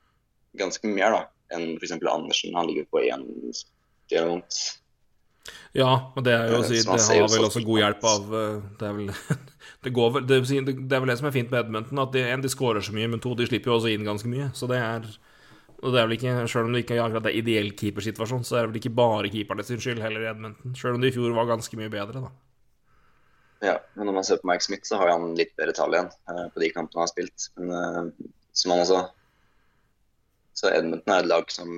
ganske 0.59 0.87
mye 0.89 1.01
mer 1.01 1.17
da, 1.17 1.23
enn 1.57 1.75
f.eks. 1.81 1.97
Andersen. 1.99 2.55
Han 2.57 2.71
ligger 2.71 2.87
på 2.93 3.03
1,70 3.05 3.65
eller 4.13 4.37
noe. 4.37 4.61
Ja, 5.77 5.91
og 6.17 6.25
det 6.25 6.33
er 6.35 6.51
jo 6.53 6.61
å 6.61 6.67
si, 6.67 6.79
det 6.81 7.05
har 7.09 7.29
vel 7.33 7.47
også 7.47 7.63
god 7.65 7.79
hjelp 7.81 8.03
av 8.09 8.35
eh, 8.37 8.57
Det 8.81 8.89
er 8.89 8.97
vel 8.99 9.11
det, 9.85 9.93
går 9.95 10.21
det, 10.27 10.43
det 10.45 10.97
er 10.97 11.03
vel 11.03 11.13
det 11.13 11.19
som 11.21 11.31
er 11.31 11.35
fint 11.35 11.51
med 11.53 11.65
Edmonton, 11.65 12.03
at 12.03 12.13
de, 12.15 12.25
en, 12.29 12.45
de 12.45 12.51
skårer 12.53 12.85
så 12.85 12.95
mye, 12.97 13.09
men 13.11 13.23
to, 13.23 13.35
de 13.39 13.47
slipper 13.49 13.73
jo 13.73 13.79
også 13.79 13.93
inn 13.93 14.07
ganske 14.07 14.31
mye. 14.31 14.51
Så 14.57 14.71
det 14.71 14.81
er 14.83 15.09
og 15.79 15.95
det 15.95 16.01
er 16.01 16.09
vel 16.09 16.17
ikke, 16.17 16.35
Selv 16.51 16.67
om 16.67 16.75
det 16.75 16.83
ikke 16.83 16.97
er 16.97 17.05
akkurat 17.05 17.29
er 17.31 17.39
ideell 17.39 17.71
keepersituasjon, 17.79 18.45
så 18.47 18.57
er 18.57 18.67
det 18.67 18.73
vel 18.73 18.81
ikke 18.81 18.97
bare 18.99 19.31
keeperne 19.31 19.65
sin 19.67 19.81
skyld 19.83 20.03
heller 20.03 20.25
i 20.25 20.31
Edmonton. 20.33 20.75
Selv 20.75 20.99
om 20.99 21.03
det 21.03 21.13
i 21.13 21.15
fjor 21.15 21.37
var 21.37 21.47
ganske 21.53 21.79
mye 21.79 21.93
bedre, 21.93 22.25
da. 22.25 22.33
Ja, 23.63 23.77
men 23.95 24.07
når 24.07 24.17
man 24.19 24.27
ser 24.27 24.41
på 24.43 24.49
Mike 24.51 24.65
Smith, 24.65 24.87
så 24.87 24.99
har 24.99 25.13
han 25.13 25.33
litt 25.39 25.55
bedre 25.59 25.75
tall 25.75 25.95
igjen 25.95 26.11
eh, 26.31 26.45
på 26.55 26.63
de 26.63 26.71
kampene 26.75 27.01
han 27.01 27.07
har 27.07 27.13
spilt. 27.13 27.47
Men 27.59 27.73
eh, 27.75 28.29
som 28.55 28.75
han 28.75 28.83
også 28.83 29.07
Så 30.59 30.71
Edmonton 30.75 31.15
er 31.15 31.23
et 31.23 31.31
lag 31.31 31.51
som 31.55 31.69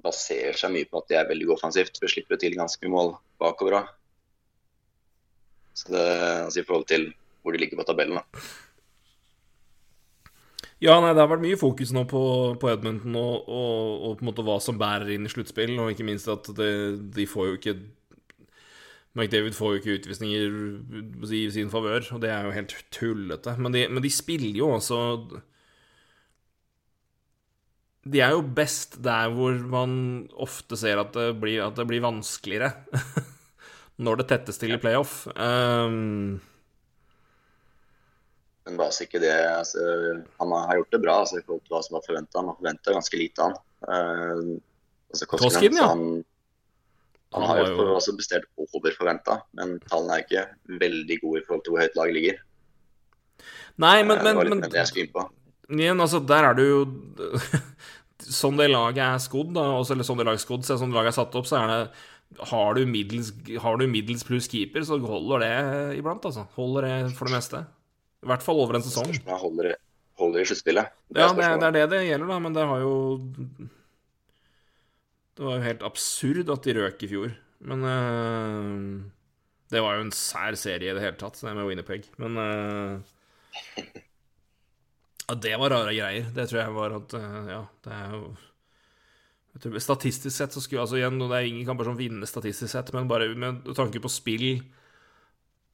baserer 0.00 0.56
seg 0.56 0.72
mye 0.72 0.88
på 0.88 1.02
at 1.02 1.10
de 1.10 1.16
er 1.18 1.28
veldig 1.28 1.50
offensivt. 1.52 1.98
For 1.98 2.08
de 2.08 2.12
slipper 2.14 2.40
til 2.40 2.56
ganske 2.56 2.80
mye 2.86 2.94
mål 2.94 3.10
bakover 3.42 3.82
òg. 3.82 3.90
Så 5.78 5.92
det 5.94 6.06
altså 6.44 6.62
i 6.62 6.66
forhold 6.66 6.88
til 6.90 7.10
hvor 7.42 7.54
de 7.54 7.60
ligger 7.62 7.78
på 7.78 7.86
tabellen, 7.86 8.18
da. 8.18 8.42
Ja, 10.82 10.94
nei, 11.02 11.10
det 11.10 11.22
har 11.22 11.30
vært 11.30 11.42
mye 11.42 11.58
fokus 11.58 11.90
nå 11.94 12.04
på, 12.06 12.20
på 12.62 12.68
Edmonton 12.70 13.16
og, 13.18 13.48
og, 13.50 13.94
og 14.06 14.18
på 14.18 14.22
en 14.22 14.28
måte 14.28 14.44
hva 14.46 14.58
som 14.62 14.78
bærer 14.78 15.10
inn 15.16 15.26
i 15.26 15.32
sluttspill, 15.32 15.74
og 15.82 15.90
ikke 15.90 16.06
minst 16.06 16.30
at 16.30 16.50
det, 16.58 16.72
de 17.16 17.26
får 17.26 17.48
jo 17.48 17.56
ikke 17.58 17.74
McDavid 19.18 19.56
får 19.56 19.72
jo 19.72 19.80
ikke 19.80 19.94
utvisninger 19.98 21.32
i 21.34 21.42
sin 21.50 21.70
favør, 21.72 22.04
og 22.14 22.22
det 22.22 22.30
er 22.30 22.46
jo 22.46 22.54
helt 22.54 22.74
tullete. 22.94 23.56
Men 23.58 23.74
de, 23.74 23.86
men 23.90 24.04
de 24.04 24.12
spiller 24.12 24.60
jo 24.60 24.68
også 24.76 25.00
De 28.08 28.20
er 28.22 28.36
jo 28.36 28.44
best 28.56 29.00
der 29.04 29.32
hvor 29.34 29.58
man 29.72 30.28
ofte 30.38 30.78
ser 30.78 31.00
at 31.02 31.10
det 31.16 31.32
blir, 31.42 31.64
at 31.66 31.76
det 31.76 31.88
blir 31.90 32.04
vanskeligere. 32.04 32.70
Når 33.98 34.20
det 34.20 34.28
tettes 34.30 34.60
til 34.60 34.76
i 34.76 34.78
playoff. 34.78 35.26
Um, 35.34 36.38
Men 38.68 38.80
så 38.92 39.06
ikke 39.06 39.20
det 39.22 39.32
altså, 39.32 39.80
Han 40.38 40.52
har 40.54 40.78
gjort 40.78 40.92
det 40.94 41.00
bra 41.02 41.20
altså, 41.24 41.40
i 41.40 41.44
forhold 41.46 41.64
til 41.64 41.74
hva 41.74 41.82
som 41.82 41.98
var 41.98 42.04
forventa. 42.06 42.42
har 42.46 42.58
forventa 42.58 42.94
ganske 42.94 43.20
lite 43.20 43.46
han. 43.48 43.56
Uh, 43.82 44.58
altså, 45.10 45.30
Koskinen, 45.32 45.80
ja. 45.80 45.88
Han, 45.90 46.04
han 47.34 47.42
Han 47.42 47.48
har 47.50 47.64
jo 47.64 47.88
også 47.96 48.14
bestilt 48.16 48.46
over 48.56 48.94
forventa, 48.96 49.40
men 49.58 49.78
tallene 49.88 50.14
er 50.16 50.24
ikke 50.24 50.44
veldig 50.84 51.18
gode 51.24 51.40
i 51.40 51.48
forhold 51.48 51.64
til 51.64 51.74
hvor 51.74 51.82
høyt 51.84 51.98
laget 51.98 52.16
ligger. 52.18 52.38
Nei, 53.78 53.98
men, 54.02 54.16
det 54.16 54.24
men, 54.24 54.36
var 54.38 54.48
men 54.48 55.82
igjen, 55.82 56.00
altså, 56.00 56.20
der 56.24 56.48
er 56.48 56.56
du 56.56 56.64
jo 56.64 56.80
Sånn 58.18 58.58
det 58.58 58.66
laget 58.72 59.04
er 59.04 59.20
skodd, 59.22 59.52
da, 59.54 59.62
også, 59.78 59.94
eller 59.94 60.06
sånn 60.06 60.18
det 60.18 60.24
laget 60.26 60.40
er 60.40 60.42
skodd, 60.42 60.64
så 60.66 60.76
sånn 60.80 60.90
det 60.90 60.98
laget 60.98 61.12
er 61.12 61.16
satt 61.20 61.36
opp, 61.38 61.46
så 61.46 61.60
er 61.60 61.68
det 61.70 61.82
Har 62.36 62.76
du 62.76 62.84
middels, 62.86 63.32
har 63.62 63.78
du 63.80 63.86
middels 63.90 64.22
pluss 64.26 64.46
keeper, 64.52 64.84
så 64.86 64.98
holder 65.00 65.42
det 65.42 65.98
iblant, 65.98 66.24
altså. 66.28 66.44
Holder 66.58 66.86
det 66.86 66.96
for 67.16 67.30
det 67.30 67.38
meste. 67.38 67.64
I 68.22 68.28
hvert 68.28 68.44
fall 68.44 68.60
over 68.60 68.78
en 68.78 68.84
sesong. 68.84 69.08
Spørsmålet 69.08 69.34
er 69.34 69.42
holder, 69.42 69.74
holder 70.20 70.42
i 70.42 70.48
sluttspillet. 70.50 70.94
Ja, 71.14 71.28
det 71.32 71.48
det 71.62 71.68
er 71.68 71.76
det 71.76 71.84
det 71.94 72.00
gjelder, 72.06 72.30
da, 72.30 72.38
men 72.44 72.56
det 72.56 72.64
har 72.68 72.82
jo 72.84 72.94
Det 75.38 75.46
var 75.46 75.56
jo 75.56 75.66
helt 75.68 75.86
absurd 75.86 76.50
at 76.50 76.66
de 76.66 76.74
røk 76.78 77.02
i 77.06 77.10
fjor. 77.10 77.36
Men 77.58 77.86
eh, 77.86 78.74
Det 79.72 79.82
var 79.82 79.96
jo 79.96 80.06
en 80.06 80.14
sær 80.14 80.58
serie 80.58 80.90
i 80.90 80.96
det 80.96 81.04
hele 81.04 81.18
tatt, 81.18 81.38
det 81.40 81.54
med 81.54 81.66
Winnerpeg. 81.70 82.10
Men 82.18 82.36
eh, 82.42 83.72
ja, 85.28 85.34
det 85.34 85.56
var 85.62 85.74
rare 85.74 85.96
greier. 85.96 86.28
Det 86.34 86.48
tror 86.50 86.62
jeg 86.62 86.76
var 86.76 86.98
at 87.00 87.18
eh, 87.18 87.40
Ja, 87.54 87.62
det 87.86 87.96
er 88.02 88.14
jo 88.18 88.22
tror, 89.62 89.78
Statistisk 89.82 90.34
sett 90.34 90.54
så 90.54 90.62
skulle 90.62 90.82
altså 90.84 90.98
igjen, 91.00 91.18
Det 91.20 91.36
er 91.36 91.46
ingen 91.48 91.66
kamper 91.68 91.88
som 91.88 91.98
vinner 91.98 92.28
statistisk 92.28 92.72
sett, 92.72 92.92
men 92.96 93.08
bare 93.10 93.30
med 93.34 93.66
tanke 93.76 94.02
på 94.02 94.10
spill 94.12 94.62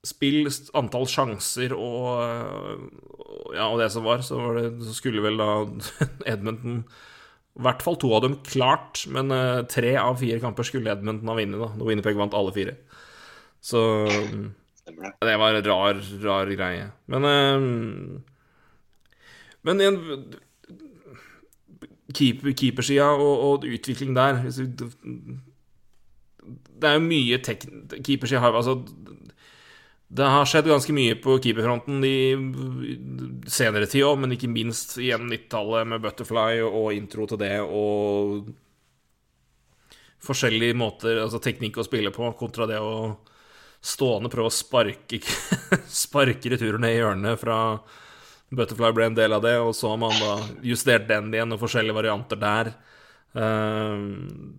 Spill, 0.04 0.44
antall 0.76 1.06
sjanser 1.08 1.72
og, 1.72 2.20
Ja, 3.56 3.70
og 3.70 3.78
det 3.80 3.88
som 3.94 4.04
var, 4.04 4.20
så, 4.26 4.36
var 4.36 4.58
det, 4.58 4.66
så 4.84 4.92
skulle 4.98 5.24
vel 5.24 5.40
da 5.40 5.48
Edmonton 6.34 6.82
I 6.84 7.62
hvert 7.64 7.84
fall 7.86 7.96
to 8.02 8.10
av 8.12 8.24
dem 8.26 8.36
klart, 8.44 9.06
men 9.08 9.32
eh, 9.32 9.62
tre 9.70 9.94
av 9.96 10.18
fire 10.20 10.42
kamper 10.42 10.66
skulle 10.68 10.92
Edmonton 10.92 11.30
ha 11.30 11.38
vunnet, 11.38 11.56
da. 11.62 11.70
Når 11.78 11.88
Winnerpeg 11.88 12.18
vant 12.18 12.34
alle 12.36 12.52
fire. 12.52 12.74
Så 13.64 13.80
det 14.84 15.36
var 15.40 15.54
en 15.54 15.64
rar, 15.64 16.00
rar 16.24 16.50
greie. 16.52 16.88
Men 17.08 17.28
eh, 17.30 17.68
Men 19.64 19.80
igjen 19.80 20.00
keeper, 22.14 22.54
Keepersida 22.56 23.10
og, 23.14 23.44
og 23.48 23.66
utvikling 23.68 24.14
der 24.16 24.42
Det 26.74 26.88
er 26.88 26.98
jo 26.98 27.04
mye. 27.04 27.40
Keepersida 27.40 28.40
har 28.40 28.56
Altså 28.56 28.82
det 30.14 30.26
har 30.30 30.46
skjedd 30.46 30.68
ganske 30.70 30.94
mye 30.94 31.16
på 31.18 31.38
keeperfronten 31.42 32.04
i 32.06 32.18
senere 33.50 33.88
tid 33.90 34.04
òg, 34.06 34.20
men 34.22 34.36
ikke 34.36 34.50
minst 34.52 34.94
gjennom 35.02 35.32
90-tallet 35.32 35.88
med 35.90 36.04
Butterfly 36.04 36.60
og, 36.62 36.92
intro 36.94 37.26
til 37.26 37.40
det 37.40 37.56
og 37.64 38.52
forskjellige 40.24 40.76
måter, 40.78 41.18
altså 41.24 41.40
teknikk 41.42 41.80
å 41.80 41.86
spille 41.86 42.12
på, 42.14 42.30
kontra 42.38 42.68
det 42.70 42.78
å 42.78 42.94
stående 43.84 44.30
prøve 44.32 44.48
å 44.48 44.54
sparke 44.54 45.18
Sparke 46.04 46.52
returene 46.54 46.94
i 46.94 46.96
hjørnet 47.00 47.40
fra 47.40 47.58
Butterfly 48.54 48.90
ble 48.94 49.08
en 49.08 49.16
del 49.16 49.32
av 49.36 49.44
det, 49.44 49.54
og 49.62 49.72
så 49.76 49.94
har 49.94 50.02
man 50.02 50.14
da 50.20 50.34
justert 50.66 51.08
den 51.08 51.32
igjen, 51.34 51.54
og 51.54 51.62
forskjellige 51.62 51.96
varianter 51.96 52.40
der. 52.40 52.74
Uh, 53.34 54.54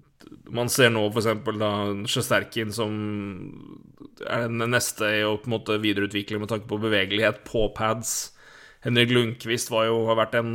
man 0.56 0.70
ser 0.72 0.92
nå 0.94 1.06
da 1.14 1.72
Sjesterkin 2.10 2.74
som 2.76 2.96
er 4.26 4.48
den 4.50 4.72
neste 4.72 5.10
i 5.20 5.24
å 5.26 5.38
på 5.40 5.50
en 5.50 5.56
måte 5.56 5.78
videreutvikle 5.82 6.40
med 6.42 6.52
tanke 6.52 6.70
på 6.70 6.82
bevegelighet 6.82 7.44
på 7.48 7.68
pads. 7.78 8.36
Henrik 8.86 9.14
Lundqvist 9.14 9.72
var 9.74 9.88
jo, 9.90 10.04
har 10.10 10.20
vært 10.20 10.38
en 10.40 10.52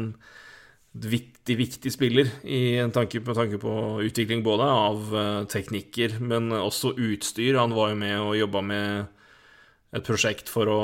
viktig, 0.90 1.56
viktig 1.58 1.92
spiller 1.92 2.30
i 2.42 2.78
tanke, 2.94 3.22
med 3.22 3.38
tanke 3.38 3.58
på 3.62 3.72
utvikling 4.06 4.42
både 4.46 4.66
av 4.66 5.14
eh, 5.14 5.40
teknikker, 5.50 6.18
men 6.22 6.50
også 6.54 6.94
utstyr. 6.98 7.58
Han 7.58 7.74
var 7.76 7.92
jo 7.92 7.98
med 8.00 8.16
og 8.18 8.38
jobba 8.38 8.62
med 8.66 9.98
et 9.98 10.06
prosjekt 10.06 10.50
for 10.50 10.70
å 10.70 10.80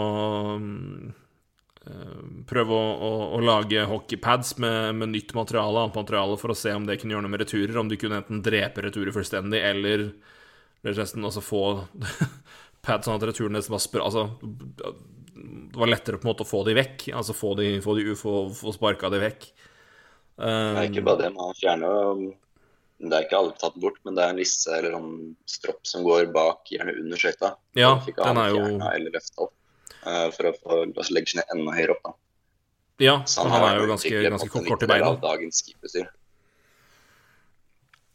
mm, 0.58 1.14
prøve 2.50 2.74
å, 2.74 2.86
å, 3.06 3.10
å 3.36 3.42
lage 3.44 3.84
hockeypads 3.86 4.56
med, 4.62 4.96
med 5.00 5.12
nytt 5.14 5.34
materiale, 5.36 5.84
annet 5.84 5.98
materiale, 5.98 6.38
for 6.40 6.54
å 6.54 6.58
se 6.58 6.72
om 6.74 6.86
det 6.88 6.98
kunne 7.00 7.14
gjøre 7.14 7.26
noe 7.26 7.34
med 7.34 7.44
returer. 7.44 7.78
Om 7.78 7.92
du 7.92 7.98
kunne 8.00 8.22
enten 8.22 8.42
drepe 8.46 8.84
returer 8.86 9.14
fullstendig, 9.14 9.62
eller 9.62 10.08
eller 10.86 11.02
nesten 11.02 11.24
altså 11.26 11.42
få 11.42 11.62
pads 12.86 13.08
sånn 13.08 13.18
at 13.18 13.26
returene 13.26 13.58
nesten 13.58 13.74
var 13.74 13.82
spr... 13.82 14.02
Altså, 14.06 14.28
det 15.36 15.80
var 15.80 15.90
lettere 15.90 16.20
på 16.20 16.28
en 16.28 16.30
måte 16.30 16.46
å 16.46 16.48
få 16.48 16.62
de 16.66 16.76
vekk. 16.78 17.08
Altså 17.16 17.34
få 17.36 17.56
de, 17.58 17.76
få, 17.84 17.96
de, 17.98 18.14
få, 18.18 18.34
få 18.54 18.74
sparka 18.76 19.10
de 19.12 19.20
vekk. 19.24 19.48
Det 20.36 20.46
er 20.46 20.90
ikke 20.90 21.00
Um, 21.00 21.06
bare 21.06 21.20
det, 21.22 21.28
man 21.32 21.54
fjerner 21.56 22.18
Det 23.00 23.08
er 23.08 23.22
ikke 23.24 23.38
alle 23.38 23.54
tatt 23.56 23.76
bort, 23.80 23.96
men 24.04 24.18
det 24.18 24.24
er 24.24 24.34
en 24.34 24.40
lisse 24.40 24.68
eller 24.68 24.92
en 24.98 25.06
stropp 25.48 25.88
som 25.88 26.04
går 26.04 26.26
bak, 26.34 26.68
gjerne 26.68 26.92
under 26.92 27.20
skøyta. 27.20 27.54
Ja, 27.76 27.94
Den 28.04 28.40
er 28.42 28.50
jo 28.52 28.58
fjernet 28.60 28.90
Eller 28.90 29.14
løfta 29.16 29.46
opp 29.46 29.54
eh, 29.54 29.65
for 30.36 30.50
å 30.50 30.54
få 30.56 30.78
altså, 30.84 31.10
legge 31.16 31.32
seg 31.32 31.42
ned 31.42 31.56
enda 31.56 31.74
høyere 31.76 31.96
opp. 31.96 32.04
da. 32.06 32.14
Ja, 33.06 33.16
Så 33.28 33.44
han 33.44 33.52
er 33.52 33.66
har 33.66 33.82
jo 33.82 33.90
ganske, 33.90 34.22
ganske 34.24 34.64
kort 34.70 34.84
i 34.86 34.88
beina. 34.88 35.10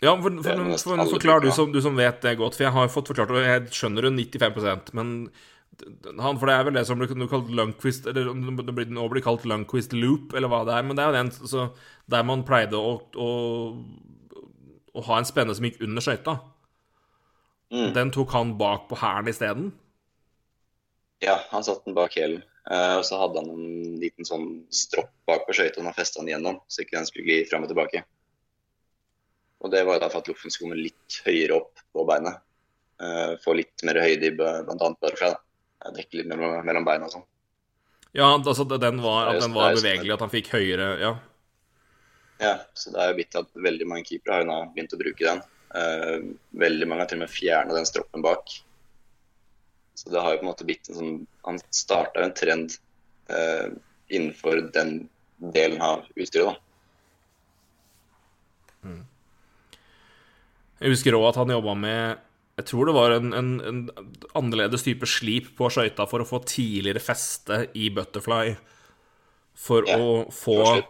Ja, 0.01 0.15
for, 0.17 0.33
for, 0.41 0.49
er 0.49 0.57
for, 0.57 0.77
for, 0.81 1.09
forklar 1.11 1.43
du 1.43 1.51
som, 1.53 1.69
du 1.69 1.77
som 1.85 1.97
vet 1.97 2.23
det 2.23 2.33
godt, 2.39 2.55
for 2.57 2.65
jeg 2.65 2.73
har 2.73 2.87
fått 2.89 3.11
forklart 3.11 3.29
det, 3.29 3.41
og 3.43 3.49
jeg 3.51 3.75
skjønner 3.77 4.07
det 4.07 4.15
95% 4.33 4.95
men 4.97 5.11
han, 6.19 6.37
for 6.37 6.49
det 6.49 6.55
er 6.55 6.65
vel 6.67 6.75
det 6.75 6.83
som 6.85 6.99
blir 6.99 7.09
kalt 7.31 7.49
Lundqvist 7.49 8.07
Eller 8.09 8.27
det 8.33 8.73
blir, 8.75 8.89
nå 8.91 9.05
blir 9.09 9.23
kalt 9.23 9.45
Lundqvist 9.47 9.93
loop, 9.95 10.33
eller 10.35 10.51
hva 10.51 10.63
det 10.67 10.75
er. 10.75 10.85
Men 10.85 10.97
det 10.97 11.03
er 11.03 11.11
jo 11.11 11.15
den 11.15 11.31
så, 11.49 11.67
der 12.11 12.25
man 12.27 12.43
pleide 12.45 12.77
å, 12.77 12.97
å, 13.15 13.29
å 14.91 15.05
ha 15.07 15.19
en 15.19 15.29
spenne 15.29 15.55
som 15.57 15.65
gikk 15.65 15.79
under 15.85 16.03
skøyta. 16.03 16.35
Mm. 17.71 17.93
Den 17.95 18.11
tok 18.13 18.35
han 18.35 18.57
bak 18.59 18.89
på 18.89 18.99
hælen 18.99 19.31
isteden. 19.31 19.71
Ja, 21.21 21.37
han 21.51 21.63
satte 21.63 21.85
den 21.85 21.97
bak 21.97 22.15
hælen. 22.17 22.41
Uh, 22.71 22.99
og 22.99 23.05
så 23.05 23.17
hadde 23.17 23.41
han 23.41 23.49
en 23.49 23.97
liten 24.01 24.25
sånn 24.25 24.47
stropp 24.73 25.11
bak 25.29 25.47
på 25.47 25.55
skøyta, 25.57 25.81
og 25.81 25.97
festa 25.97 26.21
den 26.21 26.29
igjennom, 26.29 26.59
så 26.69 26.83
ikke 26.83 26.99
den 26.99 27.07
skulle 27.09 27.25
gli 27.25 27.37
fram 27.49 27.65
og 27.65 27.71
tilbake. 27.71 28.03
Og 29.61 29.73
det 29.73 29.81
var 29.85 30.01
da 30.01 30.09
for 30.09 30.21
at 30.21 30.29
loffen 30.29 30.53
skulle 30.53 30.73
komme 30.73 30.85
litt 30.85 31.17
høyere 31.25 31.57
opp 31.57 31.81
på 31.93 32.05
beinet. 32.09 32.41
Uh, 33.01 33.33
få 33.41 33.55
litt 33.57 33.81
mer 33.85 34.01
høyde 34.01 34.29
i 34.29 34.33
bl.a. 34.37 34.63
Eh, 34.69 35.91
Dekke 35.97 36.19
litt 36.19 36.29
mellom, 36.29 36.59
mellom 36.65 36.85
beina 36.85 37.07
og 37.09 37.15
sånn. 37.15 37.27
Ja, 38.17 38.27
altså 38.35 38.65
den 38.65 39.01
var, 39.01 39.31
at 39.31 39.41
den 39.41 39.53
var 39.55 39.71
sånn- 39.71 39.81
bevegelig, 39.81 40.13
at 40.13 40.25
han 40.25 40.33
fikk 40.33 40.51
høyere 40.53 40.89
Ja. 41.01 41.15
Ja, 42.41 42.55
så 42.73 42.89
det 42.89 43.01
er 43.01 43.11
jo 43.11 43.17
bitt 43.19 43.35
at 43.37 43.49
veldig 43.53 43.85
mange 43.85 44.05
keepere 44.09 44.41
har 44.49 44.69
begynt 44.73 44.93
å 44.93 44.97
bruke 44.97 45.25
den. 45.25 45.41
Uh, 45.71 46.33
veldig 46.57 46.87
mange 46.89 47.05
har 47.05 47.09
til 47.09 47.21
og 47.21 47.25
med 47.27 47.33
fjerna 47.33 47.77
den 47.77 47.85
stroppen 47.85 48.25
bak. 48.25 48.49
Så 50.01 50.09
det 50.09 50.21
har 50.21 50.33
jo 50.33 50.41
på 50.41 50.45
en 50.47 50.49
måte 50.49 50.65
blitt 50.65 50.89
en 50.89 50.97
sånn 50.97 51.15
Han 51.45 51.59
starta 51.69 52.23
en 52.25 52.33
trend 52.33 52.73
eh, 53.29 53.69
innenfor 54.09 54.63
den 54.73 55.03
delen 55.53 55.81
av 55.81 56.07
utstyret, 56.15 56.51
da. 56.51 56.57
Jeg 60.81 60.95
husker 60.95 61.13
òg 61.13 61.27
at 61.29 61.37
han 61.37 61.53
jobba 61.53 61.75
med 61.77 62.21
Jeg 62.57 62.67
tror 62.71 62.89
det 62.89 62.95
var 62.97 63.13
en, 63.13 63.33
en, 63.37 63.51
en 63.61 63.81
annerledes 64.37 64.85
type 64.85 65.05
slip 65.09 65.51
på 65.57 65.69
skøyta 65.73 66.07
for 66.09 66.23
å 66.23 66.27
få 66.27 66.41
tidligere 66.49 67.01
feste 67.01 67.67
i 67.77 67.91
butterfly. 67.93 68.55
For 69.57 69.85
Ja, 69.85 69.99
å 70.01 70.25
få 70.33 70.81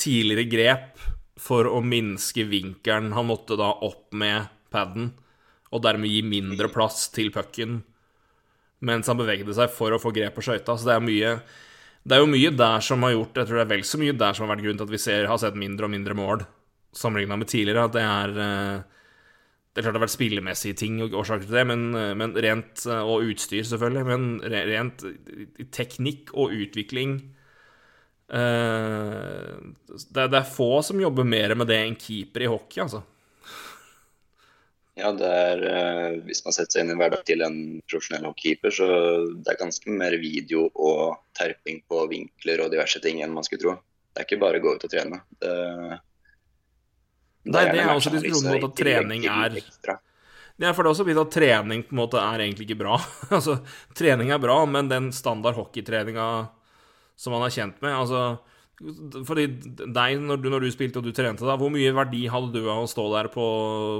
tidligere 0.00 0.46
grep 0.50 1.02
for 1.40 1.66
å 1.66 1.82
minske 1.82 2.46
vinkelen 2.48 3.12
han 3.16 3.28
måtte 3.28 3.58
da 3.58 3.72
opp 3.84 4.14
med 4.16 4.48
paden, 4.72 5.12
og 5.70 5.82
dermed 5.84 6.10
gi 6.12 6.22
mindre 6.26 6.70
plass 6.72 7.08
til 7.14 7.30
pucken 7.34 7.80
mens 8.86 9.10
han 9.10 9.18
bevegde 9.18 9.54
seg 9.56 9.72
for 9.74 9.92
å 9.92 10.00
få 10.00 10.12
grep 10.16 10.36
på 10.36 10.44
skøyta. 10.44 10.76
Så 10.76 10.88
det 10.88 10.96
er 10.96 11.04
mye 11.04 11.34
Det 12.00 12.16
er 12.16 12.22
jo 12.22 12.30
mye 12.32 12.50
der 12.56 12.80
som 12.80 13.02
har 13.04 13.12
gjort 13.12 13.36
Jeg 13.36 13.48
tror 13.48 13.58
det 13.58 13.64
er 13.66 13.74
vel 13.74 13.84
så 13.84 13.98
mye 14.00 14.16
der 14.16 14.36
som 14.36 14.46
har 14.46 14.54
vært 14.54 14.64
grunnen 14.64 14.80
til 14.80 14.88
at 14.88 14.94
vi 14.94 15.02
ser, 15.02 15.28
har 15.28 15.40
sett 15.42 15.58
mindre 15.58 15.88
og 15.88 15.92
mindre 15.92 16.16
mål 16.16 16.46
sammenligna 16.96 17.36
med 17.38 17.50
tidligere. 17.50 17.84
At 17.86 17.94
det 17.94 18.06
er 18.06 18.40
eh, 18.44 18.78
det 19.70 19.78
er 19.78 19.84
klart 19.84 19.94
det 19.94 20.00
har 20.00 20.06
vært 20.06 20.16
spillemessige 20.16 20.78
ting 20.80 20.96
og 21.04 21.12
årsaker 21.20 21.46
til 21.46 21.58
det, 21.60 21.66
men, 21.70 21.84
eh, 21.94 22.14
men 22.18 22.34
rent 22.34 22.86
eh, 22.86 23.02
Og 23.04 23.28
utstyr, 23.30 23.62
selvfølgelig. 23.68 24.06
Men 24.08 24.40
rent 24.42 25.04
teknikk 25.70 26.34
og 26.34 26.56
utvikling 26.56 27.20
det 28.30 30.22
er 30.22 30.44
få 30.46 30.84
som 30.86 31.00
jobber 31.02 31.26
mer 31.26 31.50
med 31.58 31.66
det 31.66 31.80
enn 31.82 31.96
keeper 31.98 32.44
i 32.44 32.50
hockey, 32.52 32.78
altså. 32.84 33.00
Ja, 34.98 35.12
det 35.14 35.28
er 35.28 35.62
eh, 35.70 36.16
Hvis 36.26 36.42
man 36.44 36.54
setter 36.54 36.74
seg 36.74 36.82
inn 36.84 36.92
i 36.92 36.96
hverdagen 36.98 37.12
hverdag 37.14 37.28
til 37.28 37.44
en 37.46 37.58
profesjonell 37.88 38.26
hockeykeeper, 38.28 38.74
så 38.74 38.88
det 39.38 39.52
er 39.52 39.60
ganske 39.60 39.94
mer 39.94 40.16
video 40.20 40.66
og 40.74 41.20
terping 41.38 41.82
på 41.88 42.02
vinkler 42.10 42.64
og 42.64 42.72
diverse 42.74 43.00
ting 43.04 43.22
enn 43.22 43.34
man 43.36 43.46
skulle 43.46 43.62
tro. 43.64 43.76
Det 44.10 44.22
er 44.22 44.28
ikke 44.28 44.42
bare 44.42 44.60
å 44.60 44.64
gå 44.64 44.76
ut 44.76 44.86
og 44.86 44.92
trene. 44.92 45.22
Det, 45.40 45.54
Nei, 47.50 47.64
det 47.70 47.80
er 47.80 47.92
også 47.94 48.12
diskusjonen 48.12 48.58
om 48.58 48.68
at 48.68 48.76
trening 48.76 49.26
er- 49.30 49.60
ekstra. 49.62 50.00
Ja, 50.60 50.74
for 50.76 50.84
det 50.84 50.90
er 50.90 50.92
også 50.92 51.06
blitt 51.08 51.20
at 51.22 51.30
trening 51.32 51.82
på 51.88 51.94
en 51.94 52.00
måte 52.02 52.20
er 52.20 52.42
egentlig 52.44 52.66
ikke 52.68 52.82
bra. 52.82 52.98
altså, 53.36 53.60
trening 53.96 54.28
er 54.34 54.42
bra, 54.42 54.58
men 54.68 54.90
den 54.90 55.08
standard 55.16 55.56
hockeytreninga 55.56 56.26
som 57.16 57.32
man 57.36 57.46
er 57.46 57.54
kjent 57.54 57.80
med 57.84 57.96
altså, 57.96 58.40
Fordi 58.80 59.44
deg, 59.76 60.20
når 60.24 60.38
du, 60.40 60.46
når 60.48 60.64
du 60.64 60.70
spilte 60.72 61.00
og 61.00 61.04
du 61.04 61.12
trente, 61.12 61.44
da, 61.44 61.56
hvor 61.60 61.68
mye 61.72 61.92
verdi 61.92 62.22
hadde 62.32 62.54
du 62.54 62.64
av 62.64 62.86
å 62.86 62.88
stå 62.88 63.04
der 63.12 63.28
på 63.32 63.44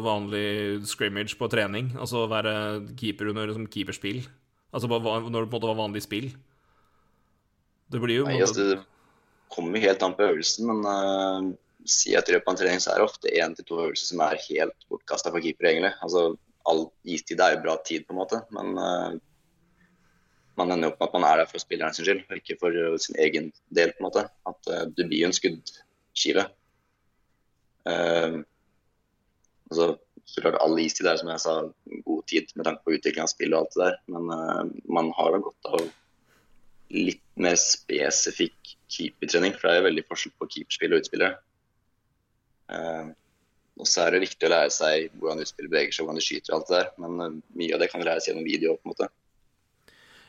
vanlig 0.05 0.87
scrimmage 0.89 1.37
på 1.37 1.51
trening? 1.53 1.91
Altså 2.01 2.25
være 2.31 2.55
keeper 2.97 3.29
under 3.35 3.53
som 3.53 3.67
keeperspill? 3.69 4.23
Altså 4.73 4.89
når 4.89 5.03
det 5.05 5.27
på 5.27 5.29
en 5.29 5.53
måte 5.53 5.69
var 5.69 5.83
vanlig 5.83 6.05
spill? 6.07 6.31
Det 7.91 8.01
blir 8.01 8.23
jo 8.23 8.29
Nei, 8.31 8.39
altså, 8.41 8.71
det 8.71 8.79
kommer 9.53 9.83
helt 9.83 10.03
an 10.07 10.15
på 10.17 10.29
øvelsen, 10.31 10.71
men 10.71 10.85
uh, 10.87 11.51
si 11.85 12.15
at 12.17 12.29
i 12.31 12.37
løpet 12.37 12.49
av 12.49 12.55
en 12.55 12.61
trening 12.61 12.81
så 12.81 12.95
er 12.95 13.03
det 13.03 13.09
ofte 13.11 13.33
én 13.35 13.57
til 13.59 13.67
to 13.69 13.81
øvelser 13.83 14.15
som 14.15 14.23
er 14.25 14.45
helt 14.47 14.87
bortkasta 14.93 15.33
for 15.35 15.45
keeper, 15.45 15.73
egentlig. 15.73 15.93
Altså, 16.07 16.31
all 16.71 16.87
istid 17.05 17.43
er 17.43 17.57
jo 17.57 17.65
bra 17.67 17.77
tid, 17.85 18.07
på 18.07 18.15
en 18.15 18.23
måte, 18.23 18.41
men 18.55 18.79
uh, 18.79 19.19
man 20.59 20.73
ender 20.75 20.91
opp 20.91 21.01
med 21.01 21.09
at 21.09 21.17
man 21.17 21.27
er 21.29 21.41
der 21.41 21.51
for 21.51 21.63
spilleren 21.63 21.95
sin 21.97 22.07
skyld, 22.07 22.25
og 22.29 22.41
ikke 22.41 22.59
for 22.61 22.75
uh, 22.75 22.97
sin 23.01 23.19
egen 23.23 23.51
del, 23.77 23.93
på 23.95 24.03
en 24.03 24.09
måte. 24.09 24.27
At 24.51 24.71
uh, 24.71 24.85
det 24.97 25.09
blir 25.11 25.27
en 25.27 25.37
skuddskive. 25.37 26.47
altså, 29.71 29.87
så 30.31 30.43
klart 30.43 30.59
All 30.61 30.79
istid 30.79 31.07
er 31.09 31.17
som 31.19 31.31
jeg 31.33 31.43
sa, 31.43 31.55
god 32.07 32.23
tid 32.29 32.53
med 32.55 32.67
tanke 32.67 32.85
på 32.85 32.95
utvikling 32.95 33.25
av 33.25 33.33
spill 33.33 33.55
og 33.55 33.65
alt 33.65 33.75
det 33.75 33.87
der, 33.87 33.97
men 34.15 34.75
man 34.87 35.09
har 35.17 35.33
da 35.33 35.41
godt 35.43 35.71
av 35.71 35.87
litt 36.91 37.23
mer 37.39 37.57
spesifikk 37.59 38.75
keepertrening, 38.91 39.55
for 39.55 39.69
det 39.69 39.75
er 39.75 39.81
jo 39.81 39.87
veldig 39.89 40.05
forskjell 40.09 40.35
på 40.39 40.49
keeperspill 40.55 40.95
og 40.95 41.05
utspillere. 41.05 41.39
Uh, 42.71 43.11
og 43.81 43.89
så 43.89 44.05
er 44.05 44.15
det 44.15 44.25
viktig 44.27 44.47
å 44.47 44.53
lære 44.53 44.73
seg 44.75 45.15
hvordan 45.19 45.43
utspillet 45.45 45.73
beveger 45.73 45.95
seg, 45.95 46.05
hvordan 46.05 46.21
de 46.21 46.27
skyter 46.27 46.53
og 46.53 46.59
alt 46.59 46.71
det 46.71 46.79
der. 46.81 46.91
Men 47.05 47.23
uh, 47.23 47.39
mye 47.63 47.77
av 47.77 47.83
det 47.83 47.91
kan 47.93 48.05
læres 48.07 48.29
gjennom 48.29 48.47
video, 48.47 48.77
på 48.77 48.89
en 48.89 48.95
måte. 48.95 49.11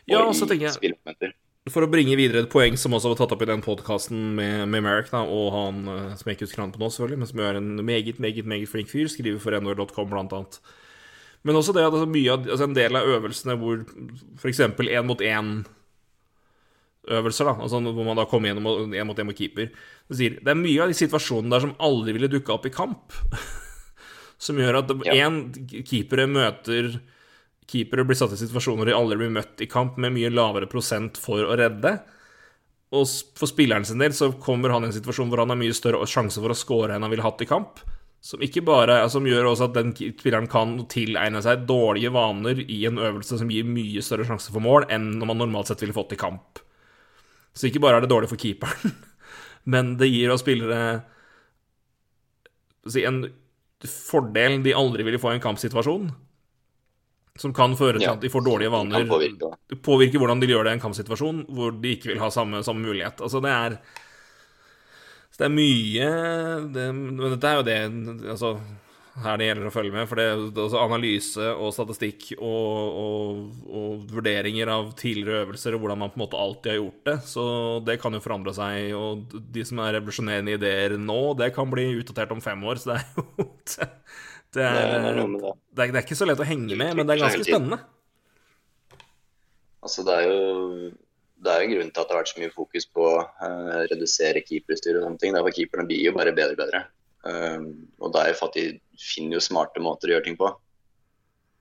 Ja, 0.09 0.23
og 0.25 0.35
tenker 0.49 0.71
jeg 0.71 1.33
For 1.69 1.85
å 1.85 1.89
bringe 1.91 2.17
videre 2.17 2.41
et 2.43 2.51
poeng 2.51 2.77
som 2.79 2.95
også 2.97 3.11
var 3.11 3.19
tatt 3.19 3.35
opp 3.35 3.43
i 3.45 3.49
den 3.49 3.61
podkasten 3.65 4.31
med, 4.37 4.65
med 4.71 4.85
Merrick, 4.85 5.11
da, 5.13 5.21
og 5.21 5.51
han 5.53 5.83
uh, 5.85 6.13
som 6.17 6.29
jeg 6.29 6.39
ikke 6.39 6.47
husker 6.47 6.63
han 6.63 6.73
på 6.73 6.81
nå, 6.81 6.89
selvfølgelig, 6.89 7.21
men 7.21 7.29
som 7.29 7.43
er 7.45 7.59
en 7.59 7.73
meget, 7.85 8.21
meget 8.23 8.49
meget 8.49 8.71
flink 8.71 8.89
fyr, 8.89 9.11
skriver 9.11 9.41
for 9.43 9.57
nr.com, 9.59 10.09
blant 10.09 10.33
annet. 10.37 10.57
Men 11.45 11.57
også 11.57 11.73
det 11.73 11.85
at 11.85 11.93
altså, 11.93 12.09
mye 12.09 12.33
av, 12.33 12.49
altså, 12.49 12.65
en 12.67 12.77
del 12.77 12.97
av 12.97 13.13
øvelsene 13.15 13.57
hvor 13.61 13.85
f.eks. 14.41 14.63
én 14.65 15.07
mot 15.07 15.21
én 15.25 15.53
øvelser, 17.11 17.47
da, 17.49 17.55
altså 17.65 17.79
hvor 17.81 18.05
man 18.05 18.19
da 18.19 18.27
kommer 18.29 18.51
gjennom 18.51 18.93
én 18.93 19.07
mot 19.09 19.21
én 19.21 19.25
mot 19.29 19.37
keeper. 19.37 19.71
Det, 20.09 20.17
sier, 20.17 20.37
det 20.41 20.53
er 20.53 20.59
mye 20.59 20.83
av 20.83 20.91
de 20.91 20.97
situasjonene 20.97 21.53
der 21.55 21.65
som 21.65 21.77
aldri 21.81 22.13
ville 22.17 22.29
dukka 22.29 22.57
opp 22.57 22.67
i 22.69 22.73
kamp. 22.73 23.17
som 24.45 24.57
gjør 24.57 24.81
at 24.81 24.93
én 25.13 25.41
ja. 25.49 25.81
keepere 25.85 26.27
møter 26.29 26.95
Keepere 27.71 28.03
blir 28.07 28.17
satt 28.19 28.33
i 28.35 28.39
situasjoner 28.39 28.89
de 28.89 28.95
aldri 28.95 29.19
blir 29.21 29.31
møtt 29.33 29.61
i 29.63 29.69
kamp, 29.71 29.99
med 30.01 30.13
mye 30.15 30.31
lavere 30.33 30.67
prosent 30.71 31.19
for 31.21 31.45
å 31.45 31.55
redde. 31.59 31.95
Og 32.91 33.07
for 33.39 33.47
spilleren 33.47 33.87
sin 33.87 34.01
del 34.01 34.11
så 34.15 34.33
kommer 34.43 34.73
han 34.73 34.83
i 34.83 34.89
en 34.89 34.95
situasjon 34.95 35.31
hvor 35.31 35.43
han 35.43 35.53
har 35.53 35.59
mye 35.59 35.75
større 35.75 36.03
sjanse 36.09 36.41
for 36.43 36.51
å 36.51 36.57
score 36.57 36.91
enn 36.91 37.05
han 37.05 37.13
ville 37.13 37.23
hatt 37.23 37.43
i 37.43 37.47
kamp. 37.47 37.79
Som, 38.21 38.43
bare, 38.67 38.99
som 39.09 39.25
gjør 39.25 39.47
også 39.49 39.69
at 39.69 39.77
den 39.79 39.93
spilleren 39.97 40.49
kan 40.51 40.75
tilegne 40.91 41.39
seg 41.41 41.63
dårlige 41.65 42.11
vaner 42.13 42.59
i 42.61 42.83
en 42.85 42.99
øvelse 43.01 43.39
som 43.39 43.49
gir 43.49 43.65
mye 43.65 44.03
større 44.05 44.27
sjanse 44.27 44.53
for 44.53 44.61
mål 44.61 44.85
enn 44.93 45.07
når 45.15 45.31
man 45.31 45.41
normalt 45.41 45.71
sett 45.71 45.81
ville 45.81 45.95
fått 45.95 46.13
i 46.13 46.19
kamp. 46.21 46.61
Så 47.55 47.71
ikke 47.71 47.81
bare 47.81 47.97
er 47.97 48.05
det 48.05 48.11
dårlig 48.11 48.29
for 48.29 48.39
keeperen, 48.39 48.93
men 49.73 49.95
det 49.97 50.11
gir 50.11 50.33
oss 50.33 50.43
spillere 50.45 51.01
en 53.07 53.23
fordel 53.87 54.61
de 54.65 54.75
aldri 54.77 55.07
ville 55.07 55.19
få 55.21 55.31
i 55.31 55.39
en 55.39 55.43
kampsituasjon. 55.43 56.11
Som 57.41 57.55
kan 57.57 57.73
føre 57.79 57.97
til 57.97 58.11
at 58.11 58.21
de 58.21 58.29
får 58.29 58.45
dårlige 58.45 58.71
vaner. 58.73 59.07
Påvirke. 59.09 59.51
påvirke. 59.81 60.21
hvordan 60.21 60.43
de 60.43 60.51
gjør 60.51 60.67
det 60.67 60.75
i 60.75 60.77
en 60.77 60.85
kampsituasjon 60.85 61.43
hvor 61.49 61.73
de 61.73 61.95
ikke 61.95 62.13
vil 62.13 62.21
ha 62.21 62.29
samme, 62.33 62.61
samme 62.65 62.85
mulighet. 62.85 63.21
Altså, 63.25 63.41
det 63.43 63.51
er 63.57 63.81
det 65.41 65.47
er 65.47 65.53
mye 65.55 66.07
det, 66.69 66.83
Dette 67.33 67.49
er 67.49 67.55
jo 67.57 67.63
det 67.65 67.77
Altså 68.29 68.49
her 69.21 69.39
det 69.39 69.47
gjelder 69.49 69.67
å 69.67 69.73
følge 69.73 69.91
med. 69.91 70.07
For 70.07 70.19
det 70.19 70.27
altså 70.31 70.79
analyse 70.79 71.47
og 71.51 71.73
statistikk 71.75 72.29
og, 72.37 72.99
og, 73.01 73.41
og, 73.67 74.05
vurderinger 74.11 74.71
av 74.71 74.93
tidligere 74.99 75.43
øvelser 75.45 75.75
og 75.75 75.83
hvordan 75.83 75.99
man 75.99 76.13
på 76.13 76.19
en 76.19 76.23
måte 76.23 76.39
alltid 76.39 76.71
har 76.71 76.79
gjort 76.79 77.09
det. 77.09 77.17
Så 77.27 77.45
det 77.87 77.97
kan 78.01 78.15
jo 78.15 78.23
forandre 78.23 78.55
seg. 78.55 78.93
Og 78.95 79.35
de 79.57 79.65
som 79.67 79.81
er 79.83 79.97
revolusjonerende 79.97 80.55
ideer 80.55 80.95
nå, 80.95 81.19
det 81.41 81.51
kan 81.57 81.71
bli 81.73 81.89
utdatert 81.99 82.31
om 82.35 82.43
fem 82.43 82.63
år. 82.63 82.79
Så 82.79 82.93
det 82.93 83.01
er 83.01 83.09
jo 83.11 83.49
det 84.55 84.65
er, 84.67 84.89
det, 85.15 85.23
er, 85.23 85.91
det 85.91 85.95
er 85.95 86.03
ikke 86.03 86.17
så 86.19 86.27
lett 86.27 86.41
å 86.43 86.47
henge 86.47 86.75
med, 86.75 86.95
men 86.97 87.07
det 87.07 87.15
er 87.15 87.23
ganske 87.23 87.47
spennende. 87.47 87.79
Altså, 89.81 90.03
det 90.05 90.17
er 90.17 90.27
jo 90.27 90.91
det 91.41 91.51
er 91.51 91.63
en 91.63 91.71
grunn 91.73 91.89
til 91.89 92.03
at 92.03 92.09
det 92.09 92.13
har 92.13 92.21
vært 92.21 92.31
så 92.31 92.41
mye 92.41 92.53
fokus 92.53 92.87
på 92.93 93.05
å 93.07 93.21
uh, 93.21 93.77
redusere 93.89 94.43
keeperstyret 94.45 94.99
og 94.99 95.07
sånne 95.07 95.21
ting. 95.21 95.33
Det 95.33 95.39
er 95.41 95.47
for 95.47 95.57
keeperne 95.57 95.87
blir 95.89 96.03
jo 96.05 96.13
bare 96.17 96.33
bedre 96.37 96.53
og 96.53 96.59
bedre. 96.59 96.81
Uh, 97.25 97.71
og 98.01 98.13
det 98.13 98.21
er 98.21 98.29
jo 98.31 98.37
for 98.37 98.51
at 98.51 98.59
de 98.59 98.65
finner 99.01 99.37
jo 99.37 99.45
smarte 99.45 99.81
måter 99.81 100.11
å 100.11 100.15
gjøre 100.15 100.27
ting 100.27 100.37
på. 100.37 100.51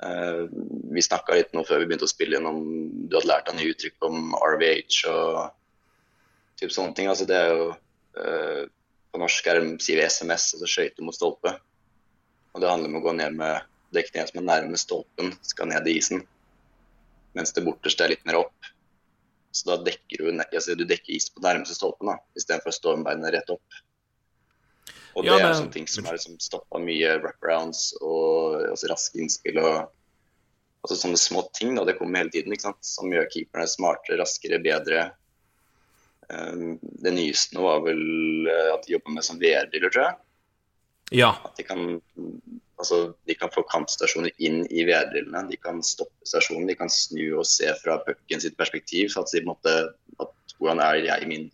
Uh, 0.00 0.44
vi 0.92 1.04
snakka 1.04 1.36
litt 1.36 1.56
nå 1.56 1.64
før 1.68 1.80
vi 1.80 1.88
begynte 1.88 2.08
å 2.08 2.12
spille 2.12 2.36
inn 2.36 2.48
om 2.48 2.60
du 3.08 3.16
hadde 3.16 3.30
lært 3.30 3.48
deg 3.48 3.56
nye 3.56 3.72
uttrykk 3.72 4.08
om 4.10 4.36
RVH 4.36 5.00
og 5.14 5.40
typ 6.60 6.76
sånne 6.76 6.96
ting. 6.98 7.08
Altså, 7.12 7.28
det 7.28 7.40
er 7.40 7.54
jo 7.54 7.70
På 9.10 9.18
norsk 9.22 9.46
er 9.48 9.58
det, 9.58 9.68
sier 9.82 10.00
vi 10.00 10.06
SMS, 10.06 10.50
altså 10.54 10.68
skøyter 10.68 11.04
mot 11.06 11.14
stolpe. 11.16 11.54
Og 12.54 12.62
det 12.62 12.70
handler 12.70 12.90
om 12.90 12.98
å 13.00 13.04
gå 13.04 13.14
ned 13.18 13.36
med 13.38 13.66
det 13.94 14.06
kneet 14.08 14.30
som 14.30 14.40
er 14.40 14.48
nærmest 14.48 14.88
stolpen, 14.88 15.32
skal 15.46 15.70
ned 15.70 15.86
i 15.90 15.96
isen. 15.98 16.24
Mens 17.38 17.54
det 17.54 17.64
borteste 17.66 18.04
er 18.04 18.14
litt 18.14 18.26
mer 18.26 18.40
opp. 18.42 18.70
Så 19.54 19.66
da 19.66 19.78
dekker 19.82 20.22
du, 20.22 20.42
altså, 20.44 20.76
du 20.78 20.84
dekker 20.86 21.14
is 21.16 21.28
på 21.30 21.42
nærmeste 21.42 21.74
stolpen, 21.74 22.12
da, 22.12 22.18
istedenfor 22.38 22.70
å 22.70 22.76
stå 22.76 22.96
med 22.98 23.08
beina 23.08 23.32
rett 23.34 23.50
opp. 23.50 23.80
Og 25.18 25.24
det, 25.24 25.30
ja, 25.32 25.38
det 25.40 25.48
er 25.48 25.56
sånne 25.58 25.74
ting 25.74 25.88
som 25.90 26.06
har 26.06 26.14
liksom 26.14 26.36
stoppa 26.42 26.78
mye 26.82 27.16
wraparounds 27.18 27.88
og 27.98 28.60
altså, 28.68 28.90
raske 28.92 29.18
innspill 29.18 29.58
og 29.58 29.72
altså, 30.84 31.00
sånne 31.00 31.18
små 31.18 31.42
ting. 31.56 31.74
Da, 31.74 31.84
det 31.88 31.96
kommer 31.98 32.22
hele 32.22 32.34
tiden, 32.34 32.54
ikke 32.54 32.68
sant? 32.68 32.82
som 32.86 33.10
gjør 33.10 33.26
keeperne 33.32 33.66
smartere, 33.70 34.20
raskere, 34.22 34.62
bedre. 34.62 35.08
Um, 36.30 36.78
det 37.02 37.10
nyeste 37.16 37.58
nå 37.58 37.66
var 37.66 37.82
vel 37.88 38.04
uh, 38.46 38.76
at 38.76 38.86
de 38.86 38.94
jobber 38.94 39.16
med 39.16 39.26
som 39.26 39.40
VR-dealer, 39.42 39.90
tror 39.90 40.06
jeg. 40.06 40.18
Ja. 41.10 41.30
At 41.44 41.56
de 41.58 41.66
kan, 41.66 42.00
altså, 42.78 43.00
de 43.26 43.34
kan 43.34 43.50
få 43.54 43.64
kampstasjoner 43.70 44.30
inn 44.38 44.62
i 44.70 44.84
VR-drillene. 44.86 45.48
De 45.50 45.58
kan 45.58 45.82
stoppe 45.84 46.26
stasjonen, 46.28 46.68
de 46.70 46.76
kan 46.78 46.92
snu 46.92 47.40
og 47.40 47.48
se 47.50 47.70
fra 47.82 47.98
pucken 48.06 48.42
sitt 48.42 48.58
perspektiv. 48.58 49.10
Så 49.10 49.24
at 49.24 49.34
de 49.34 49.42
måtte, 49.46 49.74
at, 50.22 50.54
hvordan 50.58 50.82
er 50.84 51.00
jeg 51.02 51.24
i 51.24 51.30
min 51.30 51.48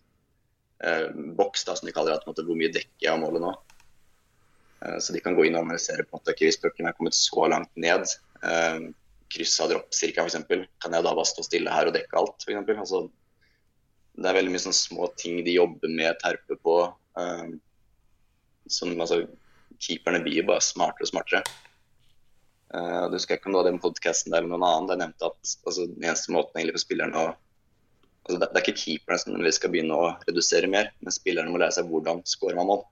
eh, 0.85 1.09
boks, 1.39 1.65
da, 1.65 1.77
som 1.79 1.89
de 1.89 1.95
kaller 1.97 2.19
det. 2.19 2.37
Hvor 2.45 2.59
mye 2.59 2.73
dekker 2.75 3.09
jeg 3.09 3.15
av 3.15 3.23
målet 3.23 3.45
nå? 3.47 3.55
Eh, 4.85 4.99
så 5.01 5.17
de 5.17 5.23
kan 5.25 5.37
gå 5.39 5.47
inn 5.49 5.57
og 5.57 5.65
analysere 5.65 6.05
på 6.05 6.19
måte, 6.19 6.37
hvis 6.39 6.61
pucken 6.61 6.89
er 6.89 6.97
kommet 6.99 7.17
så 7.17 7.49
langt 7.53 7.73
ned. 7.81 8.05
Eh, 8.45 8.81
kryssa 9.33 9.65
av 9.65 9.73
droppsirka 9.73 10.27
f.eks. 10.27 10.69
Kan 10.85 10.99
jeg 10.99 11.07
da 11.07 11.15
bare 11.15 11.29
stå 11.29 11.47
stille 11.47 11.73
her 11.73 11.89
og 11.89 11.97
dekke 11.97 12.21
alt? 12.21 12.45
For 12.45 12.75
altså, 12.77 13.07
det 14.17 14.29
er 14.29 14.39
veldig 14.39 14.53
mye 14.53 14.65
sånne 14.67 14.79
små 14.79 15.09
ting 15.21 15.41
de 15.47 15.57
jobber 15.57 15.93
med, 15.93 16.21
terpe 16.21 16.61
på. 16.61 16.77
Eh, 17.21 17.57
som, 18.68 18.93
altså, 19.01 19.25
keeperne 19.83 20.23
blir 20.25 20.41
jo 20.41 20.49
bare 20.51 20.65
smartere 20.65 21.07
og 21.07 21.13
smartere. 21.13 21.57
Uh, 22.75 23.07
du 23.09 23.17
husker 23.17 23.39
ikke 23.39 23.51
om 23.51 23.55
det 23.55 23.61
var 23.61 23.69
den 23.71 23.83
podkasten 23.83 24.35
der 24.35 24.43
eller 24.43 24.57
noen 24.57 24.67
annen 24.67 24.91
der 24.91 25.01
nevnte 25.05 25.29
at 25.29 25.39
altså, 25.69 25.87
den 25.87 26.03
eneste 26.03 26.35
måten 26.35 26.59
egentlig 26.59 26.75
for 26.75 26.83
spillerne 26.83 27.21
å 27.21 27.29
altså, 27.31 28.41
det, 28.41 28.49
det, 28.49 28.59
er 28.59 28.65
ikke 28.65 28.83
keeperne 28.83 29.23
som 29.23 29.39
vi 29.39 29.55
skal 29.55 29.73
begynne 29.73 29.97
å 29.97 30.11
redusere 30.27 30.71
mer, 30.71 30.91
men 31.01 31.15
spillerne 31.15 31.53
må 31.53 31.63
lære 31.63 31.79
seg 31.79 31.91
hvordan 31.91 32.25
skårer 32.27 32.59
man 32.59 32.71
mål. 32.73 32.85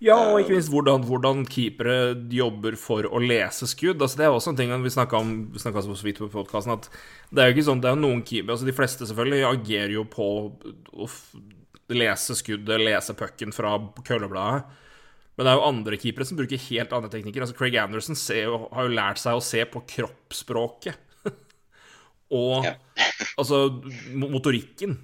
Ja, 0.00 0.14
og 0.16 0.38
ikke 0.40 0.54
minst 0.54 0.70
hvordan, 0.72 1.02
hvordan, 1.04 1.42
keepere 1.44 1.96
jobber 2.32 2.72
for 2.80 3.04
å 3.04 3.18
lese 3.20 3.66
skudd. 3.68 4.00
Altså, 4.00 4.16
det 4.16 4.24
er 4.24 4.32
også 4.32 4.54
en 4.54 4.60
ting 4.62 4.70
vi 4.80 4.92
snakka 4.94 5.18
om 5.18 5.34
vi 5.52 5.60
så 5.60 5.72
vidt 6.06 6.22
på 6.22 6.30
podkasten, 6.32 6.72
at 6.72 6.88
det 7.28 7.42
er 7.42 7.50
jo 7.50 7.58
ikke 7.58 7.66
sånn 7.66 7.82
det 7.84 7.90
er 7.90 7.98
noen 8.00 8.22
keepere 8.24 8.56
altså 8.56 8.68
De 8.68 8.76
fleste 8.76 9.08
selvfølgelig 9.10 9.44
agerer 9.50 9.92
jo 9.98 10.06
på 10.08 10.28
å 10.96 11.10
lese 11.92 12.36
skuddet, 12.38 12.80
lese 12.80 13.12
pucken 13.18 13.52
fra 13.52 13.74
køllebladet. 14.06 14.78
Men 15.40 15.46
det 15.46 15.52
er 15.54 15.56
jo 15.56 15.68
andre 15.70 15.96
keepere 15.96 16.24
som 16.28 16.36
bruker 16.36 16.60
helt 16.66 16.90
andre 16.92 17.08
teknikker. 17.08 17.40
Altså 17.40 17.56
Craig 17.56 17.76
Anderson 17.80 18.18
jo, 18.36 18.58
har 18.76 18.84
jo 18.84 18.92
lært 18.92 19.20
seg 19.22 19.38
å 19.38 19.40
se 19.40 19.62
på 19.64 19.80
kroppsspråket. 19.88 20.98
og 22.42 22.66
altså 23.40 23.62
motorikken, 24.20 24.98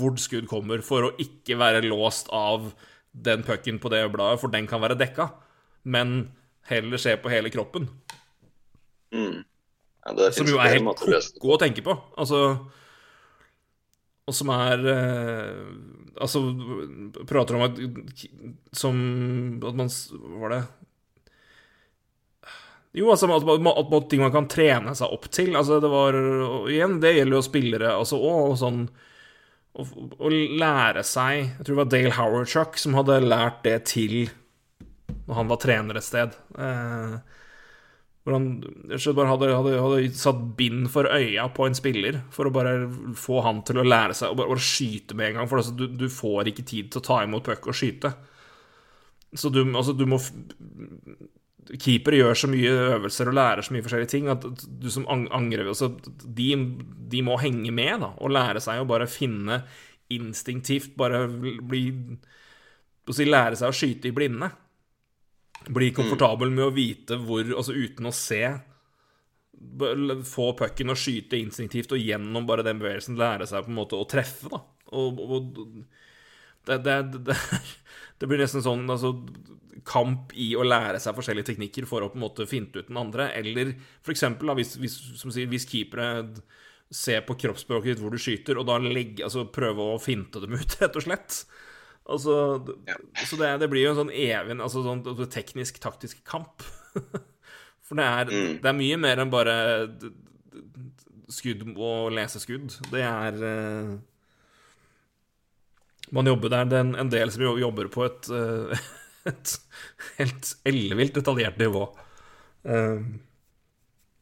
hvor 0.00 0.16
skudd 0.16 0.48
kommer, 0.48 0.80
for 0.80 1.10
å 1.10 1.12
ikke 1.20 1.58
være 1.60 1.84
låst 1.84 2.32
av 2.32 2.70
den 3.12 3.44
pucken 3.44 3.76
på 3.76 3.92
det 3.92 4.00
bladet, 4.14 4.40
for 4.40 4.56
den 4.56 4.64
kan 4.70 4.80
være 4.80 4.96
dekka. 4.96 5.28
Men 5.84 6.32
heller 6.72 6.96
se 6.96 7.12
på 7.20 7.34
hele 7.34 7.52
kroppen. 7.52 7.90
Mm. 9.12 9.44
Ja, 10.06 10.32
som 10.32 10.48
jo 10.48 10.56
er 10.56 10.78
helt 10.78 11.04
ko-ko 11.04 11.52
å 11.52 11.60
tenke 11.60 11.84
på. 11.84 12.00
Altså 12.16 12.40
Og 14.26 14.34
som 14.34 14.50
er 14.54 14.88
eh, 14.92 15.60
Altså, 16.16 16.40
prater 17.28 17.58
om 17.58 17.66
at 17.66 17.76
Som 18.72 18.96
At 19.62 19.78
man 19.78 19.92
Var 20.40 20.54
det 20.54 20.64
jo, 22.96 23.10
altså 23.12 23.28
at, 23.28 23.44
at, 23.44 23.90
at, 23.92 24.04
ting 24.08 24.22
man 24.22 24.30
kan 24.32 24.46
trene 24.48 24.94
seg 24.96 25.12
opp 25.12 25.26
til. 25.28 25.50
Altså, 25.52 25.82
det 25.84 25.88
var 25.92 26.16
Igjen, 26.72 26.94
det 27.02 27.10
gjelder 27.12 27.36
jo 27.36 27.42
spillere 27.44 27.90
altså, 27.92 28.16
og, 28.16 28.54
og 28.54 28.56
sånn 28.56 28.78
å, 29.76 30.30
lære 30.30 31.02
seg 31.04 31.42
Jeg 31.42 31.58
tror 31.60 31.74
det 31.74 31.80
var 31.82 31.90
Dale 31.92 32.14
Howard 32.16 32.48
Chuck 32.48 32.80
som 32.80 32.96
hadde 32.96 33.18
lært 33.26 33.60
det 33.66 33.76
til 33.92 34.30
når 35.26 35.34
han 35.40 35.48
var 35.50 35.58
trener 35.58 35.98
et 35.98 36.06
sted. 36.06 36.34
Eh, 36.54 37.14
Hvor 38.26 38.34
han 38.34 38.46
bare 38.58 39.28
hadde, 39.30 39.48
hadde, 39.54 39.72
hadde 39.78 40.06
satt 40.18 40.38
bind 40.58 40.88
for 40.90 41.06
øya 41.06 41.44
på 41.54 41.68
en 41.68 41.76
spiller 41.78 42.24
for 42.34 42.48
å 42.48 42.54
bare 42.54 42.72
få 43.14 43.38
han 43.46 43.60
til 43.62 43.78
å 43.78 43.86
lære 43.86 44.16
seg 44.18 44.32
å 44.32 44.38
bare, 44.40 44.50
bare 44.50 44.64
skyte 44.66 45.14
med 45.14 45.30
en 45.30 45.38
gang. 45.38 45.50
For 45.50 45.62
altså, 45.62 45.76
du, 45.78 45.84
du, 45.94 46.08
får 46.10 46.50
ikke 46.50 46.64
tid 46.66 46.90
til 46.90 46.98
å 46.98 47.06
ta 47.06 47.20
imot 47.22 47.46
puck 47.46 47.70
og 47.70 47.78
skyte. 47.78 48.10
Så 49.30 49.52
du, 49.54 49.62
altså, 49.68 49.94
du 49.94 50.02
må 50.10 50.18
Keepere 51.66 52.18
gjør 52.20 52.36
så 52.38 52.50
mye 52.50 52.74
øvelser 52.96 53.30
og 53.30 53.34
lærer 53.34 53.66
så 53.66 53.74
mye 53.74 53.82
forskjellige 53.82 54.10
ting 54.12 54.28
at 54.30 54.44
du 54.66 54.86
som 54.92 55.06
angrer 55.10 55.66
altså, 55.66 55.88
de, 56.22 56.50
de, 57.10 57.22
må 57.26 57.38
henge 57.42 57.72
med 57.74 58.04
da, 58.04 58.12
og 58.22 58.34
lære 58.34 58.62
seg 58.62 58.82
å 58.82 58.86
bare 58.86 59.08
finne 59.10 59.64
instinktivt 60.14 60.94
Bare 60.98 61.24
bli 61.26 61.88
si, 63.10 63.26
Lære 63.26 63.58
seg 63.58 63.70
å 63.70 63.74
skyte 63.74 64.10
i 64.10 64.14
blinde. 64.14 64.50
Bli 65.66 65.90
komfortabel 65.94 66.52
med 66.54 66.68
å 66.68 66.74
vite 66.74 67.18
hvor 67.18 67.48
Altså 67.56 67.74
uten 67.74 68.06
å 68.06 68.14
se 68.14 68.42
Få 70.28 70.50
pucken 70.58 70.92
og 70.92 70.98
skyte 71.00 71.38
instinktivt, 71.40 71.94
og 71.96 72.02
gjennom 72.02 72.44
bare 72.46 72.64
den 72.66 72.80
bevegelsen 72.82 73.16
lære 73.18 73.46
seg 73.48 73.64
på 73.64 73.72
en 73.72 73.78
måte 73.78 73.96
å 73.96 74.04
treffe, 74.08 74.50
da. 74.52 74.60
Og, 74.92 75.22
og 75.24 75.46
det, 76.66 76.76
det, 76.84 76.96
det, 77.24 77.36
det, 78.18 78.28
blir 78.28 78.42
nesten 78.42 78.64
sånn 78.64 78.84
altså, 78.92 79.14
kamp 79.88 80.34
i 80.36 80.50
å 80.58 80.66
lære 80.66 81.00
seg 81.02 81.16
forskjellige 81.16 81.52
teknikker 81.52 81.88
for 81.88 82.04
å 82.04 82.10
på 82.12 82.18
en 82.18 82.26
måte 82.26 82.46
finte 82.50 82.82
ut 82.82 82.90
den 82.90 83.00
andre. 83.00 83.30
Eller 83.38 83.72
for 84.02 84.14
eksempel, 84.14 84.50
da, 84.50 84.58
hvis, 84.58 84.76
hvis, 84.82 84.98
sier, 85.24 85.48
hvis 85.50 85.68
keepere 85.70 86.26
ser 86.92 87.24
på 87.26 87.34
kroppsspråket 87.40 87.94
ditt 87.94 88.02
hvor 88.04 88.14
du 88.14 88.20
skyter, 88.22 88.60
og 88.60 88.68
da 88.68 88.78
legge, 88.82 89.24
altså, 89.26 89.48
prøve 89.52 89.94
å 89.94 90.02
finte 90.02 90.42
dem 90.42 90.58
ut, 90.58 90.76
rett 90.82 90.98
og 91.00 91.06
slett. 91.06 91.44
Altså, 92.06 92.34
ja. 92.86 92.96
Så 93.26 93.38
det, 93.40 93.48
det, 93.62 93.68
blir 93.70 93.82
jo 93.82 93.92
en 93.92 94.00
sånn 94.04 94.12
evig 94.14 94.54
altså, 94.60 94.82
sånn 94.84 95.02
teknisk, 95.32 95.80
taktisk 95.82 96.22
kamp. 96.28 96.62
For 97.86 97.98
det 97.98 98.06
er, 98.06 98.30
mm. 98.30 98.52
det 98.62 98.70
er, 98.70 98.78
mye 98.78 98.98
mer 98.98 99.22
enn 99.22 99.32
bare 99.32 99.56
skudd 101.32 101.64
og 101.74 102.12
leseskudd. 102.14 102.78
Det 102.92 103.02
er 103.02 103.40
uh, 103.42 103.96
Man 106.14 106.30
jobber 106.30 106.52
der 106.52 106.70
Det 106.70 106.78
er 106.78 106.92
en 107.02 107.10
del 107.10 107.32
som 107.34 107.46
jobber 107.58 107.90
på 107.94 108.06
et, 108.06 108.30
uh, 108.30 108.86
et 109.30 109.56
helt 110.20 110.54
ellevilt 110.66 111.18
detaljert 111.18 111.58
nivå. 111.62 111.88
Uh, 112.66 113.02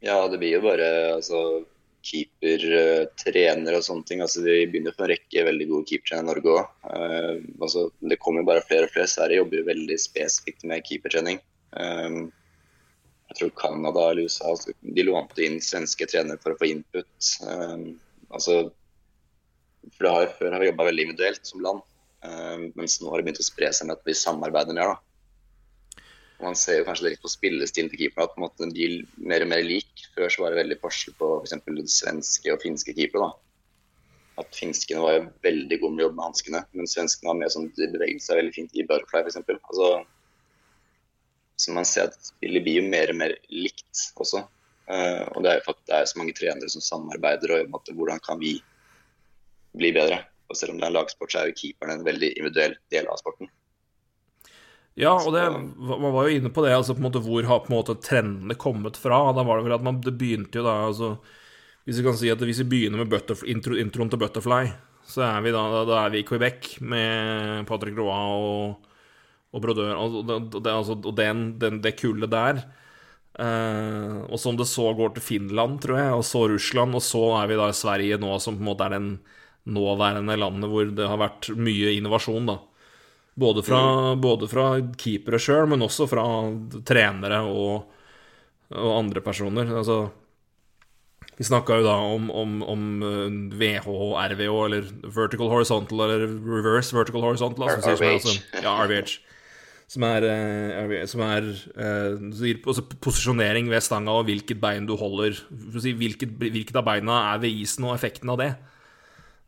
ja, 0.05 0.19
det 0.28 0.40
blir 0.40 0.59
jo 0.59 0.65
bare 0.65 0.89
altså 1.16 1.65
keeper, 2.05 2.65
uh, 2.77 3.03
trener 3.21 3.79
og 3.79 3.85
sånne 3.87 4.09
ting. 4.09 4.23
Altså, 4.25 4.45
vi 4.45 4.65
begynner 4.71 4.95
å 4.95 4.99
få 4.99 5.07
en 5.07 5.13
rekke 5.15 5.47
veldig 5.49 5.67
gode 5.71 5.89
keepertrenere 5.91 6.25
i 6.25 6.31
Norge 6.31 6.55
òg. 6.55 6.71
Uh, 6.87 7.35
altså, 7.65 7.89
det 8.13 8.21
kommer 8.23 8.47
bare 8.47 8.65
flere 8.69 8.89
og 8.89 8.95
flere. 8.95 9.11
Sverige 9.11 9.41
jobber 9.43 9.69
veldig 9.71 9.99
spesifikt 10.01 10.67
med 10.71 10.85
keepertrening. 10.89 11.41
Um, 11.75 12.29
jeg 13.33 13.39
tror 13.39 13.55
Canada 13.59 14.11
eller 14.11 14.29
USA 14.29 14.53
altså, 14.53 14.75
de 14.97 15.07
lånte 15.07 15.43
inn 15.43 15.57
svenske 15.65 16.07
trenere 16.11 16.41
for 16.43 16.55
å 16.55 16.61
få 16.61 16.69
input. 16.71 17.31
Um, 17.49 17.97
altså, 18.31 18.61
for 19.97 20.07
det 20.07 20.13
har, 20.15 20.31
Før 20.39 20.55
har 20.57 20.69
jobba 20.69 20.89
veldig 20.91 21.09
individuelt 21.09 21.49
som 21.49 21.65
land, 21.65 21.83
um, 22.27 22.69
mens 22.79 23.01
nå 23.01 23.11
har 23.11 23.21
det 23.21 23.29
begynt 23.29 23.43
å 23.43 23.49
spre 23.49 23.73
seg 23.75 23.89
med 23.89 23.99
at 23.99 24.07
vi 24.07 24.17
samarbeider 24.19 24.77
mer. 24.77 24.95
da. 24.95 25.04
Og 26.40 26.48
man 26.48 26.56
ser 26.59 26.81
jo 26.81 26.86
kanskje 26.89 27.09
litt 27.09 27.23
på 27.23 27.31
spillestilen 27.31 27.90
til 27.93 28.01
keeperne 28.05 28.27
at 28.27 28.40
måte, 28.43 28.61
den 28.65 28.74
blir 28.74 29.05
mer 29.31 29.44
og 29.44 29.51
mer 29.52 29.62
lik. 29.65 30.06
Før 30.16 30.32
så 30.32 30.43
var 30.43 30.52
det 30.52 30.62
veldig 30.62 30.81
forskjell 30.82 31.16
på 31.20 31.31
f.eks. 31.44 31.94
svenske 31.94 32.55
og 32.55 32.62
finske 32.65 32.94
keepere. 32.97 33.31
At 34.43 34.51
finskene 34.59 35.05
var 35.05 35.15
jo 35.15 35.28
veldig 35.47 35.78
gode 35.78 35.94
med 35.94 36.02
å 36.02 36.09
jobbe 36.09 36.19
med 36.19 36.27
hanskene, 36.27 36.65
men 36.74 36.90
svenskene 36.90 37.31
var 37.31 37.39
mer 37.39 37.55
sånn, 37.55 37.70
de 37.78 37.86
beveget 37.93 38.24
seg 38.24 38.40
veldig 38.40 38.55
fint 38.56 38.74
i 38.74 38.86
butterfly 38.89 39.23
f.eks. 39.23 39.39
Altså, 39.55 39.89
så 41.62 41.74
man 41.77 41.86
ser 41.86 42.11
at 42.11 42.19
spillet 42.32 42.66
blir 42.66 42.81
jo 42.81 42.90
mer 42.90 43.15
og 43.15 43.20
mer 43.20 43.36
likt 43.55 44.06
også. 44.19 44.43
Uh, 44.90 45.23
og 45.32 45.44
det 45.44 45.52
er 45.52 45.61
jo 45.61 45.66
faktisk 45.70 45.86
det 45.89 45.97
er 45.97 46.09
så 46.11 46.19
mange 46.20 46.35
trenere 46.36 46.69
som 46.69 46.82
samarbeider 46.85 47.55
og 47.55 47.70
med 47.73 47.93
hvordan 47.97 48.20
kan 48.27 48.43
vi 48.43 48.56
bli 49.78 49.94
bedre. 49.94 50.24
Og 50.51 50.59
selv 50.59 50.74
om 50.74 50.81
det 50.81 50.89
er 50.89 50.93
en 50.93 50.98
lagsport, 50.98 51.32
så 51.32 51.40
er 51.40 51.52
jo 51.52 51.61
keeperen 51.62 52.01
en 52.01 52.06
veldig 52.06 52.35
individuell 52.35 52.74
del 52.93 53.06
av 53.09 53.23
sporten. 53.23 53.48
Ja, 54.95 55.16
og 55.19 55.33
det, 55.35 55.43
man 55.51 56.12
var 56.15 56.29
jo 56.29 56.37
inne 56.39 56.53
på 56.55 56.62
det, 56.62 56.75
altså 56.77 56.95
på 56.95 57.03
en 57.03 57.09
måte 57.09 57.23
hvor 57.25 57.47
har 57.49 57.65
på 57.65 57.73
en 57.73 57.77
måte 57.81 57.97
trendene 57.99 58.55
kommet 58.55 58.99
fra? 59.01 59.33
Da 59.35 59.43
var 59.43 59.59
det 59.59 59.66
vel 59.66 59.75
at 59.75 59.87
man, 59.87 59.99
det 60.05 60.15
begynte 60.19 60.61
jo 60.61 60.66
da 60.66 60.75
altså, 60.87 61.16
Hvis 61.85 61.99
vi 61.99 62.05
kan 62.07 62.19
si 62.19 62.31
at 62.31 62.43
hvis 62.47 62.62
vi 62.62 62.71
begynner 62.71 63.03
med 63.03 63.33
intro, 63.51 63.75
introen 63.75 64.12
til 64.12 64.21
Butterfly, 64.23 64.71
så 65.05 65.25
er 65.27 65.43
vi 65.45 65.53
da, 65.53 65.65
da 65.85 65.99
er 66.05 66.15
vi 66.15 66.23
i 66.23 66.27
Quebec 66.29 66.77
med 66.81 67.66
Patrick 67.69 67.99
Roa 67.99 68.21
og, 68.39 68.87
og 69.53 69.65
Brodør 69.65 69.99
og, 69.99 70.21
det, 70.29 70.39
det, 70.61 70.73
altså, 70.73 70.97
og 70.97 71.16
den, 71.19 71.59
den, 71.59 71.83
det 71.83 71.97
kullet 71.99 72.31
der. 72.33 72.62
Eh, 73.35 74.19
og 74.31 74.39
som 74.39 74.57
det 74.57 74.69
så 74.71 74.93
går 74.95 75.16
til 75.16 75.27
Finland, 75.27 75.81
tror 75.83 75.99
jeg, 75.99 76.12
og 76.15 76.23
så 76.25 76.45
Russland, 76.55 76.95
og 76.95 77.03
så 77.03 77.25
er 77.41 77.51
vi 77.51 77.59
da 77.59 77.66
i 77.69 77.77
Sverige 77.77 78.21
nå, 78.23 78.37
som 78.39 78.57
på 78.57 78.62
en 78.62 78.71
måte 78.71 78.87
er 78.87 78.95
den 78.95 79.11
nåværende 79.75 80.37
landet 80.39 80.71
hvor 80.71 80.87
det 80.95 81.09
har 81.11 81.19
vært 81.19 81.51
mye 81.59 81.97
innovasjon, 81.99 82.47
da. 82.53 82.61
Både 83.35 83.65
fra, 83.66 83.81
mm. 84.15 84.20
både 84.23 84.48
fra 84.51 84.66
keepere 84.98 85.40
sjøl, 85.43 85.66
men 85.73 85.82
også 85.82 86.06
fra 86.06 86.24
trenere 86.86 87.40
og, 87.51 87.89
og 88.70 88.93
andre 88.94 89.23
personer. 89.24 89.73
Altså, 89.74 90.05
vi 91.35 91.47
snakka 91.47 91.81
jo 91.81 91.86
da 91.86 91.94
om, 92.15 92.28
om, 92.31 92.59
om 92.62 92.82
VH 93.59 93.89
og 93.90 94.15
RVH, 94.23 94.59
eller 94.69 94.90
vertical 95.16 95.51
horizontal, 95.51 96.05
eller 96.06 96.28
reverse 96.47 96.94
vertical 96.94 97.27
horizontal. 97.27 97.73
Altså, 97.73 97.97
RVH. 97.97 98.12
Altså, 98.20 98.36
ja, 98.62 98.74
RVH. 98.85 99.16
Som 99.94 100.06
er, 100.06 100.24
uh, 100.24 100.94
som 101.11 101.24
er 101.27 101.48
uh, 101.74 102.78
posisjonering 103.05 103.66
ved 103.70 103.82
stanga 103.85 104.15
og 104.15 104.28
hvilket 104.31 104.62
bein 104.62 104.86
du 104.86 104.94
holder. 104.98 105.43
Hvilket, 105.51 106.39
hvilket 106.39 106.78
av 106.78 106.86
beina 106.86 107.19
er 107.35 107.43
ved 107.43 107.59
isen, 107.65 107.89
og 107.89 107.98
effekten 107.98 108.31
av 108.31 108.39
det. 108.40 108.52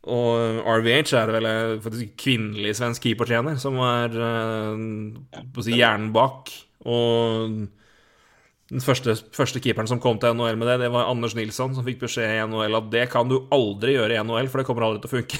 Og 0.06 0.60
RVH 0.62 1.16
er 1.18 1.32
vel 1.34 1.48
faktisk 1.82 2.12
kvinnelig 2.22 2.76
svensk 2.78 3.08
keepertrener 3.08 3.56
som 3.58 3.80
er 3.82 4.12
på 4.14 5.62
å 5.62 5.64
si 5.66 5.74
hjernen 5.74 6.12
bak. 6.14 6.52
Og 6.86 7.66
den 8.66 8.82
første, 8.82 9.14
første, 9.34 9.60
keeperen 9.62 9.86
som 9.86 10.00
kom 10.02 10.18
til 10.18 10.34
NHL 10.34 10.58
med 10.58 10.66
det, 10.70 10.80
det 10.82 10.90
var 10.94 11.06
Anders 11.10 11.36
Nilsson, 11.38 11.74
som 11.76 11.86
fikk 11.86 12.00
beskjed 12.02 12.32
i 12.32 12.42
NHL 12.50 12.80
at 12.80 12.90
det 12.90 13.04
kan 13.12 13.30
du 13.30 13.38
aldri 13.54 13.94
gjøre 13.94 14.16
i 14.16 14.22
NHL, 14.26 14.50
for 14.50 14.58
det 14.58 14.66
kommer 14.66 14.86
aldri 14.88 15.04
til 15.04 15.10
å 15.10 15.14
funke. 15.20 15.38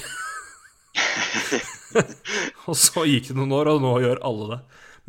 og 2.71 2.77
så 2.79 3.03
gikk 3.09 3.31
det 3.31 3.35
noen 3.35 3.55
år, 3.57 3.73
og 3.73 3.83
nå 3.83 3.93
gjør 4.05 4.23
alle 4.29 4.47
det. 4.53 4.59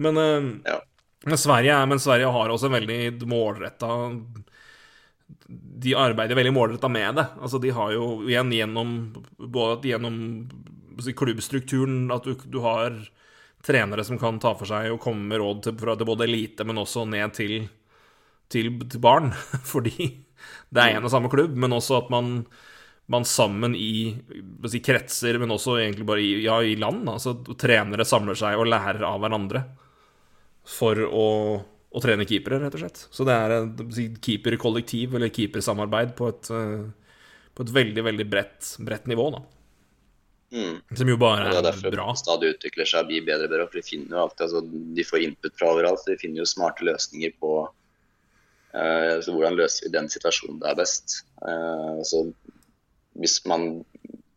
Men, 0.03 0.19
uh, 0.19 0.49
ja. 0.67 0.81
men, 1.29 1.39
Sverige, 1.39 1.79
men 1.93 2.03
Sverige 2.03 2.35
har 2.35 2.55
også 2.55 2.71
en 2.71 2.77
veldig 2.81 3.29
målretta 3.31 3.93
de 5.49 5.95
arbeider 5.97 6.37
veldig 6.37 6.53
målretta 6.53 6.89
med 6.93 7.15
det. 7.17 7.25
Altså, 7.41 7.59
de 7.59 7.71
har 7.73 7.93
jo 7.95 8.09
igjen 8.29 8.53
gjennom 8.53 8.95
både 9.39 9.89
gjennom 9.89 10.19
klubbstrukturen 11.17 12.11
at 12.13 12.27
du, 12.27 12.35
du, 12.45 12.59
har 12.61 12.97
trenere 13.65 14.05
som 14.05 14.19
kan 14.21 14.41
ta 14.43 14.53
for 14.59 14.69
seg 14.69 14.91
og 14.93 15.01
komme 15.01 15.31
med 15.31 15.41
råd 15.41 15.63
til, 15.65 15.77
fra 15.81 15.95
til 15.97 16.09
både 16.09 16.27
elite, 16.27 16.67
men 16.69 16.83
også 16.83 17.07
ned 17.09 17.33
til, 17.39 17.63
til, 18.53 18.75
til 18.85 19.01
barn. 19.03 19.33
Fordi 19.73 20.11
det 20.69 20.83
er 20.83 20.99
en 20.99 21.09
og 21.09 21.15
samme 21.15 21.33
klubb, 21.33 21.57
men 21.57 21.73
også 21.73 22.03
at 22.03 22.13
man, 22.13 22.43
man 23.09 23.25
sammen 23.25 23.79
i 23.79 24.19
si, 24.69 24.83
kretser, 24.85 25.41
men 25.41 25.55
også 25.55 25.79
egentlig 25.79 26.07
bare 26.11 26.27
i, 26.27 26.35
ja, 26.45 26.61
i 26.61 26.77
land, 26.77 27.09
altså 27.09 27.39
trenere 27.57 28.05
samler 28.05 28.37
seg 28.37 28.59
og 28.59 28.69
lærer 28.69 29.07
av 29.09 29.23
hverandre 29.25 29.65
for 30.69 31.01
å 31.09 31.29
å 31.99 32.03
trene 32.05 32.27
keepere, 32.29 32.61
rett 32.63 32.79
og 32.79 32.83
slett. 32.85 33.05
Så 33.15 33.27
det 33.27 33.35
er 33.35 33.55
et 33.59 34.19
keeperkollektiv 34.25 35.19
eller 35.19 35.33
keepersamarbeid 35.35 36.15
på 36.19 36.31
et, 36.33 36.51
eh, 36.55 37.15
på 37.55 37.67
et 37.67 37.73
veldig, 37.79 38.05
veldig 38.07 38.27
bredt, 38.31 38.75
bredt 38.87 39.09
nivå, 39.11 39.31
da. 39.35 39.43
Mm. 40.53 40.79
Som 40.97 41.09
jo 41.11 41.19
bare 41.21 41.43
er, 41.43 41.51
bra. 41.51 41.51
det 41.53 41.59
er 41.59 41.67
derfor 41.67 41.93
bra. 41.93 42.07
stadig 42.17 42.55
utvikler 42.55 42.89
seg 42.89 43.05
og 43.05 43.11
blir 43.11 43.27
bedre 43.27 43.49
og 43.49 43.53
bedre. 43.53 43.67
For 43.69 43.81
de 43.81 43.89
finner 43.89 44.15
jo 44.15 44.23
alltid, 44.23 44.45
altså, 44.47 44.63
de 44.97 45.05
får 45.11 45.25
input 45.27 45.59
fra 45.59 45.73
overalt, 45.75 46.03
så 46.03 46.15
de 46.15 46.21
finner 46.23 46.43
jo 46.43 46.49
smarte 46.49 46.87
løsninger 46.89 47.35
på 47.43 47.53
uh, 47.67 49.15
så 49.25 49.35
hvordan 49.35 49.59
løser 49.59 49.87
vi 49.87 49.93
den 49.99 50.09
situasjonen 50.13 50.63
det 50.63 50.71
er 50.71 50.79
best. 50.79 51.19
Uh, 51.43 52.01
så 52.09 52.25
hvis 53.19 53.37
man 53.51 53.69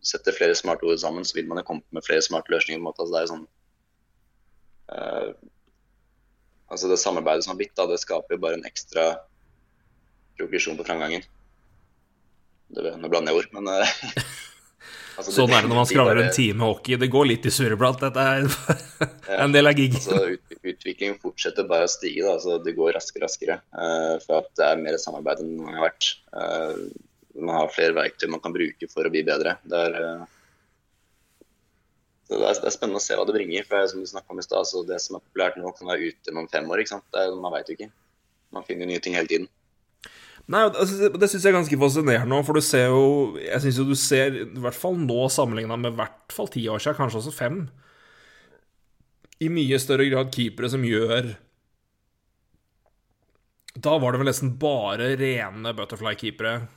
setter 0.03 0.35
flere 0.35 0.57
smarte 0.57 0.87
ord 0.89 0.99
sammen, 0.99 1.23
så 1.27 1.37
vil 1.37 1.47
man 1.47 1.61
jo 1.61 1.67
komme 1.69 1.95
med 1.95 2.03
flere 2.03 2.25
smarte 2.25 2.51
løsninger. 2.51 2.81
på 2.81 2.83
en 2.83 2.89
måte, 2.89 3.05
altså, 3.05 3.15
det 3.15 3.23
er 3.23 3.31
sånn 3.31 3.47
uh, 4.91 5.50
altså 6.71 6.89
det 6.91 6.99
samarbeidet 7.01 7.45
som 7.45 7.53
har 7.53 7.59
blitt, 7.59 7.75
da, 7.77 7.87
det 7.89 7.99
skaper 8.01 8.37
jo 8.37 8.43
bare 8.43 8.59
en 8.59 8.67
ekstra 8.67 9.11
progresjon 10.39 10.79
på 10.79 10.87
framgangen. 10.87 11.25
Det, 12.71 12.95
nå 12.97 13.11
blander 13.11 13.35
jeg 13.35 13.41
ord, 13.41 13.49
men 13.57 13.67
uh, 13.67 13.93
altså, 15.19 15.33
Sånn 15.35 15.51
er 15.51 15.65
det 15.65 15.71
når 15.71 15.81
man 15.81 15.89
skravler 15.89 16.23
en 16.23 16.33
time 16.35 16.65
hockey. 16.69 16.97
Det 17.01 17.11
går 17.11 17.29
litt 17.33 17.47
i 17.47 17.53
surreblatt. 17.53 18.01
Dette 18.05 18.25
er 18.37 19.39
en 19.43 19.55
del 19.55 19.67
av 19.67 19.77
gigen. 19.77 19.99
Altså, 19.99 20.37
ut, 20.37 20.57
utviklingen 20.61 21.19
fortsetter 21.21 21.67
bare 21.67 21.89
å 21.89 21.91
stige. 21.91 22.23
Da. 22.23 22.37
Altså, 22.37 22.57
det 22.63 22.75
går 22.79 22.95
raskere 22.95 23.25
og 23.25 23.27
raskere. 23.27 23.61
Uh, 23.75 24.15
for 24.23 24.41
at 24.41 24.51
det 24.59 24.69
er 24.69 24.83
mer 24.87 24.99
samarbeid 25.01 25.43
enn 25.43 25.57
det 25.59 25.75
har 25.75 25.87
vært. 25.89 26.11
Uh, 26.31 26.85
man 27.41 27.57
har 27.59 27.73
flere 27.75 27.95
verktøy 27.95 28.29
man 28.31 28.43
kan 28.43 28.55
bruke 28.55 28.87
for 28.91 29.07
å 29.07 29.11
bli 29.11 29.25
bedre. 29.27 29.57
Det 29.67 29.83
er 29.89 29.99
det 32.39 32.47
er, 32.47 32.73
spennende 32.73 32.99
å 33.01 33.03
se 33.03 33.15
hva 33.17 33.25
det 33.27 33.35
bringer. 33.35 33.65
for 33.67 33.87
som 33.91 34.03
du 34.03 34.19
om 34.21 34.39
i 34.39 34.45
sted, 34.45 34.87
Det 34.87 34.99
som 35.03 35.17
er 35.17 35.23
populært 35.25 35.57
nå, 35.59 35.71
kan 35.75 35.87
være 35.87 36.11
ute 36.11 36.31
om 36.31 36.47
fem 36.47 36.69
år. 36.69 36.79
ikke 36.79 36.95
sant? 36.95 37.07
Er, 37.13 37.35
man 37.35 37.51
veit 37.51 37.67
jo 37.67 37.75
ikke. 37.75 37.91
Man 38.51 38.63
finner 38.63 38.87
nye 38.87 38.99
ting 38.99 39.15
hele 39.15 39.27
tiden. 39.27 39.49
Nei, 40.47 40.63
altså, 40.65 41.09
Det 41.09 41.29
syns 41.29 41.43
jeg 41.43 41.51
er 41.51 41.59
ganske 41.59 41.77
fascinerende 41.77 42.35
òg, 42.35 42.45
for 42.45 42.57
du 42.57 42.61
ser 42.61 42.89
jo 42.89 43.37
Jeg 43.37 43.61
syns 43.61 43.77
jo 43.77 43.85
du 43.85 43.95
ser, 43.95 44.33
i 44.33 44.63
hvert 44.63 44.75
fall 44.77 44.97
nå 44.97 45.27
sammenligna 45.29 45.77
med 45.77 45.95
hvert 45.95 46.33
fall 46.33 46.49
ti 46.51 46.65
år 46.67 46.81
siden, 46.81 46.97
kanskje 46.97 47.21
også 47.21 47.35
fem, 47.35 47.69
i 49.41 49.49
mye 49.49 49.79
større 49.81 50.05
grad 50.09 50.31
keepere 50.33 50.69
som 50.69 50.83
gjør 50.85 51.35
Da 53.77 53.95
var 53.97 54.11
det 54.11 54.21
vel 54.21 54.29
nesten 54.29 54.55
bare 54.59 55.13
rene 55.19 55.73
butterfly-keepere 55.77 56.67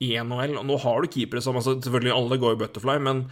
i 0.00 0.14
NHL. 0.16 0.56
Og 0.58 0.66
nå 0.66 0.76
har 0.80 1.02
du 1.02 1.12
keepere 1.12 1.42
som 1.44 1.58
altså, 1.60 1.76
Selvfølgelig 1.78 2.16
alle 2.16 2.40
går 2.40 2.56
i 2.56 2.60
butterfly, 2.64 2.98
men 3.04 3.26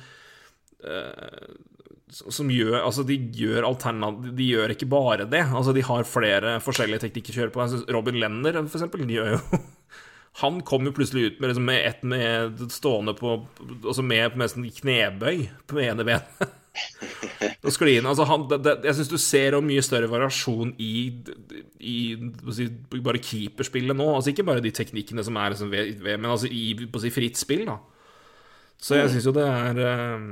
som 2.11 2.51
gjør 2.53 2.79
Altså, 2.81 3.05
de 3.07 3.17
gjør 3.37 3.67
alternativ 3.69 4.37
De 4.39 4.51
gjør 4.53 4.75
ikke 4.75 4.91
bare 4.91 5.27
det. 5.29 5.45
Altså, 5.47 5.75
de 5.77 5.85
har 5.85 6.09
flere 6.09 6.59
forskjellige 6.65 7.07
teknikker 7.07 7.35
å 7.35 7.41
kjøre 7.43 7.55
på. 7.55 7.65
Altså, 7.65 7.83
Robin 7.95 8.21
Lenner, 8.21 8.61
for 8.65 8.79
eksempel, 8.79 9.05
de 9.09 9.19
gjør 9.19 9.37
jo 9.37 9.43
Han 10.43 10.61
kom 10.63 10.87
jo 10.87 10.95
plutselig 10.95 11.25
ut 11.25 11.41
med, 11.41 11.51
liksom, 11.51 11.67
med 11.67 11.87
ett 11.89 12.05
med 12.07 12.69
stående 12.71 13.17
på 13.19 13.41
Altså 13.81 14.05
med 14.07 14.39
nesten 14.39 14.69
knebøy 14.79 15.49
på 15.67 15.83
ene 15.83 16.07
benet. 16.07 16.55
Og 17.67 17.73
skli 17.75 17.97
inn. 17.99 18.07
Altså, 18.07 18.27
han, 18.29 18.45
det, 18.51 18.61
det, 18.63 18.75
jeg 18.87 18.99
syns 18.99 19.11
du 19.11 19.19
ser 19.19 19.57
en 19.57 19.67
mye 19.67 19.83
større 19.83 20.11
variasjon 20.11 20.77
i, 20.79 20.93
i 21.83 21.97
si, 22.55 22.69
bare 23.03 23.23
keeperspillet 23.23 23.99
nå. 23.99 24.07
Altså 24.15 24.31
ikke 24.33 24.47
bare 24.47 24.63
de 24.63 24.73
teknikkene 24.75 25.25
som 25.27 25.39
er 25.41 25.55
liksom, 25.55 25.73
ved, 25.75 26.05
men 26.07 26.31
altså 26.31 26.51
i 26.51 26.71
si, 27.03 27.11
fritt 27.15 27.41
spill, 27.41 27.67
da. 27.67 27.81
Så 28.79 28.95
jeg 28.95 29.11
syns 29.11 29.27
jo 29.27 29.35
det 29.35 29.43
er 29.43 29.81
um, 30.15 30.29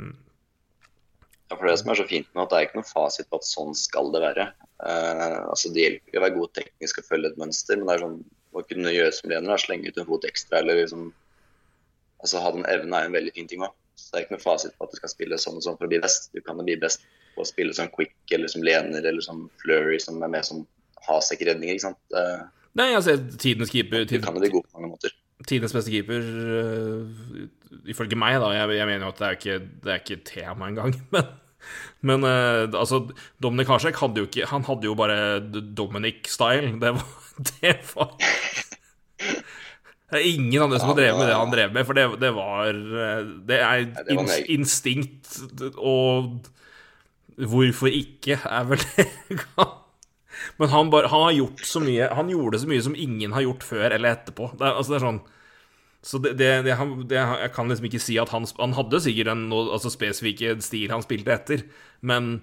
ja, 1.48 1.56
for 1.56 1.66
Det 1.68 1.77
som 1.78 1.90
er 1.93 1.98
så 2.01 2.06
fint 2.09 2.28
med 2.35 2.43
at 2.43 2.51
det 2.51 2.59
er 2.59 2.66
ikke 2.66 2.81
noen 2.81 2.89
fasit 2.89 3.28
på 3.31 3.39
at 3.39 3.47
sånn 3.47 3.77
skal 3.78 4.10
det 4.14 4.23
være. 4.24 4.48
Eh, 4.82 5.36
altså 5.47 5.70
Det 5.74 5.85
hjelper 5.85 6.18
å 6.18 6.24
være 6.24 6.36
god 6.39 6.55
teknisk 6.59 6.98
og 7.02 7.09
følge 7.10 7.31
et 7.31 7.39
mønster, 7.40 7.78
men 7.78 7.86
det 7.86 7.94
er 7.94 8.05
sånn 8.05 8.18
å 8.56 8.62
kunne 8.66 8.94
gjøre 8.94 9.14
som 9.14 9.31
Lener, 9.31 9.60
slenge 9.62 9.93
ut 9.93 10.01
en 10.01 10.09
fot 10.09 10.27
ekstra 10.28 10.62
eller 10.62 10.82
liksom 10.82 11.12
Altså 12.24 12.40
Ha 12.40 12.48
den 12.55 12.64
evnen 12.64 12.94
er 12.97 13.06
en 13.06 13.12
veldig 13.12 13.32
fin 13.36 13.48
ting 13.51 13.60
òg. 13.60 13.74
Det 13.97 14.16
er 14.16 14.23
ikke 14.24 14.35
noen 14.35 14.43
fasit 14.43 14.73
på 14.78 14.86
at 14.86 14.94
du 14.94 14.97
skal 14.97 15.10
spille 15.12 15.36
sånn 15.39 15.59
og 15.59 15.64
sånn 15.66 15.77
for 15.77 15.85
å 15.85 15.90
bli 15.93 15.98
best. 16.01 16.31
Du 16.32 16.40
kan 16.40 16.56
bli 16.59 16.74
best 16.81 17.05
på 17.36 17.44
å 17.44 17.47
spille 17.47 17.77
som 17.77 17.90
quick 17.93 18.16
eller 18.32 18.48
som 18.48 18.64
lener 18.64 19.05
eller 19.05 19.20
som 19.24 19.44
flurry, 19.60 19.98
som 20.01 20.23
er 20.24 20.32
mer 20.32 20.47
som 20.48 20.64
Hasek-redninger. 21.06 21.77
ikke 21.77 21.85
sant? 21.90 22.01
Eh, 22.16 22.40
Nei, 22.81 22.89
altså 22.97 23.14
tidens 23.36 23.70
keeper 23.73 24.09
Du 24.09 24.16
kan 24.24 24.35
jo 24.35 24.43
bli 24.43 24.52
god 24.56 24.64
på 24.64 24.81
mange 24.81 24.94
måter. 24.94 25.12
Tidens 25.45 25.75
beste 25.77 25.93
keeper, 25.93 26.23
uh, 26.25 27.83
ifølge 27.93 28.17
meg, 28.19 28.39
da. 28.41 28.53
Jeg, 28.57 28.79
jeg, 28.79 28.89
mener 28.89 29.05
jo 29.05 29.13
at 29.13 29.19
det 29.21 29.27
er 29.27 29.37
ikke, 29.37 29.59
det 29.85 29.93
er 29.93 30.01
ikke 30.01 30.23
tema 30.25 30.71
engang. 30.71 30.97
Men, 31.15 31.35
men 32.07 32.23
uh, 32.23 32.71
altså, 32.79 33.01
Dominic 33.43 33.67
Harsek 33.67 33.97
hadde 33.99 34.21
jo 34.21 34.29
ikke 34.29 34.47
Han 34.53 34.63
hadde 34.69 34.87
jo 34.87 34.93
bare 34.95 35.41
Dominic-style. 35.51 36.77
Det 36.79 36.93
var, 36.95 37.09
det 37.51 37.73
var 37.91 38.13
det 40.07 40.21
er 40.21 40.29
ingen 40.31 40.63
andre 40.63 40.79
som 40.79 40.93
har 40.93 40.99
drevet 41.01 41.19
med 41.19 41.27
det 41.27 41.35
han 41.35 41.51
drev 41.51 41.73
med, 41.75 41.87
for 41.89 41.99
det, 41.99 42.05
det 42.23 42.29
var 42.37 42.77
Det 43.49 43.57
er 43.59 44.53
instinkt 44.55 45.41
og 45.75 46.37
Hvorfor 47.37 47.91
ikke, 47.93 48.39
er 48.49 48.65
vel 48.65 48.81
det 48.97 49.67
Men 50.57 50.73
han, 50.73 50.91
bare, 50.91 51.11
han, 51.12 51.23
har 51.23 51.37
gjort 51.37 51.65
så 51.69 51.81
mye 51.85 52.09
Han 52.16 52.31
gjorde 52.33 52.62
så 52.62 52.69
mye 52.70 52.85
som 52.85 52.97
ingen 52.97 53.35
har 53.37 53.45
gjort 53.45 53.65
før 53.66 53.91
eller 53.91 54.16
etterpå. 54.16 54.51
Det 54.57 54.69
altså, 54.70 54.93
det 54.93 54.99
er 54.99 55.05
sånn 55.05 55.23
Så 56.07 56.20
det, 56.24 56.35
det, 56.41 56.51
det, 57.11 57.20
Jeg 57.20 57.53
kan 57.57 57.73
liksom 57.73 57.89
ikke 57.91 58.03
si 58.03 58.19
at 58.23 58.33
han 58.35 58.49
Han 58.61 58.77
hadde 58.78 59.03
sikkert 59.05 59.33
en 59.35 59.47
altså, 59.53 59.93
spesifikke 59.93 60.57
stil 60.65 60.95
han 60.95 61.05
spilte 61.05 61.35
etter, 61.35 61.66
men 62.01 62.39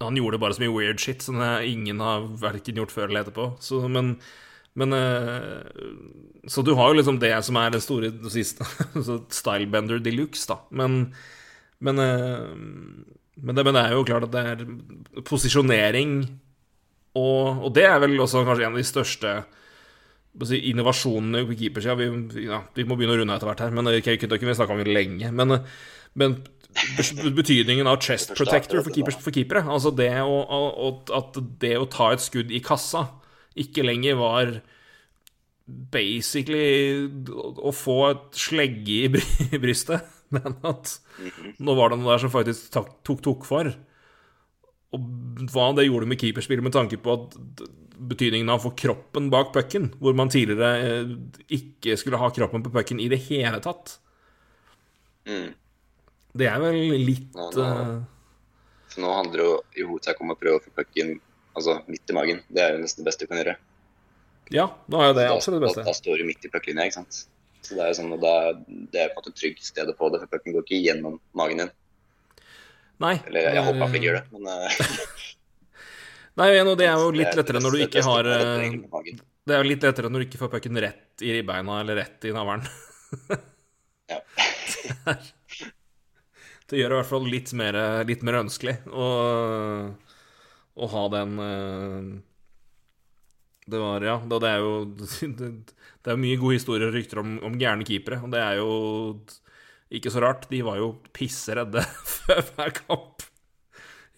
han 0.00 0.16
gjorde 0.16 0.38
bare 0.40 0.56
så 0.56 0.62
mye 0.62 0.72
weird 0.72 1.00
shit 1.02 1.20
som 1.20 1.36
ingen 1.60 1.98
har 2.00 2.22
verken 2.40 2.78
gjort 2.80 2.92
før 2.94 3.10
eller 3.10 3.20
etterpå. 3.20 3.50
Så, 3.60 3.82
men, 3.84 4.14
men 4.80 4.96
uh, 4.96 5.60
Så 6.48 6.64
du 6.64 6.70
har 6.78 6.88
jo 6.88 6.96
liksom 6.96 7.18
det 7.20 7.34
som 7.44 7.58
er 7.60 7.74
den 7.74 7.84
store 7.84 8.08
siste 8.32 8.64
Stylebender 9.42 10.00
de 10.00 10.14
luxe, 10.16 10.46
da. 10.48 10.56
Men, 10.72 11.12
men 11.84 12.00
uh, 12.00 12.48
men 13.42 13.56
det, 13.56 13.64
men 13.64 13.76
det, 13.76 13.82
er 13.82 13.96
jo 13.96 14.06
klart 14.06 14.26
at 14.28 14.34
det 14.34 14.42
er 14.52 15.22
posisjonering 15.26 16.14
og, 17.18 17.64
og 17.66 17.72
det 17.74 17.86
er 17.88 17.98
vel 18.02 18.20
også 18.22 18.44
kanskje 18.46 18.68
en 18.68 18.76
av 18.76 18.80
de 18.80 18.86
største 18.86 19.34
si, 20.46 20.60
innovasjonene 20.70 21.42
på 21.48 21.56
keepersida. 21.58 21.96
Vi, 21.98 22.46
ja, 22.46 22.62
vi 22.76 22.86
må 22.86 22.98
begynne 22.98 23.16
å 23.16 23.20
runde 23.22 23.36
etter 23.36 23.50
hvert 23.50 23.64
her, 23.64 23.74
men 23.74 23.90
det 23.90 24.00
okay, 24.02 24.20
kunne 24.20 24.52
vi 24.52 24.58
snakka 24.58 24.76
om 24.76 24.82
lenge. 24.86 25.32
Men, 25.34 25.60
men, 26.20 26.36
betydningen 27.34 27.90
av 27.90 27.98
chest 28.04 28.36
protector 28.38 28.84
for, 28.84 28.94
keepers, 28.94 29.18
for 29.18 29.34
keepere, 29.34 29.64
altså 29.66 29.90
det 29.94 30.12
å, 30.22 30.36
å, 30.38 30.92
at 31.18 31.40
det 31.62 31.74
å 31.80 31.88
ta 31.90 32.12
et 32.14 32.22
skudd 32.22 32.54
i 32.54 32.62
kassa 32.62 33.08
ikke 33.58 33.82
lenger 33.82 34.14
var 34.20 34.52
basically 35.66 37.10
å 37.26 37.74
få 37.74 37.98
et 38.12 38.38
slegge 38.38 39.02
i 39.10 39.58
brystet 39.62 40.06
men 40.34 40.56
at 40.66 40.96
nå 41.62 41.74
var 41.78 41.90
det 41.90 42.00
noe 42.00 42.14
der 42.14 42.22
som 42.22 42.32
faktisk 42.32 42.70
tok 42.74 43.22
tok 43.26 43.46
for. 43.48 43.72
Og 44.96 45.46
hva 45.52 45.70
det 45.76 45.86
gjorde 45.86 46.08
med 46.10 46.20
keeperspillet 46.20 46.66
med 46.66 46.74
tanke 46.74 46.98
på 47.00 47.14
at 47.14 47.36
betydningen 48.10 48.48
av 48.50 48.60
å 48.60 48.64
få 48.68 48.72
kroppen 48.78 49.28
bak 49.32 49.52
pucken, 49.54 49.90
hvor 50.00 50.16
man 50.16 50.32
tidligere 50.32 50.70
eh, 50.82 51.16
ikke 51.60 51.98
skulle 52.00 52.20
ha 52.20 52.30
kroppen 52.34 52.64
på 52.64 52.72
pucken 52.74 53.02
i 53.02 53.08
det 53.12 53.20
hele 53.28 53.60
tatt. 53.62 53.98
Mm. 55.28 55.50
Det 56.40 56.46
er 56.48 56.62
vel 56.62 56.78
litt 57.04 57.34
nå, 57.36 57.48
nå, 57.56 57.66
uh... 57.66 59.00
nå 59.02 59.10
handler 59.18 59.42
det 59.42 59.48
jo 59.48 59.56
i 59.76 59.88
hovedsak 59.88 60.22
om 60.24 60.32
å 60.32 60.38
prøve 60.38 60.60
å 60.60 60.64
få 60.64 60.72
pucken 60.80 61.18
altså, 61.58 61.80
midt 61.90 62.10
i 62.10 62.16
magen. 62.16 62.40
Det 62.48 62.64
er 62.64 62.76
jo 62.76 62.84
nesten 62.84 63.04
det 63.04 63.10
beste 63.10 63.26
du 63.26 63.32
kan 63.32 63.42
gjøre. 63.42 63.56
Ja, 64.50 64.66
nå 64.90 65.02
er 65.02 65.12
det 65.12 65.20
det 65.20 65.28
absolutt 65.30 65.60
det 65.60 65.66
beste. 65.68 65.84
Da, 65.84 65.92
da 65.92 65.98
står 65.98 66.22
du 66.22 66.26
midt 66.26 66.46
i 66.46 66.50
pucklinja, 66.50 66.88
ikke 66.88 67.02
sant. 67.02 67.20
Så 67.60 67.76
det 67.76 67.84
er, 67.84 67.92
jo 67.92 67.98
sånn, 68.00 68.16
da, 68.22 68.34
det 68.90 69.02
er 69.02 69.12
på 69.12 69.20
en 69.20 69.22
måte 69.22 69.36
trygg 69.36 69.60
stedet 69.62 69.94
på 69.98 70.08
det, 70.10 70.22
for 70.22 70.32
pucken 70.32 70.56
går 70.56 70.64
ikke 70.64 70.80
gjennom 70.80 71.20
magen 71.38 71.62
din. 71.62 71.74
Nei. 73.00 73.16
Eller 73.30 73.56
jeg 73.56 73.64
håper 73.64 73.94
ikke 73.96 74.04
gjør 74.04 74.18
det, 74.18 74.24
men 74.34 74.42
uh... 74.50 75.08
Nei, 76.40 76.52
og 76.62 76.76
det 76.78 76.86
er 76.86 77.00
jo 77.00 77.10
litt 77.20 77.36
lettere 77.36 77.62
når 77.62 77.76
du 77.76 77.82
ikke 77.86 78.04
har 78.06 78.28
eh, 78.30 78.68
Det 79.44 79.56
er 79.56 79.60
jo 79.62 79.68
litt 79.68 79.84
lettere 79.84 80.12
når 80.12 80.22
du 80.22 80.28
ikke 80.28 80.40
får 80.44 80.52
pucken 80.54 80.80
rett 80.84 81.24
i 81.24 81.34
ribbeina 81.36 81.80
eller 81.82 82.00
rett 82.04 82.28
i 82.28 82.34
navlen. 82.36 82.64
ja. 84.12 84.20
det 86.70 86.78
gjør 86.78 86.92
det 86.92 86.96
i 86.96 87.00
hvert 87.00 87.10
fall 87.10 87.28
litt 87.28 87.52
mer, 87.58 87.78
litt 88.06 88.22
mer 88.26 88.40
ønskelig 88.44 88.76
å, 88.94 89.06
å 90.76 90.90
ha 90.94 91.04
den 91.16 91.38
eh, 91.44 92.10
Det 93.70 93.80
var 93.82 94.06
Ja, 94.06 94.16
det 94.30 94.50
er 94.50 94.64
jo 94.64 94.72
Det 94.94 96.12
er 96.12 96.20
mye 96.20 96.38
gode 96.40 96.60
historier 96.60 96.88
og 96.90 96.96
rykter 96.96 97.22
om, 97.24 97.38
om 97.46 97.58
gærne 97.58 97.86
keepere, 97.88 98.20
og 98.22 98.34
det 98.34 98.44
er 98.44 98.60
jo 98.60 98.70
ikke 99.90 100.12
så 100.14 100.22
rart. 100.22 100.46
De 100.50 100.62
var 100.66 100.78
jo 100.80 100.94
pisseredde 101.16 101.84
før 102.16 102.44
hver 102.54 102.74
kamp 102.82 103.26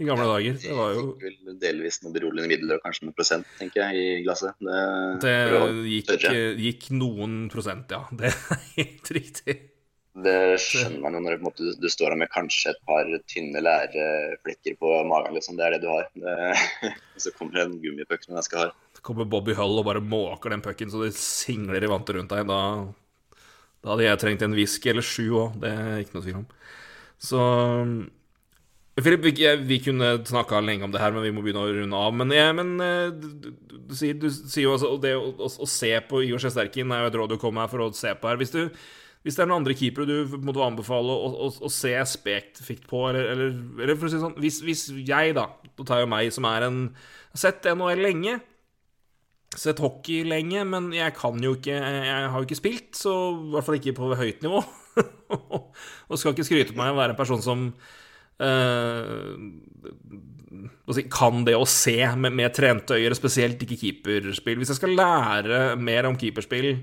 i 0.02 0.06
gamle 0.08 0.26
ja, 0.26 0.36
dager. 0.36 0.60
Det 0.62 0.76
var 0.76 0.94
jo 0.96 1.04
vel 1.20 1.58
delvis 1.62 2.00
noe 2.02 2.14
beroligende 2.14 2.50
midler 2.50 2.78
og 2.78 2.86
kanskje 2.86 3.06
noen 3.06 3.16
prosent, 3.16 3.50
tenker 3.58 3.84
jeg, 3.84 3.98
i 3.98 4.22
glasset. 4.26 4.56
Det, 4.62 5.34
det 5.52 5.66
gikk, 5.90 6.14
gikk, 6.62 6.88
noen 6.96 7.44
prosent, 7.52 7.92
ja. 7.92 8.02
Det 8.16 8.32
er 8.32 8.40
helt 8.78 9.12
riktig. 9.18 9.58
Det 10.22 10.60
skjønner 10.60 11.00
man 11.00 11.14
jo 11.16 11.22
når 11.24 11.38
måte, 11.40 11.70
du, 11.80 11.86
står 11.88 12.12
der 12.12 12.18
med 12.20 12.28
kanskje 12.34 12.74
et 12.74 12.80
par 12.84 13.08
tynne 13.32 13.62
læreflekker 13.64 14.76
på 14.80 14.90
magen. 15.08 15.32
Liksom. 15.38 15.56
Det 15.56 15.64
er 15.64 15.76
det 15.76 15.84
du 15.84 15.88
har. 15.88 16.10
Det, 16.12 16.92
så 17.24 17.32
kommer 17.36 17.56
det 17.56 17.64
en 17.64 17.78
gummipuck 17.80 18.26
som 18.26 18.36
jeg 18.36 18.48
skal 18.48 18.66
ha. 18.66 18.72
Så 18.98 19.04
kommer 19.06 19.28
Bobby 19.28 19.56
Hull 19.56 19.80
og 19.80 19.86
bare 19.88 20.04
måker 20.04 20.52
den 20.52 20.64
pucken 20.64 20.92
så 20.92 21.00
det 21.06 21.14
singler 21.16 21.80
i 21.80 21.88
vantet 21.88 22.18
rundt 22.18 22.34
deg. 22.34 22.44
Da, 22.50 22.60
da 23.82 23.92
hadde 23.92 24.06
jeg 24.06 24.22
trengt 24.22 24.42
en 24.46 24.56
whisky 24.56 24.92
eller 24.92 25.06
sju 25.06 25.28
òg. 25.44 25.60
Det 25.62 25.70
er 25.70 26.02
ikke 26.02 26.16
noe 26.16 26.26
tvil 26.26 26.40
om. 26.42 26.50
Så 27.22 27.40
Filip, 29.02 29.22
vi, 29.24 29.32
vi, 29.64 29.78
kunne 29.80 30.08
snakka 30.28 30.60
lenge 30.60 30.84
om 30.84 30.92
det 30.92 31.00
her, 31.00 31.14
men 31.14 31.24
vi 31.24 31.30
må 31.32 31.42
begynne 31.42 31.62
å 31.64 31.70
runde 31.72 32.00
av. 32.06 32.16
Men, 32.16 32.34
ja, 32.36 32.48
men 32.54 32.74
du, 32.76 33.28
du, 33.32 33.52
du, 33.88 34.02
du, 34.20 34.26
sier 34.30 34.66
jo 34.66 34.74
altså 34.74 34.90
det 35.00 35.14
å, 35.16 35.30
å, 35.32 35.48
å, 35.48 35.68
se 35.70 35.94
på 36.08 36.20
Igor 36.26 36.42
Sjesterkin 36.44 36.92
er 36.92 37.06
jo 37.06 37.12
et 37.12 37.16
råd 37.22 37.32
du 37.32 37.38
kom 37.40 37.60
her 37.62 37.70
for 37.72 37.86
å 37.86 37.92
se 37.96 38.12
på 38.18 38.28
her. 38.28 38.40
Hvis 38.42 38.52
hvis 39.22 39.36
det 39.38 39.44
er 39.44 39.50
noen 39.50 39.62
andre 39.62 39.76
keepere 39.78 40.06
du 40.06 40.38
måtte 40.42 40.64
anbefale 40.64 41.14
å, 41.14 41.28
å, 41.46 41.50
å 41.62 41.70
se 41.70 41.92
spesifikt 42.10 42.88
på, 42.90 43.04
eller, 43.10 43.28
eller, 43.34 43.52
eller, 43.78 43.98
for 43.98 44.08
å 44.08 44.10
si 44.10 44.18
det 44.18 44.24
sånn 44.24 44.38
hvis, 44.42 44.58
hvis, 44.66 44.82
jeg, 45.06 45.36
da, 45.38 45.46
da 45.78 45.86
tar 45.86 46.02
jeg 46.02 46.10
meg 46.10 46.32
som 46.34 46.48
er 46.50 46.66
en 46.66 46.80
har 47.32 47.40
Sett 47.40 47.64
NHL 47.64 48.02
lenge, 48.04 48.34
sett 49.58 49.82
hockey 49.82 50.22
lenge, 50.24 50.64
men 50.68 50.90
jeg 50.96 51.14
kan 51.16 51.36
jo 51.42 51.54
ikke 51.58 51.74
Jeg 51.74 52.28
har 52.30 52.38
jo 52.38 52.46
ikke 52.46 52.60
spilt, 52.60 52.94
så 52.96 53.12
i 53.36 53.50
hvert 53.52 53.66
fall 53.66 53.78
ikke 53.80 53.96
på 53.98 54.14
høyt 54.18 54.44
nivå. 54.44 54.62
og 56.08 56.18
skal 56.18 56.34
ikke 56.34 56.46
skryte 56.46 56.72
på 56.74 56.80
meg 56.80 56.92
å 56.92 56.98
være 56.98 57.14
en 57.14 57.20
person 57.20 57.42
som 57.44 57.68
uh, 58.42 59.36
kan 61.12 61.44
det 61.46 61.54
å 61.56 61.68
se 61.68 61.96
med, 62.16 62.34
med 62.36 62.52
trente 62.56 62.98
øyne, 62.98 63.16
spesielt 63.16 63.62
ikke 63.64 63.80
keeperspill. 63.80 64.60
Hvis 64.60 64.74
jeg 64.74 64.80
skal 64.80 64.96
lære 64.98 65.62
mer 65.80 66.08
om 66.08 66.18
keeperspill 66.20 66.74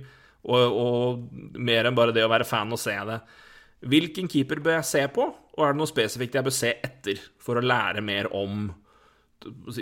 og, 0.48 0.64
og, 0.64 1.22
mer 1.60 1.90
enn 1.90 1.98
bare 1.98 2.16
det 2.16 2.26
å 2.26 2.32
være 2.32 2.48
fan 2.48 2.74
og 2.74 2.82
se 2.82 2.96
det. 3.10 3.20
Hvilken 3.90 4.28
keeper 4.32 4.62
bør 4.64 4.80
jeg 4.80 4.90
se 4.90 5.06
på, 5.14 5.26
og 5.30 5.64
er 5.64 5.74
det 5.74 5.80
noe 5.80 5.90
spesifikt 5.90 6.36
jeg 6.36 6.48
bør 6.48 6.56
se 6.56 6.74
etter 6.84 7.22
for 7.40 7.60
å 7.60 7.64
lære 7.64 8.04
mer 8.04 8.32
om 8.36 8.68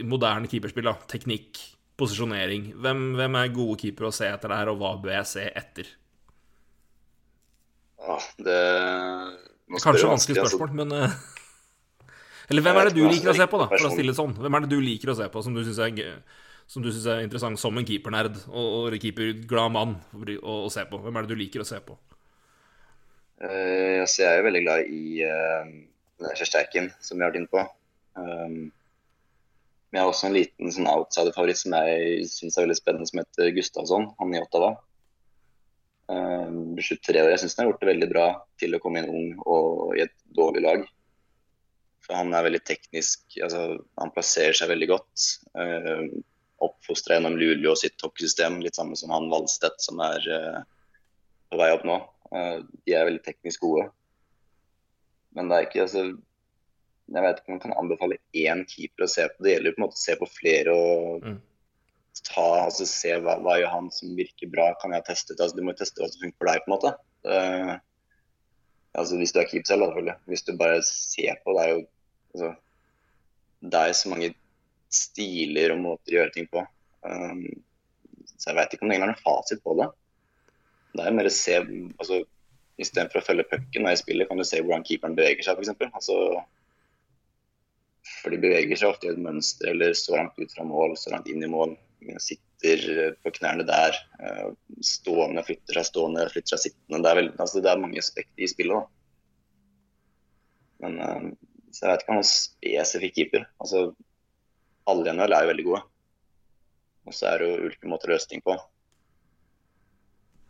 moderne 0.05 0.49
keeperspill? 0.49 0.89
da, 0.89 0.97
Teknikk, 1.09 1.61
posisjonering. 1.97 2.71
Hvem, 2.83 3.03
hvem 3.17 3.39
er 3.39 3.55
gode 3.55 3.79
keepere 3.81 4.11
å 4.11 4.15
se 4.15 4.29
etter 4.29 4.53
der, 4.53 4.71
og 4.71 4.81
hva 4.81 4.93
bør 5.01 5.15
jeg 5.17 5.29
se 5.31 5.45
etter? 5.49 5.89
Ja, 8.07 8.19
det 8.45 8.61
Kanskje 9.83 10.07
vanskelig 10.07 10.39
spørsmål, 10.39 10.75
men 10.79 10.93
eh, 10.95 11.15
Eller 12.49 12.63
hvem 12.63 12.77
er 12.79 12.87
det 12.87 12.95
du 12.95 13.03
liker 13.03 13.33
å 13.33 13.35
se 13.35 13.47
på, 13.51 13.59
da? 13.59 13.67
For 13.73 13.89
å 13.89 13.91
stille 13.91 14.13
det 14.13 14.19
sånn. 14.19 14.35
Hvem 14.37 14.55
er 14.55 14.63
det 14.63 14.71
du 14.71 14.77
liker 14.79 15.11
å 15.11 15.17
se 15.17 15.25
på, 15.31 15.41
som 15.43 15.55
du 15.55 15.59
syns 15.65 15.81
er, 15.83 15.97
er 17.11 17.25
interessant 17.25 17.59
som 17.59 17.75
en 17.75 17.87
keepernerd 17.87 18.37
og, 18.47 18.67
og 18.93 18.95
keeperglad 19.03 19.73
mann 19.75 19.97
å, 20.15 20.55
se 20.71 20.85
på? 20.87 21.01
Hvem 21.03 21.19
er 21.19 21.27
det 21.27 21.33
du 21.33 21.41
liker 21.41 21.65
å 21.65 21.67
se 21.67 21.81
på? 21.83 21.97
Uh, 23.43 23.99
jeg 24.07 24.23
er 24.29 24.39
jo 24.39 24.47
veldig 24.47 24.63
glad 24.63 24.87
i 24.87 25.01
uh, 25.27 26.31
Kjersterken, 26.39 26.87
som 27.03 27.19
vi 27.19 27.25
har 27.25 27.33
vært 27.33 27.41
inne 27.41 27.51
på. 27.51 27.65
Um, 28.17 28.71
men 29.87 29.99
jeg 29.99 30.03
har 30.03 30.11
også 30.11 30.27
en 30.27 30.35
liten 30.35 30.73
sånn 30.75 30.89
outsider-favoritt 30.91 31.61
som 31.61 31.73
jeg 31.77 32.27
syns 32.27 32.57
er 32.57 32.65
veldig 32.65 32.75
spennende, 32.75 33.07
som 33.07 33.21
heter 33.21 33.53
Gustavsson, 33.55 34.09
han 34.19 34.35
i 34.35 34.41
Ottawa. 34.41 34.73
Um, 36.11 36.75
23 36.75 37.21
år. 37.21 37.31
Jeg 37.31 37.41
syns 37.43 37.55
han 37.55 37.65
har 37.65 37.71
gjort 37.71 37.85
det 37.85 37.91
veldig 37.93 38.09
bra 38.11 38.27
til 38.59 38.75
å 38.75 38.81
komme 38.83 39.01
inn 39.01 39.11
ung 39.11 39.45
og 39.47 39.95
i 39.95 40.03
et 40.03 40.15
dårlig 40.35 40.63
lag. 40.65 40.83
For 42.03 42.19
han 42.19 42.35
er 42.35 42.45
veldig 42.49 42.63
teknisk, 42.67 43.23
altså, 43.43 43.63
han 43.99 44.11
plasserer 44.15 44.59
seg 44.59 44.73
veldig 44.73 44.91
godt. 44.91 45.29
Uh, 45.55 46.07
Oppfostra 46.67 47.15
gjennom 47.15 47.37
Luleå 47.39 47.75
sitt 47.79 48.01
hockeysystem, 48.03 48.59
litt 48.63 48.75
samme 48.75 48.97
som 48.99 49.11
han 49.15 49.31
Valstedt, 49.31 49.79
som 49.83 50.03
er 50.03 50.27
uh, 50.27 50.61
på 51.47 51.59
vei 51.63 51.71
opp 51.75 51.87
nå. 51.87 52.01
Uh, 52.33 52.59
de 52.83 52.95
er 52.95 53.07
veldig 53.07 53.23
teknisk 53.23 53.63
gode. 53.63 53.87
Men 55.37 55.47
det 55.47 55.57
er 55.57 55.67
ikke 55.69 55.85
altså, 55.85 56.09
Jeg 57.07 57.23
vet 57.23 57.37
ikke 57.39 57.51
om 57.51 57.55
man 57.55 57.63
kan 57.63 57.75
anbefale 57.79 58.17
én 58.35 58.63
keeper 58.67 59.05
å 59.05 59.09
se 59.11 59.27
på. 59.31 59.43
Det 59.43 59.53
gjelder 59.53 59.71
jo 59.71 59.75
på 59.75 59.79
en 59.81 59.85
måte 59.85 59.99
å 59.99 60.03
se 60.03 60.15
på 60.19 60.27
flere 60.27 60.73
og 60.75 61.23
Mm. 61.23 61.37
ta, 62.27 62.47
altså 62.65 62.85
se 62.89 63.13
hva, 63.21 63.37
hva 63.45 63.59
gjør 63.59 63.71
han 63.71 63.91
som 63.93 64.15
virker 64.17 64.49
bra, 64.51 64.73
kan 64.81 64.91
jeg 64.91 65.05
teste 65.07 65.33
ut. 65.33 65.39
Altså, 65.39 65.55
du 65.55 65.63
må 65.63 65.71
jo 65.71 65.79
teste 65.83 66.01
hva 66.01 66.09
som 66.11 66.23
funker 66.23 66.37
for 66.37 66.49
deg, 66.49 66.63
på 66.65 66.67
en 66.67 66.75
måte. 66.75 66.91
Eh, 67.27 67.73
altså 68.97 69.19
Hvis 69.21 69.31
du 69.31 69.39
er 69.39 69.47
keeper 69.47 69.69
selv, 69.69 69.85
selvfølgelig. 69.85 70.17
Hvis 70.25 70.43
du 70.47 70.51
bare 70.57 70.81
ser 70.83 71.39
på, 71.43 71.53
det 71.55 71.63
er 71.63 71.69
jo 71.75 71.81
altså, 72.33 72.55
Det 73.61 73.79
er 73.83 73.93
så 73.93 74.09
mange 74.09 74.33
stiler 74.93 75.71
og 75.73 75.79
måter 75.81 76.13
å 76.13 76.17
gjøre 76.19 76.33
ting 76.35 76.47
på. 76.51 76.61
Um, 77.07 77.45
så 78.37 78.51
jeg 78.51 78.57
veit 78.59 78.73
ikke 78.73 78.83
om 78.85 78.89
det 78.89 78.97
egentlig 78.97 79.07
er 79.07 79.13
noen 79.15 79.23
fasit 79.23 79.63
på 79.63 79.73
det. 79.79 79.87
Det 80.97 81.05
er 81.05 81.15
mer 81.15 81.29
å 81.29 81.33
se 81.33 81.55
altså, 81.61 82.23
Istedenfor 82.77 83.23
å 83.23 83.25
følge 83.25 83.47
pucken 83.49 83.81
når 83.81 83.95
jeg 83.95 84.03
spiller, 84.03 84.27
kan 84.29 84.37
du 84.37 84.43
se 84.45 84.59
hvordan 84.61 84.83
keeperen 84.85 85.15
beveger 85.17 85.41
seg, 85.41 85.57
f.eks. 85.57 85.95
Altså, 85.97 86.17
for 88.21 88.33
de 88.33 88.39
beveger 88.41 88.79
seg 88.79 88.91
ofte 88.93 89.09
i 89.09 89.13
et 89.13 89.21
mønster 89.21 89.71
eller 89.71 89.93
så 89.97 90.17
langt 90.17 90.37
ut 90.39 90.53
fra 90.53 90.65
mål, 90.67 90.95
så 90.97 91.13
langt 91.13 91.29
inn 91.31 91.43
i 91.45 91.49
mål. 91.51 91.75
Sitter 92.21 92.83
eh, 92.93 93.15
på 93.23 93.33
knærne 93.39 93.65
der. 93.67 93.97
eh, 94.21 94.49
Stående, 94.85 95.43
flytter 95.45 95.79
seg 95.79 95.89
stående, 95.89 96.27
flytter 96.33 96.55
seg 96.55 96.63
sittende. 96.67 97.01
Det 97.03 97.11
er, 97.11 97.19
vel, 97.21 97.29
altså, 97.37 97.63
det 97.63 97.71
er 97.71 97.83
mange 97.83 98.01
aspekter 98.01 98.45
i 98.45 98.49
spillet. 98.51 98.77
da. 98.77 98.87
Men 100.85 100.99
eh, 101.03 101.27
så 101.73 101.85
jeg 101.85 101.91
vet 101.91 102.03
ikke 102.05 102.13
om 102.13 102.19
noen 102.21 102.31
spesifikk 102.31 103.15
keeper. 103.17 103.45
Altså, 103.61 103.83
alle 104.87 105.09
i 105.09 105.13
NHL 105.13 105.35
er 105.35 105.45
jo 105.45 105.51
veldig 105.51 105.67
gode. 105.67 105.83
Og 107.07 107.15
så 107.15 107.29
er 107.29 107.41
det 107.41 107.49
jo 107.49 107.67
ulike 107.67 107.91
måter 107.91 108.09
å 108.09 108.15
løse 108.15 108.31
ting 108.31 108.41
på. 108.45 108.55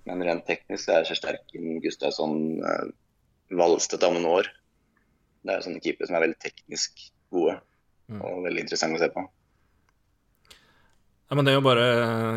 Men 0.07 0.23
rent 0.23 0.45
teknisk 0.47 0.87
er 0.93 1.07
Kjersterken, 1.07 1.81
Gustavsson, 1.83 2.37
eh, 2.63 2.87
Valstedt 3.59 4.03
om 4.07 4.15
noen 4.17 4.29
år. 4.39 4.49
Det 5.43 5.53
er 5.53 5.63
sånne 5.63 5.83
keepere 5.83 6.07
som 6.09 6.17
er 6.17 6.25
veldig 6.25 6.39
teknisk 6.43 7.05
gode 7.31 7.59
Mm. 8.07 8.21
og 8.23 8.45
veldig 8.45 8.61
interessante 8.63 8.95
å 8.95 8.99
se 9.01 9.09
på. 9.11 9.21
Ja, 11.27 11.35
men 11.35 11.43
det 11.43 11.51
er 11.51 11.57
jo 11.57 11.63
bare 11.65 11.87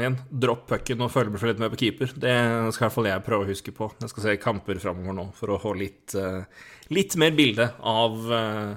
igjen, 0.01 0.17
dropp 0.43 0.65
pucken 0.67 1.05
og 1.05 1.13
følge 1.15 1.39
litt 1.47 1.61
med 1.63 1.71
på 1.71 1.79
keeper. 1.79 2.11
Det 2.11 2.33
skal 2.75 2.83
i 2.83 2.87
hvert 2.89 2.95
fall 2.97 3.07
jeg 3.07 3.23
prøve 3.23 3.45
å 3.47 3.51
huske 3.53 3.71
på. 3.77 3.87
Jeg 4.03 4.11
skal 4.11 4.25
se 4.25 4.35
kamper 4.43 4.81
framover 4.83 5.15
nå 5.15 5.29
for 5.39 5.53
å 5.55 5.61
få 5.63 5.77
litt, 5.79 6.11
eh, 6.19 6.43
litt 6.91 7.15
mer 7.23 7.31
bilde 7.39 7.69
av, 7.87 8.19
eh, 8.35 8.75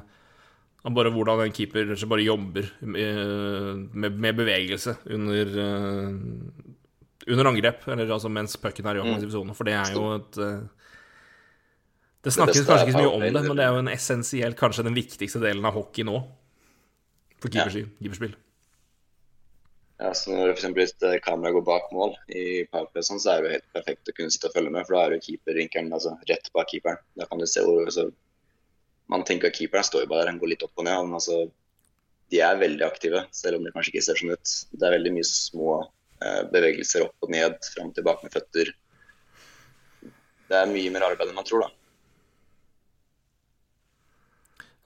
av 0.86 0.94
bare 0.94 1.10
hvordan 1.10 1.42
en 1.48 1.52
keeper 1.58 1.96
bare 2.06 2.28
jobber 2.28 2.70
med, 2.82 3.90
med, 3.96 4.20
med 4.28 4.38
bevegelse 4.38 4.94
under, 5.18 5.46
eh, 5.66 6.14
under 7.26 7.50
angrep, 7.50 7.88
eller 7.88 8.06
altså 8.14 8.30
mens 8.30 8.56
pucken 8.62 8.86
er 8.86 8.98
i 8.98 9.02
offensiv 9.02 9.32
sone, 9.34 9.56
for 9.58 9.64
det 9.66 9.74
er 9.74 9.94
jo 9.98 10.14
et 10.20 10.38
eh, 10.38 10.62
Det 12.24 12.32
snakkes 12.32 12.64
kanskje 12.64 12.88
ikke 12.88 12.96
så 12.96 13.02
mye 13.04 13.12
om 13.12 13.26
det, 13.26 13.44
men 13.44 13.58
det 13.60 13.66
er 13.66 13.76
jo 13.76 13.82
en 13.84 13.92
essensiell, 13.92 14.56
kanskje 14.56 14.86
den 14.88 14.96
viktigste 14.96 15.42
delen 15.44 15.66
av 15.68 15.76
hockey 15.76 16.06
nå. 16.08 16.22
For 17.44 17.52
Ja. 17.52 17.66
keeperspill. 17.66 17.90
keeperspill. 18.00 18.36
Ja, 20.00 20.14
så 20.18 20.32
når 20.34 20.54
eksempel 20.54 20.84
hvis 20.84 20.96
eh, 21.06 21.20
kameraet 21.24 21.56
går 21.58 21.66
bak 21.68 21.92
mål 21.96 22.16
i 22.28 22.64
powerplay, 22.72 23.04
sånn, 23.06 23.22
så 23.24 23.34
er 23.34 23.44
det 23.44 23.50
jo 23.50 23.56
helt 23.58 23.74
perfekt 23.76 24.10
å 24.10 24.16
kunne 24.18 24.34
sitte 24.34 24.50
og 24.50 24.56
følge 24.56 24.72
med, 24.74 24.88
for 24.88 24.96
da 24.96 25.04
er 25.04 25.16
jo 25.16 25.26
keeperrinkelen 25.28 25.94
altså, 25.96 26.16
rett 26.30 26.50
bak 26.56 26.72
keeperen. 26.72 27.04
Da 27.20 27.28
kan 27.30 27.40
du 27.40 27.46
se 27.48 27.64
hvor 27.64 27.84
altså, 27.86 28.10
Man 29.12 29.26
tenker 29.28 29.52
at 29.52 29.58
keeperen 29.60 29.84
står 29.84 30.06
jo 30.06 30.10
bare 30.10 30.24
der, 30.24 30.32
han 30.32 30.40
går 30.40 30.50
litt 30.54 30.64
opp 30.64 30.80
og 30.80 30.86
ned. 30.88 30.96
Men 31.06 31.18
altså, 31.20 31.42
de 32.32 32.40
er 32.40 32.56
veldig 32.58 32.86
aktive, 32.88 33.26
selv 33.36 33.60
om 33.60 33.66
det 33.68 33.74
kanskje 33.76 33.92
ikke 33.92 34.06
ser 34.06 34.20
sånn 34.20 34.32
ut. 34.32 34.54
Det 34.72 34.88
er 34.88 34.96
veldig 34.96 35.12
mye 35.14 35.28
små 35.28 35.74
eh, 36.24 36.42
bevegelser 36.54 37.04
opp 37.06 37.28
og 37.28 37.34
ned, 37.36 37.60
fram 37.76 37.92
og 37.92 37.98
tilbake 38.00 38.26
med 38.26 38.34
føtter. 38.34 38.72
Det 40.50 40.58
er 40.58 40.72
mye 40.72 40.94
mer 40.96 41.06
arbeid 41.12 41.30
enn 41.30 41.38
man 41.38 41.48
tror, 41.48 41.68
da. 41.68 41.83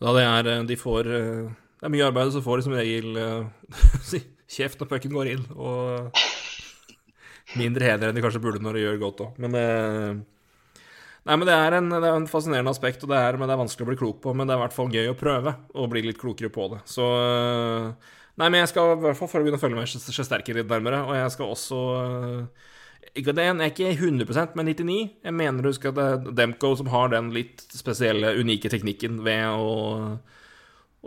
Da 0.04 0.14
det 0.16 0.24
er 0.26 0.52
eh, 0.54 0.64
De 0.70 0.78
får 0.80 1.10
eh, 1.10 1.44
Det 1.80 1.90
er 1.90 1.94
mye 1.94 2.08
arbeid, 2.08 2.32
så 2.34 2.44
får 2.46 2.60
de 2.60 2.68
som 2.68 2.78
regel 2.78 3.20
eh, 3.22 4.24
kjeft 4.58 4.80
når 4.82 4.90
pucken 4.94 5.14
går 5.14 5.34
inn, 5.34 5.44
og 5.60 6.18
mindre 7.60 7.90
heder 7.90 8.10
enn 8.10 8.18
de 8.18 8.24
kanskje 8.24 8.42
burde 8.44 8.64
når 8.64 8.78
de 8.78 8.84
gjør 8.86 9.00
godt 9.02 9.24
òg. 9.26 9.40
Men 9.44 10.26
Nei, 11.28 11.36
men 11.36 11.44
det 11.44 11.56
er, 11.60 11.74
en, 11.76 11.90
det 11.92 12.08
er 12.08 12.14
en 12.16 12.30
fascinerende 12.32 12.72
aspekt, 12.72 13.02
og 13.04 13.10
det 13.12 13.18
er, 13.20 13.36
men 13.36 13.50
det 13.50 13.58
er 13.58 13.60
vanskelig 13.60 13.84
å 13.84 13.88
bli 13.90 13.98
klok 14.00 14.22
på. 14.24 14.32
Men 14.32 14.48
det 14.48 14.54
er 14.56 14.62
i 14.62 14.64
hvert 14.64 14.76
fall 14.78 14.94
gøy 14.94 15.10
å 15.12 15.18
prøve 15.20 15.52
å 15.76 15.88
bli 15.92 16.06
litt 16.06 16.22
klokere 16.22 16.48
på 16.56 16.70
det. 16.72 16.80
Så 16.88 17.04
Nei, 18.38 18.48
men 18.48 18.62
jeg 18.62 18.70
skal 18.72 18.94
i 18.94 19.02
hvert 19.04 19.20
fall 19.20 19.44
begynne 19.44 19.60
å 19.60 19.64
følge 19.66 19.82
med 19.82 19.92
sterkere 19.92 20.62
litt 20.62 20.72
nærmere, 20.72 21.02
og 21.04 21.18
jeg 21.18 21.34
skal 21.36 21.52
også 21.52 21.82
eh, 23.08 23.22
ikke 23.22 23.36
det 23.38 23.48
er 23.48 23.64
ikke 23.72 23.94
100% 23.96 24.58
men 24.60 24.72
99. 24.74 24.98
Jeg 25.24 25.34
mener 25.34 25.64
du 25.64 25.72
husker 25.72 25.94
at 25.94 25.98
det 25.98 26.08
er 26.08 26.40
Demko 26.44 26.76
som 26.78 26.92
har 26.94 27.14
den 27.16 27.32
litt 27.36 27.64
spesielle, 27.74 28.36
unike 28.40 28.72
teknikken 28.74 29.24
ved 29.26 29.48
å 29.56 30.20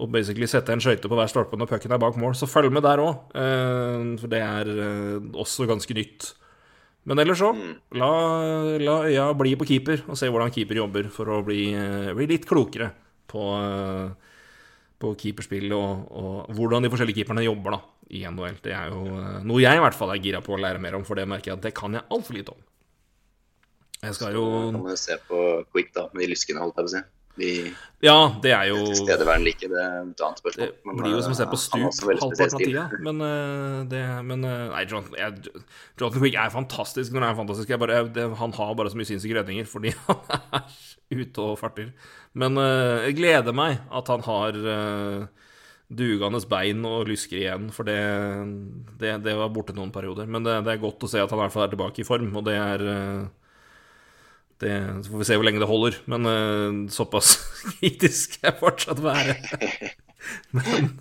og 0.00 0.08
basically 0.14 0.46
sette 0.48 0.72
en 0.72 0.80
skøyte 0.80 1.08
på 1.10 1.16
hver 1.18 1.28
stolpe 1.28 1.58
når 1.58 1.68
pucken 1.74 1.92
er 1.92 2.00
bak 2.00 2.16
mål. 2.20 2.32
Så 2.38 2.48
følg 2.48 2.72
med 2.72 2.84
der 2.86 3.02
òg, 3.02 3.34
for 4.20 4.32
det 4.32 4.40
er 4.40 4.70
eh, 4.70 5.30
også 5.34 5.66
ganske 5.68 5.96
nytt. 5.96 6.30
Men 7.08 7.20
ellers 7.22 7.40
så, 7.40 7.50
la, 7.96 8.10
la 8.80 8.96
øya 9.08 9.30
bli 9.36 9.54
på 9.58 9.66
keeper, 9.68 10.04
og 10.08 10.18
se 10.20 10.28
hvordan 10.28 10.52
keeper 10.54 10.82
jobber 10.82 11.08
for 11.12 11.32
å 11.32 11.40
bli, 11.44 11.70
eh, 11.72 12.12
bli 12.16 12.28
litt 12.30 12.48
klokere 12.48 12.90
på, 13.30 13.44
eh, 13.56 14.34
på 15.00 15.14
keeperspill 15.20 15.72
og, 15.76 16.10
og 16.12 16.52
hvordan 16.56 16.84
de 16.84 16.92
forskjellige 16.92 17.22
keeperne 17.22 17.46
jobber 17.46 17.76
da, 17.76 17.80
i 18.10 18.24
NHL. 18.26 18.58
Det 18.64 18.74
er 18.74 18.90
jo 18.90 19.04
eh, 19.14 19.38
noe 19.46 19.62
jeg 19.62 19.78
i 19.78 19.84
hvert 19.84 19.96
fall 19.96 20.12
er 20.14 20.20
gira 20.22 20.42
på 20.44 20.56
å 20.56 20.60
lære 20.60 20.82
mer 20.82 20.98
om, 20.98 21.06
for 21.06 21.18
det 21.18 21.28
merker 21.30 21.52
jeg 21.52 21.60
at 21.60 21.68
det 21.68 21.76
kan 21.76 21.94
jeg 21.96 22.06
altfor 22.10 22.36
lite 22.36 22.56
om. 22.56 22.66
Jeg 24.00 24.16
skal 24.16 24.36
jo 24.36 24.44
Så 24.48 24.74
kan 24.74 24.92
jo 24.94 24.98
se 24.98 25.16
på 25.28 25.40
Quick, 25.70 25.90
da, 25.96 26.06
med 26.14 26.24
de 26.24 26.30
lyskene, 26.32 26.62
holdt 26.62 26.78
jeg 26.78 26.86
på 26.86 26.90
å 26.90 26.94
si. 26.96 27.02
De 27.40 27.50
Ja, 28.02 28.16
det 28.42 28.50
er 28.56 28.64
jo 28.72 28.80
tilstedeværende 28.88 29.46
like, 29.46 29.68
det 29.70 29.78
er 29.78 29.98
et 30.02 30.22
annet 30.26 30.40
spørsmål. 30.42 30.72
Det 30.72 30.94
blir 30.98 31.12
jo 31.14 31.20
som 31.22 31.34
å 31.34 31.38
se 31.38 31.46
på 31.52 31.58
eh, 31.58 31.62
stup 31.62 32.08
halvparten 32.10 32.56
av 32.58 32.64
tida, 32.64 32.86
men, 33.06 33.24
eh, 33.26 33.76
det, 33.92 34.04
men 34.26 34.46
Nei, 34.46 34.84
Jonathan, 34.90 35.18
jeg, 35.20 35.66
Jonathan 36.00 36.24
Quick 36.24 36.38
er 36.42 36.54
fantastisk 36.56 37.14
når 37.14 37.26
han 37.26 37.34
er 37.34 37.42
fantastisk. 37.44 37.70
Jeg 37.70 37.82
bare, 37.82 38.00
det, 38.16 38.26
han 38.40 38.56
har 38.56 38.72
bare 38.80 38.92
så 38.92 38.98
mye 38.98 39.10
sinnssyke 39.12 39.38
redninger 39.38 39.68
fordi 39.70 39.94
han 40.08 40.24
er 40.58 41.22
ute 41.22 41.44
og 41.44 41.60
farter. 41.60 41.92
Men 42.40 42.58
jeg 43.06 43.18
gleder 43.18 43.54
meg 43.56 43.78
at 43.94 44.10
han 44.10 44.26
har 44.26 44.58
dugende 45.90 46.38
bein 46.50 46.84
og 46.86 47.08
lysker 47.10 47.40
igjen, 47.40 47.68
for 47.74 47.88
det, 47.88 47.98
det, 49.00 49.16
det 49.24 49.34
var 49.38 49.50
borte 49.54 49.74
noen 49.74 49.90
perioder. 49.94 50.28
Men 50.30 50.46
det, 50.46 50.60
det 50.66 50.74
er 50.76 50.82
godt 50.84 51.02
å 51.06 51.10
se 51.10 51.18
at 51.22 51.30
han 51.32 51.40
i 51.40 51.42
hvert 51.44 51.54
fall 51.56 51.66
er 51.66 51.72
tilbake 51.74 52.02
i 52.02 52.06
form, 52.06 52.30
og 52.38 52.46
det 52.46 52.54
er 52.60 52.84
eh, 52.92 53.24
det, 54.62 54.72
Så 55.02 55.10
får 55.12 55.22
vi 55.22 55.28
se 55.30 55.38
hvor 55.40 55.48
lenge 55.48 55.62
det 55.62 55.70
holder, 55.70 55.98
men 56.12 56.30
eh, 56.30 56.78
såpass 56.94 57.34
kritisk 57.80 58.36
skal 58.38 58.52
jeg 58.52 58.60
fortsatt 58.62 59.02
være. 59.04 59.36
Men 60.54 60.98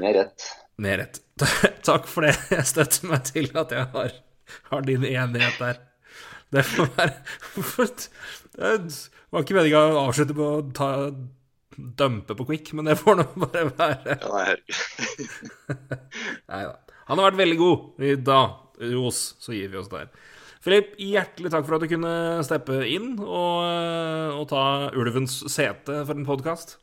Med 0.00 0.16
rett. 0.16 0.46
med 0.80 0.98
rett. 0.98 1.18
Takk 1.86 2.06
for 2.10 2.24
det. 2.26 2.32
Jeg 2.50 2.66
støtter 2.66 3.10
meg 3.10 3.26
til 3.28 3.50
at 3.60 3.74
jeg 3.74 3.90
har, 3.92 4.14
har 4.72 4.86
din 4.88 5.04
enighet 5.06 5.60
der. 5.60 5.78
Det 6.54 6.64
får 6.66 6.88
være 6.96 7.12
Det 7.54 8.96
var 9.30 9.44
ikke 9.44 9.56
meninga 9.58 9.82
å 9.92 10.02
avslutte 10.06 10.36
på 10.38 10.48
å 10.56 10.64
ta 10.74 10.88
dumpe 11.76 12.36
på 12.38 12.46
quick, 12.48 12.72
men 12.76 12.88
det 12.88 12.98
får 13.00 13.18
nå 13.20 13.26
bare 13.44 13.64
være. 13.70 14.18
Ja, 14.20 14.44
nei, 16.52 16.62
da. 16.68 16.76
Han 17.08 17.20
har 17.20 17.28
vært 17.30 17.40
veldig 17.42 17.58
god. 17.60 18.04
I 18.04 18.14
dag, 18.16 18.54
ros, 18.94 19.24
så 19.42 19.52
gir 19.56 19.72
vi 19.72 19.80
oss 19.80 19.90
der. 19.92 20.08
Filip, 20.64 20.94
hjertelig 20.96 21.50
takk 21.52 21.66
for 21.66 21.76
at 21.76 21.84
du 21.84 21.90
kunne 21.90 22.14
steppe 22.46 22.78
inn 22.88 23.18
og, 23.20 24.38
og 24.38 24.46
ta 24.48 24.62
ulvens 24.96 25.42
sete 25.52 25.98
for 26.06 26.16
en 26.16 26.24
podkast. 26.24 26.78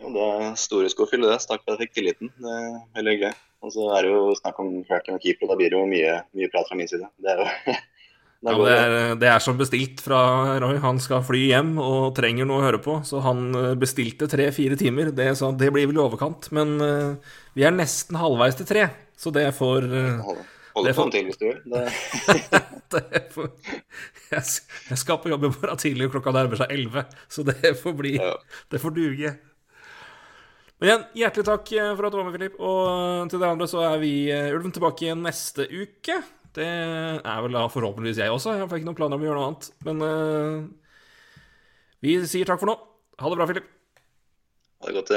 Ja, 0.00 0.10
det 0.12 0.26
er 0.26 0.58
store 0.60 0.90
sko 0.92 1.06
å 1.06 1.08
fylle 1.08 1.30
det. 1.30 1.40
Takk 1.48 1.64
for 1.64 1.72
at 1.72 1.80
jeg 1.80 1.88
fikk 1.88 1.96
tilliten. 1.96 2.32
Det 2.36 2.52
er 2.52 2.68
veldig 2.98 3.14
hyggelig. 3.16 3.32
Og 3.60 3.72
så 3.74 3.86
er 3.96 4.04
det 4.04 4.12
jo 4.12 4.36
snakk 4.38 4.60
om 4.62 4.70
Kraken 4.88 5.16
og 5.16 5.24
keeper, 5.24 5.44
og 5.46 5.52
da 5.52 5.56
blir 5.60 5.72
det 5.72 5.76
jo 5.80 5.88
mye, 5.88 6.14
mye 6.36 6.52
prat 6.52 6.68
fra 6.68 6.76
min 6.76 6.88
side. 6.88 7.08
Det 7.20 7.32
er 7.32 7.42
jo 7.42 7.74
Ja, 8.40 8.54
det, 8.56 8.64
det. 8.64 8.76
er, 8.76 9.16
det 9.20 9.28
er 9.28 9.42
som 9.44 9.58
bestilt 9.58 9.98
fra 10.00 10.20
Roy. 10.62 10.78
Han 10.80 11.00
skal 11.02 11.20
fly 11.26 11.42
hjem 11.50 11.74
og 11.82 12.14
trenger 12.16 12.48
noe 12.48 12.62
å 12.62 12.64
høre 12.64 12.80
på, 12.80 12.94
så 13.04 13.20
han 13.24 13.50
eh, 13.52 13.74
bestilte 13.80 14.28
tre-fire 14.32 14.78
timer. 14.80 15.10
Det, 15.12 15.26
så 15.36 15.50
det 15.52 15.68
blir 15.74 15.90
vel 15.90 15.98
i 15.98 16.00
overkant, 16.00 16.48
men 16.56 16.72
uh, 16.80 17.34
vi 17.58 17.66
er 17.68 17.76
nesten 17.76 18.16
halvveis 18.16 18.56
til 18.56 18.68
tre, 18.70 18.86
så 19.20 19.32
det 19.34 19.44
får 19.58 19.84
uh, 19.92 20.32
Holde, 20.70 20.88
Det 20.88 20.96
får- 20.96 21.10
på 21.10 21.14
til 21.18 21.28
hvis 21.28 21.40
du 21.40 21.46
vil. 21.50 21.60
Det, 21.68 21.84
det 22.96 23.04
jeg, 24.30 24.42
jeg 24.88 24.98
skal 25.02 25.20
på 25.20 25.32
jobb 25.34 25.44
i 25.44 25.52
morgen 25.52 25.80
tidlig, 25.84 26.08
klokka 26.14 26.32
nærmer 26.34 26.60
seg 26.62 26.72
elleve, 26.72 27.04
så 27.28 27.44
det 27.44 27.74
får 27.82 27.96
bli 27.98 28.16
Ja. 28.16 28.34
Det 28.72 28.80
får 28.80 28.96
duge. 28.96 29.36
Men 30.80 30.88
igjen, 30.88 31.02
hjertelig 31.20 31.44
takk 31.44 31.70
eh, 31.76 31.90
for 31.92 32.06
at 32.08 32.14
du 32.14 32.16
var 32.16 32.28
med, 32.30 32.36
Filip. 32.38 32.54
Og 32.56 32.78
eh, 32.88 33.24
til 33.28 33.42
dere 33.42 33.52
andre 33.52 33.66
så 33.68 33.82
er 33.84 33.98
vi 34.00 34.12
eh, 34.32 34.48
Ulven 34.56 34.72
tilbake 34.72 35.04
igjen 35.04 35.20
neste 35.26 35.66
uke. 35.68 36.16
Det 36.56 36.66
er 36.66 37.42
vel 37.44 37.54
da 37.54 37.66
forhåpentligvis 37.70 38.22
jeg 38.22 38.32
også. 38.34 38.56
Jeg 38.56 38.64
har 38.64 38.80
ikke 38.80 38.88
noen 38.88 38.98
planer 38.98 39.18
om 39.18 39.22
å 39.22 39.28
gjøre 39.28 39.38
noe 39.38 39.50
annet. 39.50 39.68
Men 39.86 40.02
uh, 40.02 41.44
vi 42.02 42.16
sier 42.26 42.48
takk 42.48 42.62
for 42.62 42.72
nå. 42.72 42.76
Ha 43.20 43.30
det 43.30 43.38
bra, 43.38 43.46
Filip. 43.50 43.70
ha 44.80 44.90
det 44.90 44.98
godt. 44.98 45.14